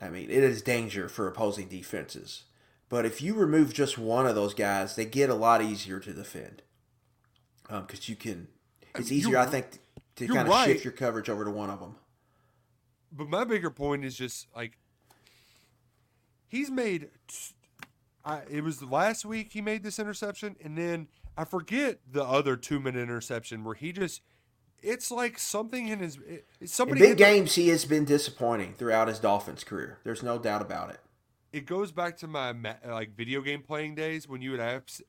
I 0.00 0.08
mean, 0.08 0.30
it 0.30 0.42
is 0.44 0.62
danger 0.62 1.08
for 1.08 1.26
opposing 1.26 1.68
defenses. 1.68 2.44
But 2.88 3.04
if 3.04 3.20
you 3.20 3.34
remove 3.34 3.74
just 3.74 3.98
one 3.98 4.26
of 4.26 4.34
those 4.34 4.54
guys, 4.54 4.96
they 4.96 5.04
get 5.04 5.28
a 5.28 5.34
lot 5.34 5.60
easier 5.60 6.00
to 6.00 6.12
defend 6.12 6.62
because 7.62 7.98
um, 7.98 8.04
you 8.06 8.16
can. 8.16 8.48
It's 8.94 9.12
easier, 9.12 9.38
I 9.38 9.46
think, 9.46 9.80
to 10.18 10.26
kind 10.28 10.48
of 10.48 10.48
right. 10.48 10.66
shift 10.66 10.84
your 10.84 10.92
coverage 10.92 11.28
over 11.28 11.44
to 11.44 11.50
one 11.50 11.70
of 11.70 11.80
them. 11.80 11.96
But 13.10 13.28
my 13.28 13.44
bigger 13.44 13.70
point 13.70 14.04
is 14.04 14.16
just 14.16 14.46
like 14.54 14.78
he's 16.48 16.70
made 16.70 17.08
I, 18.24 18.42
it 18.50 18.62
was 18.62 18.82
last 18.82 19.24
week 19.24 19.52
he 19.52 19.62
made 19.62 19.82
this 19.82 19.98
interception, 19.98 20.56
and 20.62 20.76
then 20.76 21.08
I 21.36 21.44
forget 21.44 22.00
the 22.10 22.22
other 22.22 22.56
two 22.56 22.78
minute 22.78 23.00
interception 23.00 23.64
where 23.64 23.74
he 23.74 23.92
just. 23.92 24.22
It's 24.80 25.10
like 25.10 25.40
something 25.40 25.88
in 25.88 25.98
his. 25.98 26.18
somebody 26.64 27.02
in 27.02 27.08
big 27.08 27.18
games, 27.18 27.56
he 27.56 27.66
has 27.70 27.84
been 27.84 28.04
disappointing 28.04 28.74
throughout 28.74 29.08
his 29.08 29.18
Dolphins 29.18 29.64
career. 29.64 29.98
There's 30.04 30.22
no 30.22 30.38
doubt 30.38 30.62
about 30.62 30.90
it. 30.90 31.00
It 31.52 31.66
goes 31.66 31.90
back 31.90 32.16
to 32.18 32.28
my 32.28 32.54
like 32.86 33.16
video 33.16 33.40
game 33.40 33.62
playing 33.62 33.96
days 33.96 34.28
when 34.28 34.40
you 34.40 34.52
would 34.52 34.60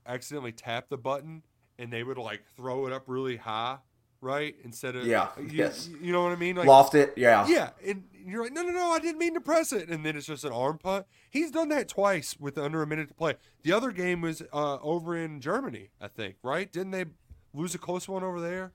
accidentally 0.07 0.53
tap 0.53 0.89
the 0.89 0.97
button 0.97 1.43
and 1.77 1.93
they 1.93 2.03
would 2.03 2.17
like 2.17 2.45
throw 2.55 2.87
it 2.87 2.93
up 2.93 3.03
really 3.05 3.37
high 3.37 3.77
right? 4.21 4.55
Instead 4.63 4.95
of 4.95 5.05
yeah, 5.05 5.29
you, 5.37 5.49
yes, 5.51 5.89
you 6.01 6.11
know 6.11 6.23
what 6.23 6.31
I 6.31 6.35
mean? 6.35 6.55
Like, 6.55 6.67
Loft 6.67 6.95
it, 6.95 7.13
yeah, 7.15 7.47
yeah, 7.47 7.69
and 7.85 8.03
you're 8.25 8.43
like, 8.43 8.53
no, 8.53 8.61
no, 8.61 8.71
no, 8.71 8.91
I 8.91 8.99
didn't 8.99 9.19
mean 9.19 9.33
to 9.33 9.41
press 9.41 9.71
it, 9.71 9.89
and 9.89 10.05
then 10.05 10.15
it's 10.15 10.27
just 10.27 10.43
an 10.43 10.53
arm 10.53 10.77
punt. 10.77 11.05
He's 11.29 11.51
done 11.51 11.69
that 11.69 11.87
twice 11.87 12.35
with 12.39 12.57
under 12.57 12.81
a 12.81 12.87
minute 12.87 13.07
to 13.09 13.13
play. 13.13 13.35
The 13.63 13.71
other 13.71 13.91
game 13.91 14.21
was 14.21 14.41
uh, 14.53 14.77
over 14.81 15.17
in 15.17 15.41
Germany, 15.41 15.89
I 15.99 16.07
think, 16.07 16.35
right? 16.43 16.71
Didn't 16.71 16.91
they 16.91 17.05
lose 17.53 17.73
a 17.75 17.79
close 17.79 18.07
one 18.07 18.23
over 18.23 18.39
there? 18.39 18.71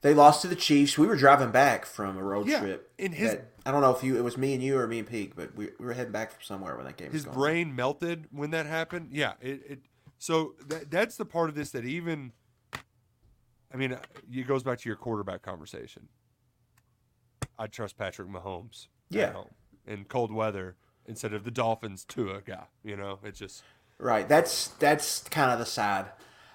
They 0.00 0.14
lost 0.14 0.42
to 0.42 0.48
the 0.48 0.54
Chiefs. 0.54 0.96
We 0.96 1.06
were 1.06 1.16
driving 1.16 1.50
back 1.50 1.84
from 1.84 2.16
a 2.16 2.22
road 2.22 2.46
yeah, 2.46 2.60
trip. 2.60 2.92
In 2.98 3.12
his, 3.12 3.32
that, 3.32 3.50
I 3.66 3.72
don't 3.72 3.80
know 3.80 3.90
if 3.90 4.04
you 4.04 4.16
it 4.16 4.22
was 4.22 4.36
me 4.38 4.54
and 4.54 4.62
you 4.62 4.78
or 4.78 4.86
me 4.86 5.00
and 5.00 5.08
Peak, 5.08 5.34
but 5.34 5.56
we, 5.56 5.70
we 5.78 5.86
were 5.86 5.92
heading 5.92 6.12
back 6.12 6.30
from 6.30 6.42
somewhere 6.42 6.76
when 6.76 6.86
that 6.86 6.96
game. 6.96 7.10
His 7.10 7.24
brain 7.24 7.74
melted 7.74 8.26
when 8.30 8.50
that 8.52 8.66
happened. 8.66 9.08
Yeah, 9.12 9.32
it. 9.40 9.62
it 9.68 9.78
so 10.20 10.54
that, 10.66 10.90
that's 10.90 11.16
the 11.16 11.24
part 11.24 11.48
of 11.48 11.54
this 11.54 11.70
that 11.70 11.84
even 11.84 12.32
I 13.72 13.76
mean, 13.76 13.96
it 14.32 14.46
goes 14.46 14.62
back 14.62 14.78
to 14.80 14.88
your 14.88 14.96
quarterback 14.96 15.42
conversation. 15.42 16.08
I 17.58 17.66
trust 17.66 17.98
Patrick 17.98 18.28
Mahomes. 18.28 18.86
Yeah. 19.10 19.42
in 19.86 20.04
cold 20.04 20.32
weather 20.32 20.76
instead 21.06 21.32
of 21.32 21.44
the 21.44 21.50
Dolphins 21.50 22.04
to 22.04 22.30
a 22.30 22.40
guy. 22.42 22.64
You 22.84 22.96
know, 22.96 23.18
it's 23.24 23.38
just 23.38 23.62
right. 23.98 24.28
That's 24.28 24.68
that's 24.68 25.22
kind 25.24 25.50
of 25.50 25.58
the 25.58 25.66
side 25.66 26.06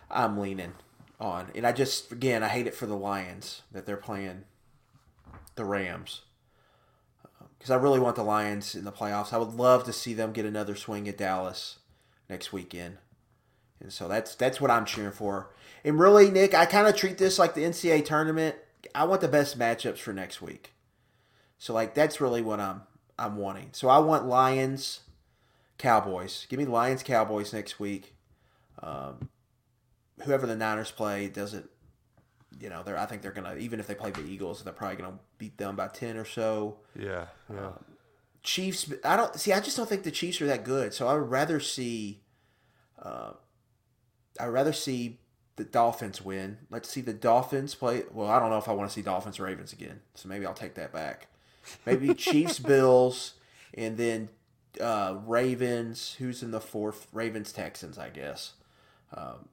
I'm 0.10 0.38
leaning 0.40 0.74
on, 1.20 1.48
and 1.56 1.66
I 1.66 1.72
just 1.72 2.12
again 2.12 2.44
I 2.44 2.50
hate 2.50 2.68
it 2.68 2.76
for 2.76 2.86
the 2.86 2.96
Lions 2.96 3.64
that 3.72 3.86
they're 3.86 3.98
playing 3.98 4.44
the 5.56 5.66
Rams 5.66 6.22
um, 7.26 7.48
because 7.58 7.72
I 7.72 7.76
really 7.76 8.00
want 8.00 8.16
the 8.16 8.24
Lions 8.24 8.76
in 8.76 8.86
the 8.86 8.92
playoffs. 8.92 9.34
I 9.34 9.38
would 9.38 9.54
love 9.56 9.84
to 9.86 9.94
see 9.94 10.14
them 10.14 10.32
get 10.32 10.46
another 10.46 10.76
swing 10.76 11.08
at 11.08 11.18
Dallas 11.18 11.80
next 12.30 12.54
weekend, 12.54 12.98
and 13.84 13.92
so 13.92 14.08
that's 14.08 14.34
that's 14.36 14.60
what 14.60 14.72
I'm 14.72 14.86
cheering 14.86 15.12
for. 15.12 15.52
And 15.84 16.00
really, 16.00 16.32
Nick, 16.32 16.54
I 16.54 16.66
kind 16.66 16.88
of 16.88 16.96
treat 16.96 17.18
this 17.18 17.38
like 17.38 17.54
the 17.54 17.64
NCAA 17.64 18.06
tournament. 18.06 18.56
I 18.96 19.04
want 19.04 19.22
the 19.22 19.28
best 19.28 19.60
matchups 19.60 20.00
for 20.00 20.14
next 20.14 20.42
week. 20.42 20.72
So 21.58 21.74
like 21.74 21.94
that's 21.94 22.20
really 22.20 22.42
what 22.42 22.60
I'm 22.60 22.84
I'm 23.20 23.38
wanting. 23.38 23.70
So 23.74 23.90
I 23.90 24.00
want 24.00 24.26
Lions, 24.26 25.02
Cowboys. 25.78 26.48
Give 26.50 26.60
me 26.60 26.66
Lions, 26.66 27.04
Cowboys 27.04 27.54
next 27.54 27.80
week. 27.80 28.16
Um, 28.82 29.30
whoever 30.24 30.48
the 30.48 30.56
Niners 30.56 30.92
play 30.92 31.28
doesn't, 31.28 31.70
you 32.60 32.70
know, 32.70 32.84
they're 32.84 32.98
I 32.98 33.06
think 33.06 33.22
they're 33.22 33.32
gonna 33.32 33.56
even 33.56 33.80
if 33.80 33.88
they 33.88 33.96
play 33.96 34.12
the 34.12 34.24
Eagles, 34.24 34.64
they're 34.64 34.74
probably 34.74 34.96
gonna 34.98 35.20
beat 35.38 35.58
them 35.58 35.76
by 35.76 35.90
ten 35.90 36.16
or 36.16 36.26
so. 36.26 36.78
Yeah, 36.98 37.28
yeah. 37.54 37.68
Um, 37.68 37.86
Chiefs. 38.44 38.92
I 39.04 39.18
don't 39.18 39.36
see. 39.36 39.52
I 39.52 39.60
just 39.60 39.76
don't 39.76 39.88
think 39.88 40.04
the 40.04 40.12
Chiefs 40.12 40.42
are 40.42 40.48
that 40.48 40.64
good. 40.64 40.94
So 40.94 41.08
I 41.08 41.14
would 41.16 41.30
rather 41.30 41.60
see. 41.60 42.22
Uh, 43.02 43.34
I'd 44.40 44.48
rather 44.48 44.74
see 44.74 45.20
the 45.56 45.64
Dolphins 45.64 46.22
win. 46.22 46.58
Let's 46.70 46.90
see 46.90 47.02
the 47.02 47.14
Dolphins 47.14 47.76
play. 47.76 48.04
Well, 48.12 48.28
I 48.28 48.40
don't 48.40 48.50
know 48.50 48.58
if 48.58 48.68
I 48.68 48.74
want 48.74 48.90
to 48.90 48.94
see 48.94 49.02
Dolphins 49.02 49.40
Ravens 49.40 49.74
again, 49.74 50.02
so 50.16 50.28
maybe 50.28 50.46
I'll 50.46 50.54
take 50.54 50.74
that 50.76 50.92
back. 50.92 51.28
Maybe 51.86 52.14
Chiefs 52.16 52.60
Bills, 52.60 53.34
and 53.74 53.98
then 53.98 54.30
uh, 54.82 55.18
Ravens. 55.26 56.16
Who's 56.20 56.42
in 56.42 56.52
the 56.52 56.62
fourth? 56.62 57.08
Ravens 57.14 57.52
Texans, 57.52 57.98
I 57.98 58.10
guess. 58.10 58.54
Um, 59.16 59.48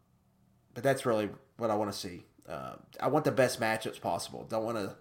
but 0.74 0.82
that's 0.82 1.04
really 1.04 1.28
what 1.58 1.70
I 1.70 1.74
want 1.74 1.92
to 1.92 1.98
see. 1.98 2.24
Uh, 2.48 2.76
I 2.98 3.08
want 3.08 3.24
the 3.24 3.32
best 3.32 3.60
matchups 3.60 4.00
possible. 4.00 4.46
Don't 4.48 4.64
want 4.64 4.78
to. 4.78 4.96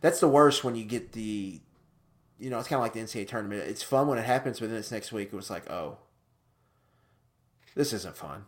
That's 0.00 0.20
the 0.20 0.28
worst 0.28 0.62
when 0.62 0.76
you 0.76 0.84
get 0.84 1.12
the. 1.12 1.60
You 2.38 2.50
know, 2.50 2.58
it's 2.60 2.68
kind 2.68 2.78
of 2.78 2.84
like 2.84 2.92
the 2.92 3.00
NCAA 3.00 3.26
tournament. 3.26 3.62
It's 3.66 3.82
fun 3.82 4.06
when 4.06 4.16
it 4.18 4.24
happens, 4.24 4.60
but 4.60 4.68
then 4.68 4.78
it's 4.78 4.92
next 4.92 5.10
week. 5.10 5.30
It 5.32 5.36
was 5.36 5.50
like, 5.50 5.68
oh, 5.68 5.98
This 7.74 7.92
isn't 7.92 8.16
fun. 8.16 8.44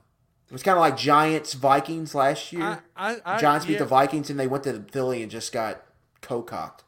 It 0.50 0.54
was 0.54 0.64
kind 0.64 0.76
of 0.76 0.80
like 0.80 0.96
Giants 0.96 1.54
Vikings 1.54 2.12
last 2.12 2.52
year. 2.52 2.82
I, 2.96 3.12
I, 3.12 3.36
I, 3.36 3.40
Giants 3.40 3.66
beat 3.66 3.74
yeah. 3.74 3.78
the 3.78 3.84
Vikings 3.84 4.30
and 4.30 4.40
they 4.40 4.48
went 4.48 4.64
to 4.64 4.82
Philly 4.90 5.22
and 5.22 5.30
just 5.30 5.52
got 5.52 5.82
co-cocked. 6.22 6.82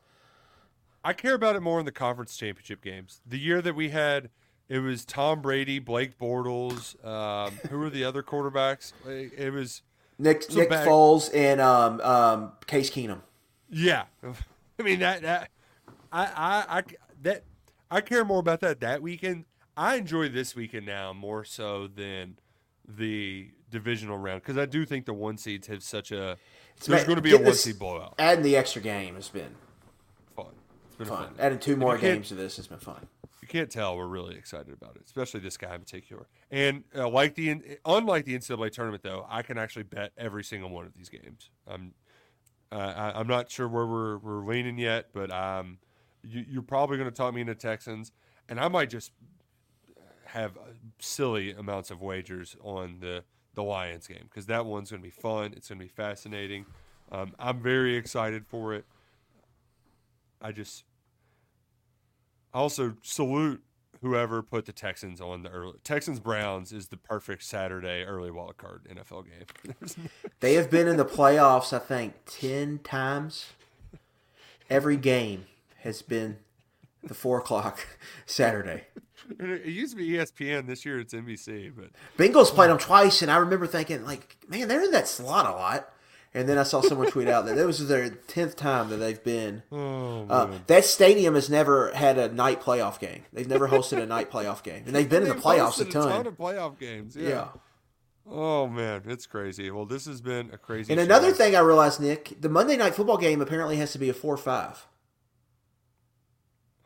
I 1.05 1.13
care 1.13 1.35
about 1.35 1.55
it 1.55 1.61
more 1.61 1.79
in 1.79 1.87
the 1.87 1.93
conference 1.93 2.37
championship 2.37 2.83
games. 2.83 3.21
The 3.25 3.39
year 3.39 3.63
that 3.63 3.77
we 3.77 3.91
had, 3.91 4.31
it 4.69 4.81
was 4.81 5.05
Tom 5.05 5.41
Brady, 5.41 5.79
Blake 5.79 6.19
Bortles. 6.19 7.03
Um, 7.05 7.53
who 7.71 7.79
were 7.79 7.89
the 7.89 8.03
other 8.03 8.25
quarterbacks? 8.25 8.93
It 9.07 9.53
was 9.53 9.83
Nick 10.19 10.53
Nick 10.53 10.69
bad... 10.69 10.87
Foles 10.87 11.33
and 11.33 11.61
um, 11.61 12.01
um, 12.01 12.53
Case 12.67 12.91
Keenum. 12.91 13.21
Yeah, 13.71 14.05
I 14.79 14.83
mean 14.83 14.99
that 14.99 15.23
that 15.23 15.51
I, 16.13 16.25
I 16.25 16.79
I 16.79 16.83
that 17.23 17.45
I 17.93 18.01
care 18.01 18.25
more 18.25 18.41
about 18.41 18.61
that 18.61 18.81
that 18.81 19.03
weekend. 19.03 19.45
I 19.77 19.97
enjoy 19.97 20.29
this 20.29 20.55
weekend 20.57 20.87
now 20.87 21.13
more 21.13 21.45
so 21.45 21.87
than 21.87 22.39
the 22.87 23.51
divisional 23.71 24.19
round 24.19 24.43
because 24.43 24.59
I 24.59 24.67
do 24.67 24.85
think 24.85 25.07
the 25.07 25.15
one 25.15 25.39
seeds 25.39 25.67
have 25.67 25.83
such 25.83 26.13
a. 26.13 26.37
It's 26.77 26.87
there's 26.87 27.05
going 27.05 27.17
to 27.17 27.23
be 27.23 27.33
a 27.33 27.39
one 27.39 27.55
seed 27.55 27.79
blowout. 27.79 28.15
Adding 28.19 28.45
the 28.45 28.57
extra 28.57 28.83
game 28.83 29.15
has 29.17 29.29
been 29.29 29.55
fun. 30.37 30.47
It's 30.87 30.97
been 30.97 31.07
fun. 31.09 31.29
fun. 31.29 31.35
Adding 31.39 31.59
two 31.59 31.77
more 31.77 31.97
games 31.99 32.29
to 32.29 32.35
this 32.35 32.57
has 32.57 32.67
been 32.67 32.79
fun. 32.79 33.07
You 33.41 33.49
can't 33.49 33.71
tell 33.71 33.97
we're 33.97 34.07
really 34.07 34.37
excited 34.37 34.73
about 34.73 34.95
it, 34.97 35.03
especially 35.05 35.41
this 35.41 35.57
guy 35.57 35.75
in 35.75 35.81
particular. 35.81 36.27
And 36.51 36.85
uh, 36.97 37.09
like 37.09 37.35
the 37.35 37.79
unlike 37.85 38.25
the 38.25 38.37
NCAA 38.39 38.71
tournament, 38.71 39.03
though, 39.03 39.27
I 39.29 39.43
can 39.43 39.59
actually 39.59 39.83
bet 39.83 40.13
every 40.17 40.45
single 40.45 40.71
one 40.71 40.87
of 40.87 40.95
these 40.95 41.09
games. 41.09 41.51
I'm 41.67 41.95
uh, 42.71 43.13
I, 43.15 43.21
am 43.21 43.27
not 43.27 43.51
sure 43.51 43.69
where 43.69 43.87
we're 43.87 44.19
we're 44.19 44.47
leaning 44.47 44.79
yet, 44.79 45.09
but 45.13 45.31
um, 45.31 45.79
you, 46.23 46.45
you're 46.49 46.63
probably 46.63 46.97
going 46.97 47.11
to 47.11 47.15
talk 47.15 47.35
me 47.35 47.43
into 47.43 47.55
Texans, 47.55 48.13
and 48.49 48.59
I 48.59 48.69
might 48.69 48.89
just 48.89 49.13
have 50.25 50.53
silly 51.03 51.53
amounts 51.53 51.91
of 51.91 52.01
wagers 52.01 52.57
on 52.63 52.99
the 53.01 53.25
the 53.55 53.63
Lions 53.63 54.07
game 54.07 54.25
because 54.29 54.47
that 54.47 54.65
one's 54.65 54.91
going 54.91 55.03
to 55.03 55.07
be 55.07 55.11
fun. 55.11 55.53
It's 55.55 55.69
going 55.69 55.79
to 55.79 55.85
be 55.85 55.91
fascinating. 55.91 56.65
Um, 57.11 57.35
I'm 57.39 57.61
very 57.61 57.97
excited 57.97 58.47
for 58.47 58.73
it. 58.73 58.87
I 60.41 60.53
just 60.53 60.85
I 62.55 62.59
also 62.59 62.97
salute 63.03 63.63
whoever 64.01 64.43
put 64.43 64.65
the 64.67 64.73
Texans 64.73 65.21
on 65.21 65.43
the 65.43 65.51
early 65.51 65.79
Texans 65.85 66.19
Browns 66.19 66.73
is 66.73 66.89
the 66.89 66.97
perfect 66.97 67.45
Saturday 67.45 68.05
early 68.05 68.31
wild 68.31 68.57
card 68.57 68.87
NFL 68.91 69.27
game. 69.27 70.09
they 70.41 70.55
have 70.55 70.71
been 70.71 70.89
in 70.89 70.97
the 70.97 71.05
playoffs, 71.05 71.73
I 71.73 71.79
think, 71.79 72.15
ten 72.27 72.79
times. 72.79 73.53
Every 74.71 74.97
game 74.97 75.45
has 75.81 76.01
been 76.01 76.39
the 77.03 77.15
four 77.15 77.39
o'clock 77.39 77.87
Saturday. 78.27 78.85
It 79.39 79.67
used 79.67 79.93
to 79.93 79.97
be 79.97 80.09
ESPN. 80.11 80.67
This 80.67 80.85
year 80.85 80.99
it's 80.99 81.15
NBC. 81.15 81.73
But 81.75 81.91
Bengals 82.19 82.49
played 82.49 82.71
them 82.71 82.79
twice, 82.79 83.23
and 83.23 83.31
I 83.31 83.37
remember 83.37 83.67
thinking, 83.67 84.05
like, 84.05 84.37
man, 84.49 84.69
they're 84.69 84.83
in 84.83 84.91
that 84.93 85.09
slot 85.09 85.47
a 85.47 85.53
lot. 85.53 85.89
And 86.35 86.49
then 86.49 86.57
I 86.57 86.63
saw 86.63 86.81
someone 86.81 87.11
tweet 87.11 87.29
out 87.29 87.45
that 87.45 87.59
it 87.59 87.67
was 87.67 87.87
their 87.89 88.09
tenth 88.09 88.57
time 88.57 88.89
that 88.89 88.97
they've 88.97 89.23
been. 89.23 89.63
Oh, 89.71 90.27
uh, 90.31 90.51
that 90.67 90.87
stadium 90.87 91.35
has 91.35 91.51
never 91.51 91.93
had 91.93 92.17
a 92.17 92.33
night 92.33 92.63
playoff 92.63 92.99
game. 92.99 93.25
They've 93.35 93.49
never 93.49 93.69
hosted 93.69 94.03
a 94.03 94.07
night 94.07 94.31
playoff 94.31 94.63
game, 94.63 94.85
and 94.87 94.95
they've 94.95 95.09
been 95.09 95.25
they've 95.25 95.33
in 95.33 95.37
the 95.37 95.43
playoffs 95.43 95.79
a 95.79 95.85
ton. 95.85 96.09
A 96.09 96.11
ton 96.11 96.27
of 96.27 96.39
playoff 96.39 96.79
games. 96.79 97.17
Yeah. 97.17 97.29
yeah. 97.29 97.49
Oh 98.27 98.67
man, 98.67 99.03
it's 99.07 99.27
crazy. 99.27 99.71
Well, 99.71 99.85
this 99.85 100.07
has 100.07 100.23
been 100.23 100.51
a 100.55 100.59
crazy. 100.59 100.91
And 100.91 101.01
show. 101.01 101.05
another 101.05 101.33
thing 101.33 101.55
I 101.55 101.61
realized, 101.61 102.01
Nick, 102.01 102.41
the 102.41 102.49
Monday 102.49 102.79
night 102.79 102.95
football 102.95 103.19
game 103.19 103.43
apparently 103.43 103.77
has 103.77 103.93
to 103.93 103.99
be 103.99 104.09
a 104.09 104.15
four-five 104.15 104.87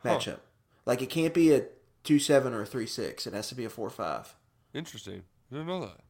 matchup. 0.03 0.25
Huh. 0.25 0.37
Like 0.85 1.01
it 1.01 1.09
can't 1.09 1.33
be 1.33 1.53
a 1.53 1.65
two 2.03 2.19
seven 2.19 2.53
or 2.53 2.61
a 2.61 2.65
three 2.65 2.87
six. 2.87 3.27
It 3.27 3.33
has 3.33 3.49
to 3.49 3.55
be 3.55 3.65
a 3.65 3.69
four 3.69 3.89
five. 3.89 4.35
Interesting. 4.73 5.23
I 5.51 5.55
didn't 5.55 5.67
know 5.67 5.81
that. 5.81 6.01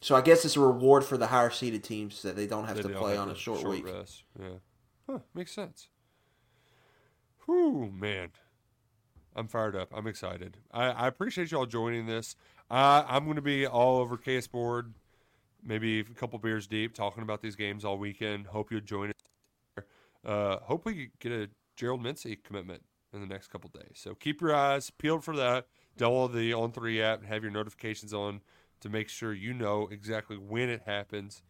So 0.00 0.16
I 0.16 0.22
guess 0.22 0.44
it's 0.44 0.56
a 0.56 0.60
reward 0.60 1.04
for 1.04 1.16
the 1.18 1.26
higher 1.26 1.50
seeded 1.50 1.84
teams 1.84 2.22
that 2.22 2.34
they 2.36 2.46
don't 2.46 2.66
have 2.66 2.76
they 2.76 2.82
to 2.82 2.88
don't 2.88 2.98
play 2.98 3.12
have 3.12 3.20
on 3.22 3.30
a 3.30 3.34
short, 3.34 3.60
short 3.60 3.72
week. 3.72 3.86
Rest. 3.86 4.24
Yeah. 4.38 4.48
Huh, 5.08 5.18
makes 5.34 5.52
sense. 5.52 5.88
Whew, 7.44 7.90
man. 7.92 8.30
I'm 9.36 9.46
fired 9.46 9.76
up. 9.76 9.92
I'm 9.94 10.06
excited. 10.06 10.56
I, 10.72 10.86
I 10.86 11.06
appreciate 11.06 11.50
y'all 11.50 11.66
joining 11.66 12.06
this. 12.06 12.34
Uh, 12.70 13.04
I'm 13.06 13.24
going 13.24 13.36
to 13.36 13.42
be 13.42 13.66
all 13.66 13.98
over 13.98 14.16
KS 14.16 14.46
Board, 14.46 14.94
maybe 15.62 16.00
a 16.00 16.04
couple 16.04 16.38
beers 16.38 16.66
deep, 16.66 16.94
talking 16.94 17.22
about 17.22 17.42
these 17.42 17.56
games 17.56 17.84
all 17.84 17.98
weekend. 17.98 18.46
Hope 18.46 18.70
you'll 18.70 18.80
join 18.80 19.10
us. 19.10 19.84
Uh, 20.24 20.58
hope 20.62 20.84
we 20.84 21.10
get 21.20 21.32
a 21.32 21.48
Gerald 21.76 22.02
Mincey 22.02 22.36
commitment 22.36 22.82
in 23.12 23.20
the 23.20 23.26
next 23.26 23.48
couple 23.48 23.70
days. 23.70 23.94
So 23.94 24.14
keep 24.14 24.40
your 24.40 24.54
eyes 24.54 24.90
peeled 24.90 25.24
for 25.24 25.36
that. 25.36 25.66
Download 25.98 26.32
the 26.32 26.52
On 26.52 26.72
Three 26.72 27.02
app 27.02 27.20
and 27.20 27.28
have 27.28 27.42
your 27.42 27.52
notifications 27.52 28.14
on 28.14 28.40
to 28.80 28.88
make 28.88 29.08
sure 29.08 29.32
you 29.32 29.52
know 29.52 29.88
exactly 29.90 30.36
when 30.36 30.68
it 30.68 30.82
happens. 30.86 31.42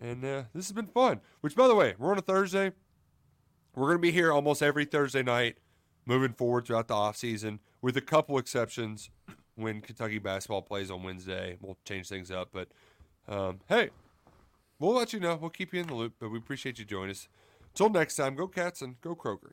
And 0.00 0.24
uh, 0.24 0.44
this 0.54 0.66
has 0.66 0.72
been 0.72 0.86
fun. 0.86 1.20
Which, 1.40 1.56
by 1.56 1.68
the 1.68 1.74
way, 1.74 1.94
we're 1.98 2.10
on 2.10 2.18
a 2.18 2.22
Thursday. 2.22 2.72
We're 3.74 3.86
going 3.86 3.98
to 3.98 4.02
be 4.02 4.12
here 4.12 4.32
almost 4.32 4.62
every 4.62 4.84
Thursday 4.84 5.22
night 5.22 5.56
moving 6.06 6.32
forward 6.32 6.66
throughout 6.66 6.88
the 6.88 6.94
off 6.94 7.16
season, 7.16 7.60
with 7.82 7.96
a 7.96 8.00
couple 8.00 8.38
exceptions. 8.38 9.10
When 9.54 9.82
Kentucky 9.82 10.18
basketball 10.18 10.62
plays 10.62 10.90
on 10.90 11.02
Wednesday, 11.02 11.58
we'll 11.60 11.76
change 11.84 12.08
things 12.08 12.30
up. 12.30 12.48
But 12.50 12.68
um, 13.28 13.60
hey, 13.68 13.90
we'll 14.78 14.94
let 14.94 15.12
you 15.12 15.20
know. 15.20 15.36
We'll 15.36 15.50
keep 15.50 15.74
you 15.74 15.80
in 15.80 15.86
the 15.86 15.94
loop. 15.94 16.14
But 16.18 16.30
we 16.30 16.38
appreciate 16.38 16.78
you 16.78 16.84
joining 16.84 17.10
us. 17.10 17.28
Till 17.74 17.90
next 17.90 18.16
time, 18.16 18.34
go 18.34 18.46
Cats 18.46 18.80
and 18.80 19.00
go 19.00 19.14
Kroger. 19.14 19.52